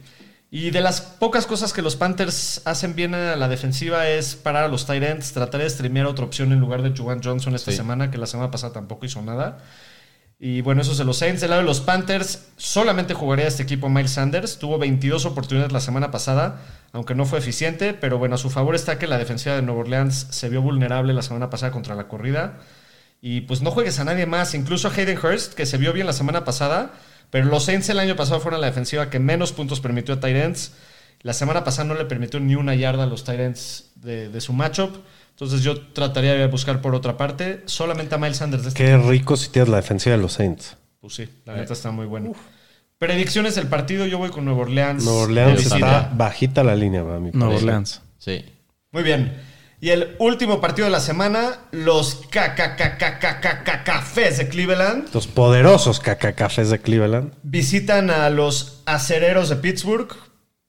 Y 0.50 0.70
de 0.70 0.82
las 0.82 1.02
pocas 1.02 1.48
cosas 1.48 1.74
que 1.74 1.82
los 1.82 1.96
Panthers 1.96 2.62
hacen 2.66 2.96
bien 2.96 3.16
a 3.16 3.36
la 3.36 3.48
defensiva 3.48 4.08
es 4.08 4.36
parar 4.36 4.64
a 4.66 4.68
los 4.68 4.86
tight 4.86 5.02
ends, 5.04 5.32
tratar 5.34 5.62
de 5.62 5.70
streamear 5.70 6.06
otra 6.06 6.26
opción 6.26 6.52
en 6.52 6.60
lugar 6.60 6.82
de 6.84 6.96
Juwan 6.96 7.22
Johnson 7.24 7.56
esta 7.56 7.72
Sí. 7.72 7.78
semana, 7.78 8.12
que 8.12 8.18
la 8.20 8.28
semana 8.28 8.52
pasada 8.52 8.74
tampoco 8.74 9.06
hizo 9.06 9.22
nada. 9.24 9.60
Y 10.46 10.60
bueno, 10.60 10.82
eso 10.82 10.92
es 10.92 10.98
de 10.98 11.06
los 11.06 11.20
Saints. 11.20 11.40
Del 11.40 11.52
lado 11.52 11.62
de 11.62 11.68
los 11.70 11.80
Panthers, 11.80 12.50
solamente 12.58 13.14
jugaría 13.14 13.48
este 13.48 13.64
equipo 13.64 13.88
Miles 13.88 14.12
Sanders. 14.12 14.60
Tuvo 14.60 14.78
22 14.78 15.26
oportunidades 15.26 15.72
la 15.72 15.80
semana 15.80 16.12
pasada, 16.12 16.60
aunque 16.92 17.16
no 17.16 17.26
fue 17.26 17.40
eficiente. 17.40 17.94
Pero 17.94 18.18
bueno, 18.18 18.36
a 18.36 18.38
su 18.38 18.50
favor 18.50 18.76
está 18.76 19.00
que 19.00 19.08
la 19.08 19.18
defensiva 19.18 19.56
de 19.56 19.62
Nueva 19.62 19.80
Orleans 19.80 20.28
se 20.32 20.50
vio 20.50 20.62
vulnerable 20.62 21.14
la 21.14 21.22
semana 21.22 21.50
pasada 21.50 21.72
contra 21.72 21.96
la 21.96 22.10
corrida. 22.10 22.60
Y 23.22 23.40
pues 23.40 23.62
no 23.62 23.72
juegues 23.72 24.00
a 24.00 24.04
nadie 24.04 24.26
más, 24.26 24.54
incluso 24.54 24.90
a 24.90 24.92
Hayden 24.92 25.18
Hurst, 25.18 25.54
que 25.54 25.66
se 25.66 25.78
vio 25.78 25.94
bien 25.94 26.08
la 26.08 26.12
semana 26.12 26.44
pasada. 26.44 26.92
Pero 27.30 27.46
los 27.46 27.64
Saints 27.64 27.88
el 27.88 28.00
año 28.00 28.18
pasado 28.18 28.42
fueron 28.42 28.60
la 28.60 28.68
defensiva 28.68 29.10
que 29.10 29.20
menos 29.20 29.54
puntos 29.54 29.80
permitió 29.80 30.16
a 30.16 30.20
Tyrants. 30.20 30.74
La 31.22 31.32
semana 31.32 31.64
pasada 31.64 31.88
no 31.88 31.94
le 31.94 32.04
permitió 32.04 32.42
ni 32.42 32.56
una 32.56 32.76
yarda 32.76 33.04
a 33.04 33.08
los 33.08 33.24
Tyrants 33.24 33.92
de 33.96 34.42
su 34.42 34.52
matchup. 34.52 34.94
Entonces 35.34 35.64
yo 35.64 35.80
trataría 35.94 36.36
de 36.36 36.48
buscar 36.48 36.80
por 36.82 36.94
otra 36.96 37.18
parte. 37.18 37.64
Solamente 37.66 38.16
a 38.16 38.18
Miles 38.18 38.38
Sanders 38.38 38.64
de 38.64 38.70
este 38.70 38.86
Qué 38.86 38.98
rico 38.98 39.36
si 39.36 39.50
tienes 39.50 39.70
la 39.70 39.78
defensiva 39.78 40.16
de 40.16 40.22
los 40.22 40.34
Saints. 40.34 40.78
Pues 41.02 41.16
sí, 41.16 41.28
la 41.46 41.56
neta 41.56 41.74
está 41.74 41.92
muy 41.92 42.06
bueno. 42.06 42.34
Predicciones 43.00 43.56
del 43.56 43.68
partido, 43.68 44.06
yo 44.06 44.18
voy 44.20 44.30
con 44.30 44.46
Nueva 44.46 44.62
Orleans. 44.62 45.04
Nueva 45.04 45.24
Orleans 45.24 45.66
está 45.66 46.12
bajita 46.14 46.64
la 46.64 46.76
línea, 46.76 47.04
va, 47.04 47.20
mi 47.20 47.32
Nueva. 47.34 47.56
Orleans. 47.56 48.02
Sí. 48.20 48.46
Muy 48.92 49.04
bien. 49.04 49.34
Y 49.82 49.90
el 49.90 50.16
último 50.20 50.62
partido 50.62 50.86
de 50.86 50.92
la 50.92 51.02
semana, 51.02 51.60
los 51.72 52.22
Cafés 53.84 54.38
de 54.38 54.48
Cleveland 54.48 55.10
Los 55.14 55.28
poderosos 55.28 56.00
cacacafés 56.00 56.70
de 56.70 56.80
Cleveland. 56.80 57.34
visitan 57.44 58.10
a 58.10 58.30
los 58.30 58.82
acereros 58.86 59.50
de 59.50 59.58
Pittsburgh. 59.58 60.08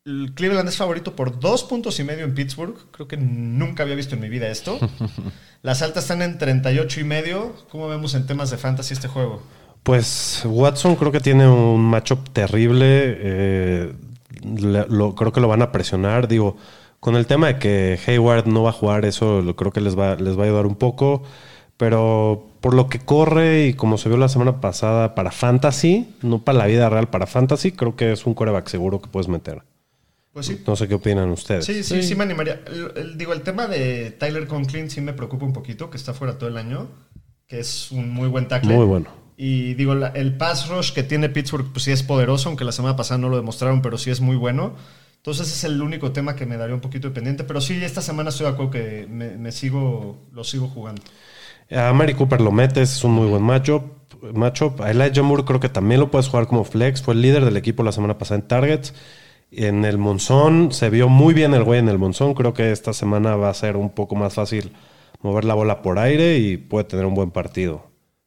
El 0.05 0.32
Cleveland 0.34 0.68
es 0.68 0.76
favorito 0.76 1.16
por 1.16 1.40
dos 1.40 1.64
puntos 1.64 1.98
y 1.98 2.05
medio 2.05 2.24
en 2.24 2.34
Pittsburgh. 2.34 2.74
Creo 2.90 3.09
que 3.09 3.16
nunca 3.16 3.84
había 3.84 3.94
visto 3.94 4.14
en 4.14 4.20
mi 4.20 4.28
vida 4.28 4.48
esto. 4.48 4.78
Las 5.62 5.80
altas 5.80 6.05
están 6.05 6.20
en 6.20 6.36
38 6.36 7.00
y 7.00 7.05
medio. 7.05 7.55
¿Cómo 7.70 7.88
vemos 7.88 8.14
en 8.14 8.26
temas 8.26 8.50
de 8.50 8.59
fantasy 8.59 8.92
este 8.92 9.09
juego? 9.09 9.40
Pues 9.82 10.42
Watson 10.44 10.96
creo 10.96 11.11
que 11.11 11.20
tiene 11.20 11.48
un 11.48 11.80
matchup 11.80 12.28
terrible. 12.34 13.16
eh, 13.18 13.92
le- 14.44 14.86
lo, 14.88 15.14
creo 15.14 15.32
que 15.32 15.40
lo 15.40 15.48
van 15.48 15.62
a 15.62 15.72
presionar. 15.72 16.28
Digo, 16.28 16.59
con 17.00 17.16
el 17.16 17.26
tema 17.26 17.46
de 17.46 17.59
que 17.59 17.98
Hayward 18.07 18.46
no 18.46 18.62
va 18.62 18.70
a 18.70 18.72
jugar, 18.74 19.07
eso 19.07 19.40
lo, 19.40 19.57
creo 19.57 19.72
que 19.72 19.80
les 19.80 19.98
va, 19.98 20.16
les 20.16 20.36
va 20.38 20.42
a 20.42 20.46
ayudar 20.46 20.66
un 20.66 20.76
poco. 20.76 21.22
Pero 21.78 22.46
por 22.61 22.74
lo 22.74 22.88
que 22.88 22.98
corre 22.98 23.68
y 23.68 23.74
como 23.74 23.96
se 23.96 24.11
vio 24.11 24.18
la 24.18 24.28
semana 24.28 24.61
pasada 24.61 25.14
para 25.14 25.30
Fantasy, 25.30 26.14
no 26.20 26.44
para 26.44 26.59
la 26.59 26.66
vida 26.66 26.90
real, 26.90 27.09
para 27.09 27.26
Fantasy, 27.26 27.72
creo 27.72 27.96
que 27.96 28.12
es 28.12 28.26
un 28.26 28.34
coreback 28.34 28.68
seguro 28.68 29.00
que 29.00 29.09
puedes 29.09 29.28
meter. 29.28 29.62
Pues 30.35 30.47
sí. 30.47 30.61
No 30.66 30.74
sé 30.76 30.87
qué 30.89 30.95
opinan 30.97 31.30
ustedes. 31.30 31.64
Sí, 31.64 31.82
sí, 31.85 32.03
sí, 32.03 32.14
me 32.16 32.24
animaría. 32.24 32.61
El- 32.66 32.93
el- 32.97 33.16
digo, 33.16 33.32
el 33.32 33.41
tema 33.43 33.66
de 33.68 34.11
Tyler 34.11 34.47
Conklin 34.49 34.91
sí 34.91 35.01
me 35.01 35.12
preocupa 35.14 35.47
un 35.47 35.53
poquito, 35.55 35.89
que 35.91 35.97
está 35.97 36.12
fuera 36.12 36.37
todo 36.37 36.51
el 36.51 36.57
año, 36.59 36.89
que 37.47 37.61
es 37.61 37.91
un 37.93 38.11
muy 38.11 38.28
buen 38.28 38.49
tackle. 38.49 38.74
Muy 38.74 38.85
bueno. 38.85 39.07
Y 39.37 39.74
digo, 39.74 39.95
la- 39.95 40.09
el 40.09 40.37
pass 40.37 40.68
rush 40.68 40.93
que 40.93 41.05
tiene 41.05 41.28
Pittsburgh 41.28 41.72
pues 41.72 41.85
sí 41.85 41.93
es 41.93 42.03
poderoso, 42.03 42.49
aunque 42.49 42.64
la 42.64 42.72
semana 42.72 42.97
pasada 42.97 43.18
no 43.18 43.28
lo 43.28 43.37
demostraron, 43.37 43.80
pero 43.80 43.97
sí 43.97 44.11
es 44.11 44.20
muy 44.20 44.37
bueno. 44.37 44.74
Entonces 45.18 45.47
ese 45.47 45.57
es 45.57 45.64
el 45.72 45.80
único 45.80 46.12
tema 46.12 46.37
que 46.37 46.47
me 46.47 46.57
daría 46.57 46.74
un 46.74 46.80
poquito 46.82 47.09
de 47.09 47.14
pendiente. 47.14 47.45
Pero 47.45 47.61
sí, 47.61 47.74
esta 47.82 48.03
semana 48.03 48.30
estoy 48.30 48.47
de 48.47 48.53
acuerdo 48.53 48.72
que 48.72 49.07
me, 49.09 49.37
me 49.39 49.53
sigo, 49.53 50.18
lo 50.32 50.45
sigo 50.45 50.66
jugando. 50.68 51.01
A 51.70 51.93
Mary 51.95 52.12
Cooper 52.14 52.41
lo 52.43 52.51
metes, 52.53 52.93
es 52.97 53.05
un 53.05 53.12
muy 53.12 53.28
buen 53.28 53.43
matchup. 53.43 53.85
matchup. 54.35 54.80
A 54.82 54.91
Elijah 54.91 55.22
Moore 55.22 55.45
creo 55.45 55.61
que 55.61 55.68
también 55.68 56.01
lo 56.01 56.11
puedes 56.11 56.28
jugar 56.28 56.47
como 56.49 56.64
flex. 56.64 57.03
Fue 57.03 57.14
el 57.14 57.22
líder 57.22 57.45
del 57.45 57.57
equipo 57.57 57.82
la 57.85 57.93
semana 57.93 58.18
pasada 58.18 58.41
en 58.41 58.49
targets. 58.49 58.93
En 59.51 59.84
el 59.84 59.99
Monzón 59.99 60.72
se 60.72 60.90
vio 60.90 61.09
muy 61.09 61.32
bien 61.34 61.55
el 61.55 61.62
güey 61.64 61.78
en 61.80 61.88
el 61.88 61.99
Monzón. 61.99 62.34
Creo 62.34 62.55
que 62.55 62.72
esta 62.72 62.92
semana 62.92 63.36
va 63.36 63.51
a 63.51 63.55
ser 63.55 63.76
un 63.76 63.90
poco 63.90 64.16
más 64.16 64.34
fácil 64.34 64.72
mover 65.22 65.45
la 65.45 65.55
bola 65.55 65.80
por 65.82 65.99
aire 65.99 66.38
y 66.38 66.57
puede 66.57 66.84
tener 66.84 67.07
un 67.07 67.14
buen 67.14 67.30
partido. 67.30 67.86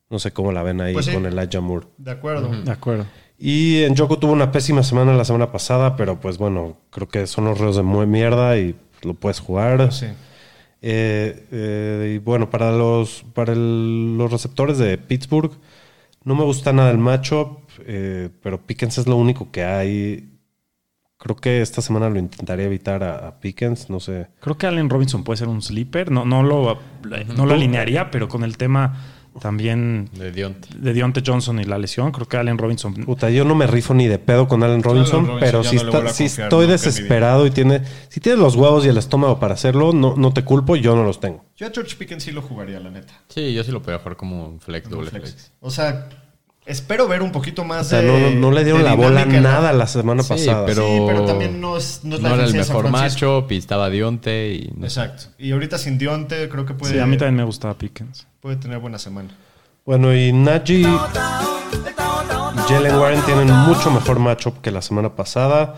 No 0.09 0.19
sé 0.19 0.31
cómo 0.31 0.51
la 0.53 0.63
ven 0.63 0.79
ahí 0.79 0.93
Pues 0.93 1.05
sí. 1.07 1.13
con 1.13 1.25
Elijah 1.25 1.59
Moore. 1.59 1.87
De 1.97 2.11
acuerdo. 2.11 2.49
De 2.49 2.71
acuerdo. 2.71 3.05
Y 3.37 3.83
en 3.83 3.95
Joko 3.95 4.17
tuvo 4.17 4.31
una 4.31 4.51
pésima 4.51 4.81
semana 4.83 5.13
la 5.13 5.25
semana 5.25 5.51
pasada, 5.51 5.95
pero 5.95 6.19
pues 6.19 6.37
bueno, 6.37 6.77
creo 6.89 7.07
que 7.09 7.27
son 7.27 7.45
los 7.45 7.59
reos 7.59 7.75
de 7.75 7.83
mierda 7.83 8.57
y 8.57 8.75
lo 9.03 9.13
puedes 9.13 9.39
jugar. 9.41 9.91
Sí. 9.91 10.07
Eh, 10.81 11.45
eh, 11.51 12.13
y 12.15 12.17
bueno, 12.19 12.49
para 12.49 12.71
los, 12.71 13.25
para 13.33 13.53
el- 13.53 14.17
los 14.17 14.31
receptores 14.31 14.77
de 14.77 14.97
Pittsburgh, 14.97 15.51
no 16.23 16.35
me 16.35 16.43
gusta 16.43 16.71
nada 16.73 16.89
el 16.91 16.97
matchup, 16.97 17.59
eh, 17.85 18.29
pero 18.41 18.61
Pickens 18.65 18.97
es 18.97 19.07
lo 19.07 19.15
único 19.17 19.51
que 19.51 19.63
hay. 19.63 20.29
Creo 21.19 21.35
que 21.35 21.61
esta 21.61 21.81
semana 21.81 22.09
lo 22.09 22.19
intentaría 22.19 22.65
evitar 22.65 23.03
a, 23.03 23.27
a 23.27 23.39
Pickens, 23.39 23.89
no 23.89 23.99
sé. 23.99 24.27
Creo 24.39 24.57
que 24.57 24.67
Allen 24.67 24.89
Robinson 24.89 25.23
puede 25.23 25.37
ser 25.37 25.47
un 25.47 25.61
sleeper. 25.61 26.11
No, 26.11 26.25
no, 26.25 26.43
lo, 26.43 26.77
no 27.35 27.45
lo 27.45 27.53
alinearía, 27.53 28.11
pero 28.11 28.27
con 28.27 28.43
el 28.43 28.55
tema 28.57 28.95
también 29.41 30.09
De 30.13 30.31
Dionte. 30.31 30.67
de 30.75 30.93
Dionte 30.93 31.21
Johnson 31.25 31.59
y 31.59 31.63
la 31.63 31.77
lesión, 31.77 32.11
creo 32.11 32.27
que 32.27 32.37
Allen 32.37 32.57
Robinson. 32.57 32.93
Puta, 32.93 33.29
yo 33.29 33.45
no 33.45 33.53
me 33.55 33.67
rifo 33.67 33.93
ni 33.93 34.07
de 34.07 34.17
pedo 34.19 34.47
con 34.47 34.63
Allen 34.63 34.81
Robinson, 34.81 35.27
Robinson 35.27 35.39
pero 35.39 35.63
si, 35.63 35.75
no 35.75 35.81
está- 35.83 36.09
si 36.13 36.23
confiar 36.25 36.47
estoy 36.47 36.67
desesperado 36.67 37.45
y 37.45 37.51
tiene, 37.51 37.81
si 38.09 38.19
tienes 38.19 38.39
los 38.41 38.55
huevos 38.55 38.85
y 38.85 38.89
el 38.89 38.97
estómago 38.97 39.39
para 39.39 39.53
hacerlo, 39.53 39.93
no, 39.93 40.15
no 40.15 40.33
te 40.33 40.43
culpo, 40.43 40.75
yo 40.75 40.95
no 40.95 41.03
los 41.03 41.19
tengo. 41.19 41.45
Yo 41.55 41.67
a 41.67 41.71
George 41.71 41.95
Pickens 41.97 42.23
sí 42.23 42.31
lo 42.31 42.41
jugaría, 42.41 42.79
la 42.79 42.89
neta. 42.89 43.13
Sí, 43.29 43.53
yo 43.53 43.63
sí 43.63 43.71
lo 43.71 43.81
podía 43.81 43.99
jugar 43.99 44.17
como 44.17 44.47
un 44.47 44.59
flex, 44.59 44.85
Como 44.87 44.97
doble 44.97 45.11
flex. 45.11 45.31
flex. 45.31 45.51
O 45.59 45.69
sea, 45.69 46.09
espero 46.67 47.07
ver 47.07 47.21
un 47.23 47.31
poquito 47.31 47.63
más 47.63 47.87
O 47.87 47.89
sea, 47.89 48.01
de. 48.01 48.07
no, 48.07 48.19
no- 48.19 48.29
no 48.39 48.51
le 48.51 48.63
dieron 48.63 48.83
la 48.83 48.93
bola 48.93 49.25
nada 49.25 49.73
la 49.73 49.87
semana 49.87 50.21
Sí, 50.21 50.29
pasada. 50.29 50.65
pero, 50.65 50.85
Sí, 50.87 51.03
pero 51.07 51.25
también 51.25 51.59
no 51.59 51.77
es- 51.77 52.01
no 52.03 52.15
es 52.15 52.21
la 52.21 52.33
era 52.35 52.43
el 52.45 52.53
mejor 52.53 52.85
y 53.49 53.57
estaba 53.57 53.89
Dionte 53.89 54.53
y 54.53 54.73
no. 54.77 54.85
Exacto. 54.85 55.23
Y 55.39 55.51
ahorita 55.51 55.77
sin 55.77 55.97
Dionte 55.97 56.47
creo 56.49 56.65
que 56.65 56.73
puede, 56.75 56.93
Sí, 56.93 56.99
a 56.99 57.05
mí 57.05 57.17
también 57.17 57.35
me 57.37 57.43
gustaba 57.43 57.73
Pickens. 57.73 58.27
puede 58.41 58.57
tener 58.57 58.79
buena 58.79 58.99
semana. 58.99 59.29
Bueno, 59.85 60.13
y 60.13 60.31
Najee 60.33 60.85
Jalen 62.67 62.95
Warren 62.97 63.21
tienen 63.21 63.49
mucho 63.49 63.89
mejor 63.91 64.19
matchup 64.19 64.59
que 64.61 64.71
la 64.71 64.81
semana 64.81 65.15
pasada. 65.15 65.75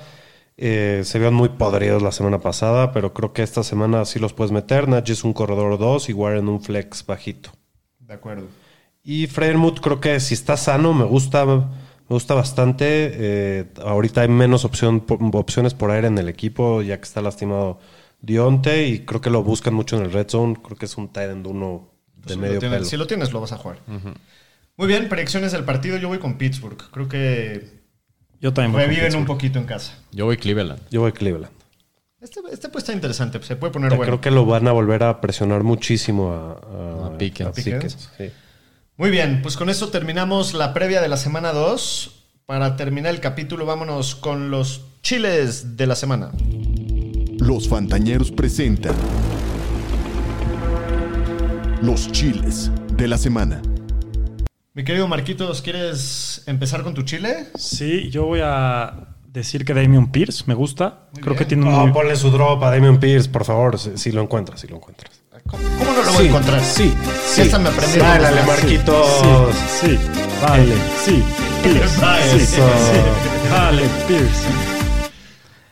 Eh, 0.57 1.03
se 1.05 1.19
vieron 1.19 1.35
muy 1.35 1.49
podridos 1.49 2.01
la 2.01 2.11
semana 2.11 2.39
pasada, 2.39 2.91
pero 2.91 3.13
creo 3.13 3.31
que 3.31 3.43
esta 3.43 3.63
semana 3.63 4.03
sí 4.05 4.19
los 4.19 4.33
puedes 4.33 4.51
meter. 4.51 4.87
Najee 4.89 5.13
es 5.13 5.23
un 5.23 5.33
corredor 5.33 5.77
2 5.77 6.09
y 6.09 6.13
Warren 6.13 6.49
un 6.49 6.61
flex 6.61 7.05
bajito. 7.05 7.51
De 7.99 8.13
acuerdo. 8.15 8.47
Y 9.09 9.25
Fredermuth 9.25 9.79
creo 9.79 9.99
que 9.99 10.19
si 10.19 10.35
está 10.35 10.55
sano 10.55 10.93
me 10.93 11.03
gusta, 11.03 11.43
me 11.43 11.63
gusta 12.09 12.35
bastante. 12.35 13.09
Eh, 13.11 13.65
ahorita 13.83 14.21
hay 14.21 14.27
menos 14.27 14.65
opción, 14.65 15.03
opciones 15.33 15.73
por 15.73 15.89
aire 15.89 16.05
en 16.09 16.19
el 16.19 16.29
equipo 16.29 16.83
ya 16.83 16.95
que 16.97 17.05
está 17.05 17.19
lastimado 17.19 17.79
Dionte 18.21 18.85
y 18.85 18.99
creo 19.05 19.19
que 19.19 19.31
lo 19.31 19.41
buscan 19.41 19.73
mucho 19.73 19.97
en 19.97 20.03
el 20.03 20.11
red 20.11 20.29
zone. 20.29 20.57
Creo 20.63 20.77
que 20.77 20.85
es 20.85 20.95
un 20.95 21.11
tight 21.11 21.31
end 21.31 21.47
uno 21.47 21.89
de 22.17 22.35
Si 22.35 22.39
medio 22.39 22.59
tienes, 22.59 22.77
pelo. 22.77 22.87
Si 22.87 22.97
lo 22.97 23.07
tienes, 23.07 23.33
lo 23.33 23.41
vas 23.41 23.51
a 23.51 23.57
jugar. 23.57 23.79
Muy 24.77 24.87
bien, 24.87 25.09
predicciones 25.09 25.53
del 25.53 25.63
partido. 25.63 25.97
Yo 25.97 26.07
voy 26.07 26.19
con 26.19 26.37
Pittsburgh. 26.37 26.77
Creo 26.91 27.09
que 27.09 27.81
Yo 28.39 28.53
también 28.53 28.73
voy 28.73 28.83
Reviven 28.83 29.15
un 29.15 29.25
poquito 29.25 29.57
en 29.57 29.65
casa. 29.65 29.97
Yo 30.11 30.25
voy 30.25 30.37
Cleveland. 30.37 30.81
Yo 30.91 31.01
voy 31.01 31.13
Cleveland. 31.13 31.51
Este, 32.21 32.41
este 32.51 32.69
pues 32.69 32.83
está 32.83 32.93
interesante, 32.93 33.41
se 33.41 33.55
puede 33.55 33.73
poner 33.73 33.89
bueno. 33.89 34.03
Creo 34.03 34.21
que 34.21 34.29
lo 34.29 34.45
van 34.45 34.67
a 34.67 34.71
volver 34.71 35.01
a 35.01 35.19
presionar 35.19 35.63
muchísimo 35.63 36.31
a, 36.31 37.05
a, 37.05 37.07
A 37.07 37.17
Pickens. 37.17 37.49
a 37.49 37.53
Pickens, 37.53 38.11
sí. 38.15 38.29
Muy 38.99 39.11
bien, 39.11 39.39
pues 39.41 39.55
con 39.55 39.69
eso 39.69 39.87
terminamos 39.91 40.53
la 40.53 40.73
previa 40.73 41.01
de 41.01 41.07
la 41.07 41.15
semana 41.15 41.53
2. 41.53 42.15
Para 42.45 42.75
terminar 42.75 43.13
el 43.13 43.21
capítulo, 43.21 43.65
vámonos 43.65 44.13
con 44.13 44.51
los 44.51 44.81
chiles 45.01 45.77
de 45.77 45.87
la 45.87 45.95
semana. 45.95 46.31
Los 47.39 47.69
Fantañeros 47.69 48.29
presentan 48.31 48.93
Los 51.81 52.11
chiles 52.11 52.69
de 52.97 53.07
la 53.07 53.17
semana. 53.17 53.61
Mi 54.73 54.83
querido 54.83 55.07
Marquitos, 55.07 55.61
¿quieres 55.61 56.43
empezar 56.45 56.83
con 56.83 56.93
tu 56.93 57.03
chile? 57.03 57.47
Sí, 57.55 58.09
yo 58.09 58.25
voy 58.25 58.41
a 58.43 59.15
decir 59.27 59.63
que 59.63 59.73
Damian 59.73 60.11
Pierce 60.11 60.43
me 60.45 60.55
gusta. 60.55 61.07
Muy 61.13 61.21
Creo 61.21 61.35
bien. 61.35 61.37
que 61.39 61.45
tiene 61.45 61.63
un 61.65 61.71
No, 61.71 61.83
muy- 61.85 61.93
ponle 61.93 62.17
su 62.17 62.29
drop 62.31 62.61
a 62.65 62.69
Damian 62.71 62.99
Pierce, 62.99 63.29
por 63.29 63.45
favor, 63.45 63.79
si, 63.79 63.97
si 63.97 64.11
lo 64.11 64.21
encuentras, 64.21 64.59
si 64.59 64.67
lo 64.67 64.75
encuentras. 64.75 65.18
¿Cómo, 65.49 65.63
cómo 65.79 65.91
no 65.93 66.03
lo 66.03 66.11
voy 66.13 66.17
Sí, 66.17 66.23
a 66.23 66.29
encontrar? 66.29 66.61
sí, 66.63 66.93
sí. 67.25 67.41
Esta 67.41 67.59
me 67.59 67.69
aprendí. 67.69 67.97
Dale, 67.99 68.43
Marquitos. 68.43 69.07
Sí, 69.21 69.87
sí, 69.87 69.99
vale, 70.41 70.75
sí, 71.05 71.23
Pierce. 71.63 72.01
Vale. 72.01 72.39
Sí, 72.45 72.61
vale, 73.51 73.83
Pierce. 74.07 74.47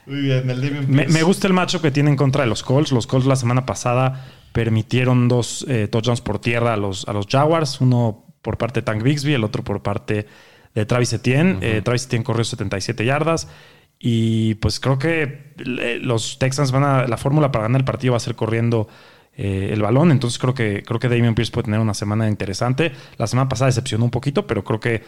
Muy 0.05 0.21
bien, 0.21 0.49
el 0.49 0.61
Damian 0.61 0.85
Me, 0.89 0.97
Pierce. 1.03 1.13
me 1.13 1.23
gusta 1.23 1.47
el 1.47 1.53
macho 1.53 1.81
que 1.81 1.91
tiene 1.91 2.09
en 2.09 2.15
contra 2.15 2.43
de 2.43 2.49
los 2.49 2.63
Colts. 2.63 2.91
Los 2.91 3.07
Colts 3.07 3.25
la 3.27 3.35
semana 3.35 3.65
pasada 3.65 4.25
permitieron 4.53 5.27
dos 5.27 5.65
eh, 5.67 5.87
touchdowns 5.87 6.21
por 6.21 6.39
tierra 6.39 6.73
a 6.73 6.77
los, 6.77 7.07
a 7.07 7.13
los 7.13 7.27
Jaguars. 7.27 7.81
Uno 7.81 8.25
por 8.41 8.57
parte 8.57 8.79
de 8.79 8.85
Tank 8.85 9.03
Bixby, 9.03 9.33
el 9.33 9.43
otro 9.43 9.63
por 9.63 9.81
parte 9.81 10.25
de 10.73 10.85
Travis 10.85 11.11
Etienne. 11.13 11.57
Eh, 11.61 11.81
Travis 11.83 12.05
Etienne 12.05 12.23
corrió 12.23 12.43
77 12.45 13.03
yardas. 13.05 13.47
Y 13.99 14.55
pues 14.55 14.79
creo 14.79 14.97
que 14.99 15.53
eh, 15.57 15.99
los 16.01 16.39
Texans 16.39 16.71
van 16.71 16.83
a. 16.83 17.07
La 17.07 17.17
fórmula 17.17 17.51
para 17.51 17.63
ganar 17.63 17.81
el 17.81 17.85
partido 17.85 18.13
va 18.13 18.17
a 18.17 18.21
ser 18.21 18.35
corriendo 18.35 18.87
eh, 19.37 19.69
el 19.71 19.81
balón. 19.81 20.11
Entonces 20.11 20.37
creo 20.39 20.53
que, 20.53 20.83
creo 20.85 20.99
que 20.99 21.07
Damian 21.07 21.35
Pierce 21.35 21.51
puede 21.51 21.65
tener 21.65 21.79
una 21.79 21.93
semana 21.93 22.27
interesante. 22.27 22.91
La 23.17 23.27
semana 23.27 23.47
pasada 23.47 23.67
decepcionó 23.67 24.03
un 24.05 24.11
poquito, 24.11 24.45
pero 24.47 24.63
creo 24.63 24.79
que 24.79 25.03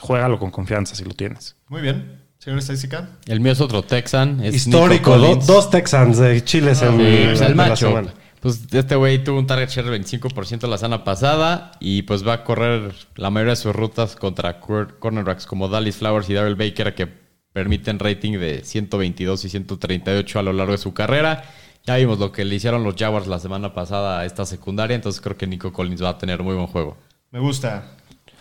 juégalo 0.00 0.38
con 0.38 0.50
confianza 0.50 0.94
si 0.94 1.04
lo 1.04 1.12
tienes. 1.14 1.56
Muy 1.68 1.82
bien. 1.82 2.24
Señor 2.38 2.58
Estadística. 2.58 3.08
El 3.26 3.40
mío 3.40 3.52
es 3.52 3.60
otro 3.60 3.82
Texan. 3.82 4.40
Es 4.44 4.54
Histórico, 4.54 5.16
do- 5.18 5.36
dos 5.36 5.70
Texans 5.70 6.18
de 6.18 6.44
Chiles 6.44 6.82
en, 6.82 6.90
Sí, 6.90 6.96
pues 7.26 7.40
en 7.40 7.46
el 7.46 7.56
la 7.56 7.68
macho. 7.68 7.88
semana. 7.88 8.14
Pues 8.40 8.60
este 8.70 8.94
güey 8.94 9.24
tuvo 9.24 9.38
un 9.38 9.46
target 9.46 9.68
share 9.70 9.86
del 9.90 10.04
25% 10.04 10.68
la 10.68 10.76
semana 10.78 11.02
pasada 11.02 11.72
y 11.80 12.02
pues 12.02 12.24
va 12.26 12.34
a 12.34 12.44
correr 12.44 12.92
la 13.16 13.30
mayoría 13.30 13.52
de 13.52 13.56
sus 13.56 13.74
rutas 13.74 14.14
contra 14.14 14.60
cor- 14.60 14.98
cornerbacks 14.98 15.46
como 15.46 15.68
Dallas 15.68 15.96
Flowers 15.96 16.28
y 16.30 16.34
Daryl 16.34 16.54
Baker 16.54 16.94
que 16.94 17.08
permiten 17.52 17.98
rating 17.98 18.32
de 18.38 18.62
122 18.62 19.44
y 19.46 19.48
138 19.48 20.38
a 20.38 20.42
lo 20.42 20.52
largo 20.52 20.72
de 20.72 20.78
su 20.78 20.92
carrera. 20.92 21.42
Ya 21.86 21.96
vimos 21.96 22.18
lo 22.18 22.32
que 22.32 22.44
le 22.44 22.54
hicieron 22.56 22.82
los 22.82 22.96
Jaguars 22.96 23.26
la 23.28 23.38
semana 23.38 23.72
pasada 23.72 24.20
a 24.20 24.24
esta 24.24 24.44
secundaria, 24.44 24.94
entonces 24.96 25.20
creo 25.20 25.36
que 25.36 25.46
Nico 25.46 25.72
Collins 25.72 26.02
va 26.02 26.10
a 26.10 26.18
tener 26.18 26.42
muy 26.42 26.54
buen 26.54 26.66
juego. 26.66 26.96
Me 27.30 27.38
gusta. 27.38 27.84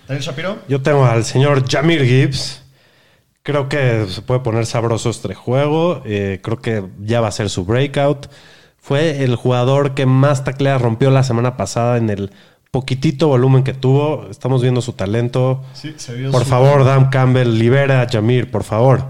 Daniel 0.07 0.23
Shapiro. 0.23 0.57
Yo 0.67 0.81
tengo 0.81 1.05
al 1.05 1.23
señor 1.25 1.63
Jamir 1.69 2.03
Gibbs. 2.05 2.61
Creo 3.43 3.69
que 3.69 4.07
se 4.09 4.23
puede 4.23 4.39
poner 4.39 4.65
sabroso 4.65 5.11
este 5.11 5.35
juego. 5.35 6.01
Eh, 6.05 6.39
creo 6.43 6.59
que 6.59 6.83
ya 6.99 7.21
va 7.21 7.27
a 7.27 7.31
ser 7.31 7.49
su 7.51 7.65
breakout. 7.65 8.27
Fue 8.79 9.23
el 9.23 9.35
jugador 9.35 9.93
que 9.93 10.07
más 10.07 10.43
tacleas 10.43 10.81
rompió 10.81 11.11
la 11.11 11.23
semana 11.23 11.55
pasada 11.55 11.97
en 11.97 12.09
el 12.09 12.31
poquitito 12.71 13.27
volumen 13.27 13.63
que 13.63 13.73
tuvo. 13.73 14.27
Estamos 14.31 14.63
viendo 14.63 14.81
su 14.81 14.93
talento. 14.93 15.63
Sí, 15.73 15.93
se 15.97 16.15
vio 16.15 16.31
Por 16.31 16.43
su- 16.43 16.49
favor, 16.49 16.83
Dan 16.83 17.09
Campbell, 17.09 17.59
libera 17.59 18.01
a 18.01 18.07
Jamir, 18.09 18.49
por 18.49 18.63
favor. 18.63 19.03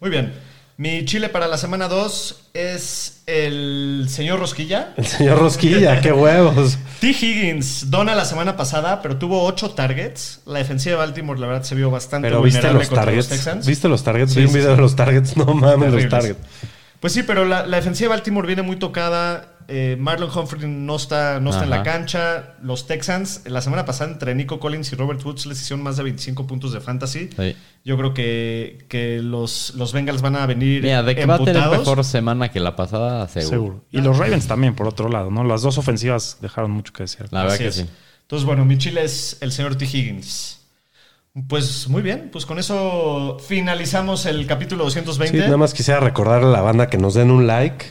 Muy 0.00 0.10
bien. 0.10 0.32
Mi 0.76 1.04
chile 1.04 1.28
para 1.28 1.46
la 1.46 1.56
semana 1.56 1.86
2 1.86 2.48
es 2.52 3.22
el 3.26 4.06
señor 4.08 4.40
Rosquilla. 4.40 4.92
El 4.96 5.06
señor 5.06 5.38
Rosquilla, 5.38 6.00
qué 6.00 6.12
huevos. 6.12 6.78
T. 7.00 7.10
Higgins 7.10 7.90
dona 7.92 8.16
la 8.16 8.24
semana 8.24 8.56
pasada, 8.56 9.00
pero 9.00 9.16
tuvo 9.16 9.44
8 9.44 9.70
targets. 9.70 10.40
La 10.46 10.58
defensiva 10.58 10.94
de 10.94 10.98
Baltimore, 10.98 11.38
la 11.38 11.46
verdad, 11.46 11.62
se 11.62 11.76
vio 11.76 11.92
bastante 11.92 12.26
Pero 12.28 12.42
viste 12.42 12.58
vulnerable 12.58 12.80
los 12.80 12.88
contra 12.88 13.04
targets. 13.04 13.28
los 13.30 13.38
Texans. 13.38 13.66
¿Viste 13.66 13.88
los 13.88 14.02
targets? 14.02 14.32
Sí, 14.32 14.40
Vi 14.40 14.46
un 14.46 14.52
video 14.52 14.70
sí. 14.70 14.74
de 14.76 14.82
los 14.82 14.96
targets. 14.96 15.36
No 15.36 15.46
mames, 15.54 15.92
los 15.92 16.08
targets. 16.08 16.40
Pues 17.04 17.12
sí, 17.12 17.22
pero 17.22 17.44
la, 17.44 17.66
la 17.66 17.76
defensiva 17.76 18.08
de 18.08 18.16
Baltimore 18.16 18.46
viene 18.46 18.62
muy 18.62 18.76
tocada. 18.76 19.58
Eh, 19.68 19.94
Marlon 20.00 20.30
Humphrey 20.34 20.66
no 20.66 20.96
está, 20.96 21.38
no 21.38 21.50
está 21.50 21.64
en 21.64 21.68
la 21.68 21.82
cancha. 21.82 22.54
Los 22.62 22.86
Texans, 22.86 23.42
la 23.44 23.60
semana 23.60 23.84
pasada, 23.84 24.10
entre 24.10 24.34
Nico 24.34 24.58
Collins 24.58 24.90
y 24.90 24.96
Robert 24.96 25.22
Woods, 25.22 25.44
les 25.44 25.60
hicieron 25.60 25.82
más 25.82 25.98
de 25.98 26.02
25 26.04 26.46
puntos 26.46 26.72
de 26.72 26.80
fantasy. 26.80 27.28
Sí. 27.36 27.56
Yo 27.84 27.98
creo 27.98 28.14
que, 28.14 28.86
que 28.88 29.20
los, 29.20 29.74
los 29.74 29.92
Bengals 29.92 30.22
van 30.22 30.34
a 30.36 30.46
venir 30.46 30.82
Mira, 30.82 31.02
de 31.02 31.14
que 31.14 31.26
va 31.26 31.34
a 31.34 31.38
tener 31.40 31.56
emputados. 31.56 31.86
mejor 31.86 32.04
semana 32.04 32.50
que 32.50 32.58
la 32.58 32.74
pasada, 32.74 33.28
seguro. 33.28 33.50
Seguro. 33.50 33.84
Y 33.90 34.00
los 34.00 34.16
Ravens 34.16 34.46
también, 34.46 34.74
por 34.74 34.88
otro 34.88 35.10
lado, 35.10 35.30
¿no? 35.30 35.44
Las 35.44 35.60
dos 35.60 35.76
ofensivas 35.76 36.38
dejaron 36.40 36.70
mucho 36.70 36.94
que 36.94 37.02
decir. 37.02 37.26
La 37.32 37.40
verdad 37.42 37.56
Así 37.56 37.64
que 37.64 37.68
es. 37.68 37.74
sí. 37.74 37.86
Entonces, 38.22 38.46
bueno, 38.46 38.64
mi 38.64 38.78
chile 38.78 39.04
es 39.04 39.36
el 39.42 39.52
señor 39.52 39.76
T. 39.76 39.84
Higgins. 39.84 40.63
Pues 41.48 41.88
muy 41.88 42.00
bien, 42.00 42.28
pues 42.30 42.46
con 42.46 42.60
eso 42.60 43.38
finalizamos 43.44 44.24
el 44.26 44.46
capítulo 44.46 44.88
Sí, 44.88 45.00
220. 45.00 45.38
nada 45.46 45.56
más 45.56 45.74
quisiera 45.74 45.98
recordarle 45.98 46.46
a 46.46 46.50
la 46.52 46.60
banda 46.60 46.88
que 46.88 46.96
nos 46.96 47.14
den 47.14 47.32
un 47.32 47.46
like. 47.48 47.86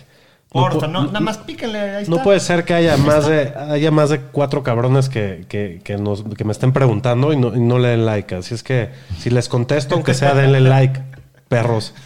No 0.54 0.68
pu- 0.70 0.88
no, 0.90 1.06
nada 1.08 1.20
más 1.20 1.40
píquenle. 1.40 1.80
Ahí 1.80 2.06
No 2.08 2.16
está. 2.18 2.24
puede 2.24 2.40
ser 2.40 2.64
que 2.64 2.74
haya 2.74 2.96
más 2.96 3.28
de 3.28 3.54
haya 3.70 3.92
más 3.92 4.12
de 4.12 4.22
cuatro 4.22 4.64
cabrones 4.64 5.10
que, 5.10 5.46
que, 5.50 5.82
que 5.84 5.98
nos, 5.98 6.24
que 6.38 6.46
me 6.46 6.54
estén 6.54 6.72
preguntando 6.72 7.34
y 7.34 7.38
no, 7.38 7.54
y 7.54 7.60
no 7.60 7.80
le 7.80 7.90
den 7.90 8.06
like. 8.06 8.34
Así 8.36 8.54
es 8.54 8.64
que 8.64 8.92
si 9.20 9.30
les 9.30 9.50
contesto, 9.50 9.96
aunque 9.96 10.14
sea, 10.14 10.34
denle 10.36 10.62
like, 10.62 11.02
perros. 11.50 11.94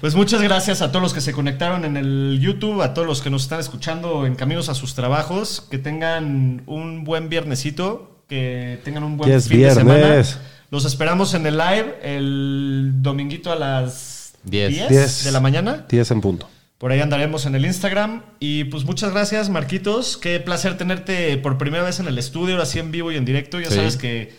Pues 0.00 0.14
muchas 0.14 0.40
gracias 0.42 0.80
a 0.80 0.88
todos 0.90 1.02
los 1.02 1.12
que 1.14 1.20
se 1.20 1.32
conectaron 1.32 1.84
en 1.84 1.96
el 1.96 2.38
YouTube, 2.40 2.80
a 2.82 2.94
todos 2.94 3.06
los 3.06 3.20
que 3.20 3.30
nos 3.30 3.42
están 3.42 3.60
escuchando 3.60 4.24
en 4.26 4.36
caminos 4.36 4.68
a 4.70 4.74
sus 4.74 4.94
trabajos. 4.94 5.66
Que 5.70 5.78
tengan 5.78 6.62
un 6.66 7.04
buen 7.04 7.28
viernesito, 7.28 8.09
que 8.30 8.78
tengan 8.84 9.02
un 9.04 9.18
buen 9.18 9.28
Ya 9.28 9.36
es 9.36 9.46
fin 9.48 9.60
de 9.60 9.74
semana. 9.74 9.98
viernes. 9.98 10.38
Los 10.70 10.86
esperamos 10.86 11.34
en 11.34 11.44
el 11.46 11.58
live 11.58 11.96
el 12.02 12.92
dominguito 13.02 13.52
a 13.52 13.56
las 13.56 14.32
Diez. 14.44 14.70
10, 14.70 14.88
Diez. 14.88 15.24
de 15.24 15.32
la 15.32 15.40
mañana. 15.40 15.84
10 15.88 16.10
en 16.12 16.20
punto. 16.22 16.48
Por 16.78 16.92
ahí 16.92 17.00
andaremos 17.00 17.44
en 17.44 17.54
el 17.56 17.66
Instagram. 17.66 18.22
Y 18.38 18.64
pues 18.64 18.84
muchas 18.84 19.10
gracias, 19.10 19.50
Marquitos. 19.50 20.16
Qué 20.16 20.40
placer 20.40 20.78
tenerte 20.78 21.36
por 21.36 21.58
primera 21.58 21.82
vez 21.82 22.00
en 22.00 22.06
el 22.08 22.16
estudio, 22.16 22.54
ahora 22.54 22.64
sí 22.64 22.78
en 22.78 22.90
vivo 22.90 23.12
y 23.12 23.16
en 23.16 23.26
directo. 23.26 23.60
Ya 23.60 23.68
Sí. 23.68 23.74
sabes 23.74 23.96
que 23.98 24.32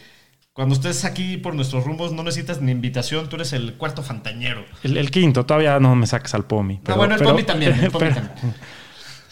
cuando 0.54 0.74
estés 0.74 1.06
aquí 1.06 1.38
por 1.38 1.54
nuestros 1.54 1.84
rumbos 1.84 2.14
no 2.14 2.24
necesitas 2.24 2.60
ni 2.62 2.72
invitación, 2.72 3.30
tú 3.30 3.36
eres 3.36 3.54
el 3.54 3.74
cuarto 3.76 4.02
fantañero. 4.02 4.66
El, 4.84 4.98
el 4.98 5.12
quinto, 5.12 5.46
todavía 5.46 5.80
no 5.80 5.96
me 5.96 6.08
saques 6.08 6.34
al 6.34 6.46
Pomi. 6.46 6.76
Ah, 6.78 6.82
pero- 6.86 6.98
bueno, 6.98 7.14
el 7.14 7.20
pero- 7.20 7.30
Pomi 7.32 7.44
también. 7.44 7.74
El 7.74 7.92
Pomi 7.92 8.06
pero- 8.10 8.16
también. 8.16 8.56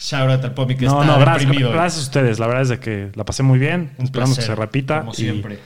Shout 0.00 0.30
out 0.30 0.42
al 0.44 0.54
Pomi 0.54 0.76
que 0.76 0.86
no, 0.86 1.02
está 1.02 1.12
no, 1.12 1.20
gracias, 1.20 1.44
deprimido. 1.46 1.70
gracias 1.72 2.02
a 2.02 2.06
ustedes. 2.06 2.38
La 2.38 2.46
verdad 2.46 2.62
es 2.62 2.68
de 2.70 2.80
que 2.80 3.10
la 3.14 3.24
pasé 3.24 3.42
muy 3.42 3.58
bien. 3.58 3.92
Un 3.98 4.06
Esperamos 4.06 4.36
placer, 4.36 4.50
que 4.50 4.56
se 4.56 4.60
repita. 4.60 5.00
Como 5.00 5.12
y- 5.12 5.16
siempre. 5.16 5.58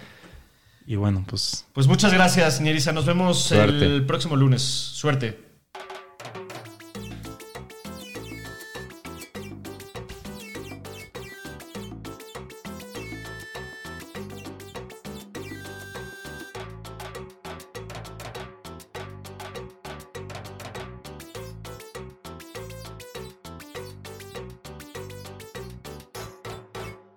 Y, 0.86 0.96
bueno, 0.96 1.24
pues 1.26 1.64
Pues 1.72 1.86
muchas 1.86 2.12
gracias, 2.12 2.60
Nierisa. 2.60 2.92
Nos 2.92 3.06
vemos 3.06 3.38
Suerte. 3.44 3.86
el 3.86 4.04
próximo 4.04 4.36
lunes. 4.36 4.60
Suerte. 4.62 5.43